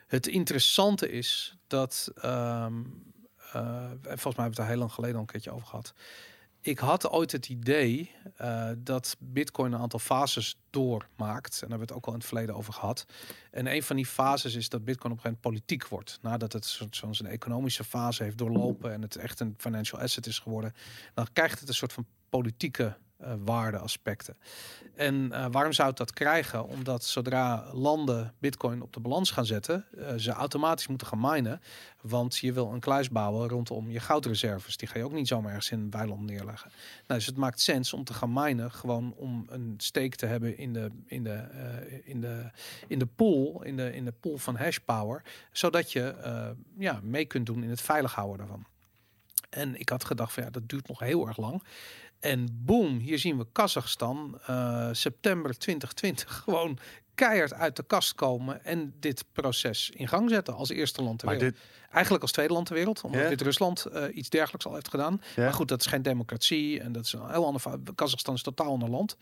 het 0.06 0.26
interessante 0.26 1.10
is 1.10 1.56
dat, 1.66 2.10
en 2.22 3.02
volgens 4.02 4.22
mij 4.22 4.22
hebben 4.22 4.34
we 4.34 4.46
het 4.46 4.56
daar 4.56 4.68
heel 4.68 4.78
lang 4.78 4.92
geleden 4.92 5.14
al 5.14 5.20
een 5.20 5.26
keertje 5.26 5.50
over 5.50 5.66
gehad. 5.66 5.94
Ik 6.68 6.78
had 6.78 7.10
ooit 7.10 7.32
het 7.32 7.48
idee 7.48 8.10
eh, 8.36 8.70
dat 8.78 9.16
Bitcoin 9.18 9.72
een 9.72 9.80
aantal 9.80 9.98
fases 9.98 10.58
doormaakt. 10.70 11.52
En 11.52 11.68
daar 11.68 11.78
hebben 11.78 11.78
we 11.78 11.84
het 11.84 11.92
ook 11.92 12.06
al 12.06 12.12
in 12.12 12.18
het 12.18 12.28
verleden 12.28 12.54
over 12.54 12.72
gehad. 12.72 13.06
En 13.50 13.66
een 13.74 13.82
van 13.82 13.96
die 13.96 14.06
fases 14.06 14.54
is 14.54 14.68
dat 14.68 14.84
Bitcoin 14.84 15.12
op 15.12 15.16
een 15.18 15.22
gegeven 15.22 15.40
moment 15.42 15.66
politiek 15.66 15.88
wordt. 15.88 16.18
Nadat 16.22 16.52
het 16.52 16.64
zo- 16.66 16.86
zo'n 16.90 17.14
zijn 17.14 17.28
economische 17.28 17.84
fase 17.84 18.22
heeft 18.22 18.38
doorlopen 18.38 18.92
en 18.92 19.02
het 19.02 19.16
echt 19.16 19.40
een 19.40 19.54
financial 19.58 20.00
asset 20.00 20.26
is 20.26 20.38
geworden, 20.38 20.72
dan 21.14 21.26
krijgt 21.32 21.60
het 21.60 21.68
een 21.68 21.74
soort 21.74 21.92
van 21.92 22.06
politieke 22.28 22.96
eh 23.18 23.32
waardeaspecten. 23.44 24.36
En 24.94 25.32
eh, 25.32 25.46
waarom 25.50 25.72
zou 25.72 25.88
het 25.88 25.96
dat 25.96 26.12
krijgen? 26.12 26.66
Omdat 26.66 27.04
zodra 27.04 27.64
landen 27.72 28.34
Bitcoin 28.38 28.82
op 28.82 28.92
de 28.92 29.00
balans 29.00 29.30
gaan 29.30 29.46
zetten, 29.46 29.84
eh, 29.98 30.14
ze 30.16 30.30
automatisch 30.30 30.86
moeten 30.86 31.06
gaan 31.06 31.20
minen. 31.20 31.60
Want 32.00 32.36
je 32.36 32.52
wil 32.52 32.72
een 32.72 32.80
kluis 32.80 33.10
bouwen 33.10 33.48
rondom 33.48 33.90
je 33.90 34.00
goudreserves. 34.00 34.76
Die 34.76 34.88
ga 34.88 34.98
je 34.98 35.04
ook 35.04 35.12
niet 35.12 35.28
zomaar 35.28 35.48
ergens 35.48 35.70
in 35.70 35.80
een 35.80 35.90
weiland 35.90 36.20
neerleggen. 36.20 36.70
Nou, 37.06 37.18
dus 37.20 37.26
het 37.26 37.36
maakt 37.36 37.60
sens 37.60 37.92
om 37.92 38.04
te 38.04 38.14
gaan 38.14 38.32
minen, 38.32 38.70
gewoon 38.70 39.14
om 39.16 39.46
een 39.48 39.74
steek 39.76 40.14
te 40.14 40.26
hebben 40.26 40.58
in 40.58 40.72
de, 40.72 40.90
in 41.06 41.24
de, 41.24 41.42
in 42.04 42.20
de, 42.20 42.50
in 42.88 42.98
de 42.98 43.06
pool, 43.06 43.62
in 43.62 43.76
de, 43.76 43.94
in 43.94 44.04
de 44.04 44.14
pool 44.20 44.38
van 44.38 44.56
hash 44.56 44.78
power, 44.78 45.22
zodat 45.52 45.92
je 45.92 46.14
ja, 46.78 47.00
mee 47.02 47.24
kunt 47.24 47.46
doen 47.46 47.62
in 47.62 47.70
het 47.70 47.80
veilig 47.80 48.14
houden 48.14 48.38
daarvan. 48.38 48.66
En 49.48 49.80
ik 49.80 49.88
had 49.88 50.04
gedacht 50.04 50.32
van 50.32 50.42
ja, 50.42 50.50
dat 50.50 50.68
duurt 50.68 50.88
nog 50.88 50.98
heel 50.98 51.26
erg 51.26 51.36
lang. 51.36 51.62
En 52.20 52.48
boom, 52.64 52.98
hier 52.98 53.18
zien 53.18 53.38
we 53.38 53.46
Kazachstan 53.52 54.38
eh, 54.46 54.88
september 54.92 55.58
2020 55.58 56.36
gewoon 56.44 56.78
keihard 57.14 57.52
uit 57.52 57.76
de 57.76 57.82
kast 57.82 58.14
komen 58.14 58.64
en 58.64 58.94
dit 59.00 59.24
proces 59.32 59.90
in 59.90 60.08
gang 60.08 60.30
zetten 60.30 60.54
als 60.54 60.68
eerste 60.68 61.02
land 61.02 61.18
ter 61.18 61.28
Maar 61.28 61.36
wereld. 61.36 61.54
dit, 61.54 61.64
Eigenlijk 61.90 62.22
als 62.22 62.32
tweede 62.32 62.52
land 62.52 62.66
ter 62.66 62.74
wereld, 62.74 63.00
omdat 63.00 63.20
Ja. 63.20 63.28
Wit-Rusland 63.28 63.84
eh, 63.84 64.16
iets 64.16 64.28
dergelijks 64.28 64.66
al 64.66 64.74
heeft 64.74 64.88
gedaan. 64.88 65.22
Maar 65.36 65.52
goed, 65.52 65.68
dat 65.68 65.80
is 65.80 65.86
geen 65.86 66.02
democratie 66.02 66.80
en 66.80 66.92
dat 66.92 67.04
is 67.04 67.12
een 67.12 67.30
heel 67.30 67.44
ander. 67.46 67.62
Kazachstan 67.94 68.34
is 68.34 68.42
totaal 68.42 68.70
ander 68.70 68.90
land. 68.90 69.16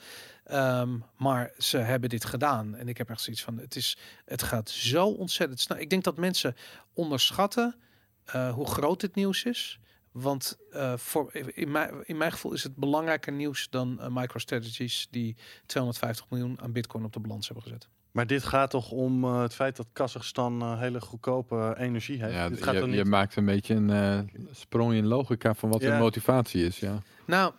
Ehm, 0.44 0.98
maar 1.16 1.52
ze 1.58 1.78
hebben 1.78 2.08
dit 2.08 2.24
gedaan 2.24 2.74
en 2.74 2.88
ik 2.88 2.98
heb 2.98 3.10
echt 3.10 3.20
zoiets 3.20 3.42
van: 3.42 3.58
het 3.58 3.76
is, 3.76 3.96
het 4.24 4.42
gaat 4.42 4.70
zo 4.70 5.06
ontzettend 5.06 5.60
snel. 5.60 5.78
Ik 5.78 5.90
denk 5.90 6.04
dat 6.04 6.16
mensen 6.16 6.56
onderschatten 6.92 7.76
eh, 8.24 8.52
hoe 8.52 8.66
groot 8.66 9.00
dit 9.00 9.14
nieuws 9.14 9.44
is. 9.44 9.78
Want 10.22 10.56
eh, 10.70 10.96
voor, 10.96 11.34
in, 11.54 11.70
mijn, 11.70 11.90
in 12.04 12.16
mijn 12.16 12.32
gevoel 12.32 12.52
is 12.52 12.62
het 12.62 12.76
belangrijker 12.76 13.32
nieuws 13.32 13.66
dan 13.70 14.00
eh, 14.00 14.08
MicroStrategies 14.10 15.08
die 15.10 15.36
250 15.66 16.26
miljoen 16.30 16.60
aan 16.60 16.72
Bitcoin 16.72 17.04
op 17.04 17.12
de 17.12 17.20
balans 17.20 17.46
hebben 17.46 17.64
gezet. 17.64 17.88
maar 18.10 18.26
dit 18.26 18.44
gaat 18.44 18.70
toch 18.70 18.90
om 18.90 19.24
eh, 19.24 19.40
het 19.40 19.54
feit 19.54 19.76
dat 19.76 19.86
Kazachstan 19.92 20.62
eh, 20.62 20.78
hele 20.78 21.00
goedkope 21.00 21.74
energie 21.78 22.22
heeft. 22.22 22.34
Ja, 22.34 22.48
dit 22.48 22.62
gaat 22.62 22.74
je, 22.74 22.80
toch 22.80 22.88
je 22.88 22.96
niet... 22.96 23.06
maakt 23.06 23.36
een 23.36 23.44
beetje 23.44 23.74
een 23.74 23.90
eh, 23.90 24.18
sprong 24.50 24.92
in 24.92 25.06
logica 25.06 25.54
van 25.54 25.68
wat 25.70 25.80
Ja. 25.82 25.90
de 25.92 25.98
motivatie 25.98 26.64
is. 26.64 26.78
Ja. 26.78 27.02
Nou, 27.26 27.52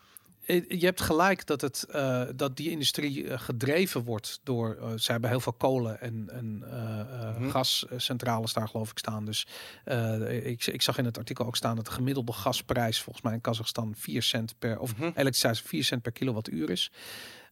je 0.48 0.86
hebt 0.86 1.02
gelijk 1.02 1.46
dat, 1.46 1.62
het, 1.62 1.84
eh, 1.90 2.24
dat 2.36 2.56
die 2.58 2.70
industrie 2.70 3.28
eh, 3.30 3.40
gedreven 3.40 4.04
wordt 4.04 4.40
door. 4.44 4.78
eh, 4.82 4.92
ze 4.98 5.12
hebben 5.12 5.30
heel 5.30 5.40
veel 5.40 5.54
kolen 5.54 6.02
en, 6.02 6.30
en 6.32 6.64
eh, 6.72 7.00
eh, 7.00 7.38
Mhm. 7.38 7.50
gascentrales 7.50 8.54
daar, 8.54 8.68
geloof 8.68 8.92
ik, 8.92 8.98
staan. 8.98 9.26
Dus 9.26 9.48
eh, 9.84 10.46
ik, 10.46 10.66
ik 10.66 10.82
zag 10.82 10.98
in 10.98 11.06
het 11.06 11.18
artikel 11.18 11.46
ook 11.46 11.56
staan 11.56 11.76
dat 11.76 11.86
de 11.86 11.92
gemiddelde 11.92 12.32
gasprijs 12.32 13.02
volgens 13.02 13.24
mij 13.26 13.34
in 13.34 13.42
Kazachstan 13.42 13.94
4 13.98 14.24
cent 14.24 14.56
per. 14.60 14.80
of 14.80 14.92
Mhm. 14.98 15.04
elektriciteit 15.04 15.62
4 15.62 15.84
cent 15.84 16.02
per 16.02 16.12
kilowattuur 16.12 16.70
is. 16.70 16.92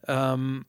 Ehm, 0.02 0.60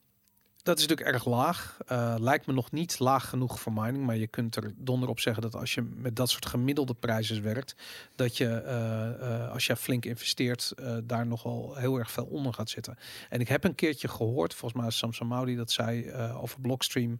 dat 0.67 0.77
is 0.79 0.87
natuurlijk 0.87 1.15
erg 1.15 1.25
laag. 1.25 1.77
Eh, 1.85 2.15
lijkt 2.17 2.45
me 2.45 2.53
nog 2.53 2.71
niet 2.71 2.99
laag 2.99 3.29
genoeg 3.29 3.59
voor 3.59 3.73
mining. 3.73 4.05
Maar 4.05 4.17
je 4.17 4.27
kunt 4.27 4.55
er 4.55 4.73
donder 4.75 5.09
op 5.09 5.19
zeggen 5.19 5.41
dat 5.43 5.55
als 5.55 5.73
je 5.73 5.81
met 5.95 6.15
dat 6.15 6.29
soort 6.29 6.45
gemiddelde 6.45 6.93
prijzen 6.93 7.43
werkt, 7.43 7.75
dat 8.15 8.37
je 8.37 8.47
eh, 8.47 9.43
eh, 9.43 9.51
als 9.51 9.65
je 9.65 9.75
flink 9.75 10.05
investeert, 10.05 10.73
daar 11.03 11.27
nogal 11.27 11.75
heel 11.75 11.97
erg 11.97 12.11
veel 12.11 12.25
onder 12.25 12.53
gaat 12.53 12.69
zitten. 12.69 12.97
En 13.29 13.39
ik 13.39 13.47
heb 13.47 13.63
een 13.63 13.75
keertje 13.75 14.07
gehoord, 14.07 14.53
volgens 14.53 14.81
mij 14.81 14.91
Samsung 14.91 15.29
Maudi 15.29 15.55
dat 15.55 15.71
zei 15.71 16.03
eh, 16.03 16.41
over 16.41 16.59
Blockstream, 16.61 17.19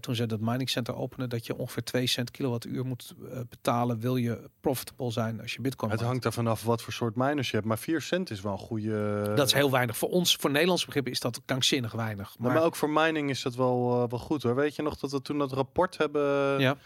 toen 0.00 0.14
ze 0.14 0.26
dat 0.26 0.40
mining 0.40 0.70
center 0.70 0.96
openen, 0.96 1.28
dat 1.28 1.46
je 1.46 1.56
ongeveer 1.56 1.84
2 1.84 2.06
cent 2.06 2.30
kilowattuur 2.30 2.86
moet 2.86 3.14
betalen, 3.48 4.00
wil 4.00 4.16
je 4.16 4.50
profitable 4.60 5.10
zijn 5.10 5.40
als 5.40 5.54
je 5.54 5.60
bitcoin 5.60 5.90
Het 5.90 6.00
hangt 6.00 6.24
er 6.24 6.32
vanaf 6.32 6.62
wat 6.62 6.82
voor 6.82 6.92
soort 6.92 7.16
miners 7.16 7.50
je 7.50 7.56
hebt. 7.56 7.68
Maar 7.68 7.78
4 7.78 8.02
cent 8.02 8.30
is 8.30 8.40
wel 8.40 8.52
een 8.52 8.58
goede... 8.58 9.32
Dat 9.34 9.46
is 9.46 9.52
heel 9.52 9.70
weinig. 9.70 9.96
Voor 9.96 10.08
ons, 10.08 10.36
voor 10.36 10.50
Nederlands 10.50 10.84
begrippen, 10.84 11.12
is 11.12 11.20
dat 11.20 11.40
krankzinnig 11.44 11.92
weinig. 11.92 12.38
Maar, 12.38 12.52
maar 12.52 12.62
ook 12.62 12.76
voor 12.78 12.90
mining 12.90 13.30
is 13.30 13.42
dat 13.42 13.54
wel, 13.54 14.02
eh, 14.02 14.10
wel 14.10 14.18
goed 14.18 14.42
hoor. 14.42 14.54
Weet 14.54 14.76
je 14.76 14.82
nog 14.82 14.96
dat 14.96 15.10
we 15.10 15.22
toen 15.22 15.38
dat 15.38 15.52
rapport 15.52 15.98
hebben 15.98 16.60
Ja. 16.60 16.76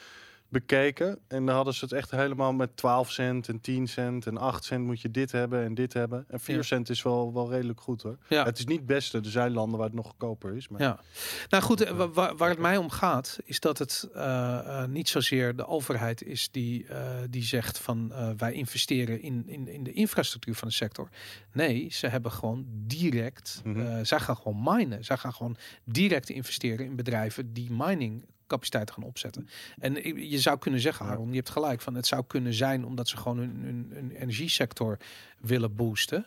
Bekeken. 0.53 1.19
En 1.29 1.47
dan 1.47 1.55
hadden 1.55 1.75
ze 1.75 1.85
het 1.85 1.93
echt 1.95 2.11
helemaal 2.11 2.53
met 2.53 2.77
12 2.77 3.11
cent 3.11 3.49
en 3.49 3.61
10 3.61 3.87
cent 3.89 4.27
en 4.27 4.37
8 4.39 4.65
cent 4.65 4.85
moet 4.85 5.01
je 5.01 5.11
dit 5.11 5.33
hebben 5.33 5.65
en 5.65 5.75
dit 5.75 5.93
hebben. 5.93 6.25
En 6.29 6.41
4 6.41 6.57
Ja. 6.57 6.63
cent 6.63 6.91
is 6.91 7.03
wel, 7.03 7.33
wel 7.33 7.51
redelijk 7.51 7.81
goed 7.81 8.03
hoor. 8.03 8.19
Ja. 8.29 8.45
Het 8.45 8.59
is 8.59 8.65
niet 8.67 8.77
het 8.79 8.87
beste. 8.87 9.19
Er 9.19 9.25
zijn 9.31 9.53
landen 9.53 9.79
waar 9.79 9.87
het 9.87 9.97
nog 9.97 10.07
goedkoper 10.07 10.57
is. 10.57 10.69
Maar 10.69 10.81
Ja, 10.81 11.01
nou 11.49 11.63
goed, 11.63 11.81
eh, 11.81 11.91
wa- 11.97 12.09
wa- 12.11 12.35
waar 12.35 12.49
het 12.49 12.59
mij 12.59 12.77
om 12.77 12.91
gaat, 12.91 13.39
is 13.45 13.61
dat 13.61 13.79
het 13.79 14.09
eh, 14.15 14.59
eh, 14.83 14.89
niet 14.89 15.09
zozeer 15.09 15.57
de 15.57 15.67
overheid 15.67 16.23
is 16.23 16.51
die, 16.51 16.87
eh, 16.87 17.19
die 17.31 17.43
zegt 17.43 17.79
van 17.79 18.13
eh, 18.13 18.31
wij 18.37 18.53
investeren 18.53 19.21
in, 19.23 19.43
in, 19.47 19.69
in 19.69 19.83
de 19.85 19.93
infrastructuur 19.93 20.55
van 20.55 20.69
de 20.69 20.75
sector. 20.75 21.09
Nee, 21.53 21.89
ze 21.91 22.07
hebben 22.07 22.33
gewoon 22.33 22.65
direct, 22.69 23.63
eh, 23.77 23.99
zij 24.03 24.21
gaan 24.21 24.37
gewoon 24.37 24.63
minen. 24.63 25.05
Zij 25.05 25.17
gaan 25.17 25.33
gewoon 25.33 25.57
direct 25.85 26.31
investeren 26.31 26.87
in 26.87 26.97
bedrijven 26.97 27.53
die 27.53 27.71
mining 27.71 28.25
capaciteiten 28.53 28.95
gaan 28.95 29.05
opzetten. 29.05 29.49
En 29.79 29.95
je 30.31 30.39
zou 30.41 30.59
kunnen 30.59 30.81
zeggen, 30.81 31.07
Ja. 31.07 31.13
Aaron, 31.13 31.29
je 31.29 31.37
hebt 31.37 31.51
gelijk 31.51 31.81
van 31.81 31.95
het 31.95 32.07
zou 32.07 32.25
kunnen 32.27 32.55
zijn 32.55 32.85
omdat 32.85 33.09
ze 33.09 33.17
gewoon 33.17 33.39
hun, 33.39 33.61
hun, 33.63 33.91
hun 33.95 34.11
energiesector 34.11 34.99
willen 35.41 35.75
boosten. 35.75 36.27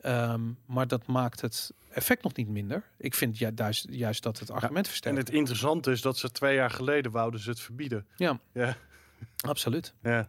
Ehm, 0.00 0.40
maar 0.66 0.88
dat 0.88 1.06
maakt 1.06 1.40
het 1.40 1.72
effect 1.90 2.22
nog 2.22 2.34
niet 2.34 2.48
minder. 2.48 2.82
Ik 2.96 3.14
vind 3.14 3.38
ja, 3.38 3.50
juist, 3.54 3.86
juist 3.90 4.22
dat 4.22 4.38
het 4.38 4.50
argument 4.50 4.84
en 4.84 4.90
versterkt. 4.90 5.18
het 5.18 5.30
interessante 5.30 5.90
is 5.90 6.00
dat 6.00 6.18
ze 6.18 6.30
twee 6.30 6.54
jaar 6.54 6.70
geleden 6.70 7.10
wouden 7.12 7.40
ze 7.40 7.50
het 7.50 7.60
verbieden. 7.60 8.06
Ja. 8.16 8.38
Ja. 8.52 8.76
Absoluut. 9.40 9.94
Ja. 10.02 10.28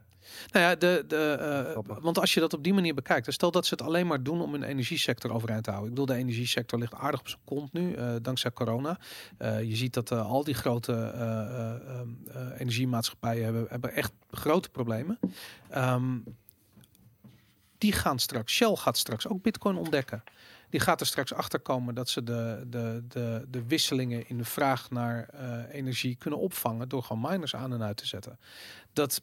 Nou 0.50 0.64
ja, 0.64 0.74
de, 0.74 1.04
de, 1.08 1.36
eh, 1.76 1.94
want 2.00 2.18
als 2.18 2.34
je 2.34 2.40
dat 2.40 2.52
op 2.52 2.64
die 2.64 2.74
manier 2.74 2.94
bekijkt, 2.94 3.24
dan 3.24 3.34
stel 3.34 3.50
dat 3.50 3.66
ze 3.66 3.74
het 3.74 3.82
alleen 3.82 4.06
maar 4.06 4.22
doen 4.22 4.40
om 4.40 4.52
hun 4.52 4.62
energiesector 4.62 5.32
overeind 5.32 5.64
te 5.64 5.70
houden. 5.70 5.92
Ik 5.92 5.98
bedoel, 5.98 6.16
de 6.16 6.22
energiesector 6.22 6.78
ligt 6.78 6.94
aardig 6.94 7.20
op 7.20 7.28
zijn 7.28 7.40
kont 7.44 7.72
nu, 7.72 7.94
eh, 7.94 8.14
dankzij 8.22 8.52
corona. 8.52 8.98
Eh, 9.38 9.62
je 9.62 9.76
ziet 9.76 9.94
dat 9.94 10.10
al 10.10 10.44
die 10.44 10.54
grote 10.54 10.92
eh, 10.92 11.40
eh, 11.40 11.74
ehm, 11.88 12.08
eh, 12.28 12.60
energiemaatschappijen 12.60 13.44
hebben, 13.44 13.66
hebben 13.68 13.92
echt 13.92 14.12
grote 14.30 14.68
problemen. 14.70 15.18
Ehm, 15.68 16.18
die 17.78 17.92
gaan 17.92 18.18
straks, 18.18 18.52
Shell 18.52 18.74
gaat 18.74 18.96
straks 18.96 19.28
ook 19.28 19.42
Bitcoin 19.42 19.76
ontdekken. 19.76 20.22
Die 20.70 20.80
gaat 20.80 21.00
er 21.00 21.06
straks 21.06 21.32
achter 21.32 21.60
komen 21.60 21.94
dat 21.94 22.08
ze 22.08 22.22
de, 22.22 22.64
de, 22.66 23.04
de, 23.08 23.46
de 23.48 23.66
wisselingen 23.66 24.28
in 24.28 24.38
de 24.38 24.44
vraag 24.44 24.90
naar 24.90 25.28
energie 25.70 26.16
kunnen 26.16 26.40
opvangen 26.40 26.88
door 26.88 27.02
gewoon 27.02 27.30
miners 27.30 27.56
aan 27.56 27.72
en 27.72 27.82
uit 27.82 27.96
te 27.96 28.06
zetten. 28.06 28.38
Dat, 28.92 29.22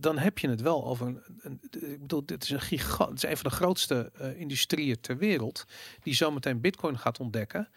dan 0.00 0.18
heb 0.18 0.38
je 0.38 0.48
het 0.48 0.60
wel 0.60 0.84
over 0.86 1.06
een, 1.06 1.22
een- 1.40 1.60
ik 1.70 2.00
bedoel, 2.00 2.26
dit 2.26 2.42
is 2.42 2.50
een 2.50 2.60
gigant, 2.60 3.08
het 3.10 3.22
is 3.24 3.30
een 3.30 3.36
van 3.36 3.50
de 3.50 3.56
grootste 3.56 4.10
eh, 4.14 4.40
industrieën 4.40 5.00
ter 5.00 5.16
wereld 5.16 5.64
die 6.02 6.14
zometeen 6.14 6.60
Bitcoin 6.60 6.98
gaat 6.98 7.20
ontdekken 7.20 7.68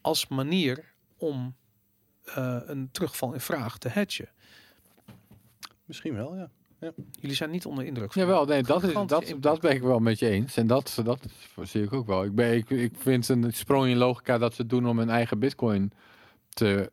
als 0.00 0.28
manier 0.28 0.92
om 1.16 1.54
eh, 2.24 2.56
een 2.64 2.88
terugval 2.92 3.32
in 3.32 3.40
vraag 3.40 3.78
te 3.78 3.88
hedgen. 3.88 4.28
Misschien 5.84 6.14
wel, 6.14 6.36
ja. 6.36 6.50
Jullie 7.20 7.36
zijn 7.36 7.50
niet 7.50 7.66
onder 7.66 7.84
indruk. 7.84 8.12
van- 8.12 8.22
Jawel, 8.22 8.44
nee, 8.44 8.62
dat, 8.62 8.82
is, 8.82 8.92
dat, 9.06 9.34
dat 9.38 9.60
ben 9.60 9.70
ik 9.74 9.82
wel 9.82 9.98
met 9.98 10.18
je 10.18 10.28
eens. 10.28 10.56
En 10.56 10.66
dat, 10.66 11.00
dat 11.04 11.20
zie 11.62 11.82
ik 11.82 11.92
ook 11.92 12.06
wel. 12.06 12.24
Ik, 12.24 12.34
ben, 12.34 12.54
ik, 12.54 12.70
ik 12.70 12.92
vind 12.96 13.28
het 13.28 13.44
een 13.44 13.52
sprong 13.52 13.86
in 13.88 13.96
logica 13.96 14.38
dat 14.38 14.54
ze 14.54 14.60
het 14.60 14.70
doen 14.70 14.86
om 14.86 14.98
hun 14.98 15.10
eigen 15.10 15.38
bitcoin 15.38 15.92
te 16.48 16.90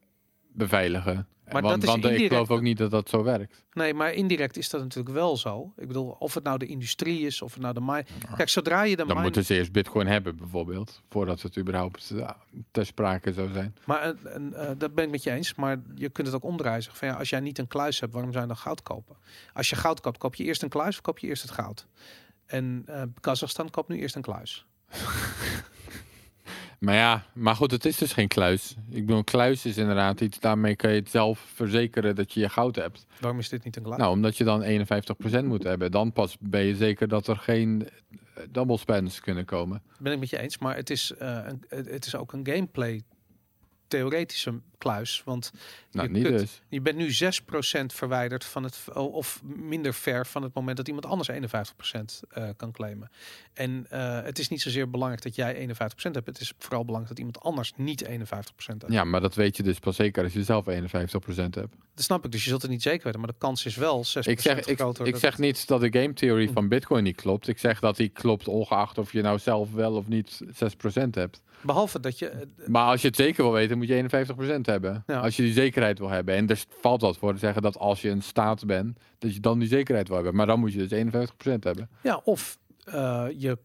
beveiligen. 0.51 1.27
Maar 1.51 1.61
want 1.61 1.81
dat 1.81 1.83
is 1.83 2.01
want 2.01 2.19
ik 2.19 2.27
geloof 2.27 2.51
ook 2.51 2.61
niet 2.61 2.77
dat 2.77 2.91
dat 2.91 3.09
zo 3.09 3.23
werkt. 3.23 3.65
Nee, 3.73 3.93
maar 3.93 4.13
indirect 4.13 4.57
is 4.57 4.69
dat 4.69 4.81
natuurlijk 4.81 5.15
wel 5.15 5.37
zo. 5.37 5.73
Ik 5.77 5.87
bedoel, 5.87 6.15
of 6.19 6.33
het 6.33 6.43
nou 6.43 6.57
de 6.57 6.65
industrie 6.65 7.25
is, 7.25 7.41
of 7.41 7.53
het 7.53 7.61
nou 7.61 7.73
de 7.73 7.81
mine. 7.81 8.05
Kijk, 8.35 8.49
zodra 8.49 8.83
je 8.83 8.89
de 8.89 8.95
Dan 8.95 9.07
mine... 9.07 9.21
moeten 9.21 9.45
ze 9.45 9.55
eerst 9.55 9.71
bitcoin 9.71 10.07
hebben 10.07 10.37
bijvoorbeeld. 10.37 11.01
Voordat 11.09 11.41
het 11.41 11.57
überhaupt 11.57 12.11
ja, 12.15 12.37
ter 12.71 12.85
sprake 12.85 13.33
zou 13.33 13.51
zijn. 13.53 13.75
Maar 13.85 14.01
eh, 14.01 14.35
en, 14.35 14.53
eh, 14.53 14.71
dat 14.77 14.95
ben 14.95 15.03
ik 15.05 15.11
met 15.11 15.23
je 15.23 15.31
eens. 15.31 15.55
Maar 15.55 15.81
je 15.95 16.09
kunt 16.09 16.27
het 16.27 16.35
ook 16.35 16.43
omdraaien. 16.43 16.83
Van, 16.83 17.07
ja, 17.07 17.13
als 17.13 17.29
jij 17.29 17.39
niet 17.39 17.57
een 17.57 17.67
kluis 17.67 17.99
hebt, 17.99 18.13
waarom 18.13 18.31
zou 18.31 18.43
je 18.43 18.49
dan 18.49 18.59
goud 18.59 18.83
kopen? 18.83 19.15
Als 19.53 19.69
je 19.69 19.75
goud 19.75 20.01
koopt, 20.01 20.17
koop 20.17 20.35
je 20.35 20.43
eerst 20.43 20.63
een 20.63 20.69
kluis 20.69 20.95
of 20.95 21.01
koop 21.01 21.19
je 21.19 21.27
eerst 21.27 21.41
het 21.41 21.51
goud? 21.51 21.87
En 22.45 22.83
eh 22.85 23.01
Kazachstan 23.19 23.69
koopt 23.69 23.89
nu 23.89 23.97
eerst 23.97 24.15
een 24.15 24.21
kluis. 24.21 24.65
Maar 26.80 26.95
ja, 26.95 27.23
maar 27.34 27.55
goed, 27.55 27.71
het 27.71 27.86
is 27.86 27.97
dus 27.97 28.13
geen 28.13 28.28
kluis. 28.28 28.75
Ik 28.89 29.01
bedoel, 29.05 29.17
een 29.17 29.23
kluis 29.23 29.65
is 29.65 29.78
inderdaad 29.78 30.21
iets, 30.21 30.39
daarmee 30.39 30.75
kan 30.75 30.91
je 30.91 30.99
het 30.99 31.09
zelf 31.09 31.39
verzekeren 31.53 32.15
dat 32.15 32.34
je 32.34 32.39
je 32.39 32.49
goud 32.49 32.75
hebt. 32.75 33.05
Waarom 33.19 33.39
is 33.39 33.49
dit 33.49 33.63
niet 33.63 33.75
een 33.75 33.84
kluis? 33.84 33.97
Nou, 33.99 34.11
omdat 34.11 34.38
je 34.38 34.43
dan 34.43 34.63
51% 35.43 35.45
moet 35.45 35.63
hebben. 35.63 35.91
Dan 35.91 36.13
pas 36.13 36.38
ben 36.39 36.63
je 36.63 36.75
zeker 36.75 37.07
dat 37.07 37.28
er 37.28 37.38
geen 37.38 37.89
eh, 38.09 38.43
double 38.49 38.78
spends 38.78 39.19
kunnen 39.19 39.45
komen. 39.45 39.82
ben 39.99 40.13
ik 40.13 40.19
met 40.19 40.30
je 40.30 40.39
eens. 40.39 40.57
Maar 40.57 40.75
het 40.75 40.89
is, 40.89 41.13
eh, 41.13 41.39
een, 41.47 41.63
het 41.67 41.89
het 41.89 42.05
is 42.05 42.15
ook 42.15 42.34
een 42.34 42.47
gameplay 42.47 43.03
theoretische 43.88 44.59
kluis. 44.77 45.21
Want 45.25 45.51
Nou, 45.91 46.07
Je 46.07 46.13
niet 46.13 46.23
kunt- 46.23 46.39
dus. 46.39 46.61
je 46.69 46.81
bent 46.81 46.97
nu 46.97 47.11
6% 47.11 47.93
verwijderd 47.93 48.45
van 48.45 48.63
het, 48.63 48.83
of 48.93 49.41
minder 49.43 49.93
ver 49.93 50.25
van 50.25 50.43
het 50.43 50.53
moment 50.53 50.77
dat 50.77 50.88
iemand 50.88 51.05
anders 51.05 51.29
51% 51.29 52.23
eh, 52.29 52.49
kan 52.57 52.71
claimen. 52.71 53.09
En 53.53 53.85
eh, 53.89 54.21
het 54.21 54.39
is 54.39 54.47
niet 54.49 54.61
zozeer 54.61 54.89
belangrijk 54.89 55.23
dat 55.23 55.35
jij 55.35 55.55
51% 55.55 56.15
hebt. 56.15 56.27
Het 56.27 56.39
is 56.39 56.53
vooral 56.59 56.85
belangrijk 56.85 57.15
dat 57.17 57.25
iemand 57.25 57.43
anders 57.45 57.73
niet 57.75 58.03
51% 58.05 58.07
heeft. 58.81 58.93
Ja, 58.93 59.03
maar 59.03 59.21
dat 59.21 59.35
weet 59.35 59.57
je 59.57 59.63
dus 59.63 59.79
pas 59.79 59.95
zeker 59.95 60.23
als 60.23 60.33
je 60.33 60.43
zelf 60.43 60.65
51% 60.67 61.55
hebt. 61.55 61.75
Dat 61.95 62.05
snap 62.05 62.25
ik. 62.25 62.31
Dus 62.31 62.43
je 62.43 62.49
zult 62.49 62.61
het 62.61 62.71
niet 62.71 62.81
zeker 62.81 63.03
weten. 63.05 63.19
Maar 63.19 63.29
de 63.29 63.35
kans 63.38 63.65
is 63.65 63.75
wel 63.75 64.03
6% 64.05 64.09
Ik 64.31 64.41
zeg, 64.41 64.59
ik, 64.65 64.77
groter. 64.77 65.07
ik 65.07 65.15
zeg 65.15 65.38
niet 65.38 65.67
dat 65.67 65.81
de 65.81 65.99
game 65.99 66.13
theory 66.13 66.49
van 66.49 66.67
Bitcoin 66.67 67.03
niet 67.03 67.15
klopt. 67.15 67.47
Ik 67.47 67.57
zeg 67.57 67.79
dat 67.79 67.95
die 67.95 68.09
klopt 68.09 68.47
ongeacht 68.47 68.97
of 68.97 69.11
je 69.11 69.21
nou 69.21 69.39
zelf 69.39 69.71
wel 69.73 69.93
of 69.95 70.07
niet 70.07 70.39
6% 70.51 71.15
hebt. 71.15 71.41
Behalve 71.62 71.99
dat 71.99 72.20
je... 72.20 72.30
eh, 72.30 72.68
Maar 72.68 72.86
als 72.86 73.01
je 73.01 73.08
het 73.08 73.16
zeker 73.16 73.43
wil 73.43 73.51
weten, 73.53 73.78
moet 73.78 73.88
je 73.88 73.93
51% 73.93 74.62
hebben. 74.62 75.03
Ja. 75.08 75.20
Als 75.20 75.36
je 75.36 75.43
die 75.43 75.53
zekerheid 75.53 75.99
wil 75.99 76.10
hebben. 76.10 76.36
En 76.36 76.47
er 76.47 76.64
valt 76.82 77.01
wat 77.01 77.18
voor 77.18 77.34
te 77.34 77.39
zeggen 77.39 77.62
dat 77.62 77.78
als 77.78 78.01
je 78.01 78.10
een 78.10 78.22
staat 78.22 78.66
bent, 78.66 78.99
dat 79.18 79.34
je 79.34 79.39
dan 79.39 79.60
die 79.60 79.68
zekerheid 79.68 80.08
wil 80.08 80.16
hebben. 80.16 80.36
Maar 80.36 80.45
dan 80.45 80.60
moet 80.60 80.74
je 80.74 80.88
dus 80.88 81.03
51% 81.49 81.60
hebben. 81.60 81.89
Ja, 82.03 82.22
of 82.24 82.58
eh, 82.84 83.26
je 83.38 83.58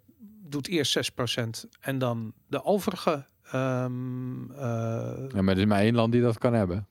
doet 0.48 0.68
eerst 0.68 1.12
6% 1.12 1.68
en 1.80 1.98
dan 1.98 2.32
de 2.46 2.64
overige... 2.64 3.26
ehm, 3.50 4.50
eh, 4.50 4.58
Ja, 5.34 5.42
maar 5.42 5.54
er 5.54 5.60
is 5.60 5.66
maar 5.66 5.80
één 5.80 5.94
land 5.94 6.12
die 6.12 6.22
dat 6.22 6.38
kan 6.38 6.52
hebben. 6.54 6.86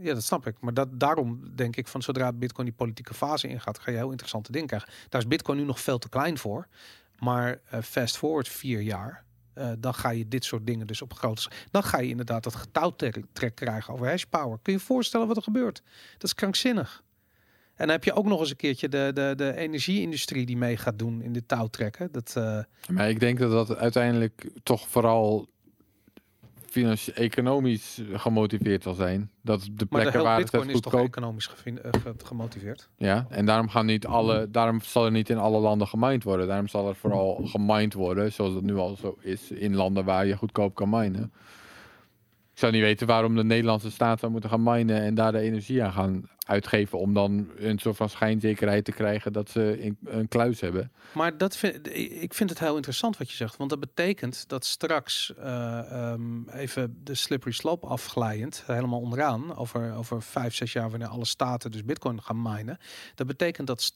Ja, 0.00 0.14
dat 0.14 0.22
snap 0.24 0.46
ik. 0.46 0.54
Maar 0.60 0.74
dat, 0.74 0.88
daarom 1.00 1.40
denk 1.54 1.76
ik 1.76 1.88
van 1.88 2.02
zodra 2.02 2.32
Bitcoin 2.32 2.66
die 2.66 2.76
politieke 2.76 3.14
fase 3.14 3.48
ingaat, 3.48 3.78
ga 3.78 3.90
je 3.90 3.96
heel 3.96 4.10
interessante 4.10 4.52
dingen 4.52 4.66
krijgen. 4.66 4.88
Daar 5.08 5.20
is 5.20 5.26
Bitcoin 5.26 5.58
nu 5.58 5.64
nog 5.64 5.80
veel 5.80 5.98
te 5.98 6.08
klein 6.08 6.38
voor. 6.38 6.66
Maar 7.18 7.60
fast 7.82 8.16
forward 8.16 8.48
vier 8.48 8.80
jaar, 8.80 9.24
eh, 9.56 9.70
dan 9.78 9.94
ga 9.94 10.10
je 10.10 10.28
dit 10.28 10.44
soort 10.44 10.66
dingen 10.66 10.86
dus 10.86 11.02
op 11.02 11.12
grote. 11.12 11.50
Dan 11.70 11.82
ga 11.82 11.98
je 11.98 12.08
inderdaad 12.08 12.44
dat 12.44 12.54
getouwtrek 12.54 13.54
krijgen 13.54 13.94
over 13.94 14.08
hash 14.08 14.24
power. 14.24 14.58
Kun 14.62 14.72
je 14.72 14.78
je 14.78 14.84
voorstellen 14.84 15.26
wat 15.26 15.36
er 15.36 15.42
gebeurt? 15.42 15.82
Dat 16.12 16.22
is 16.22 16.34
krankzinnig. 16.34 17.04
En 17.74 17.86
dan 17.86 17.88
heb 17.88 18.04
je 18.04 18.12
ook 18.12 18.24
nog 18.24 18.40
eens 18.40 18.50
een 18.50 18.56
keertje 18.56 18.88
de, 18.88 19.10
de, 19.14 19.32
de 19.36 19.56
energieindustrie 19.56 20.46
die 20.46 20.56
mee 20.56 20.76
gaat 20.76 20.98
doen 20.98 21.22
in 21.22 21.32
dit 21.32 21.48
touwtrekken. 21.48 22.08
Dat, 22.12 22.32
eh, 22.36 22.58
Maar 22.88 23.08
ik 23.08 23.20
denk 23.20 23.38
dat 23.38 23.50
dat 23.50 23.76
uiteindelijk 23.76 24.50
toch 24.62 24.88
vooral 24.88 25.48
financi- 26.80 27.10
economisch 27.12 28.00
gemotiveerd 28.12 28.82
zal 28.82 28.94
zijn. 28.94 29.30
Dat 29.42 29.68
de 29.72 29.86
plekken 29.86 30.22
waar 30.22 30.38
het 30.38 30.50
Bitcoin 30.50 30.68
is 30.70 30.80
toch 30.80 30.92
goedkoop... 30.92 31.08
economisch 31.08 31.46
gevin- 31.46 31.82
eh, 31.82 31.90
ge- 32.02 32.14
gemotiveerd? 32.24 32.88
Ja, 32.96 33.26
en 33.28 33.46
daarom 33.46 33.68
gaan 33.68 33.86
niet 33.86 34.06
alle, 34.06 34.50
daarom 34.50 34.80
zal 34.80 35.04
er 35.04 35.10
niet 35.10 35.30
in 35.30 35.38
alle 35.38 35.58
landen 35.60 35.86
gemined 35.88 36.22
worden. 36.24 36.46
Daarom 36.46 36.68
zal 36.68 36.88
er 36.88 36.94
vooral 36.96 37.40
gemined 37.44 37.94
worden, 37.94 38.32
zoals 38.32 38.54
het 38.54 38.64
nu 38.64 38.76
al 38.76 38.96
zo 38.96 39.16
is, 39.20 39.50
in 39.50 39.74
landen 39.74 40.04
waar 40.04 40.26
je 40.26 40.36
goedkoop 40.36 40.74
kan 40.74 40.90
minen. 40.90 41.32
Ik 42.52 42.62
zou 42.62 42.72
niet 42.72 42.82
weten 42.82 43.06
waarom 43.06 43.36
de 43.36 43.44
Nederlandse 43.44 43.90
staat 43.90 44.20
zou 44.20 44.32
moeten 44.32 44.50
gaan 44.50 44.62
minen 44.62 45.00
en 45.00 45.14
daar 45.14 45.32
de 45.32 45.38
energie 45.38 45.82
aan 45.82 45.92
gaan 45.92 46.28
uitgeven 46.46 46.98
om 46.98 47.14
dan 47.14 47.50
een 47.56 47.78
soort 47.78 47.96
van 47.96 48.08
schijnzekerheid 48.08 48.84
te 48.84 48.92
krijgen 48.92 49.32
dat 49.32 49.50
ze 49.50 49.94
een 50.04 50.28
kluis 50.28 50.60
hebben. 50.60 50.92
Maar 51.12 51.38
dat 51.38 51.56
vind, 51.56 51.96
ik 52.22 52.34
vind 52.34 52.50
het 52.50 52.58
heel 52.58 52.76
interessant 52.76 53.16
wat 53.18 53.30
je 53.30 53.36
zegt. 53.36 53.56
Want 53.56 53.70
dat 53.70 53.80
betekent 53.80 54.48
dat 54.48 54.64
straks 54.64 55.32
uh, 55.38 56.12
um, 56.12 56.48
even 56.48 57.00
de 57.04 57.14
slippery 57.14 57.52
slope 57.52 57.86
afglijend, 57.86 58.62
helemaal 58.66 59.00
onderaan, 59.00 59.56
over, 59.56 59.94
over 59.94 60.22
vijf, 60.22 60.54
zes 60.54 60.72
jaar, 60.72 60.90
wanneer 60.90 61.08
alle 61.08 61.24
staten 61.24 61.70
dus 61.70 61.84
bitcoin 61.84 62.22
gaan 62.22 62.42
minen. 62.42 62.78
Dat 63.14 63.26
betekent 63.26 63.66
dat 63.66 63.92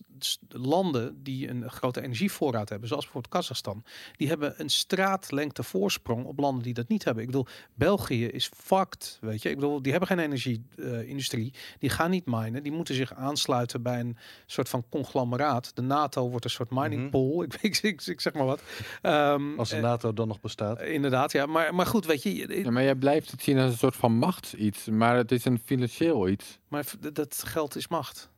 landen 0.48 1.22
die 1.22 1.48
een 1.48 1.70
grote 1.70 2.02
energievoorraad 2.02 2.68
hebben, 2.68 2.88
zoals 2.88 3.04
bijvoorbeeld 3.04 3.34
Kazachstan, 3.34 3.84
die 4.16 4.28
hebben 4.28 4.54
een 4.56 4.70
straatlengte 4.70 5.62
voorsprong 5.62 6.24
op 6.24 6.38
landen 6.38 6.62
die 6.62 6.74
dat 6.74 6.88
niet 6.88 7.04
hebben. 7.04 7.22
Ik 7.22 7.30
bedoel, 7.30 7.46
België 7.74 8.26
is 8.26 8.50
fucked, 8.54 9.18
weet 9.20 9.42
je. 9.42 9.48
Ik 9.48 9.54
bedoel, 9.54 9.82
die 9.82 9.90
hebben 9.90 10.08
geen 10.08 10.18
energie-industrie. 10.18 11.52
Uh, 11.54 11.60
die 11.78 11.90
gaan 11.90 12.10
niet 12.10 12.26
minen. 12.26 12.39
Die 12.62 12.72
moeten 12.72 12.94
zich 12.94 13.14
aansluiten 13.14 13.82
bij 13.82 14.00
een 14.00 14.16
soort 14.46 14.68
van 14.68 14.84
conglomeraat. 14.88 15.70
De 15.74 15.82
NATO 15.82 16.30
wordt 16.30 16.44
een 16.44 16.50
soort 16.50 16.70
mining 16.70 17.00
Mhm. 17.00 17.10
pool. 17.10 17.42
Ik, 17.44 17.54
ik, 17.62 17.78
ik, 17.82 18.06
ik 18.06 18.20
zeg 18.20 18.32
maar 18.32 18.44
wat. 18.46 18.62
Um, 19.02 19.58
Als 19.58 19.68
de 19.70 19.80
NATO 19.80 20.12
dan 20.12 20.28
nog 20.28 20.40
bestaat. 20.40 20.82
inderdaad, 20.82 21.32
ja. 21.32 21.46
Maar, 21.46 21.74
maar 21.74 21.86
goed, 21.86 22.06
weet 22.06 22.22
je. 22.22 22.62
Ja, 22.62 22.70
maar 22.70 22.82
jij 22.82 22.94
blijft 22.94 23.30
het 23.30 23.42
zien 23.42 23.58
als 23.58 23.72
een 23.72 23.78
soort 23.78 23.96
van 23.96 24.12
machts-iets, 24.12 24.88
maar 24.88 25.16
het 25.16 25.32
is 25.32 25.44
een 25.44 25.58
financieel 25.64 26.28
iets. 26.28 26.58
Maar 26.68 26.84
dat 27.12 27.42
geld 27.46 27.76
is 27.76 27.88
macht. 27.88 28.30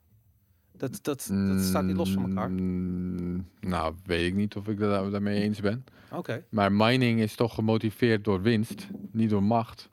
Dat, 0.76 0.98
dat, 1.02 1.28
dat 1.32 1.60
staat 1.60 1.84
niet 1.84 1.96
los 1.96 2.10
van 2.12 2.28
elkaar. 2.28 2.50
Mm, 2.50 3.48
nou, 3.60 3.94
weet 4.04 4.26
ik 4.26 4.34
niet 4.34 4.56
of 4.56 4.68
ik 4.68 4.78
daarmee 4.78 5.42
eens 5.42 5.60
ben. 5.60 5.84
Oké. 6.10 6.18
Okay. 6.18 6.44
Maar 6.50 6.72
mining 6.72 7.20
is 7.20 7.34
toch 7.34 7.54
gemotiveerd 7.54 8.24
door 8.24 8.42
winst, 8.42 8.86
niet 9.12 9.30
door 9.30 9.42
macht. 9.42 9.88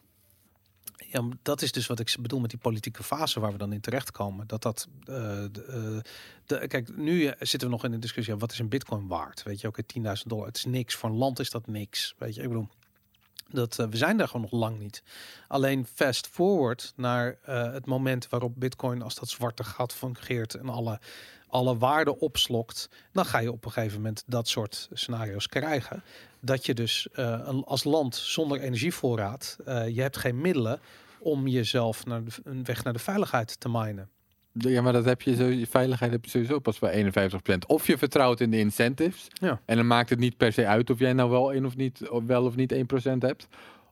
Ja, 1.07 1.27
dat 1.41 1.61
is 1.61 1.71
dus 1.71 1.87
wat 1.87 1.99
ik 1.99 2.15
bedoel 2.19 2.39
met 2.39 2.49
die 2.49 2.59
politieke 2.59 3.03
fase 3.03 3.39
waar 3.39 3.51
we 3.51 3.57
dan 3.57 3.73
in 3.73 3.81
terechtkomen. 3.81 4.47
Dat 4.47 4.61
dat. 4.61 4.87
eh, 5.05 5.43
eh, 5.45 6.67
kijk, 6.67 6.97
nu 6.97 7.25
eh, 7.25 7.35
zitten 7.39 7.69
we 7.69 7.73
nog 7.75 7.83
in 7.83 7.91
de 7.91 7.99
discussie. 7.99 8.33
ja, 8.33 8.39
wat 8.39 8.51
is 8.51 8.59
een 8.59 8.69
bitcoin 8.69 9.07
waard? 9.07 9.43
Weet 9.43 9.61
je, 9.61 9.67
oké, 9.67 9.83
10.000 9.83 10.01
dollar. 10.25 10.45
Het 10.45 10.57
is 10.57 10.65
niks. 10.65 10.95
Voor 10.95 11.09
een 11.09 11.15
land 11.15 11.39
is 11.39 11.49
dat 11.49 11.67
niks. 11.67 12.15
Weet 12.17 12.35
je, 12.35 12.41
ik 12.41 12.47
bedoel. 12.47 12.67
Dat, 13.51 13.75
we 13.75 13.97
zijn 13.97 14.17
daar 14.17 14.27
gewoon 14.27 14.41
nog 14.41 14.59
lang 14.59 14.79
niet. 14.79 15.03
Alleen 15.47 15.85
fast 15.93 16.27
forward 16.27 16.93
naar 16.95 17.37
het 17.43 17.85
moment 17.85 18.29
waarop 18.29 18.53
Bitcoin 18.55 19.01
als 19.01 19.15
dat 19.15 19.29
zwarte 19.29 19.63
gat 19.63 19.93
fungeert 19.93 20.55
en 20.55 20.69
alle, 20.69 20.99
alle 21.49 21.77
waarde 21.77 22.19
opslokt, 22.19 22.89
dan 23.11 23.25
ga 23.25 23.39
je 23.39 23.51
op 23.51 23.65
een 23.65 23.71
gegeven 23.71 23.97
moment 23.97 24.23
dat 24.25 24.47
soort 24.47 24.89
scenario's 24.93 25.47
krijgen. 25.47 26.03
Dat 26.39 26.65
je 26.65 26.73
dus 26.73 27.07
eh, 27.13 27.49
als 27.63 27.83
land 27.83 28.15
zonder 28.15 28.59
energievoorraad, 28.59 29.57
eh, 29.65 29.87
je 29.87 30.01
hebt 30.01 30.17
geen 30.17 30.41
middelen 30.41 30.79
om 31.19 31.47
jezelf 31.47 32.05
naar 32.05 32.23
de, 32.23 32.31
een 32.43 32.63
weg 32.65 32.83
naar 32.83 32.93
de 32.93 32.99
veiligheid 32.99 33.59
te 33.59 33.69
minen. 33.69 34.09
Ja, 34.51 34.81
maar 34.81 34.93
dat 34.93 35.05
heb 35.05 35.21
je 35.21 35.35
zo, 35.35 35.45
je 35.45 35.67
veiligheid 35.67 36.11
heb 36.11 36.25
je 36.25 36.29
sowieso 36.29 36.59
pas 36.59 36.79
bij 36.79 37.11
51%. 37.53 37.65
Of 37.67 37.87
je 37.87 37.97
vertrouwt 37.97 38.39
in 38.39 38.51
de 38.51 38.57
incentives. 38.59 39.27
Ja. 39.33 39.61
En 39.65 39.75
dan 39.75 39.87
maakt 39.87 40.09
het 40.09 40.19
niet 40.19 40.37
per 40.37 40.53
se 40.53 40.65
uit 40.65 40.89
of 40.89 40.99
jij 40.99 41.13
nou 41.13 41.29
wel, 41.29 41.53
een 41.55 41.65
of 41.65 41.75
niet, 41.75 42.01
wel 42.25 42.45
of 42.45 42.55
niet 42.55 42.73
1% 42.73 42.77
hebt. 43.19 43.47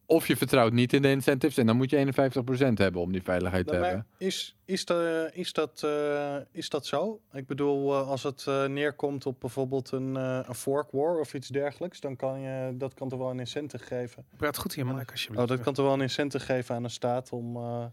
Of 0.10 0.28
je 0.28 0.38
vertrouwt 0.38 0.74
niet 0.74 0.93
in 0.93 1.01
de 1.01 1.10
incentives 1.10 1.58
en 1.58 1.66
dan 1.66 1.78
moet 1.78 1.89
je 1.89 1.97
51% 1.97 2.74
hebben 2.74 3.01
om 3.01 3.12
die 3.12 3.24
veiligheid 3.24 3.66
te 3.68 3.72
Nou, 3.72 3.84
maar 3.84 3.93
hebben. 3.93 4.08
is, 4.18 4.55
is, 4.66 4.86
de, 4.86 5.30
is, 5.34 5.53
dat, 5.53 5.84
eh, 5.84 6.36
is 6.51 6.70
dat 6.70 6.86
zo? 6.86 7.20
Ik 7.34 7.47
bedoel, 7.47 7.93
eh, 7.93 8.08
als 8.10 8.24
het 8.24 8.45
eh, 8.47 8.66
neerkomt 8.66 9.26
op 9.26 9.39
bijvoorbeeld 9.39 9.91
een, 9.91 10.16
eh, 10.18 10.39
een 10.47 10.55
fork 10.55 10.91
war 10.91 11.20
of 11.20 11.34
iets 11.34 11.47
dergelijks, 11.47 11.99
dan 11.99 12.16
kan 12.16 12.39
je 12.39 12.74
dat 12.78 12.93
kan 12.93 13.10
toch 13.10 13.20
wel 13.20 13.30
een 13.30 13.39
incentive 13.39 13.84
geven. 13.84 14.26
Praat 14.38 14.58
goed 14.58 14.74
je 14.74 14.86
mic 14.86 15.12
alsjeblieft. 15.12 15.43
Oh, 15.43 15.55
dat 15.55 15.62
kan 15.66 15.74
toch 15.74 15.86
wel 15.86 15.93
een 15.93 16.01
incentive 16.01 16.45
geven 16.45 16.76
aan 16.76 16.84
een 16.84 16.89
staat 16.89 17.32
om, 17.32 17.55
eh, 17.55 17.86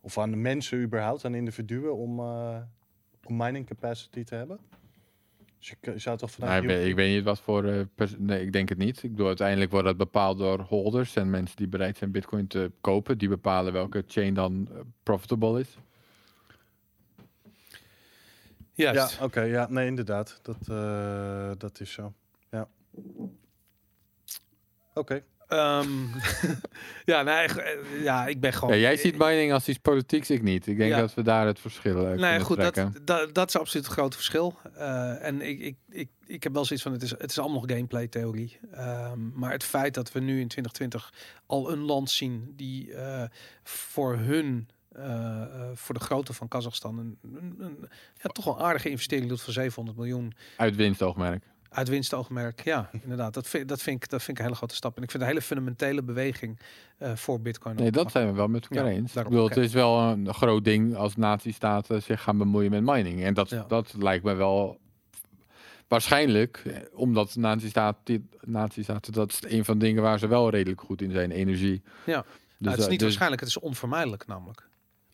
of 0.00 0.18
aan 0.18 0.30
de 0.30 0.36
mensen 0.36 0.82
überhaupt, 0.82 1.24
aan 1.24 1.34
individuen 1.34 1.96
om, 1.96 2.18
eh, 2.18 2.56
om 3.24 3.36
mining 3.36 3.66
capacity 3.66 4.24
te 4.24 4.34
hebben. 4.34 4.58
Dus 5.62 5.70
je, 5.70 5.76
k- 5.80 5.92
je 5.92 5.98
zou 5.98 6.16
toch 6.18 6.30
vanuit 6.30 6.50
Nou, 6.52 6.62
ik, 6.62 6.68
weet, 6.78 6.88
ik 6.88 6.94
weet 6.94 7.14
niet 7.14 7.24
wat 7.24 7.40
voor. 7.40 7.64
eh, 7.64 7.80
pers- 7.94 8.14
nee, 8.18 8.42
ik 8.42 8.52
denk 8.52 8.68
het 8.68 8.78
niet. 8.78 9.02
Ik 9.02 9.10
bedoel, 9.10 9.26
uiteindelijk 9.26 9.70
wordt 9.70 9.86
dat 9.86 9.96
bepaald 9.96 10.38
door 10.38 10.60
holders 10.60 11.16
en 11.16 11.30
mensen 11.30 11.56
die 11.56 11.68
bereid 11.68 11.96
zijn 11.96 12.10
Bitcoin 12.10 12.46
te 12.46 12.70
kopen. 12.80 13.18
Die 13.18 13.28
bepalen 13.28 13.72
welke 13.72 14.04
chain 14.06 14.34
dan 14.34 14.68
eh, 14.72 14.80
profitable 15.02 15.60
is. 15.60 15.76
Ja, 18.74 18.92
Juist. 18.92 19.20
oké, 19.20 19.40
ja, 19.40 19.66
nee, 19.70 19.86
inderdaad. 19.86 20.38
Dat, 20.42 20.68
eh, 20.68 21.50
dat 21.58 21.80
is 21.80 21.92
zo. 21.92 22.12
Ja. 22.50 22.68
Oké. 24.94 25.22
Ehm, 25.52 25.88
ja, 27.12 27.22
nee, 27.22 27.34
eh, 27.46 28.02
ja, 28.02 28.26
ik 28.26 28.40
ben 28.40 28.52
gewoon. 28.52 28.74
Ja, 28.74 28.80
jij 28.80 28.96
ziet 28.96 29.18
mining 29.18 29.52
als 29.52 29.68
iets 29.68 29.78
politieks, 29.78 30.30
ik 30.30 30.42
niet. 30.42 30.66
Ik 30.66 30.76
denk 30.76 30.90
Ja. 30.90 31.00
dat 31.00 31.14
we 31.14 31.22
daar 31.22 31.46
het 31.46 31.58
verschil 31.60 31.96
uh, 31.96 32.02
Nee, 32.08 32.16
kunnen 32.16 32.40
goed, 32.40 32.56
dat, 32.56 32.74
dat, 33.02 33.34
dat 33.34 33.48
is 33.48 33.56
absoluut 33.56 33.84
het 33.86 33.94
grote 33.94 34.16
verschil. 34.16 34.58
Eh, 34.74 35.24
en 35.24 35.40
ik, 35.40 35.60
ik, 35.60 35.76
ik, 35.90 36.08
ik 36.26 36.42
heb 36.42 36.52
wel 36.52 36.64
zoiets 36.64 36.84
van, 36.84 36.92
het 36.92 37.02
is, 37.02 37.10
het 37.10 37.30
is 37.30 37.38
allemaal 37.38 37.60
nog 37.60 37.70
gameplay-theorie. 37.70 38.58
Ehm, 38.72 39.28
maar 39.38 39.50
het 39.52 39.64
feit 39.64 39.94
dat 39.94 40.12
we 40.12 40.20
nu 40.20 40.40
in 40.40 40.48
2020 40.48 41.12
al 41.46 41.72
een 41.72 41.80
land 41.80 42.10
zien 42.10 42.52
die 42.56 42.94
eh, 42.94 43.22
voor 43.62 44.16
hun, 44.16 44.68
eh, 44.92 45.42
eh, 45.42 45.68
voor 45.74 45.94
de 45.94 46.00
grootte 46.00 46.32
van 46.32 46.48
Kazachstan, 46.48 46.98
een, 46.98 47.18
een, 47.22 47.54
een- 47.58 47.88
ja, 48.22 48.28
toch 48.30 48.44
wel 48.44 48.56
een 48.58 48.64
aardige 48.64 48.88
investering 48.90 49.28
doet 49.28 49.42
van 49.42 49.52
700 49.52 49.96
miljoen 49.96 50.32
Uit 50.56 50.76
winstoogmerk. 50.76 51.44
Uit 51.72 51.88
winstoogmerk. 51.88 52.64
Ja, 52.64 52.90
inderdaad. 53.02 53.34
Dat 53.34 53.48
vind, 53.48 53.68
dat, 53.68 53.82
vind 53.82 54.02
ik, 54.02 54.10
dat 54.10 54.22
vind 54.22 54.30
ik 54.30 54.38
een 54.38 54.44
hele 54.44 54.56
grote 54.56 54.74
stap. 54.74 54.96
En 54.96 55.02
ik 55.02 55.10
vind 55.10 55.22
het 55.22 55.32
een 55.32 55.36
hele 55.38 55.46
fundamentele 55.48 56.02
beweging 56.02 56.58
eh, 56.98 57.12
voor 57.16 57.40
Bitcoin. 57.40 57.76
Nee, 57.76 57.90
dat 57.90 58.10
zijn 58.10 58.26
we 58.26 58.32
wel 58.32 58.48
met 58.48 58.62
elkaar 58.68 58.84
Ja, 58.86 58.90
eens. 58.96 59.08
Ik 59.08 59.14
daarom, 59.14 59.32
bedoel, 59.32 59.48
oké. 59.48 59.58
het 59.58 59.68
is 59.68 59.74
wel 59.74 59.98
een 60.00 60.34
groot 60.34 60.64
ding 60.64 60.96
als 60.96 61.16
nazistaten 61.16 62.02
zich 62.02 62.22
gaan 62.22 62.38
bemoeien 62.38 62.70
met 62.70 62.82
mining. 62.82 63.22
En 63.24 63.34
dat, 63.34 63.48
Ja. 63.50 63.64
dat 63.68 63.94
lijkt 63.98 64.24
me 64.24 64.34
wel 64.34 64.80
waarschijnlijk, 65.88 66.62
eh, 66.66 66.76
omdat 66.94 67.36
nazistaten, 67.36 68.28
nazistaten, 68.40 69.12
dat 69.12 69.30
is 69.32 69.40
een 69.52 69.64
van 69.64 69.78
de 69.78 69.84
dingen 69.84 70.02
waar 70.02 70.18
ze 70.18 70.26
wel 70.26 70.50
redelijk 70.50 70.80
goed 70.80 71.02
in 71.02 71.10
zijn, 71.12 71.30
energie. 71.30 71.82
Ja. 72.06 72.20
Dus, 72.22 72.24
Nou, 72.58 72.74
het 72.74 72.80
is 72.84 72.90
niet 72.90 72.98
dus- 72.98 73.00
waarschijnlijk, 73.08 73.40
het 73.40 73.50
is 73.50 73.58
onvermijdelijk 73.58 74.26
namelijk. 74.26 74.68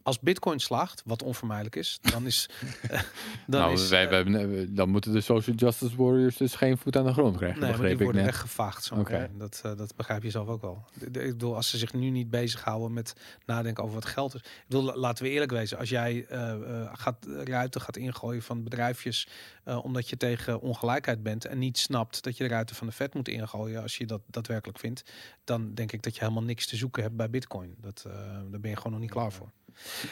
Als 0.09 0.21
Bitcoin 0.21 0.61
slaagt, 0.61 1.03
wat 1.05 1.23
onvermijdelijk 1.23 1.77
is, 1.77 1.99
dan 2.01 2.27
is. 2.27 2.49
eh, 2.91 2.91
dan, 3.47 3.61
nou, 3.61 3.73
is 3.73 3.89
wij, 3.89 4.05
eh, 4.05 4.09
wij 4.09 4.19
hebben- 4.19 4.75
dan 4.75 4.89
moeten 4.89 5.13
de 5.13 5.21
social 5.21 5.57
justice 5.57 5.97
warriors 5.97 6.37
dus 6.37 6.55
geen 6.55 6.79
voet 6.79 6.97
aan 6.97 7.05
de 7.05 7.13
grond 7.13 7.37
krijgen, 7.37 7.61
nee, 7.61 7.73
die 7.73 7.97
worden 7.97 8.15
net. 8.15 8.25
weggevaagd. 8.25 8.85
Zo 8.85 9.07
dat, 9.37 9.61
eh, 9.65 9.77
dat 9.77 9.97
begrijp 9.97 10.23
je 10.23 10.31
zelf 10.31 10.49
ook 10.49 10.61
wel. 10.61 10.85
Ik 11.01 11.13
bedoel, 11.13 11.55
als 11.55 11.71
ze 11.71 11.79
zich 11.79 11.93
nu 11.93 12.11
niet 12.11 12.31
bezighouden 12.31 12.93
met 12.93 13.15
nadenken 13.47 13.83
over 13.83 13.95
wat 13.95 14.05
geld 14.05 14.35
is. 14.35 14.41
Ik 14.41 14.65
bedoel, 14.69 14.83
la- 14.85 14.97
laten 14.97 15.25
we 15.25 15.31
eerlijk 15.31 15.51
wezen. 15.51 15.79
Als 15.79 15.89
jij 15.89 16.27
gaat, 16.93 17.27
ruiten 17.45 17.81
gaat 17.81 17.97
ingooien 17.97 18.43
van 18.43 18.65
bedrijfjes. 18.65 19.29
omdat 19.83 20.09
je 20.09 20.17
tegen 20.17 20.61
ongelijkheid 20.61 21.23
bent. 21.23 21.45
en 21.45 21.59
niet 21.59 21.79
snapt 21.79 22.23
dat 22.23 22.37
je 22.37 22.43
de 22.45 22.51
ruiten 22.51 22.77
van 22.77 22.87
de 22.87 22.93
vet 22.93 23.15
moet 23.15 23.29
ingooien. 23.29 23.83
als 23.83 23.97
je 23.97 24.07
dat 24.07 24.21
daadwerkelijk 24.27 24.79
vindt. 24.79 25.03
dan 25.45 25.75
denk 25.75 25.93
ik 25.93 26.03
dat 26.03 26.15
je 26.15 26.21
helemaal 26.21 26.43
niks 26.43 26.67
te 26.67 26.77
zoeken 26.77 27.03
hebt 27.03 27.17
bij 27.17 27.31
Bitcoin. 27.31 27.75
Dat, 27.81 28.03
daar 28.51 28.61
ben 28.61 28.71
je 28.71 28.77
gewoon 28.77 28.93
nog 28.93 29.01
niet 29.01 29.11
klaar 29.11 29.33
voor. 29.33 29.51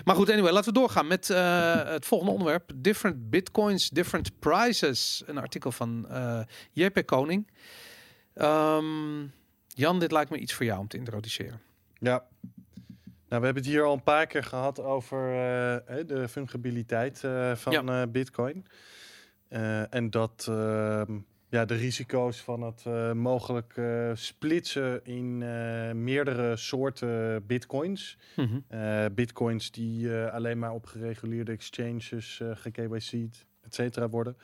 Maar 0.05 0.15
goed, 0.15 0.31
anyway, 0.31 0.53
laten 0.53 0.73
we 0.73 0.79
doorgaan 0.79 1.07
met 1.07 1.31
eh, 1.31 1.85
het 1.85 2.07
volgende 2.07 2.33
onderwerp. 2.33 2.73
Different 2.75 3.31
bitcoins, 3.31 3.89
different 3.89 4.39
prices. 4.39 5.23
Een 5.27 5.39
artikel 5.39 5.73
van 5.73 6.09
eh 6.09 6.41
JP 6.73 7.07
Koning. 7.07 7.51
Ehm, 8.35 9.21
Jan, 9.67 9.99
dit 9.99 10.13
lijkt 10.13 10.31
me 10.31 10.39
iets 10.39 10.53
voor 10.53 10.67
jou 10.67 10.81
om 10.81 10.89
te 10.89 10.97
introduceren. 10.97 11.61
Ja. 11.99 12.25
Nou, 13.29 13.41
we 13.41 13.47
hebben 13.47 13.63
het 13.63 13.73
hier 13.73 13.83
al 13.83 13.93
een 13.93 14.03
paar 14.03 14.27
keer 14.27 14.45
gehad 14.45 14.81
over 14.81 15.29
eh, 15.29 16.07
de 16.07 16.29
fungibiliteit 16.29 17.19
van 17.55 17.73
Ja. 17.73 18.07
Bitcoin. 18.07 18.67
En 19.91 20.11
dat 20.11 20.47
ehm, 20.49 21.19
ja, 21.49 21.65
de 21.65 21.75
risico's 21.75 22.41
van 22.41 22.63
het 22.63 22.83
eh, 22.87 23.13
mogelijk 23.13 23.77
eh, 23.77 24.11
splitsen 24.15 25.05
in 25.05 25.43
eh, 25.43 25.93
meerdere 25.93 26.57
soorten 26.57 27.47
Bitcoins. 27.47 28.19
Eh, 28.69 29.05
bitcoins 29.13 29.71
die 29.71 30.15
alleen 30.15 30.59
maar 30.59 30.73
op 30.73 30.87
gereguleerde 30.87 31.53
exchanges 31.53 32.39
uh, 32.43 32.57
ge-KYC'd, 32.57 33.47
et 33.63 33.75
cetera, 33.75 34.09
worden. 34.09 34.37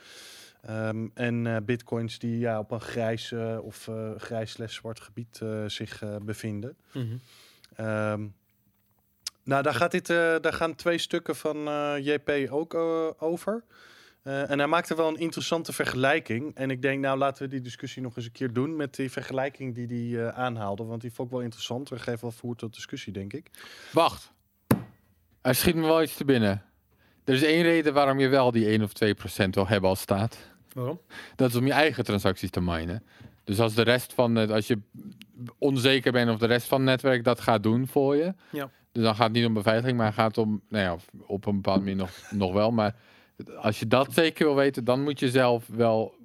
Ehm, 0.61 1.07
en 1.13 1.65
bitcoins 1.65 2.19
die 2.19 2.37
ja, 2.37 2.59
op 2.59 2.71
een 2.71 2.81
grijs 2.81 3.33
of 3.61 3.89
grijs 4.17 4.51
slash 4.51 4.75
zwart 4.75 4.99
gebied 4.99 5.41
zich 5.67 6.03
bevinden. 6.21 6.77
Mhm. 6.91 7.05
Ehm, 7.75 8.27
nou, 9.43 9.63
daar, 9.63 9.73
gaat 9.73 9.91
dit, 9.91 10.07
daar 10.07 10.53
gaan 10.53 10.75
twee 10.75 10.97
stukken 10.97 11.35
van 11.35 11.57
JP 12.01 12.47
ook 12.49 12.73
over. 13.17 13.63
Eh, 14.23 14.49
en 14.49 14.57
hij 14.57 14.67
maakte 14.67 14.95
wel 14.95 15.07
een 15.07 15.19
interessante 15.19 15.73
vergelijking. 15.73 16.55
En 16.55 16.71
ik 16.71 16.81
denk, 16.81 17.01
nou 17.01 17.17
laten 17.17 17.43
we 17.43 17.49
die 17.49 17.61
discussie 17.61 18.01
nog 18.01 18.15
eens 18.15 18.25
een 18.25 18.31
keer 18.31 18.53
doen 18.53 18.75
met 18.75 18.95
die 18.95 19.11
vergelijking 19.11 19.75
die 19.75 19.87
hij 19.87 20.27
eh, 20.27 20.37
aanhaalde. 20.37 20.83
Want 20.83 21.01
die 21.01 21.11
vond 21.13 21.27
ik 21.27 21.33
wel 21.33 21.43
interessant. 21.43 21.89
We 21.89 21.99
geven 21.99 22.21
wel 22.21 22.31
voer 22.31 22.55
tot 22.55 22.73
discussie, 22.73 23.13
denk 23.13 23.33
ik. 23.33 23.49
Wacht. 23.91 24.31
Er 25.41 25.55
schiet 25.55 25.75
me 25.75 25.81
wel 25.81 26.03
iets 26.03 26.15
te 26.15 26.25
binnen. 26.25 26.63
Er 27.23 27.33
is 27.33 27.43
één 27.43 27.61
reden 27.61 27.93
waarom 27.93 28.19
je 28.19 28.27
wel 28.27 28.51
die 28.51 28.67
1 28.67 28.83
of 28.83 28.93
2 28.93 29.13
procent 29.13 29.55
wil 29.55 29.67
hebben 29.67 29.89
als 29.89 29.99
staat. 29.99 30.37
Waarom? 30.73 30.99
Dat 31.35 31.49
is 31.49 31.55
om 31.55 31.65
je 31.65 31.71
eigen 31.71 32.03
transacties 32.03 32.49
te 32.49 32.61
minen. 32.61 33.03
Dus 33.43 33.59
als 33.59 33.73
de 33.73 33.81
rest 33.81 34.13
van 34.13 34.35
het, 34.35 34.51
als 34.51 34.67
je 34.67 34.79
onzeker 35.57 36.11
bent 36.11 36.29
of 36.29 36.37
de 36.37 36.45
rest 36.45 36.67
van 36.67 36.77
het 36.77 36.89
netwerk 36.89 37.23
dat 37.23 37.39
gaat 37.39 37.63
doen 37.63 37.87
voor 37.87 38.15
je. 38.15 38.33
Ja. 38.49 38.69
Dus 38.91 39.03
dan 39.03 39.15
gaat 39.15 39.27
het 39.27 39.35
niet 39.35 39.45
om 39.45 39.53
beveiliging, 39.53 39.97
maar 39.97 40.13
gaat 40.13 40.37
om, 40.37 40.61
nou 40.69 40.83
ja, 40.83 40.97
op 41.25 41.45
een 41.45 41.55
bepaalde 41.55 41.79
manier 41.79 41.95
nog, 41.95 42.11
nog 42.31 42.53
wel. 42.53 42.71
Maar 42.71 42.95
als 43.57 43.79
je 43.79 43.87
dat 43.87 44.13
zeker 44.13 44.45
wil 44.45 44.55
weten, 44.55 44.83
dan 44.83 45.03
moet 45.03 45.19
je 45.19 45.29
zelf 45.29 45.67
wel 45.67 46.15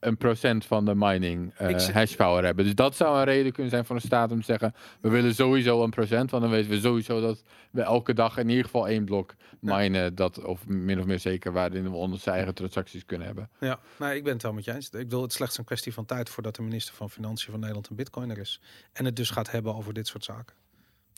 een 0.00 0.16
procent 0.16 0.64
van 0.64 0.84
de 0.84 0.94
mining 0.94 1.54
eh 1.56 1.68
Ik 1.68 1.80
zeg- 1.80 1.94
hash 1.94 2.14
power 2.14 2.44
hebben. 2.44 2.64
Dus 2.64 2.74
dat 2.74 2.96
zou 2.96 3.18
een 3.18 3.24
reden 3.24 3.52
kunnen 3.52 3.70
zijn 3.72 3.84
voor 3.84 3.96
een 3.96 4.02
staat 4.02 4.30
om 4.32 4.38
te 4.38 4.44
zeggen, 4.44 4.74
we 5.00 5.08
willen 5.08 5.34
sowieso 5.34 5.82
een 5.82 5.90
procent, 5.90 6.30
want 6.30 6.42
dan 6.42 6.52
weten 6.52 6.70
we 6.70 6.80
sowieso 6.80 7.20
dat 7.20 7.42
we 7.70 7.82
elke 7.82 8.14
dag 8.14 8.36
in 8.38 8.48
ieder 8.48 8.64
geval 8.64 8.88
één 8.88 9.04
blok 9.04 9.34
minen, 9.60 10.14
dat, 10.14 10.44
of 10.44 10.66
min 10.66 10.98
of 10.98 11.04
meer 11.04 11.18
zeker, 11.18 11.52
waarin 11.52 11.82
we 11.90 11.96
onze 11.96 12.30
eigen 12.30 12.54
transacties 12.54 13.04
kunnen 13.06 13.26
hebben. 13.26 13.50
Ja, 13.60 13.78
nou, 13.98 14.14
ik 14.14 14.24
ben 14.24 14.32
het 14.32 14.42
wel 14.42 14.52
met 14.52 14.64
je 14.64 14.74
eens. 14.74 14.86
Ik 14.86 14.90
bedoel, 14.90 15.22
het 15.22 15.30
is 15.30 15.36
slechts 15.36 15.58
een 15.58 15.64
kwestie 15.64 15.92
van 15.92 16.04
tijd 16.04 16.28
voordat 16.28 16.56
de 16.56 16.62
minister 16.62 16.94
van 16.94 17.10
Financiën 17.10 17.50
van 17.50 17.58
Nederland 17.60 17.88
een 17.88 17.96
bitcoiner 17.96 18.38
is. 18.38 18.60
En 18.92 19.04
het 19.04 19.16
dus 19.16 19.30
gaat 19.30 19.50
hebben 19.50 19.74
over 19.74 19.92
dit 19.94 20.06
soort 20.06 20.24
zaken. 20.24 20.54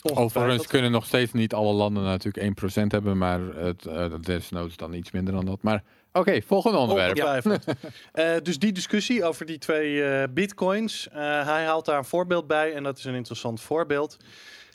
Overigens 0.03 0.66
kunnen 0.66 0.90
nog 0.90 1.07
steeds 1.07 1.32
niet 1.32 1.55
alle 1.55 1.72
landen 1.72 2.03
natuurlijk 2.03 2.61
1% 2.61 2.86
hebben, 2.86 3.18
maar 3.18 3.40
het 3.40 3.86
uh, 3.86 4.07
desnoods 4.20 4.76
dan 4.76 4.92
iets 4.92 5.11
minder 5.11 5.34
dan 5.34 5.44
dat. 5.44 5.62
Maar 5.62 5.82
oké, 6.12 6.42
volgende 6.42 6.78
onderwerp. 6.78 7.11
Ongetwijfeld. 7.11 7.64
Eh, 8.12 8.36
dus 8.42 8.59
die 8.59 8.72
discussie 8.72 9.24
over 9.24 9.46
die 9.46 9.59
twee 9.59 10.05
eh, 10.05 10.28
bitcoins. 10.30 11.09
hij 11.12 11.64
haalt 11.64 11.84
daar 11.84 11.98
een 11.98 12.05
voorbeeld 12.05 12.46
bij 12.46 12.74
en 12.74 12.82
dat 12.82 12.98
is 12.98 13.05
een 13.05 13.14
interessant 13.14 13.61
voorbeeld. 13.61 14.16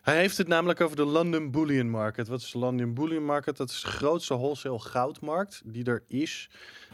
Hij 0.08 0.18
heeft 0.18 0.38
het 0.38 0.48
namelijk 0.48 0.82
over 0.82 0.96
de 0.96 1.06
London 1.06 1.52
Bullion 1.52 1.90
Market. 1.90 2.28
Wat 2.28 2.42
is 2.42 2.52
de 2.52 2.58
London 2.58 2.94
Bullion 2.94 3.26
Market? 3.26 3.58
Dat 3.58 3.70
is 3.70 3.82
de 3.82 3.88
grootste 3.88 4.34
wholesale 4.34 4.80
goudmarkt 4.80 5.62
die 5.66 5.86
er 5.86 6.04
is 6.08 6.50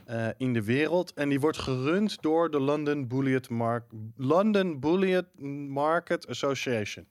uh, 0.10 0.28
in 0.38 0.54
de 0.54 0.64
wereld. 0.64 1.14
En 1.14 1.30
die 1.30 1.40
wordt 1.40 1.58
gerund 1.58 2.22
door 2.22 2.52
de 2.52 2.60
London 2.60 3.08
Bullion, 3.08 3.42
Mar 3.50 3.86
London 4.18 4.80
Bullion 4.80 5.26
Market 5.70 6.28
Association. 6.28 7.08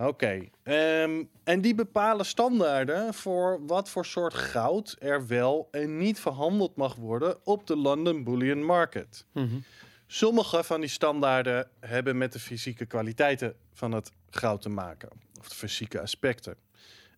Oké. 0.00 0.48
ehm, 0.62 1.24
en 1.44 1.60
die 1.60 1.74
bepalen 1.74 2.26
standaarden 2.26 3.14
voor 3.14 3.60
wat 3.66 3.88
voor 3.90 4.06
soort 4.06 4.34
goud 4.34 4.96
er 4.98 5.26
wel 5.26 5.68
en 5.70 5.96
niet 5.96 6.20
verhandeld 6.20 6.76
mag 6.76 6.94
worden 6.94 7.46
op 7.46 7.66
de 7.66 7.76
London 7.76 8.24
Bullion 8.24 8.64
Market. 8.64 9.24
Mhm. 9.32 9.58
Sommige 10.06 10.64
van 10.64 10.80
die 10.80 10.88
standaarden 10.88 11.68
hebben 11.80 12.18
met 12.18 12.32
de 12.32 12.38
fysieke 12.38 12.86
kwaliteiten 12.86 13.54
van 13.72 13.92
het 13.92 14.12
goud 14.30 14.62
te 14.62 14.68
maken. 14.68 15.08
Of 15.40 15.48
de 15.48 15.54
fysieke 15.54 16.00
aspecten. 16.00 16.56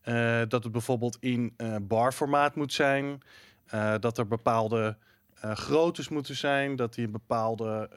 Eh, 0.02 0.40
dat 0.48 0.62
het 0.62 0.72
bijvoorbeeld 0.72 1.16
in 1.20 1.54
eh, 1.56 1.76
barformaat 1.82 2.54
moet 2.54 2.72
zijn. 2.72 3.22
eh, 3.66 3.94
dat 4.00 4.18
er 4.18 4.26
bepaalde 4.26 4.96
groottes 5.34 6.08
moeten 6.08 6.36
zijn. 6.36 6.76
Dat 6.76 6.94
die 6.94 7.04
een 7.04 7.12
bepaalde 7.12 7.88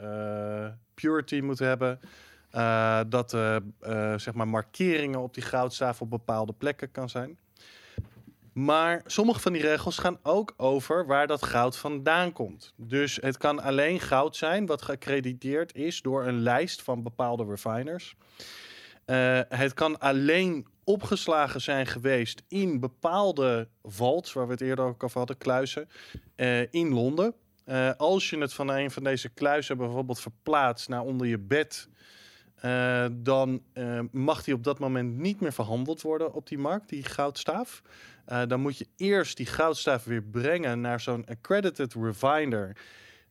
purity 0.93 1.39
moeten 1.39 1.67
hebben. 1.67 1.99
Eh, 2.55 2.99
dat 3.07 3.29
de 3.29 3.61
eh, 3.79 4.17
zeg 4.17 4.33
maar 4.33 4.47
markeringen 4.47 5.19
op 5.19 5.33
die 5.33 5.43
goudstaaf 5.43 6.01
op 6.01 6.09
bepaalde 6.09 6.53
plekken 6.53 6.91
kan 6.91 7.09
zijn. 7.09 7.37
Maar 8.53 9.01
sommige 9.05 9.39
van 9.39 9.53
die 9.53 9.61
regels 9.61 9.97
gaan 9.97 10.19
ook 10.23 10.53
over 10.57 11.05
waar 11.05 11.27
dat 11.27 11.43
goud 11.43 11.77
vandaan 11.77 12.31
komt. 12.31 12.73
Dus 12.75 13.17
het 13.21 13.37
kan 13.37 13.61
alleen 13.61 13.99
goud 13.99 14.35
zijn 14.35 14.65
wat 14.65 14.81
geaccrediteerd 14.81 15.75
is 15.75 16.01
door 16.01 16.25
een 16.25 16.39
lijst 16.39 16.81
van 16.81 17.03
bepaalde 17.03 17.45
refiners. 17.45 18.15
Eh, 19.05 19.39
het 19.49 19.73
kan 19.73 19.99
alleen 19.99 20.67
opgeslagen 20.83 21.61
zijn 21.61 21.87
geweest 21.87 22.43
in 22.47 22.79
bepaalde 22.79 23.67
vaults, 23.83 24.33
waar 24.33 24.45
we 24.45 24.51
het 24.51 24.61
eerder 24.61 24.85
ook 24.85 25.03
over 25.03 25.17
hadden, 25.17 25.37
kluizen, 25.37 25.89
in 26.71 26.93
Londen. 26.93 27.33
Als 27.97 28.29
je 28.29 28.37
het 28.37 28.53
van 28.53 28.69
een 28.69 28.91
van 28.91 29.03
deze 29.03 29.29
kluizen 29.29 29.77
bijvoorbeeld 29.77 30.19
verplaatst 30.19 30.89
naar 30.89 31.01
onder 31.01 31.27
je 31.27 31.39
bed, 31.39 31.89
eh, 32.55 33.05
dan 33.11 33.61
eh, 33.73 33.99
mag 34.11 34.43
die 34.43 34.53
op 34.53 34.63
dat 34.63 34.79
moment 34.79 35.17
niet 35.17 35.39
meer 35.41 35.53
verhandeld 35.53 36.01
worden 36.01 36.33
op 36.33 36.47
die 36.47 36.57
markt, 36.57 36.89
die 36.89 37.03
goudstaaf. 37.03 37.81
Eh, 38.25 38.41
dan 38.47 38.61
moet 38.61 38.77
je 38.77 38.87
eerst 38.95 39.37
die 39.37 39.45
goudstaaf 39.45 40.03
weer 40.03 40.23
brengen 40.23 40.81
naar 40.81 40.99
zo'n 40.99 41.25
accredited 41.25 41.93
refiner, 41.93 42.77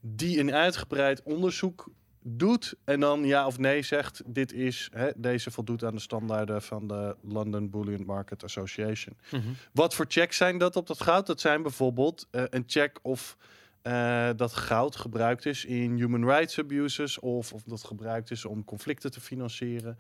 die 0.01 0.41
een 0.41 0.53
uitgebreid 0.53 1.23
onderzoek 1.23 1.89
doet 2.23 2.75
en 2.85 3.01
dan 3.01 3.25
ja 3.25 3.47
of 3.47 3.59
nee 3.59 3.83
zegt: 3.83 4.23
dit 4.27 4.53
is, 4.53 4.89
hè, 4.93 5.11
deze 5.17 5.51
voldoet 5.51 5.85
aan 5.85 5.95
de 5.95 6.01
standaarden 6.01 6.63
van 6.63 6.87
de 6.87 7.17
London 7.23 7.71
Bullion 7.71 8.05
Market 8.05 8.45
Association. 8.45 9.17
Mhm. 9.31 9.43
Wat 9.73 9.95
voor 9.95 10.07
checks 10.09 10.37
zijn 10.37 10.59
dat 10.59 10.77
op 10.77 10.87
dat 10.87 11.03
goud? 11.03 11.27
Dat 11.27 11.41
zijn 11.41 11.63
bijvoorbeeld 11.63 12.29
een 12.31 12.65
check 12.67 12.99
of 13.03 13.37
eh, 13.85 14.29
dat 14.37 14.53
goud 14.53 14.97
gebruikt 14.97 15.47
is 15.47 15.65
in 15.65 15.97
human 15.97 16.25
rights 16.25 16.59
abuses 16.59 17.19
of 17.19 17.53
of 17.53 17.63
dat 17.63 17.85
gebruikt 17.85 18.31
is 18.31 18.45
om 18.45 18.65
conflicten 18.65 19.11
te 19.11 19.21
financieren 19.21 19.99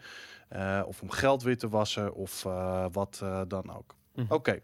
eh, 0.49 0.82
of 0.87 1.03
om 1.03 1.11
geld 1.11 1.43
wit 1.43 1.59
te 1.59 1.68
wassen 1.68 2.14
of 2.14 2.45
eh, 2.45 2.87
wat 2.93 3.22
dan 3.49 3.76
ook. 3.76 3.95
Mhm. 4.14 4.32
Oké. 4.32 4.61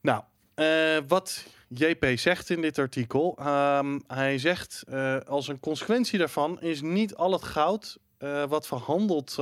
Nou, 0.00 0.22
wat 1.08 1.46
JP 1.68 2.06
zegt 2.14 2.50
in 2.50 2.60
dit 2.60 2.78
artikel, 2.78 3.36
ehm, 3.38 3.98
hij 4.06 4.38
zegt 4.38 4.84
als 5.26 5.48
een 5.48 5.60
consequentie 5.60 6.18
daarvan 6.18 6.60
is 6.60 6.80
niet 6.80 7.14
al 7.14 7.32
het 7.32 7.44
goud 7.44 7.98
wat 8.48 8.66
verhandeld 8.66 9.34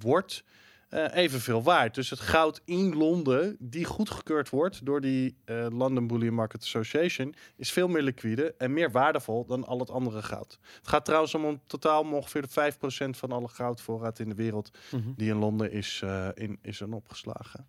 wordt 0.00 0.44
eh, 0.90 1.04
evenveel 1.14 1.62
waard. 1.62 1.94
Dus 1.94 2.10
het 2.10 2.20
goud 2.20 2.60
in 2.64 2.96
Londen, 2.96 3.56
die 3.58 3.84
goedgekeurd 3.84 4.48
wordt 4.50 4.86
door 4.86 5.00
die 5.00 5.36
eh, 5.44 5.66
London 5.70 6.06
Bullion 6.06 6.34
Market 6.34 6.60
Association, 6.62 7.34
is 7.56 7.72
veel 7.72 7.88
meer 7.88 8.02
liquide 8.02 8.54
en 8.58 8.72
meer 8.72 8.90
waardevol 8.90 9.46
dan 9.46 9.64
al 9.66 9.78
het 9.78 9.90
andere 9.90 10.22
goud. 10.22 10.58
Het 10.78 10.88
gaat 10.88 11.04
trouwens 11.04 11.34
om 11.34 11.44
een 11.44 11.60
totaal 11.66 12.00
om 12.00 12.14
ongeveer 12.14 12.42
de 12.42 12.48
5% 12.48 13.16
van 13.16 13.32
alle 13.32 13.48
goudvoorraad 13.48 14.18
in 14.18 14.28
de 14.28 14.34
wereld 14.34 14.70
Mhm. 14.90 15.10
die 15.16 15.30
in 15.30 15.36
Londen 15.36 15.72
is, 15.72 16.00
eh, 16.04 16.28
in, 16.34 16.58
is 16.62 16.80
opgeslagen. 16.82 17.68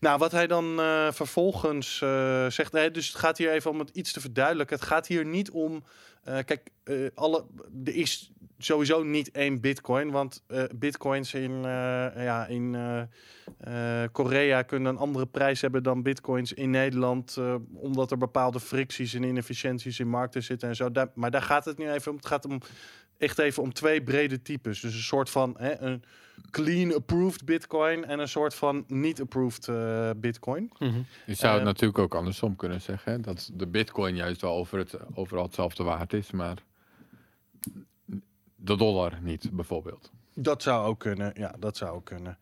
Nou, 0.00 0.18
wat 0.18 0.32
hij 0.32 0.46
dan 0.46 0.80
eh, 0.80 1.12
vervolgens 1.12 2.02
eh, 2.02 2.46
zegt, 2.46 2.72
dus 2.72 3.08
het 3.08 3.16
gaat 3.16 3.38
hier 3.38 3.50
even 3.50 3.70
om 3.70 3.78
het 3.78 3.90
iets 3.90 4.12
te 4.12 4.20
verduidelijken. 4.20 4.76
Het 4.76 4.84
gaat 4.84 5.06
hier 5.06 5.24
niet 5.26 5.50
om, 5.50 5.84
eh, 6.24 6.38
kijk, 6.44 6.70
alle, 7.14 7.44
er 7.84 7.94
is 7.94 8.32
sowieso 8.58 9.02
niet 9.02 9.30
één 9.30 9.60
bitcoin, 9.60 10.10
want 10.10 10.44
bitcoins 10.74 11.34
in, 11.34 11.62
ja, 11.62 12.46
in 12.46 12.76
Korea 14.12 14.62
kunnen 14.62 14.92
een 14.92 15.00
andere 15.00 15.26
prijs 15.26 15.60
hebben 15.60 15.82
dan 15.82 16.02
bitcoins 16.02 16.52
in 16.52 16.70
Nederland, 16.70 17.38
omdat 17.74 18.10
er 18.10 18.18
bepaalde 18.18 18.60
fricties 18.60 19.14
en 19.14 19.22
inefficiënties 19.22 20.00
in 20.00 20.08
markten 20.08 20.42
zitten 20.42 20.68
en 20.68 20.76
zo. 20.76 20.88
Maar 21.14 21.30
daar 21.30 21.42
gaat 21.42 21.64
het 21.64 21.78
nu 21.78 21.90
even 21.90 22.10
om. 22.10 22.16
Het 22.16 22.26
gaat 22.26 22.44
om 22.44 22.60
echt 23.18 23.38
even 23.38 23.62
om 23.62 23.72
twee 23.72 24.02
brede 24.02 24.42
types. 24.42 24.80
Dus 24.80 24.94
een 24.94 25.00
soort 25.00 25.30
van 25.30 25.54
hè, 25.58 25.80
een 25.80 26.02
clean 26.50 26.94
approved 26.94 27.44
bitcoin 27.44 28.04
en 28.04 28.18
een 28.18 28.28
soort 28.28 28.54
van 28.54 28.84
niet 28.86 29.20
approved 29.20 29.68
eh, 29.68 30.10
bitcoin. 30.16 30.72
Mhm. 30.78 31.00
Je 31.26 31.34
zou 31.34 31.54
het 31.54 31.64
natuurlijk 31.64 31.98
ook 31.98 32.14
andersom 32.14 32.56
kunnen 32.56 32.80
zeggen. 32.80 33.12
Hè? 33.12 33.20
Dat 33.20 33.50
de 33.54 33.66
bitcoin 33.66 34.16
juist 34.16 34.40
wel 34.40 34.54
over 34.54 34.78
het, 34.78 34.96
overal 35.14 35.44
hetzelfde 35.44 35.82
waard 35.82 36.12
is, 36.12 36.30
maar 36.30 36.56
de 38.56 38.76
dollar 38.76 39.18
niet, 39.22 39.50
bijvoorbeeld. 39.52 40.10
Dat 40.34 40.62
zou 40.62 40.86
ook 40.86 40.98
kunnen. 40.98 41.32
Ja, 41.34 41.54
dat 41.58 41.76
zou 41.76 41.94
ook 41.96 42.04
kunnen. 42.04 42.38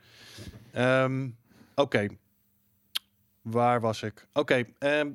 Ehm, 0.72 1.28
Oké. 1.74 2.08
Waar 3.42 3.80
was 3.80 4.02
ik? 4.02 4.26
Oké. 4.32 4.64
ehm, 4.78 5.10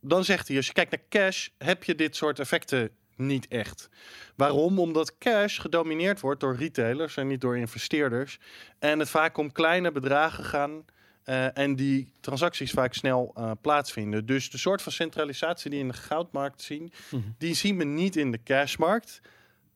dan 0.00 0.24
zegt 0.24 0.48
hij, 0.48 0.56
als 0.56 0.66
je 0.66 0.72
kijkt 0.72 0.90
naar 0.90 1.02
cash, 1.08 1.48
heb 1.58 1.84
je 1.84 1.94
dit 1.94 2.16
soort 2.16 2.38
effecten 2.38 2.90
niet 3.18 3.48
echt. 3.48 3.88
Waarom? 4.36 4.78
Omdat 4.78 5.18
cash 5.18 5.60
gedomineerd 5.60 6.20
wordt 6.20 6.40
door 6.40 6.56
retailers 6.56 7.16
en 7.16 7.26
niet 7.26 7.40
door 7.40 7.56
investeerders. 7.58 8.38
En 8.78 8.98
het 8.98 9.10
vaak 9.10 9.36
om 9.36 9.52
kleine 9.52 9.92
bedragen 9.92 10.44
gaan. 10.44 10.84
eh, 11.24 11.58
en 11.58 11.76
die 11.76 12.12
transacties 12.20 12.70
vaak 12.70 12.94
snel 12.94 13.32
eh, 13.34 13.50
plaatsvinden. 13.60 14.26
Dus 14.26 14.50
de 14.50 14.58
soort 14.58 14.82
van 14.82 14.92
centralisatie 14.92 15.70
die 15.70 15.80
in 15.80 15.88
de 15.88 15.94
goudmarkt 15.94 16.62
zien, 16.62 16.92
Mhm. 17.10 17.22
die 17.38 17.54
zien 17.54 17.76
we 17.78 17.84
niet 17.84 18.16
in 18.16 18.30
de 18.30 18.42
cashmarkt. 18.44 19.20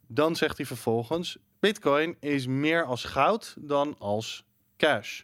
Dan 0.06 0.36
zegt 0.36 0.56
hij 0.56 0.66
vervolgens: 0.66 1.36
Bitcoin 1.60 2.16
is 2.20 2.46
meer 2.46 2.84
als 2.84 3.04
goud 3.04 3.54
dan 3.58 3.94
als 3.98 4.44
cash. 4.76 5.20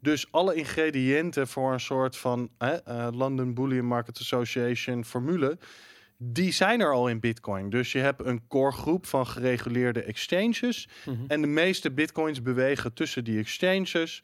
Dus 0.00 0.32
alle 0.32 0.54
ingrediënten 0.54 1.48
voor 1.48 1.72
een 1.72 1.80
soort 1.80 2.16
van 2.16 2.50
eh, 2.58 3.08
London 3.12 3.54
Bullion 3.54 3.86
Market 3.86 4.18
Association 4.20 5.04
formule, 5.04 5.58
die 6.20 6.52
zijn 6.52 6.80
er 6.80 6.92
al 6.92 7.08
in 7.08 7.20
Bitcoin. 7.20 7.70
Dus 7.70 7.92
je 7.92 7.98
hebt 7.98 8.24
een 8.24 8.46
core 8.48 8.72
groep 8.72 9.06
van 9.06 9.26
gereguleerde 9.26 10.02
exchanges. 10.02 10.88
Mhm. 11.04 11.16
En 11.28 11.40
de 11.40 11.46
meeste 11.46 11.90
bitcoins 11.90 12.42
bewegen 12.42 12.92
tussen 12.92 13.24
die 13.24 13.38
exchanges. 13.38 14.22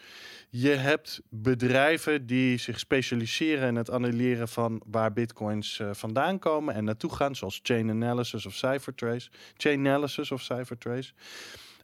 Je 0.51 0.70
hebt 0.70 1.20
bedrijven 1.28 2.26
die 2.26 2.59
zich 2.59 2.78
specialiseren 2.78 3.68
in 3.68 3.76
het 3.76 3.90
annuleren 3.90 4.49
van 4.49 4.82
waar 4.86 5.12
bitcoins 5.12 5.78
eh, 5.78 5.90
vandaan 5.92 6.38
komen 6.38 6.74
en 6.74 6.84
naartoe 6.84 7.14
gaan, 7.14 7.36
zoals 7.36 7.61
Chain 7.62 7.90
Analysis 7.90 8.47
of 8.47 8.55
Cyphertrace. 8.55 9.30
Chain 9.57 9.78
Analysis 9.78 10.30
of 10.30 10.42
Cyphertrace. 10.42 11.12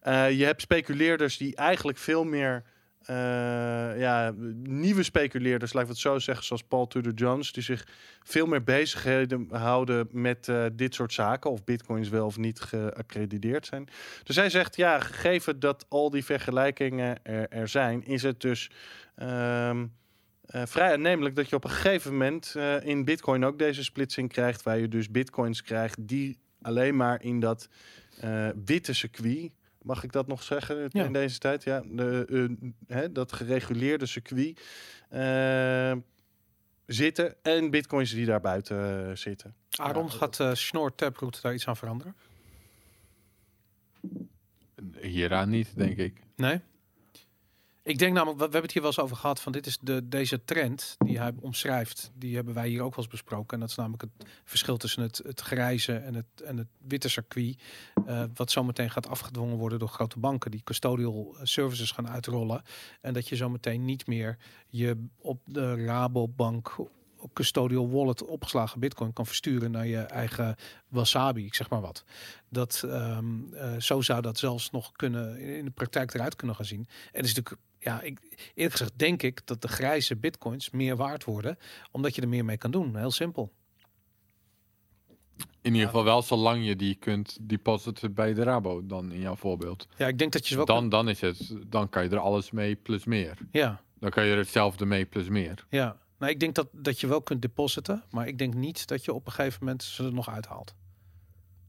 Eh, 0.01 0.31
je 0.31 0.45
hebt 0.45 0.61
speculeerders 0.61 1.37
die 1.37 1.57
eigenlijk 1.57 1.99
veel 1.99 2.25
meer 2.25 2.63
eh, 3.01 4.01
ja, 4.01 4.33
nieuwe 4.63 5.03
speculeerders, 5.03 5.73
laten 5.73 5.89
we 5.89 5.95
het 5.95 6.03
zo 6.03 6.19
zeggen, 6.19 6.45
zoals 6.45 6.63
Paul 6.63 6.87
Tudor 6.87 7.13
Jones, 7.13 7.53
die 7.53 7.63
zich 7.63 7.87
veel 8.23 8.47
meer 8.47 8.65
bezigheden 8.65 9.49
houden 9.51 10.09
met 10.11 10.49
eh, 10.49 10.65
dit 10.73 10.95
soort 10.95 11.13
zaken, 11.13 11.51
of 11.51 11.65
bitcoins 11.65 12.09
wel 12.09 12.27
of 12.27 12.37
niet 12.37 12.61
geaccrediteerd 12.61 13.67
zijn. 13.67 13.89
Dus 14.23 14.37
hij 14.37 14.51
zegt, 14.51 14.77
ja, 14.77 15.01
gegeven 15.01 15.61
dat 15.61 15.87
al 15.89 16.11
die 16.11 16.25
vergelijkingen 16.25 17.19
er, 17.23 17.49
er 17.49 17.69
zijn, 17.69 18.05
is 18.05 18.23
het 18.23 18.41
dus 18.41 18.71
ehm, 19.17 19.87
eh, 20.47 20.63
vrij 20.67 20.93
aannemelijk 20.93 21.37
dat 21.37 21.49
je 21.49 21.57
op 21.57 21.65
een 21.65 21.71
gegeven 21.71 22.13
moment 22.13 22.57
in 22.83 23.05
bitcoin 23.05 23.45
ook 23.45 23.59
deze 23.59 23.85
splitsing 23.85 24.29
krijgt, 24.29 24.63
waar 24.63 24.79
je 24.79 24.89
dus 24.89 25.11
bitcoins 25.11 25.63
krijgt 25.63 26.09
die 26.09 26.39
alleen 26.63 26.97
maar 26.97 27.23
in 27.23 27.41
dat 27.41 27.69
witte 28.65 28.93
circuit, 28.93 29.51
mag 29.83 30.05
ik 30.05 30.13
dat 30.13 30.27
nog 30.27 30.43
zeggen 30.43 30.89
Ja. 30.89 31.05
in 31.05 31.13
deze 31.13 31.39
tijd? 31.39 31.65
Ja, 31.65 31.83
de, 31.87 32.27
eh, 32.31 32.69
hè, 32.97 33.13
dat 33.13 33.33
gereguleerde 33.33 34.07
circuit 34.07 34.61
eh, 35.09 35.93
zitten 36.87 37.35
en 37.43 37.71
bitcoins 37.71 38.11
die 38.11 38.27
daar 38.27 38.41
buiten 38.41 39.09
eh, 39.09 39.17
zitten. 39.17 39.55
Aaron, 39.71 40.05
Ja, 40.05 40.11
gaat 40.11 40.39
uh, 40.39 40.55
Snor 40.55 40.95
Taproot 40.95 41.43
daar 41.43 41.55
iets 41.55 41.69
aan 41.69 41.77
veranderen? 41.77 42.15
Hieraan 45.01 45.49
niet, 45.49 45.77
denk 45.77 45.97
ik. 45.97 46.21
Nee? 46.37 46.61
Ik 47.91 47.99
denk 47.99 48.13
namelijk, 48.13 48.37
we 48.37 48.43
hebben 48.43 48.63
het 48.63 48.73
hier 48.73 48.83
wel 48.83 48.91
eens 48.91 49.01
over 49.01 49.17
gehad, 49.17 49.41
van 49.41 49.53
dit 49.53 49.67
is 49.67 49.79
de, 49.81 50.09
deze 50.09 50.45
trend 50.45 50.97
die 50.99 51.19
hij 51.19 51.33
omschrijft. 51.41 52.11
Die 52.15 52.35
hebben 52.35 52.55
wij 52.55 52.69
hier 52.69 52.83
ook 52.83 52.95
wel 52.95 53.05
eens 53.05 53.13
besproken. 53.13 53.55
En 53.55 53.61
dat 53.61 53.69
is 53.69 53.77
namelijk 53.77 54.03
het 54.03 54.29
verschil 54.45 54.77
tussen 54.77 55.03
het, 55.03 55.21
het 55.25 55.41
grijze 55.41 55.93
en 55.97 56.15
het, 56.15 56.43
en 56.45 56.57
het 56.57 56.67
witte 56.79 57.09
circuit. 57.09 57.63
eh, 58.07 58.25
wat 58.35 58.51
zometeen 58.51 58.91
gaat 58.91 59.09
afgedwongen 59.09 59.57
worden 59.57 59.79
door 59.79 59.89
grote 59.89 60.19
banken 60.19 60.51
die 60.51 60.63
custodial 60.65 61.37
services 61.43 61.91
gaan 61.91 62.09
uitrollen. 62.09 62.63
En 63.01 63.15
dat 63.15 63.29
je 63.29 63.37
zometeen 63.37 63.85
niet 63.85 64.07
meer 64.07 64.37
je 64.69 65.07
op 65.19 65.41
de 65.45 65.85
Rabobank 65.85 66.77
custodial 67.33 67.91
wallet 67.91 68.25
opgeslagen 68.25 68.81
bitcoin 68.81 69.13
kan 69.13 69.27
versturen 69.27 69.71
naar 69.71 69.87
je 69.87 69.99
eigen 69.99 70.57
wasabi, 70.89 71.45
ik 71.45 71.55
zeg 71.55 71.71
maar 71.71 71.81
wat. 71.81 72.05
Dat, 72.49 72.83
ehm, 72.87 73.55
eh, 73.55 73.77
zo 73.79 74.01
zou 74.01 74.21
dat 74.21 74.39
zelfs 74.39 74.71
nog 74.71 74.93
kunnen 74.93 75.39
in 75.39 75.65
de 75.65 75.71
praktijk 75.71 76.15
eruit 76.15 76.37
kunnen 76.37 76.57
gaan 76.57 76.65
zien. 76.65 76.89
En 77.13 77.23
is 77.23 77.35
natuurlijk, 77.35 77.69
ja, 77.81 78.01
ik, 78.01 78.19
eerlijk 78.55 78.77
gezegd 78.77 78.99
denk 78.99 79.23
ik 79.23 79.47
dat 79.47 79.63
de 79.63 79.69
grijze 79.69 80.17
bitcoins 80.17 80.71
meer 80.71 80.97
waard 80.97 81.25
worden, 81.25 81.59
omdat 81.91 82.15
je 82.15 82.23
er 82.23 82.29
meer 82.29 82.45
mee 82.45 82.57
kan 82.57 82.71
doen. 82.71 82.97
Heel 82.97 83.11
simpel. 83.11 83.53
In 85.63 85.73
ieder 85.73 85.89
geval 85.89 86.05
wel 86.05 86.23
zolang 86.23 86.67
je 86.67 86.77
die 86.77 86.95
kunt 86.95 87.39
depositen 87.41 88.15
bij 88.15 88.35
de 88.35 88.43
Rabo, 88.43 88.87
dan 88.87 89.13
in 89.13 89.21
jouw 89.21 89.37
voorbeeld. 89.37 89.89
Ja, 89.97 90.07
ik 90.07 90.19
denk 90.19 90.33
dat 90.33 90.43
je 90.43 90.49
ze 90.49 90.57
wel 90.57 90.65
Dan, 90.65 90.89
dan 90.89 91.09
is 91.09 91.21
het, 91.21 91.57
dan 91.67 91.89
kan 91.89 92.03
je 92.03 92.09
er 92.09 92.19
alles 92.19 92.51
mee 92.51 92.77
plus 92.77 93.05
meer. 93.05 93.39
Ja, 93.51 93.83
Dan 93.99 94.11
kan 94.11 94.25
je 94.25 94.33
er 94.33 94.39
hetzelfde 94.39 94.87
mee 94.87 95.05
plus 95.05 95.29
meer. 95.29 95.67
ja. 95.71 95.99
Nou, 96.19 96.33
ik 96.33 96.41
denk 96.41 96.55
dat, 96.55 96.69
dat 96.73 97.01
je 97.01 97.07
wel 97.07 97.23
kunt 97.23 97.43
depositen, 97.43 98.05
maar 98.11 98.27
ik 98.27 98.39
denk 98.39 98.55
niet 98.55 98.87
dat 98.87 99.05
je 99.05 99.13
op 99.13 99.27
een 99.27 99.33
gegeven 99.33 99.59
moment 99.61 99.83
ze 99.83 100.05
er 100.05 100.13
nog 100.13 100.29
uithaalt. 100.31 100.75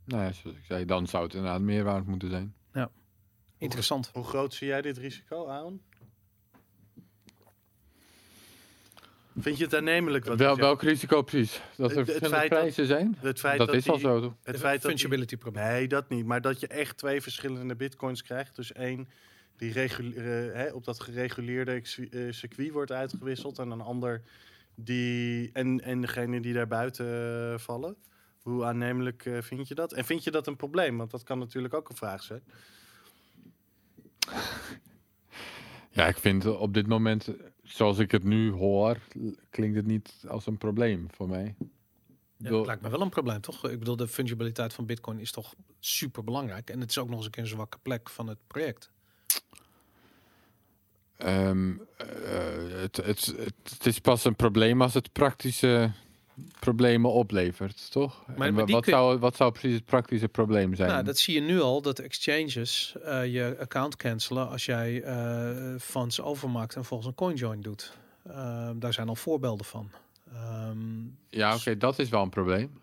Nou 0.05 0.23
ja, 0.23 0.31
zoals 0.31 0.57
ik 0.57 0.65
zei, 0.65 0.85
dan 0.85 1.07
zou 1.07 1.23
het 1.23 1.33
inderdaad 1.33 1.61
meer 1.61 1.83
waard 1.83 2.07
moeten 2.07 2.29
zijn. 2.29 2.55
Interessant. 3.57 4.09
Hoe 4.13 4.23
groot 4.23 4.53
zie 4.53 4.67
jij 4.67 4.81
dit 4.81 4.97
risico 4.97 5.47
aan? 5.47 5.81
Vind 9.39 9.57
je 9.57 9.63
het 9.63 9.75
aannemelijk? 9.75 10.25
Wat 10.25 10.37
Wel, 10.37 10.55
welk 10.55 10.81
risico 10.81 11.21
precies? 11.21 11.51
Dat 11.53 11.61
Het- 11.77 11.91
er 11.91 11.97
het 11.97 12.05
verschillende 12.05 12.37
feit 12.37 12.49
dat- 12.49 12.59
prijzen 12.59 12.85
zijn? 12.85 13.15
Het 13.19 13.39
feit 13.39 13.57
Dat 13.57 13.67
dat 13.67 13.75
is 13.75 13.89
al 13.89 13.97
zo. 13.99 14.21
Het 14.43 14.53
De 14.55 14.59
feit 14.61 14.81
dat 14.81 14.91
die- 14.91 14.99
fungibility 14.99 15.37
probleem. 15.37 15.63
Nee, 15.65 15.87
dat 15.87 16.09
niet. 16.09 16.25
Maar 16.25 16.41
dat 16.41 16.59
je 16.59 16.67
echt 16.67 16.97
twee 16.97 17.21
verschillende 17.21 17.75
bitcoins 17.75 18.21
krijgt. 18.23 18.55
Dus 18.55 18.71
één 18.71 19.09
die 19.57 19.71
regule- 19.71 20.15
eh, 20.15 20.53
hè, 20.55 20.71
op 20.71 20.83
dat 20.85 20.99
gereguleerde 20.99 21.71
eh, 22.11 22.31
circuit 22.31 22.71
wordt 22.71 22.91
uitgewisseld. 22.91 23.59
En 23.59 23.71
een 23.71 23.81
ander 23.81 24.21
die. 24.75 25.49
En, 25.53 25.81
en 25.81 26.01
degene 26.01 26.39
die 26.41 26.53
daar 26.53 26.67
buiten 26.67 27.05
eh, 27.53 27.57
vallen. 27.59 27.95
Hoe 28.41 28.63
aannemelijk 28.65 29.29
vind 29.39 29.67
je 29.67 29.75
dat? 29.75 29.93
En 29.93 30.05
vind 30.05 30.23
je 30.23 30.31
dat 30.31 30.47
een 30.47 30.55
probleem? 30.55 30.97
Want 30.97 31.11
dat 31.11 31.23
kan 31.23 31.39
natuurlijk 31.39 31.73
ook 31.73 31.89
een 31.89 31.95
vraag 31.95 32.23
zijn. 32.23 32.41
Ja, 35.89 36.07
ik 36.07 36.17
vind 36.17 36.45
op 36.45 36.73
dit 36.73 36.87
moment, 36.87 37.29
zoals 37.71 37.97
ik 37.97 38.11
het 38.11 38.23
nu 38.23 38.51
hoor, 38.51 38.97
klinkt 39.49 39.75
het 39.75 39.85
niet 39.85 40.23
als 40.27 40.45
een 40.45 40.57
probleem 40.57 41.07
voor 41.11 41.29
mij. 41.29 41.55
Ja, 42.37 42.49
dat 42.49 42.65
lijkt 42.65 42.81
me 42.81 42.89
wel 42.89 43.01
een 43.01 43.09
probleem, 43.09 43.41
toch? 43.41 43.69
Ik 43.69 43.79
bedoel, 43.79 43.95
de 43.95 44.07
fungibiliteit 44.07 44.73
van 44.73 44.85
Bitcoin 44.85 45.19
is 45.19 45.31
toch 45.31 45.53
super 45.79 46.23
belangrijk. 46.23 46.69
En 46.69 46.79
het 46.79 46.89
is 46.89 46.97
ook 46.97 47.07
nog 47.07 47.15
eens 47.15 47.25
een 47.25 47.31
keer 47.31 47.43
een 47.43 47.49
zwakke 47.49 47.77
plek 47.81 48.09
van 48.09 48.27
het 48.27 48.37
project. 48.47 48.91
Ehm, 51.17 51.73
eh, 51.97 52.07
het, 52.81 52.97
het, 52.97 53.25
het, 53.25 53.53
het 53.63 53.85
is 53.85 53.99
pas 53.99 54.23
een 54.23 54.35
probleem 54.35 54.81
als 54.81 54.93
het 54.93 55.11
praktische 55.11 55.91
problemen 56.59 57.11
oplevert, 57.11 57.91
toch? 57.91 58.23
maar 58.37 58.47
En 58.47 58.53
wat, 58.55 58.65
kun 58.65 58.83
zou, 58.83 59.19
wat 59.19 59.35
zou 59.35 59.51
precies 59.51 59.73
het 59.73 59.85
praktische 59.85 60.27
probleem 60.27 60.75
zijn? 60.75 60.89
Nou, 60.89 61.03
dat 61.03 61.17
zie 61.17 61.33
je 61.33 61.41
nu 61.41 61.61
al, 61.61 61.81
dat 61.81 61.99
exchanges 61.99 62.95
eh, 63.03 63.33
je 63.33 63.57
account 63.59 63.95
cancelen 63.95 64.49
als 64.49 64.65
jij 64.65 65.03
eh 65.03 65.75
funds 65.79 66.21
overmaakt 66.21 66.75
en 66.75 66.85
volgens 66.85 67.09
een 67.09 67.15
coinjoin 67.15 67.61
doet. 67.61 67.93
Ehm, 68.27 68.79
daar 68.79 68.93
zijn 68.93 69.07
al 69.07 69.15
voorbeelden 69.15 69.65
van. 69.65 69.89
Ehm, 70.33 70.77
ja, 71.29 71.55
oké, 71.55 71.77
dat 71.77 71.99
is 71.99 72.09
wel 72.09 72.21
een 72.21 72.29
probleem. 72.29 72.79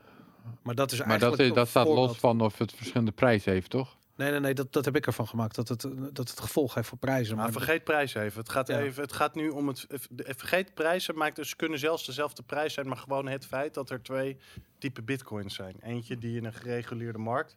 maar 0.62 0.74
dat 0.74 0.92
is 0.92 0.98
Maar 0.98 1.08
eigenlijk 1.08 1.38
dat, 1.38 1.48
is, 1.48 1.54
dat 1.54 1.68
staat 1.68 1.86
los 1.86 2.16
van 2.16 2.40
of 2.40 2.58
het 2.58 2.72
verschillende 2.72 3.12
prijzen 3.12 3.52
heeft, 3.52 3.70
toch? 3.70 3.96
Nee, 4.18 4.30
nee, 4.30 4.40
nee, 4.40 4.54
dat, 4.54 4.72
dat 4.72 4.84
heb 4.84 4.96
ik 4.96 5.06
ervan 5.06 5.26
gemaakt. 5.28 5.54
Dat 5.54 5.68
het, 5.68 5.80
dat 6.12 6.28
het 6.30 6.40
gevolg 6.40 6.74
heeft 6.74 6.88
voor 6.88 6.98
prijzen. 6.98 7.34
Maar 7.36 7.44
Maar 7.44 7.52
vergeet 7.52 7.84
prijs 7.84 8.14
even. 8.14 8.38
Het 8.40 8.48
gaat, 8.48 8.68
Ja. 8.68 8.78
even. 8.80 9.02
het 9.02 9.12
gaat 9.12 9.34
nu 9.34 9.48
om 9.48 9.68
het. 9.68 9.86
de- 10.10 10.34
Vergeet 10.36 10.74
prijzen. 10.74 11.16
Maakt 11.16 11.36
dus 11.36 11.56
kunnen 11.56 11.78
zelfs 11.78 12.06
dezelfde 12.06 12.42
prijs 12.42 12.74
zijn. 12.74 12.88
Maar 12.88 12.96
gewoon 12.96 13.28
het 13.28 13.46
feit 13.46 13.74
dat 13.74 13.90
er 13.90 14.02
twee 14.02 14.36
typen 14.78 15.04
bitcoins 15.04 15.54
zijn. 15.54 15.76
Eentje 15.82 16.18
die 16.18 16.36
in 16.36 16.44
een 16.44 16.52
gereguleerde 16.52 17.18
markt 17.18 17.56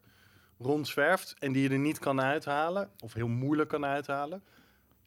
rondzwerft. 0.60 1.36
En 1.40 1.52
die 1.52 1.64
je 1.64 1.70
er 1.70 1.80
niet 1.80 2.00
kan 2.00 2.22
uithalen. 2.22 2.90
Of 3.00 3.14
heel 3.14 3.28
moeilijk 3.28 3.70
kan 3.70 3.86
uithalen. 3.86 4.44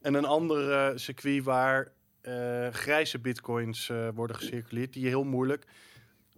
En 0.00 0.14
een 0.14 0.24
andere 0.24 0.92
circuit 0.98 1.44
waar 1.44 1.92
eh, 2.20 2.68
grijze 2.68 3.18
bitcoins 3.18 3.88
eh, 3.88 4.08
worden 4.14 4.36
gecirculeerd. 4.36 4.92
Die 4.92 5.02
je 5.02 5.08
heel 5.08 5.24
moeilijk. 5.24 5.66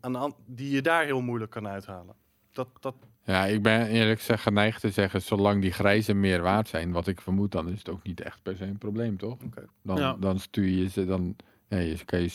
Aan 0.00 0.34
die 0.46 0.70
je 0.70 0.82
daar 0.82 1.04
heel 1.04 1.20
moeilijk 1.20 1.50
kan 1.50 1.68
uithalen. 1.68 2.14
Dat, 2.52 2.68
dat, 2.80 2.94
Ja, 3.26 3.44
ik 3.44 3.62
ben 3.62 3.86
eerlijk 3.86 4.18
gezegd 4.18 4.42
geneigd 4.42 4.80
te 4.80 4.90
zeggen, 4.90 5.22
zolang 5.22 5.62
die 5.62 5.72
grijzen 5.72 6.20
meer 6.20 6.42
waard 6.42 6.68
zijn, 6.68 6.92
wat 6.92 7.06
ik 7.06 7.20
vermoed, 7.20 7.52
dan 7.52 7.68
is 7.70 7.78
het 7.78 7.88
ook 7.88 8.02
niet 8.02 8.20
echt 8.20 8.42
per 8.42 8.56
se 8.56 8.64
een 8.64 8.78
probleem, 8.78 9.16
toch? 9.16 9.36
Oké. 9.44 9.62
Dan, 9.82 9.96
Ja. 9.96 10.16
dan 10.20 10.38
stuur 10.38 10.68
je 10.68 10.88
ze, 10.88 11.04
dan 11.06 11.36
ja, 11.68 11.78
je 11.78 12.04
kan 12.04 12.20
je, 12.22 12.30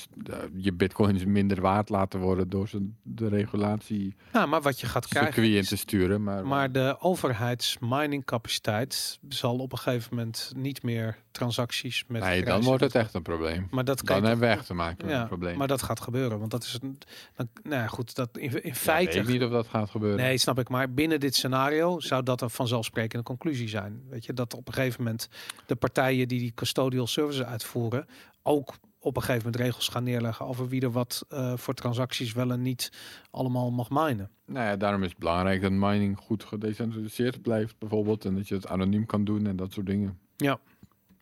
je 0.55 0.73
bitcoins 0.73 1.25
minder 1.25 1.61
waard 1.61 1.89
laten 1.89 2.19
worden 2.19 2.49
door 2.49 2.67
ze 2.67 2.89
de 3.03 3.27
regulatie 3.27 4.15
ja, 4.33 4.45
maar 4.45 4.61
wat 4.61 4.79
je 4.79 4.87
gaat 4.87 5.07
krijgen. 5.07 5.43
in 5.43 5.63
te 5.63 5.75
sturen. 5.77 6.23
Maar, 6.23 6.45
Maar 6.47 6.71
de 6.71 6.95
overheidsminingcapaciteit 6.99 9.19
zal 9.29 9.57
op 9.57 9.71
een 9.71 9.77
gegeven 9.77 10.15
moment 10.15 10.51
niet 10.55 10.83
meer 10.83 11.17
transacties 11.31 12.03
met. 12.07 12.21
nee, 12.21 12.45
dan 12.45 12.61
wordt 12.63 12.83
het 12.83 12.95
echt 12.95 13.13
een 13.13 13.21
probleem. 13.21 13.67
Maar 13.69 13.83
dat 13.83 14.03
kan 14.03 14.19
Dan 14.21 14.29
hebben 14.29 14.47
we 14.49 14.53
echt 14.55 14.65
te 14.65 14.73
maken 14.73 15.05
met 15.05 15.15
ja, 15.15 15.21
een 15.21 15.27
probleem. 15.27 15.57
Maar 15.57 15.67
dat 15.67 15.81
gaat 15.83 15.99
gebeuren, 15.99 16.39
want 16.39 16.51
dat 16.51 16.63
is 16.63 16.77
een. 16.81 16.97
Dan, 17.35 17.49
nou 17.63 17.75
ja, 17.81 17.87
goed, 17.87 18.15
dat 18.15 18.37
in, 18.37 18.63
in 18.63 18.69
Ja, 18.69 18.73
feite. 18.75 19.13
weet 19.17 19.27
ik 19.27 19.33
niet 19.33 19.43
of 19.43 19.51
dat 19.51 19.67
gaat 19.67 19.89
gebeuren. 19.89 20.19
Nee, 20.19 20.37
snap 20.37 20.59
ik. 20.59 20.69
Maar 20.69 20.93
binnen 20.93 21.19
dit 21.19 21.35
scenario 21.35 21.99
zou 21.99 22.23
dat 22.23 22.41
een 22.41 22.49
vanzelfsprekende 22.49 23.25
conclusie 23.25 23.69
zijn. 23.69 24.01
Weet 24.09 24.25
je, 24.25 24.33
dat 24.33 24.53
op 24.53 24.67
een 24.67 24.73
gegeven 24.73 25.03
moment 25.03 25.29
de 25.65 25.75
partijen 25.75 26.27
die 26.27 26.39
die 26.39 26.51
custodial 26.55 27.07
services 27.07 27.45
uitvoeren, 27.45 28.07
ook 28.43 28.73
op 29.03 29.15
een 29.15 29.21
gegeven 29.21 29.45
moment 29.45 29.63
regels 29.63 29.87
gaan 29.87 30.03
neerleggen 30.03 30.45
over 30.45 30.67
wie 30.67 30.81
er 30.81 30.91
wat 30.91 31.25
eh, 31.29 31.57
voor 31.57 31.73
transacties 31.73 32.33
wel 32.33 32.51
en 32.51 32.61
niet 32.61 32.91
allemaal 33.31 33.71
mag 33.71 33.89
minen. 33.89 34.29
Nou 34.45 34.65
ja, 34.65 34.75
daarom 34.75 35.03
is 35.03 35.09
het 35.09 35.17
belangrijk 35.17 35.61
dat 35.61 35.71
mining 35.71 36.17
goed 36.17 36.43
gedecentraliseerd 36.43 37.41
blijft, 37.41 37.77
bijvoorbeeld. 37.79 38.25
En 38.25 38.35
dat 38.35 38.47
je 38.47 38.55
het 38.55 38.67
anoniem 38.67 39.05
kan 39.05 39.23
doen 39.23 39.45
en 39.47 39.55
dat 39.55 39.73
soort 39.73 39.85
dingen. 39.85 40.19
Ja. 40.37 40.59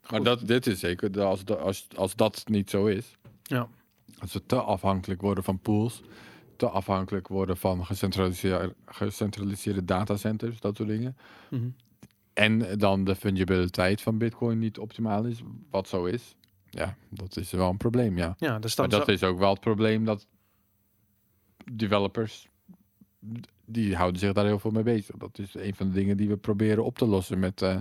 Maar 0.10 0.24
dat, 0.24 0.48
dit 0.48 0.68
is 0.68 0.80
zeker, 0.80 1.22
als, 1.22 1.46
als, 1.46 1.88
als 1.96 2.16
dat 2.16 2.44
niet 2.48 2.70
zo 2.70 2.86
is, 2.86 3.18
Ja. 3.44 3.68
als 4.20 4.34
we 4.34 4.46
te 4.46 4.62
afhankelijk 4.62 5.22
worden 5.22 5.44
van 5.44 5.60
pools, 5.60 6.02
te 6.56 6.70
afhankelijk 6.70 7.28
worden 7.28 7.58
van 7.58 7.86
gecentraliseerde, 7.86 8.76
gecentraliseerde 8.86 9.86
datacenters, 9.86 10.60
dat 10.60 10.76
soort 10.78 10.90
dingen. 10.90 11.18
Mhm. 11.50 11.70
En 12.34 12.78
dan 12.78 13.04
de 13.04 13.16
fungibiliteit 13.16 14.02
van 14.02 14.18
Bitcoin 14.18 14.60
niet 14.60 14.78
optimaal 14.78 15.26
is, 15.26 15.42
wat 15.70 15.88
zo 15.88 16.06
is. 16.06 16.36
Ja, 16.70 16.96
dat 17.10 17.38
is 17.38 17.52
wel 17.52 17.70
een 17.70 17.78
probleem, 17.78 18.18
ja. 18.18 18.36
Ja, 18.38 18.60
dus 18.60 18.76
Maar 18.78 18.90
dat 18.90 19.08
is 19.08 19.24
ook 19.24 19.40
wel 19.40 19.50
het 19.50 19.60
probleem 19.60 20.06
dat 20.06 20.28
developers, 21.72 22.48
die 23.66 23.96
houden 23.96 24.20
zich 24.20 24.34
daar 24.34 24.46
heel 24.46 24.60
veel 24.60 24.72
mee 24.72 24.84
bezig. 24.84 25.16
Dat 25.18 25.40
is 25.40 25.54
een 25.56 25.76
van 25.76 25.88
de 25.88 25.94
dingen 25.94 26.18
die 26.18 26.28
we 26.28 26.38
proberen 26.38 26.84
op 26.86 26.98
te 26.98 27.06
lossen 27.06 27.40
met 27.40 27.62
eh, 27.62 27.80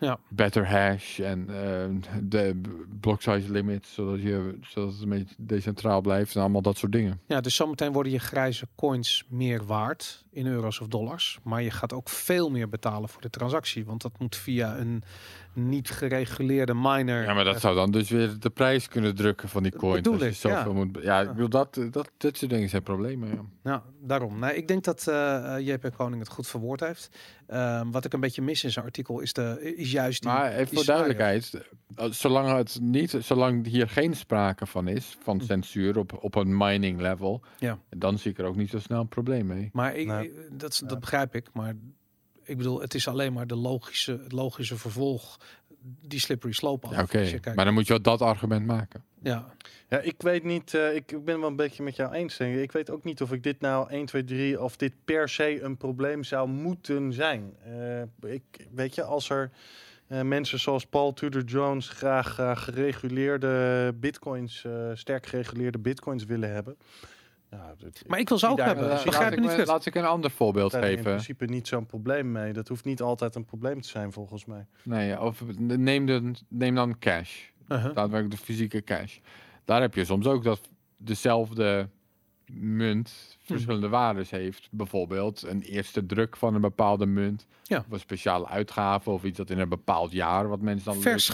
Ja. 0.00 0.18
better 0.28 0.68
hash 0.68 1.20
en 1.20 1.40
eh, 1.48 2.10
de 2.22 2.60
block 3.00 3.22
size 3.22 3.50
limits, 3.52 3.94
zodat, 3.94 4.22
je, 4.22 4.58
zodat 4.62 4.92
het 4.92 5.02
een 5.02 5.08
beetje 5.08 5.34
decentraal 5.38 6.00
blijft 6.00 6.34
en 6.34 6.40
allemaal 6.40 6.62
dat 6.62 6.76
soort 6.78 6.92
dingen. 6.92 7.20
Ja, 7.26 7.40
dus 7.40 7.54
zometeen 7.54 7.92
worden 7.92 8.12
je 8.12 8.18
grijze 8.18 8.68
coins 8.76 9.24
meer 9.28 9.64
waard 9.64 10.24
in 10.30 10.46
euro's 10.46 10.80
of 10.80 10.88
dollars. 10.88 11.38
Maar 11.42 11.62
je 11.62 11.70
gaat 11.70 11.92
ook 11.92 12.08
veel 12.08 12.50
meer 12.50 12.68
betalen 12.68 13.08
voor 13.08 13.22
de 13.22 13.30
transactie. 13.30 13.84
Want 13.84 14.02
dat 14.02 14.18
moet 14.18 14.36
via 14.36 14.78
een 14.78 15.02
niet 15.54 15.90
gereguleerde 15.90 16.74
miner. 16.74 17.22
Ja, 17.22 17.34
maar 17.34 17.44
dat 17.44 17.60
zou 17.60 17.74
dan 17.74 17.90
dus 17.90 18.10
weer 18.10 18.38
de 18.38 18.50
prijs 18.50 18.88
kunnen 18.88 19.14
drukken 19.14 19.48
van 19.48 19.62
die 19.62 19.76
coins. 19.76 19.94
bedoel 19.96 20.12
als 20.12 20.22
je 20.22 20.28
ik, 20.28 20.34
zoveel 20.34 20.72
ja. 20.74 20.84
Moet, 20.84 20.98
ja, 21.02 21.20
ik 21.20 21.28
bedoel, 21.28 21.48
dat, 21.48 21.74
dat, 21.90 22.10
dat 22.16 22.36
soort 22.36 22.50
dingen 22.50 22.68
zijn 22.68 22.82
problemen, 22.82 23.28
ja. 23.28 23.44
Nou, 23.62 23.80
daarom. 24.00 24.38
Nee, 24.38 24.56
ik 24.56 24.68
denk 24.68 24.84
dat 24.84 25.06
eh, 25.06 25.56
eh, 25.56 25.66
JP 25.66 25.92
Koning 25.96 26.20
het 26.22 26.30
goed 26.30 26.46
verwoord 26.46 26.80
heeft. 26.80 27.08
Ehm, 27.46 27.90
wat 27.90 28.04
ik 28.04 28.12
een 28.12 28.20
beetje 28.20 28.42
mis 28.42 28.64
in 28.64 28.70
zijn 28.70 28.84
artikel 28.84 29.20
is, 29.20 29.32
de, 29.32 29.74
is 29.76 29.92
juist 29.92 30.22
die... 30.22 30.30
Maar 30.30 30.52
even 30.52 30.66
die 30.66 30.74
voor 30.76 30.84
duidelijkheid, 30.84 31.62
eh, 31.94 32.06
zolang 32.10 32.56
het 32.56 32.78
niet, 32.80 33.16
zolang 33.20 33.66
hier 33.66 33.88
geen 33.88 34.14
sprake 34.16 34.66
van 34.66 34.88
is, 34.88 35.16
van 35.22 35.38
Hm. 35.38 35.44
censuur 35.44 35.98
op, 35.98 36.18
op 36.20 36.34
een 36.34 36.56
mining 36.56 37.00
level, 37.00 37.42
Ja. 37.58 37.78
dan 37.96 38.18
zie 38.18 38.30
ik 38.30 38.38
er 38.38 38.44
ook 38.44 38.56
niet 38.56 38.70
zo 38.70 38.78
snel 38.78 39.00
een 39.00 39.08
probleem 39.08 39.46
mee. 39.46 39.70
Maar 39.72 39.94
ik, 39.96 40.06
Nee. 40.06 40.32
dat, 40.52 40.82
dat 40.86 41.00
begrijp 41.00 41.34
ik. 41.34 41.46
Maar 41.52 41.74
ik 42.44 42.56
bedoel, 42.56 42.80
het 42.80 42.94
is 42.94 43.08
alleen 43.08 43.32
maar 43.32 43.46
de 43.46 43.56
logische, 43.56 44.12
het 44.22 44.32
logische 44.32 44.76
vervolg. 44.76 45.38
Die 46.06 46.20
slippery 46.20 46.52
slope 46.52 46.86
af. 46.86 46.92
Ja, 46.92 47.02
Oké, 47.02 47.52
maar 47.54 47.64
dan 47.64 47.74
moet 47.74 47.86
je 47.86 47.92
wel 47.92 48.02
dat 48.02 48.20
argument 48.20 48.66
maken. 48.66 49.04
ja. 49.22 49.54
Ja, 49.88 49.98
ik 49.98 50.22
weet 50.22 50.44
niet, 50.44 50.74
eh, 50.74 50.94
ik, 50.94 51.12
ik 51.12 51.24
ben 51.24 51.40
wel 51.40 51.48
een 51.48 51.56
beetje 51.56 51.82
met 51.82 51.96
jou 51.96 52.12
eens. 52.12 52.36
denk 52.36 52.54
ik. 52.54 52.62
Ik 52.62 52.72
weet 52.72 52.90
ook 52.90 53.04
niet 53.04 53.22
of 53.22 53.32
ik 53.32 53.42
dit 53.42 53.60
nou 53.60 53.90
1, 53.90 54.06
2, 54.06 54.24
3, 54.24 54.60
of 54.60 54.76
dit 54.76 54.92
per 55.04 55.28
se 55.28 55.62
een 55.62 55.76
probleem 55.76 56.24
zou 56.24 56.48
moeten 56.48 57.12
zijn. 57.12 57.54
Eh, 57.64 58.32
ik, 58.32 58.42
weet 58.70 58.94
je, 58.94 59.02
als 59.02 59.30
er 59.30 59.50
eh, 60.12 60.20
mensen 60.20 60.58
zoals 60.60 60.86
Paul 60.86 61.12
Tudor 61.12 61.44
Jones 61.44 61.88
graag 61.88 62.34
gereguleerde 62.64 63.94
bitcoins, 64.00 64.64
eh, 64.64 64.90
sterk 64.94 65.26
gereguleerde 65.26 65.78
bitcoins 65.78 66.24
willen 66.24 66.52
hebben. 66.52 66.76
Nou, 67.56 67.74
dat, 67.78 68.02
Maar 68.06 68.18
ik 68.18 68.28
wil 68.28 68.38
ze 68.38 68.48
ook 68.48 68.56
daar- 68.56 68.66
hebben. 68.66 68.88
Begrijp 69.04 69.32
ik, 69.32 69.40
niet 69.40 69.56
me- 69.56 69.64
laat 69.64 69.86
ik 69.86 69.94
een 69.94 70.04
ander 70.04 70.30
voorbeeld 70.30 70.70
daar 70.72 70.82
in 70.82 70.88
geven. 70.88 71.02
principe 71.02 71.44
niet 71.44 71.68
zo'n 71.68 71.86
probleem 71.86 72.32
mee. 72.32 72.52
Dat 72.52 72.68
hoeft 72.68 72.84
niet 72.84 73.00
altijd 73.00 73.34
een 73.34 73.44
probleem 73.44 73.80
te 73.80 73.88
zijn, 73.88 74.12
volgens 74.12 74.44
mij. 74.44 74.66
Nee, 74.82 75.20
of 75.20 75.42
neem, 75.58 76.06
de, 76.06 76.30
neem 76.48 76.74
dan 76.74 76.98
cash. 76.98 77.40
Uh-huh. 77.68 77.94
Daadwerkelijk 77.94 78.30
de 78.30 78.36
fysieke 78.44 78.82
cash. 78.84 79.18
Daar 79.64 79.80
heb 79.80 79.94
je 79.94 80.04
soms 80.04 80.26
ook 80.26 80.44
dat 80.44 80.60
dezelfde 80.96 81.88
munt 82.54 83.36
verschillende 83.42 83.88
waardes 83.88 84.30
heeft. 84.30 84.68
Bijvoorbeeld 84.70 85.42
een 85.42 85.62
eerste 85.62 86.06
druk 86.06 86.36
van 86.36 86.54
een 86.54 86.60
bepaalde 86.60 87.06
munt. 87.06 87.46
Ja. 87.62 87.78
Of 87.78 87.84
een 87.92 88.00
speciale 88.00 88.46
uitgave 88.46 89.10
of 89.10 89.24
iets 89.24 89.36
dat 89.36 89.50
in 89.50 89.58
een 89.58 89.68
bepaald 89.68 90.12
jaar 90.12 90.48
wat 90.48 90.60
mensen 90.60 90.92
dan 90.92 91.00
Vers 91.00 91.30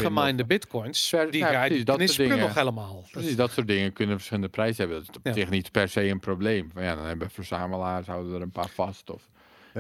bitcoins, 0.47 1.11
die 1.31 1.41
ja, 1.41 1.49
rijden 1.49 1.69
precies, 1.69 1.85
dat 1.85 2.01
is 2.01 2.17
dingen. 2.17 2.39
nog 2.39 2.55
helemaal. 2.55 3.05
Precies, 3.11 3.37
dat 3.37 3.51
soort 3.51 3.67
dingen 3.67 3.93
kunnen 3.93 4.17
verschillende 4.17 4.49
prijzen 4.49 4.77
hebben. 4.77 4.99
Dat 4.99 5.09
is 5.11 5.17
op 5.17 5.27
Ja. 5.27 5.33
zich 5.33 5.51
niet 5.51 5.71
per 5.71 5.89
se 5.89 6.09
een 6.09 6.21
probleem. 6.21 6.71
Maar 6.75 6.85
ja, 6.85 6.95
dan 6.95 7.05
hebben 7.07 7.31
verzamelaars, 7.31 8.07
houden 8.07 8.35
er 8.35 8.43
een 8.43 8.51
paar 8.51 8.69
vast. 8.69 9.11
Of, 9.11 9.29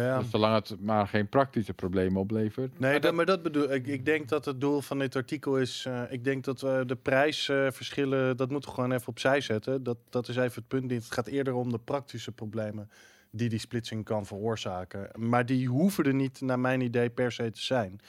Ja. 0.01 0.19
dus 0.19 0.31
zolang 0.31 0.55
het 0.55 0.81
maar 0.81 1.07
geen 1.09 1.29
praktische 1.29 1.75
problemen 1.75 2.20
oplevert. 2.20 2.70
Nee, 2.70 2.81
Maar 2.81 2.93
dat, 2.93 3.03
dat- 3.03 3.15
maar 3.15 3.27
dat 3.27 3.43
bedoel 3.43 3.73
ik. 3.73 3.87
Ik 3.87 4.05
denk 4.05 4.29
dat 4.29 4.45
het 4.45 4.61
doel 4.61 4.81
van 4.81 4.99
dit 4.99 5.16
artikel 5.16 5.59
is. 5.59 5.85
eh, 5.87 6.03
ik 6.11 6.25
denk 6.25 6.45
dat 6.45 6.61
we 6.61 6.83
de 6.87 6.97
prijsverschillen. 6.97 8.37
dat 8.37 8.51
moeten 8.51 8.69
we 8.70 8.75
gewoon 8.75 8.93
even 8.93 9.09
opzij 9.09 9.41
zetten. 9.41 9.83
Dat, 9.83 9.97
dat 10.11 10.29
is 10.29 10.37
even 10.37 10.55
het 10.55 10.69
punt 10.69 10.91
niet. 10.91 11.03
Het 11.05 11.12
gaat 11.12 11.27
eerder 11.27 11.55
om 11.55 11.70
de 11.73 11.79
praktische 11.79 12.33
problemen. 12.33 12.91
die 13.31 13.49
die 13.49 13.59
splitsing 13.59 14.05
kan 14.05 14.27
veroorzaken. 14.27 15.09
Maar 15.16 15.47
die 15.47 15.69
hoeven 15.69 16.05
er 16.05 16.15
niet, 16.15 16.41
naar 16.41 16.59
mijn 16.59 16.81
idee, 16.81 17.11
per 17.11 17.33
se 17.33 17.51
te 17.51 17.61
zijn. 17.62 18.01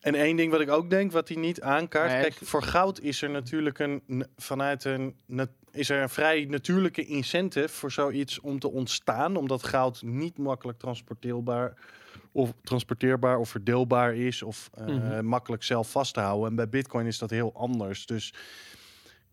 En 0.00 0.14
één 0.14 0.36
ding 0.36 0.50
wat 0.52 0.60
ik 0.60 0.70
ook 0.70 0.90
denk, 0.90 1.12
wat 1.12 1.28
hij 1.28 1.36
niet 1.36 1.60
aankaart. 1.60 2.10
Nee, 2.10 2.20
Kijk, 2.20 2.34
voor 2.34 2.62
goud 2.62 3.00
is 3.00 3.22
er 3.22 3.30
natuurlijk 3.30 3.78
een. 3.78 4.02
vanuit 4.36 4.84
een. 4.84 5.16
is 5.72 5.90
er 5.90 6.02
een 6.02 6.08
vrij 6.08 6.44
natuurlijke 6.44 7.04
incentive 7.06 7.68
voor 7.68 7.92
zoiets 7.92 8.40
om 8.40 8.58
te 8.58 8.70
ontstaan. 8.70 9.36
Omdat 9.36 9.64
goud 9.64 10.02
niet 10.02 10.38
makkelijk 10.38 10.78
transporteerbaar 10.78 11.74
of 12.32 12.52
transporteerbaar 12.62 13.38
of 13.38 13.48
verdeelbaar 13.48 14.14
is 14.14 14.42
of 14.42 14.70
eh, 14.74 14.86
Mhm. 14.86 15.24
makkelijk 15.24 15.62
zelf 15.62 15.90
vast 15.90 16.14
te 16.14 16.20
houden. 16.20 16.48
En 16.48 16.54
bij 16.56 16.68
Bitcoin 16.68 17.06
is 17.06 17.18
dat 17.18 17.30
heel 17.30 17.52
anders. 17.54 18.06
Dus 18.06 18.34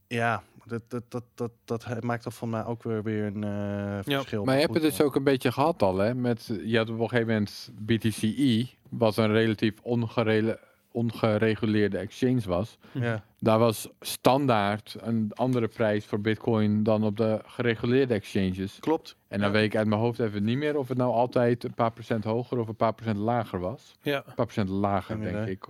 ja, 0.07 0.43
dat, 0.67 0.81
dat, 0.87 1.03
dat, 1.09 1.23
dat, 1.35 1.51
dat 1.65 2.03
maakt 2.03 2.23
dat 2.23 2.33
voor 2.33 2.47
mij 2.47 2.65
ook 2.65 2.83
weer, 2.83 3.03
weer 3.03 3.25
een 3.25 3.43
eh, 3.43 3.99
verschil. 4.03 4.43
Maar 4.43 4.55
je 4.55 4.61
hebt 4.61 4.73
het 4.73 4.83
dus 4.83 5.01
ook 5.01 5.15
een 5.15 5.23
beetje 5.23 5.51
gehad 5.51 5.81
al, 5.81 5.97
hè? 5.97 6.13
Met, 6.15 6.51
je 6.65 6.77
had 6.77 6.89
op 6.89 6.99
een 6.99 7.09
gegeven 7.09 7.27
moment 7.33 7.71
BTCE, 7.79 8.67
wat 8.89 9.17
een 9.17 9.31
relatief 9.31 9.73
ongerele, 9.81 10.59
ongereguleerde 10.91 11.97
exchange 11.97 12.41
was. 12.45 12.77
Ja. 12.91 13.23
Daar 13.39 13.59
was 13.59 13.89
standaard 13.99 14.95
een 14.99 15.31
andere 15.33 15.67
prijs 15.67 16.05
voor 16.05 16.19
bitcoin 16.21 16.83
dan 16.83 17.03
op 17.03 17.17
de 17.17 17.39
gereguleerde 17.45 18.13
exchanges. 18.13 18.77
Klopt. 18.79 19.15
En 19.27 19.39
dan 19.39 19.47
Ja. 19.47 19.53
weet 19.53 19.65
ik 19.65 19.75
uit 19.75 19.87
mijn 19.87 20.01
hoofd 20.01 20.19
even 20.19 20.43
niet 20.43 20.57
meer 20.57 20.77
of 20.77 20.87
het 20.87 20.97
nou 20.97 21.11
altijd 21.13 21.63
een 21.63 21.73
paar 21.73 21.91
procent 21.91 22.23
hoger 22.23 22.59
of 22.59 22.67
een 22.67 22.75
paar 22.75 22.93
procent 22.93 23.17
lager 23.17 23.59
was. 23.59 23.95
Ja. 24.01 24.17
Een 24.17 24.23
paar 24.35 24.45
procent 24.45 24.69
lager, 24.69 25.19
denk 25.21 25.35
idee. 25.37 25.49
ik. 25.51 25.65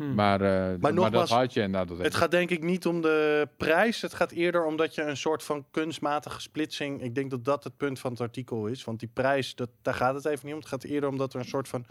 Hm. 0.00 0.14
Maar, 0.14 0.40
eh, 0.40 0.78
maar, 0.80 0.94
nogmaals, 0.94 1.28
dat 1.28 1.38
had 1.38 1.52
je 1.52 1.62
en 1.62 1.70
nou, 1.70 1.86
dat 1.86 1.98
Het 1.98 2.14
gaat 2.14 2.30
denk 2.30 2.50
ik 2.50 2.62
niet 2.62 2.86
om 2.86 3.00
de 3.00 3.48
prijs. 3.56 4.02
Het 4.02 4.14
gaat 4.14 4.30
eerder 4.30 4.64
om 4.64 4.76
dat 4.76 4.94
je 4.94 5.02
een 5.02 5.16
soort 5.16 5.42
van 5.42 5.66
kunstmatige 5.70 6.40
splitsing. 6.40 7.02
Ik 7.02 7.14
denk 7.14 7.30
dat 7.30 7.44
dat 7.44 7.64
het 7.64 7.76
punt 7.76 7.98
van 7.98 8.10
het 8.10 8.20
artikel 8.20 8.66
is. 8.66 8.84
Want 8.84 8.98
die 9.00 9.10
prijs, 9.12 9.54
dat, 9.54 9.70
daar 9.82 9.94
gaat 9.94 10.14
het 10.14 10.24
even 10.24 10.44
niet 10.46 10.54
om. 10.54 10.60
Het 10.60 10.68
gaat 10.68 10.84
eerder 10.84 11.08
om 11.08 11.16
dat 11.16 11.34
er 11.34 11.40
een 11.40 11.46
soort 11.46 11.68
van 11.68 11.84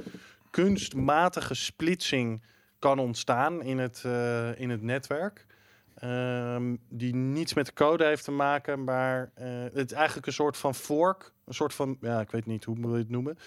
kunstmatige 0.49 1.53
splitsing 1.53 2.43
kan 2.79 2.99
ontstaan 2.99 3.63
in 3.63 3.77
het, 3.77 4.01
eh, 4.05 4.59
in 4.59 4.69
het 4.69 4.81
netwerk. 4.81 5.45
Ehm, 5.95 6.75
die 6.89 7.15
niets 7.15 7.53
met 7.53 7.65
de 7.65 7.73
code 7.73 8.05
heeft 8.05 8.23
te 8.23 8.31
maken, 8.31 8.83
maar 8.83 9.31
eh, 9.33 9.47
het 9.73 9.91
is 9.91 9.97
eigenlijk 9.97 10.27
een 10.27 10.33
soort 10.33 10.57
van 10.57 10.75
fork. 10.75 11.33
Een 11.45 11.53
soort 11.53 11.73
van, 11.73 11.97
ja, 12.01 12.19
ik 12.19 12.31
weet 12.31 12.45
niet 12.45 12.63
hoe 12.63 12.91
we 12.91 12.97
het 12.97 13.09
noemen. 13.09 13.37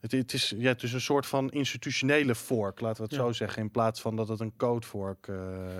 Het, 0.00 0.12
het, 0.12 0.32
is, 0.32 0.54
ja, 0.56 0.68
het 0.68 0.82
is 0.82 0.92
een 0.92 1.00
soort 1.00 1.26
van 1.26 1.50
institutionele 1.50 2.34
fork, 2.34 2.80
laten 2.80 2.96
we 2.96 3.02
het 3.02 3.12
Ja. 3.18 3.26
zo 3.26 3.32
zeggen. 3.32 3.62
In 3.62 3.70
plaats 3.70 4.00
van 4.00 4.16
dat 4.16 4.28
het 4.28 4.40
een 4.40 4.52
code 4.56 4.86
fork 4.86 5.28
eh, 5.28 5.36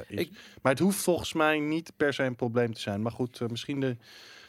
is. 0.07 0.19
Ik- 0.21 0.31
maar 0.63 0.73
het 0.73 0.81
hoeft 0.81 0.99
volgens 0.99 1.33
mij 1.33 1.59
niet 1.59 1.93
per 1.97 2.13
se 2.13 2.23
een 2.23 2.37
probleem 2.37 2.75
te 2.75 2.81
zijn. 2.81 3.03
Maar 3.03 3.13
goed, 3.13 3.41
eh, 3.41 3.49
misschien 3.49 3.81
de. 3.81 3.97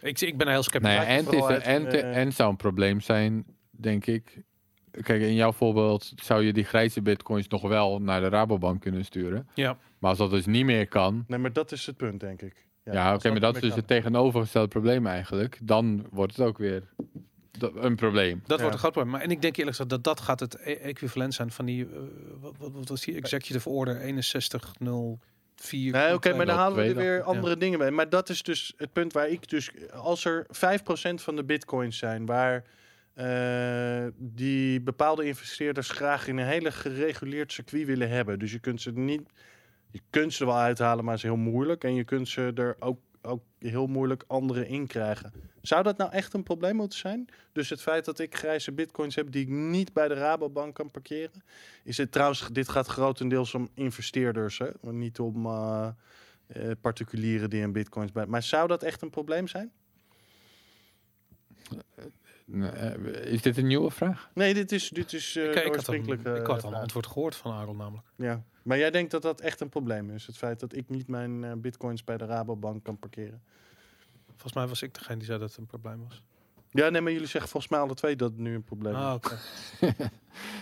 Ik, 0.02 0.22
ik 0.22 0.38
ben 0.38 0.48
heel 0.48 0.64
sceptisch. 0.64 0.91
Nou 0.91 1.02
ja, 1.03 1.06
en, 1.07 1.26
het 1.26 1.34
is, 1.34 1.45
en, 1.65 1.88
eh, 1.88 2.18
en 2.18 2.34
zou 2.34 2.49
een 2.49 2.56
probleem 2.56 3.02
zijn, 3.02 3.45
denk 3.72 4.06
ik. 4.06 4.41
Kijk, 5.02 5.22
in 5.22 5.34
jouw 5.35 5.52
voorbeeld 5.52 6.11
zou 6.15 6.44
je 6.44 6.53
die 6.53 6.64
grijze 6.64 7.02
bitcoins 7.02 7.48
nog 7.48 7.61
wel 7.61 8.02
naar 8.02 8.22
de 8.22 8.30
Rabobank 8.30 8.81
kunnen 8.81 9.06
sturen. 9.06 9.48
Ja. 9.53 9.77
Maar 9.99 10.10
als 10.10 10.19
dat 10.19 10.30
dus 10.30 10.45
niet 10.45 10.65
meer 10.65 10.88
kan, 10.88 11.23
Nee, 11.27 11.39
maar 11.39 11.53
dat 11.53 11.72
is 11.72 11.85
het 11.85 11.98
punt, 11.98 12.19
denk 12.19 12.41
ik. 12.41 12.65
ja, 12.84 13.10
als 13.11 13.18
oké, 13.19 13.31
maar 13.31 13.39
dat 13.39 13.56
is 13.56 13.61
dus 13.61 13.76
het 13.76 13.88
tegenovergestelde 13.88 14.68
probleem 14.68 15.07
eigenlijk. 15.07 15.60
Dan 15.64 16.06
wordt 16.11 16.35
het 16.35 16.45
ook 16.48 16.57
weer 16.57 16.84
een 17.76 17.96
probleem. 17.96 18.42
Dat 18.46 18.58
Ja. 18.58 18.64
wordt 18.64 18.74
een 18.74 18.80
groot 18.80 18.92
probleem. 18.92 19.14
Maar 19.14 19.22
en 19.22 19.32
ik 19.32 19.42
denk 19.42 19.58
eerlijk 19.58 19.76
gezegd 19.78 19.90
dat 19.90 20.04
dat 20.04 20.20
gaat 20.20 20.40
het 20.40 20.58
e- 20.64 20.72
equivalent 20.74 21.34
zijn 21.34 21.52
van 21.52 21.66
die, 21.66 21.86
eh, 21.86 22.00
wat, 22.40 22.54
wat, 22.58 22.72
wat 22.72 22.90
was 22.90 23.02
die 23.02 23.16
executive 23.16 23.70
order 23.70 24.24
6104. 24.24 25.92
Nee, 25.92 26.14
oké, 26.14 26.34
maar 26.36 26.46
dan 26.46 26.58
halen 26.58 26.78
we 26.78 26.84
er 26.84 26.96
weer 26.96 27.22
andere 27.22 27.58
dingen 27.58 27.80
bij. 27.80 27.92
Maar 27.92 28.10
dat 28.10 28.30
is 28.30 28.44
dus 28.44 28.74
het 28.78 28.94
punt 28.94 29.14
waar 29.14 29.30
ik 29.30 29.50
dus... 29.50 29.72
Als 29.94 30.26
er 30.26 30.46
5% 30.50 31.22
van 31.22 31.36
de 31.36 31.44
bitcoins 31.44 31.98
zijn 31.98 32.26
waar 32.26 32.64
eh, 33.14 34.06
die 34.18 34.82
bepaalde 34.82 35.26
investeerders 35.26 35.90
graag 35.90 36.28
in 36.28 36.38
een 36.38 36.46
hele 36.48 36.72
gereguleerd 36.72 37.52
circuit 37.52 37.86
willen 37.86 38.10
hebben. 38.10 38.40
Dus 38.40 38.52
je 38.52 38.60
kunt 38.60 38.82
ze 38.82 38.92
niet... 38.92 39.22
Je 39.92 40.02
kunt 40.10 40.34
ze 40.34 40.40
er 40.40 40.46
wel 40.50 40.60
uithalen, 40.60 41.04
maar 41.04 41.14
het 41.14 41.24
is 41.24 41.30
heel 41.30 41.40
moeilijk. 41.40 41.84
En 41.84 41.96
je 41.96 42.04
kunt 42.04 42.30
ze 42.30 42.52
er 42.56 42.76
ook, 42.80 43.00
ook 43.22 43.44
heel 43.60 43.88
moeilijk 43.88 44.23
andere 44.27 44.68
in 44.68 44.88
krijgen. 44.88 45.34
Zou 45.61 45.84
dat 45.84 45.98
nou 45.98 46.11
echt 46.11 46.34
een 46.34 46.44
probleem 46.44 46.76
moeten 46.76 46.99
zijn? 46.99 47.27
Dus 47.52 47.69
het 47.69 47.81
feit 47.81 48.06
dat 48.06 48.19
ik 48.19 48.35
grijze 48.35 48.72
bitcoins 48.72 49.15
heb 49.15 49.31
die 49.31 49.41
ik 49.41 49.49
niet 49.49 49.94
bij 49.94 50.07
de 50.07 50.14
Rabobank 50.14 50.76
kan 50.76 50.91
parkeren. 50.91 51.44
Is 51.84 51.98
het 51.98 52.11
trouwens, 52.11 52.48
dit 52.52 52.69
gaat 52.69 52.88
grotendeels 52.88 53.53
om 53.53 53.69
investeerders, 53.73 54.57
hè? 54.57 54.69
niet 54.81 55.19
om 55.19 55.45
eh, 55.45 55.89
eh, 56.48 56.72
particulieren 56.81 57.49
die 57.49 57.61
een 57.61 57.72
bitcoins 57.72 58.11
bij. 58.11 58.26
Maar 58.26 58.44
zou 58.44 58.68
dat 58.68 58.84
echt 58.84 59.02
een 59.02 59.10
probleem 59.10 59.48
zijn? 59.48 59.72
Nee, 62.49 62.69
eh, 62.69 63.34
Is 63.34 63.41
dit 63.41 63.57
een 63.57 63.68
nieuwe 63.68 63.91
vraag? 63.91 64.30
Nee, 64.34 64.53
dit 64.53 64.72
is, 64.72 64.90
dit 64.90 65.14
is 65.14 65.36
eh, 65.36 65.44
ik, 65.44 65.53
had 65.56 65.64
een, 65.65 65.72
oorspronkelijke. 65.72 66.36
ik 66.36 66.45
had 66.45 66.64
al 66.64 66.74
een 66.74 66.80
antwoord 66.80 67.07
gehoord 67.07 67.36
van 67.36 67.52
Aaron 67.52 67.78
namelijk. 67.78 68.07
Ja. 68.15 68.44
Maar 68.64 68.78
jij 68.78 68.91
denkt 68.91 69.11
dat 69.11 69.22
dat 69.22 69.41
echt 69.41 69.61
een 69.61 69.69
probleem 69.69 70.10
is? 70.11 70.26
Het 70.26 70.38
feit 70.38 70.60
dat 70.60 70.76
ik 70.76 70.90
niet 70.90 71.07
mijn 71.07 71.44
eh, 71.44 71.52
bitcoins 71.57 72.03
bij 72.03 72.18
de 72.18 72.26
Rabobank 72.26 72.84
kan 72.84 72.98
parkeren? 72.98 73.41
Volgens 74.28 74.53
mij 74.53 74.68
was 74.68 74.82
ik 74.82 74.94
degene 74.94 75.18
die 75.18 75.26
zei 75.26 75.40
dat 75.40 75.49
het 75.49 75.57
een 75.57 75.65
probleem 75.65 76.03
was. 76.07 76.24
Ja, 76.69 76.90
nee, 76.90 77.02
maar 77.02 77.11
jullie 77.11 77.28
zeggen 77.28 77.52
volgens 77.52 77.72
mij 77.72 77.82
alle 77.82 77.94
twee 77.94 78.15
dat 78.15 78.32
het 78.32 78.40
nu 78.40 78.56
een 78.56 78.64
probleem 78.64 78.94
is. 78.94 78.99
Ah, 78.99 79.14
oké. 79.14 79.38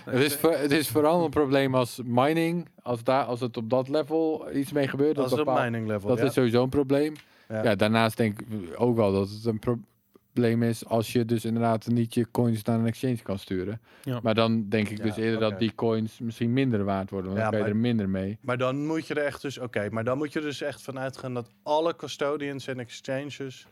Het 0.05 0.21
is, 0.21 0.35
voor, 0.35 0.51
het 0.51 0.71
is 0.71 0.89
vooral 0.89 1.23
een 1.23 1.29
probleem 1.29 1.75
als 1.75 1.99
mining, 2.03 2.67
als, 2.81 3.03
daar, 3.03 3.23
als 3.23 3.39
het 3.39 3.57
op 3.57 3.69
dat 3.69 3.87
level 3.89 4.47
iets 4.53 4.71
mee 4.71 4.87
gebeurt. 4.87 5.15
Dat 5.15 5.25
is 5.25 5.31
op 5.31 5.37
bepaalt- 5.37 5.63
mining 5.63 5.87
level. 5.87 6.09
Dat 6.09 6.17
ja. 6.17 6.25
is 6.25 6.33
sowieso 6.33 6.63
een 6.63 6.69
probleem. 6.69 7.13
Ja. 7.49 7.63
Ja. 7.63 7.75
daarnaast 7.75 8.17
denk 8.17 8.41
ik 8.41 8.47
ook 8.75 8.95
wel 8.95 9.11
dat 9.11 9.29
het 9.29 9.45
een 9.45 9.59
probleem 9.59 9.85
is 10.43 10.85
als 10.85 11.11
je 11.11 11.25
dus 11.25 11.45
inderdaad 11.45 11.87
niet 11.87 12.13
je 12.13 12.31
coins 12.31 12.63
naar 12.63 12.79
een 12.79 12.85
exchange 12.85 13.21
kan 13.21 13.39
sturen. 13.39 13.81
Ja. 14.03 14.19
Maar 14.23 14.33
dan 14.35 14.69
denk 14.69 14.89
ik 14.89 14.97
Ja, 14.97 15.03
dus 15.03 15.15
eerder 15.15 15.39
dat 15.39 15.59
die 15.59 15.75
coins 15.75 16.19
misschien 16.19 16.53
minder 16.53 16.83
waard 16.83 17.09
worden, 17.09 17.31
want 17.31 17.43
Ja, 17.43 17.49
dan 17.49 17.59
kan 17.59 17.67
je 17.69 17.73
maar- 17.75 17.83
er 17.83 17.87
minder 17.87 18.09
mee. 18.09 18.37
Maar 18.41 18.57
dan 18.57 18.85
moet 18.85 19.07
je 19.07 19.13
er 19.13 19.25
echt 19.25 19.41
dus, 19.41 19.57
oké, 19.57 19.89
maar 19.89 20.03
dan 20.03 20.17
moet 20.17 20.33
je 20.33 20.41
dus 20.41 20.61
echt 20.61 20.81
vanuit 20.81 21.17
gaan 21.17 21.33
dat 21.33 21.49
alle 21.63 21.95
custodians 21.95 22.67
en 22.67 22.79
exchanges 22.79 23.67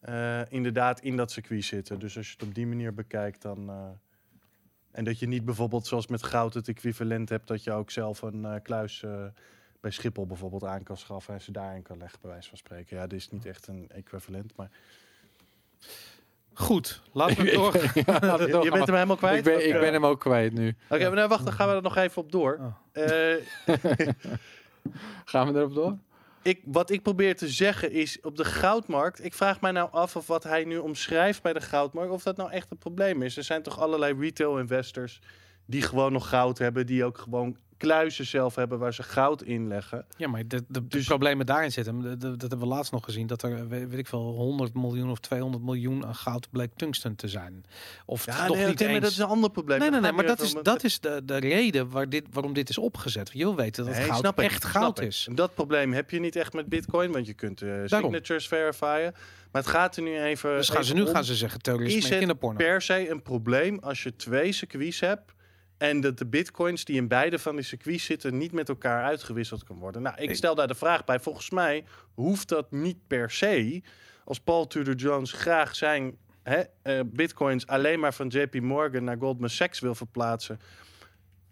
eh, 0.00 0.40
inderdaad 0.48 1.00
in 1.00 1.16
dat 1.16 1.30
circuit 1.30 1.64
zitten. 1.64 1.98
Dus 1.98 2.16
als 2.16 2.26
je 2.26 2.32
het 2.38 2.42
op 2.48 2.54
die 2.54 2.66
manier 2.66 2.94
bekijkt, 2.94 3.42
dan. 3.42 3.68
eh, 3.68 3.88
en 4.92 5.04
dat 5.04 5.18
je 5.18 5.26
niet 5.28 5.44
bijvoorbeeld 5.44 5.86
zoals 5.86 6.06
met 6.06 6.22
goud 6.22 6.54
het 6.54 6.68
equivalent 6.68 7.28
hebt 7.28 7.46
dat 7.48 7.64
je 7.64 7.72
ook 7.72 7.90
zelf 7.90 8.22
een 8.22 8.44
eh, 8.44 8.54
kluis 8.62 9.02
eh, 9.02 9.24
bij 9.80 9.90
Schiphol 9.90 10.26
bijvoorbeeld 10.26 10.64
aan 10.64 10.82
kan 10.82 10.96
schaffen 10.96 11.34
en 11.34 11.40
ze 11.40 11.52
daarin 11.52 11.82
kan 11.82 11.98
leggen, 11.98 12.18
bij 12.22 12.30
wijze 12.30 12.48
van 12.48 12.58
spreken. 12.58 12.96
Ja, 12.96 13.06
dit 13.06 13.18
is 13.18 13.30
niet 13.30 13.46
echt 13.46 13.66
een 13.66 13.88
equivalent, 13.88 14.56
maar. 14.56 14.70
Goed, 16.54 17.02
laten 17.12 17.44
we 17.44 17.50
door. 17.56 17.76
Ja, 17.94 18.18
laten 18.20 18.46
we 18.46 18.64
Je, 18.64 18.70
bent 18.70 18.86
hem 18.86 18.94
helemaal 18.94 19.16
kwijt? 19.16 19.38
ik 19.38 19.44
ben, 19.44 19.66
ik 19.68 19.80
ben 19.80 19.92
hem 19.92 20.06
ook 20.06 20.20
kwijt 20.20 20.52
nu. 20.52 20.76
Oké, 20.88 21.02
maar 21.02 21.14
nou, 21.14 21.28
wacht, 21.28 21.44
dan 21.44 21.52
gaan 21.52 21.68
we 21.68 21.74
er 21.74 21.82
nog 21.82 21.96
even 21.96 22.22
op 22.22 22.32
door. 22.32 22.58
Oh. 22.60 23.04
Eh, 23.04 23.36
Gaan 25.24 25.52
we 25.52 25.58
erop 25.58 25.74
door? 25.74 25.98
ik, 26.42 26.60
wat 26.64 26.90
ik 26.90 27.02
probeer 27.02 27.36
te 27.36 27.48
zeggen 27.48 27.90
is, 27.90 28.20
op 28.20 28.36
de 28.36 28.44
goudmarkt... 28.44 29.24
Ik 29.24 29.34
vraag 29.34 29.60
mij 29.60 29.70
nou 29.70 29.88
af 29.92 30.16
of 30.16 30.26
wat 30.26 30.42
hij 30.42 30.64
nu 30.64 30.78
omschrijft 30.78 31.42
bij 31.42 31.52
de 31.52 31.60
goudmarkt... 31.60 32.12
of 32.12 32.22
dat 32.22 32.36
nou 32.36 32.50
echt 32.50 32.70
een 32.70 32.78
probleem 32.78 33.22
is. 33.22 33.36
Er 33.36 33.44
zijn 33.44 33.62
toch 33.62 33.80
allerlei 33.80 34.14
retail 34.18 34.58
investors... 34.58 35.20
die 35.66 35.82
gewoon 35.82 36.12
nog 36.12 36.28
goud 36.28 36.58
hebben... 36.58 36.86
die 36.86 37.04
ook 37.04 37.18
gewoon 37.18 37.56
kluizen 37.86 38.26
zelf 38.26 38.54
hebben 38.54 38.78
waar 38.78 38.94
ze 38.94 39.02
goud 39.02 39.42
in 39.42 39.68
leggen. 39.68 40.04
Ja, 40.16 40.28
maar 40.28 40.40
de, 40.48 40.56
de, 40.56 40.64
de 40.68 40.86
Dus- 40.86 41.06
problemen 41.06 41.46
daarin 41.46 41.72
zitten. 41.72 42.00
de- 42.00 42.16
de- 42.16 42.36
dat 42.36 42.40
hebben 42.40 42.58
we 42.58 42.66
laatst 42.74 42.92
nog 42.92 43.04
gezien. 43.04 43.26
Dat 43.26 43.42
er, 43.42 43.68
weet, 43.68 43.92
ik 43.92 44.06
veel, 44.06 44.20
100 44.20 44.74
miljoen 44.74 45.10
of 45.10 45.18
200 45.18 45.64
miljoen 45.64 46.06
aan 46.06 46.14
goud 46.14 46.50
bleek 46.50 46.70
tungsten 46.76 47.16
te 47.16 47.28
zijn. 47.28 47.64
Of 48.06 48.26
Ja, 48.26 48.46
toch 48.46 48.56
nee, 48.56 48.66
niet 48.66 48.80
eens. 48.80 49.00
dat 49.00 49.10
is 49.10 49.18
een 49.18 49.26
ander 49.26 49.50
probleem. 49.50 49.78
Nee, 49.78 49.90
nee, 49.90 50.00
Dat 50.00 50.08
nee, 50.10 50.18
maar 50.18 50.36
dat 50.36 50.40
is, 50.46 50.54
dat 50.62 50.84
is 50.84 51.00
de, 51.00 51.22
de 51.24 51.36
reden 51.36 51.90
waar 51.90 52.08
dit, 52.08 52.26
waarom 52.30 52.52
dit 52.52 52.68
is 52.68 52.78
opgezet. 52.78 53.30
Je 53.32 53.38
wil 53.38 53.56
weten 53.56 53.84
dat 53.84 53.94
Nee, 53.94 54.04
goud 54.04 54.18
snap 54.18 54.38
echt 54.38 54.64
goud 54.64 55.00
is. 55.00 55.26
En 55.28 55.34
dat 55.34 55.54
probleem 55.54 55.92
heb 55.92 56.10
je 56.10 56.20
niet 56.20 56.36
echt 56.36 56.52
met 56.52 56.66
bitcoin... 56.66 57.12
want 57.12 57.26
je 57.26 57.34
kunt 57.34 57.62
eh, 57.62 57.68
signatures 57.84 58.48
verifiëren. 58.48 59.12
Maar 59.52 59.62
het 59.62 59.70
gaat 59.70 59.96
er 59.96 60.02
nu 60.02 60.20
even... 60.22 60.56
Dus 60.56 60.68
gaan 60.68 60.84
ze 60.84 60.94
nu 60.94 61.02
om- 61.02 61.08
gaan 61.08 61.24
ze 61.24 61.34
zeggen 61.34 61.60
terrorisme 61.60 61.96
is 61.98 62.04
en 62.04 62.08
het 62.10 62.18
kinderporno. 62.18 62.56
per 62.58 62.82
se 62.82 63.10
een 63.10 63.22
probleem 63.22 63.78
als 63.78 64.02
je 64.02 64.16
twee 64.16 64.52
circuits 64.52 65.00
hebt 65.00 65.32
En 65.82 66.00
dat 66.00 66.18
de 66.18 66.26
bitcoins 66.26 66.84
die 66.84 66.96
in 66.96 67.08
beide 67.08 67.38
van 67.38 67.56
die 67.56 67.64
circuits 67.64 68.04
zitten 68.04 68.38
niet 68.38 68.52
met 68.52 68.68
elkaar 68.68 69.04
uitgewisseld 69.04 69.64
kan 69.64 69.78
worden. 69.78 70.02
Nou, 70.02 70.16
ik 70.16 70.34
stel 70.34 70.54
daar 70.54 70.68
de 70.68 70.74
vraag 70.74 71.04
bij. 71.04 71.20
Volgens 71.20 71.50
mij 71.50 71.84
hoeft 72.14 72.48
dat 72.48 72.70
niet 72.70 73.06
per 73.06 73.30
se. 73.30 73.82
Als 74.24 74.40
Paul 74.40 74.66
Tudor 74.66 74.94
Jones 74.94 75.32
graag 75.32 75.76
zijn 75.76 76.16
hè, 76.42 76.62
eh, 76.82 77.00
bitcoins 77.06 77.66
alleen 77.66 78.00
maar 78.00 78.14
van 78.14 78.28
JP 78.28 78.60
Morgan 78.60 79.04
naar 79.04 79.16
Goldman 79.18 79.48
Sachs 79.48 79.80
wil 79.80 79.94
verplaatsen, 79.94 80.60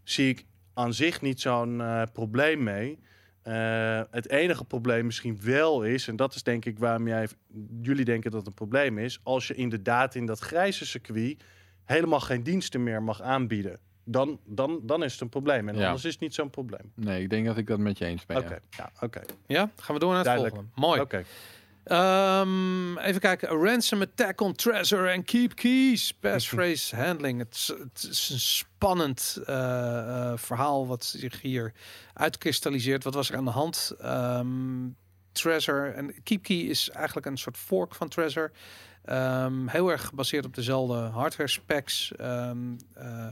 zie 0.03 0.29
ik 0.29 0.45
aan 0.75 0.95
zich 0.95 1.21
niet 1.21 1.41
zo'n 1.41 1.81
eh, 1.81 2.03
probleem 2.13 2.63
mee. 2.63 2.99
Eh, 3.43 4.03
het 4.11 4.29
enige 4.29 4.65
probleem 4.65 5.05
misschien 5.05 5.41
wel 5.41 5.83
is, 5.83 6.09
en 6.09 6.17
dat 6.17 6.35
is 6.35 6.43
denk 6.43 6.65
ik 6.65 6.79
waarom 6.79 7.09
jij, 7.09 7.29
jullie 7.83 8.05
denken 8.05 8.31
dat 8.31 8.41
het 8.41 8.49
een 8.49 8.55
probleem 8.55 8.99
is, 8.99 9.21
als 9.23 9.47
je 9.47 9.55
inderdaad 9.55 10.15
in 10.15 10.27
dat 10.27 10.39
grijze 10.39 10.87
circuit 10.87 11.43
helemaal 11.85 12.21
geen 12.21 12.43
diensten 12.43 12.83
meer 12.83 13.03
mag 13.03 13.23
aanbieden. 13.23 13.81
Dan, 14.11 14.39
dan, 14.45 14.81
dan 14.83 15.03
is 15.03 15.13
het 15.13 15.21
een 15.21 15.29
probleem. 15.29 15.69
En 15.69 15.77
Ja. 15.77 15.85
anders 15.87 16.05
is 16.05 16.13
het 16.13 16.21
niet 16.21 16.35
zo'n 16.35 16.51
probleem. 16.51 16.93
Nee, 16.95 17.23
ik 17.23 17.31
denk 17.31 17.47
dat 17.47 17.57
ik 17.57 17.67
dat 17.67 17.79
met 17.79 17.99
je 17.99 18.05
eens 18.05 18.27
ben. 18.27 18.37
Oké, 18.37 18.49
ja. 18.53 18.61
ja, 18.71 18.91
oké. 19.01 19.21
Ja, 19.47 19.71
gaan 19.77 19.95
we 19.95 20.01
door 20.01 20.09
naar 20.09 20.17
het 20.19 20.27
Duidelijk. 20.27 20.55
volgende. 20.55 20.81
Mooi. 20.87 21.01
Oké. 21.01 21.25
Ehm, 21.85 22.99
even 22.99 23.21
kijken. 23.21 23.49
A 23.51 23.55
ransom 23.55 24.01
attack 24.03 24.41
on 24.41 24.53
treasure 24.55 25.13
and 25.13 25.25
keep 25.25 25.55
keys. 25.55 26.13
Passphrase 26.13 26.97
handling. 27.05 27.39
Het, 27.39 27.55
is- 27.55 27.75
het 27.79 28.09
is 28.11 28.29
een 28.33 28.41
spannend 28.41 29.39
eh, 29.47 29.99
eh, 29.99 30.39
verhaal 30.39 30.87
wat 30.87 31.05
zich 31.05 31.41
hier 31.41 31.73
uitkristalliseert. 32.15 33.05
Wat 33.05 33.15
was 33.15 33.31
er 33.31 33.37
aan 33.37 33.45
de 33.45 33.51
hand? 33.51 33.95
Ehm, 34.01 34.89
treasure 35.33 35.89
en 35.91 36.23
keep 36.23 36.43
key 36.43 36.57
is 36.57 36.91
eigenlijk 36.91 37.27
een 37.27 37.39
soort 37.39 37.57
fork 37.57 37.95
van 37.95 38.09
treasure. 38.09 38.51
Ehm, 39.05 39.67
heel 39.67 39.91
erg 39.91 40.05
gebaseerd 40.07 40.45
op 40.45 40.55
dezelfde 40.55 40.95
hardware 40.95 41.49
specs. 41.49 42.13
Ehm 42.17 42.59
eh, 42.95 43.27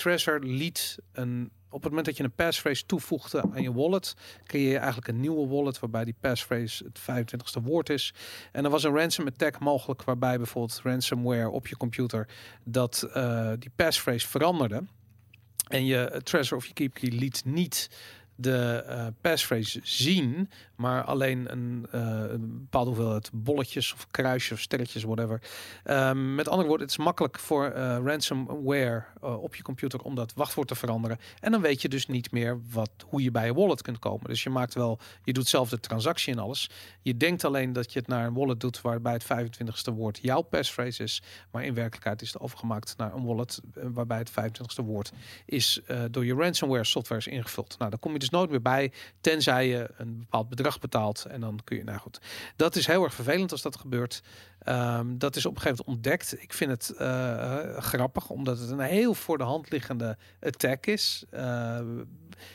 Treasure 0.00 0.38
liet 0.38 0.98
een 1.12 1.50
op 1.72 1.82
het 1.82 1.88
moment 1.88 2.06
dat 2.06 2.16
je 2.16 2.22
een 2.22 2.32
passphrase 2.32 2.86
toevoegde 2.86 3.42
aan 3.54 3.62
je 3.62 3.72
wallet, 3.72 4.14
creëer 4.44 4.70
je 4.70 4.76
eigenlijk 4.76 5.08
een 5.08 5.20
nieuwe 5.20 5.46
wallet 5.46 5.78
waarbij 5.78 6.04
die 6.04 6.14
passphrase 6.20 6.84
het 6.84 7.00
25ste 7.00 7.62
woord 7.62 7.90
is. 7.90 8.14
En 8.52 8.64
er 8.64 8.70
was 8.70 8.84
een 8.84 8.94
ransom 8.94 9.26
attack 9.26 9.58
mogelijk 9.58 10.02
waarbij 10.02 10.36
bijvoorbeeld 10.36 10.80
ransomware 10.82 11.48
op 11.48 11.66
je 11.66 11.76
computer 11.76 12.28
dat 12.64 13.02
eh, 13.12 13.52
die 13.58 13.70
passphrase 13.76 14.28
veranderde. 14.28 14.84
En 15.68 15.84
je 15.84 16.20
treasure 16.22 16.56
of 16.56 16.66
je 16.66 16.72
keep 16.72 16.94
key 16.94 17.10
liet 17.10 17.42
niet 17.44 17.90
de 18.40 18.84
eh 18.86 19.06
passphrase 19.20 19.80
zien, 19.82 20.50
maar 20.76 21.04
alleen 21.04 21.52
een, 21.52 21.86
eh, 21.90 22.00
een 22.28 22.58
bepaalde 22.60 22.90
hoeveelheid 22.90 23.30
bolletjes 23.32 23.92
of 23.92 24.06
kruisjes 24.10 24.52
of 24.52 24.60
sterretjes, 24.60 25.02
whatever. 25.02 25.42
Ehm, 25.84 26.34
met 26.34 26.48
andere 26.48 26.68
woorden, 26.68 26.86
het 26.86 26.98
is 26.98 27.04
makkelijk 27.04 27.38
voor 27.38 27.64
eh, 27.64 27.98
ransomware 28.04 29.04
op 29.20 29.54
je 29.54 29.62
computer 29.62 30.00
om 30.02 30.14
dat 30.14 30.32
wachtwoord 30.34 30.68
te 30.68 30.74
veranderen. 30.74 31.18
En 31.40 31.52
dan 31.52 31.60
weet 31.60 31.82
je 31.82 31.88
dus 31.88 32.06
niet 32.06 32.30
meer 32.30 32.60
wat, 32.70 32.90
hoe 33.06 33.22
je 33.22 33.30
bij 33.30 33.46
je 33.46 33.54
wallet 33.54 33.82
kunt 33.82 33.98
komen. 33.98 34.26
Dus 34.26 34.42
je 34.42 34.50
maakt 34.50 34.74
wel, 34.74 34.98
je 35.24 35.32
doet 35.32 35.48
zelf 35.48 35.68
de 35.68 35.80
transactie 35.80 36.32
en 36.32 36.38
alles. 36.38 36.70
Je 37.02 37.16
denkt 37.16 37.44
alleen 37.44 37.72
dat 37.72 37.92
je 37.92 37.98
het 37.98 38.08
naar 38.08 38.26
een 38.26 38.34
wallet 38.34 38.60
doet 38.60 38.80
waarbij 38.80 39.12
het 39.12 39.24
25ste 39.24 39.94
woord 39.94 40.18
jouw 40.22 40.40
passphrase 40.40 41.02
is. 41.02 41.22
Maar 41.50 41.64
in 41.64 41.74
werkelijkheid 41.74 42.22
is 42.22 42.32
het 42.32 42.42
overgemaakt 42.42 42.94
naar 42.96 43.14
een 43.14 43.24
wallet 43.24 43.60
waarbij 43.74 44.18
het 44.18 44.30
25ste 44.30 44.84
woord 44.84 45.12
is 45.46 45.80
door 46.10 46.24
je 46.24 46.34
ransomware 46.34 46.84
software 46.84 47.20
is 47.20 47.26
ingevuld. 47.26 47.78
Nou, 47.78 47.90
daar 47.90 48.00
kom 48.00 48.12
je 48.12 48.18
dus 48.18 48.29
nooit 48.30 48.50
meer 48.50 48.62
bij, 48.62 48.92
tenzij 49.20 49.68
je 49.68 49.90
een 49.96 50.18
bepaald 50.18 50.48
bedrag 50.48 50.78
betaalt. 50.78 51.24
En 51.24 51.40
dan 51.40 51.60
kun 51.64 51.76
je, 51.76 51.84
nou 51.84 51.98
goed. 51.98 52.20
Dat 52.56 52.76
is 52.76 52.86
heel 52.86 53.04
erg 53.04 53.14
vervelend 53.14 53.52
als 53.52 53.62
dat 53.62 53.76
gebeurt. 53.76 54.22
Ehm, 54.58 55.18
dat 55.18 55.36
is 55.36 55.46
op 55.46 55.54
een 55.54 55.60
gegeven 55.60 55.84
moment 55.86 56.04
ontdekt. 56.04 56.42
Ik 56.42 56.52
vind 56.52 56.70
het 56.70 56.96
eh, 56.96 57.76
grappig, 57.76 58.30
omdat 58.30 58.58
het 58.58 58.70
een 58.70 58.80
heel 58.80 59.14
voor 59.14 59.38
de 59.38 59.44
hand 59.44 59.70
liggende 59.70 60.16
attack 60.40 60.86
is. 60.86 61.24
Eh, 61.30 61.80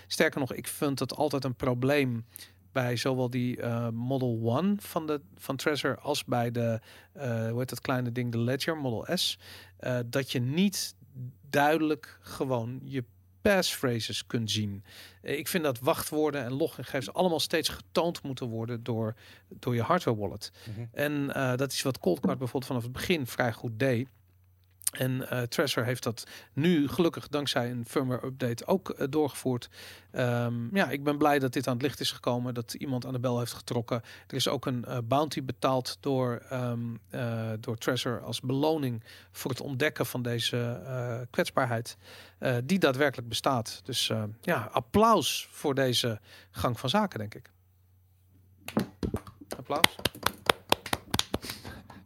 sterker 0.08 0.40
nog, 0.40 0.54
ik 0.54 0.68
vind 0.68 1.00
het 1.00 1.16
altijd 1.16 1.44
een 1.44 1.56
probleem 1.56 2.26
bij 2.76 2.96
zowel 2.96 3.30
die 3.30 3.62
eh, 3.62 3.90
Model 3.90 4.58
1 4.62 4.78
van, 4.82 5.08
de, 5.08 5.22
van 5.36 5.56
Treasure 5.56 6.00
als 6.00 6.26
bij 6.26 6.52
de, 6.52 6.80
eh 7.14 7.50
hoe 7.50 7.60
heet 7.60 7.70
dat 7.70 7.82
kleine 7.82 8.12
ding, 8.12 8.32
de 8.32 8.38
Ledger 8.38 8.78
Model 8.78 9.18
S, 9.18 9.40
eh, 9.78 10.00
dat 10.06 10.32
je 10.32 10.40
niet 10.40 10.96
duidelijk 11.50 12.20
gewoon 12.22 12.80
je 12.84 13.04
passphrases 13.54 14.26
kunt 14.26 14.52
zien. 14.52 14.84
Eh, 15.22 15.38
Ik 15.38 15.48
vind 15.48 15.64
dat 15.64 15.80
wachtwoorden 15.80 16.44
en 16.44 16.54
logingegevens 16.54 17.14
allemaal 17.14 17.40
steeds 17.40 17.70
getoond 17.70 18.24
moeten 18.24 18.48
worden 18.48 18.84
door, 18.84 19.16
door 19.50 19.76
je 19.76 19.82
hardware 19.82 20.18
wallet. 20.18 20.52
Mhm. 20.70 20.86
En 20.92 21.34
eh, 21.34 21.56
dat 21.56 21.72
is 21.72 21.82
wat 21.82 22.00
Coldcard 22.00 22.38
bijvoorbeeld 22.38 22.66
vanaf 22.66 22.84
het 22.84 22.92
begin 22.92 23.28
vrij 23.28 23.54
goed 23.54 23.80
deed. 23.80 24.08
En 24.98 25.30
eh 25.30 25.42
Treasure 25.42 25.86
heeft 25.86 26.04
dat 26.04 26.28
nu 26.54 26.88
gelukkig 26.88 27.28
dankzij 27.28 27.72
een 27.72 27.86
firmware 27.88 28.26
update 28.26 28.66
ook 28.66 28.90
eh, 28.90 29.08
doorgevoerd. 29.10 29.70
Ehm, 30.12 30.76
ja, 30.76 30.90
ik 30.90 31.04
ben 31.04 31.18
blij 31.18 31.40
dat 31.40 31.54
dit 31.54 31.68
aan 31.68 31.74
het 31.74 31.82
licht 31.82 32.00
is 32.00 32.12
gekomen, 32.12 32.54
dat 32.54 32.74
iemand 32.74 33.06
aan 33.06 33.14
de 33.14 33.20
bel 33.20 33.40
heeft 33.40 33.54
getrokken. 33.54 34.02
Er 34.28 34.36
is 34.36 34.48
ook 34.48 34.66
een 34.66 34.86
eh, 34.86 34.98
bounty 35.04 35.44
betaald 35.44 35.98
door, 36.00 36.42
eh, 36.50 37.52
door 37.60 37.78
Treasure 37.78 38.20
als 38.20 38.42
beloning 38.42 39.04
voor 39.32 39.52
het 39.52 39.62
ontdekken 39.62 40.06
van 40.06 40.22
deze 40.22 41.28
kwetsbaarheid, 41.30 41.98
die 42.64 42.80
daadwerkelijk 42.80 43.30
bestaat. 43.30 43.82
Dus 43.84 44.12
ja, 44.42 44.70
applaus 44.72 45.48
voor 45.52 45.76
deze 45.76 46.20
gang 46.52 46.80
van 46.80 46.90
zaken, 46.90 47.20
denk 47.20 47.36
ik. 47.36 47.52
Applaus. 49.58 49.96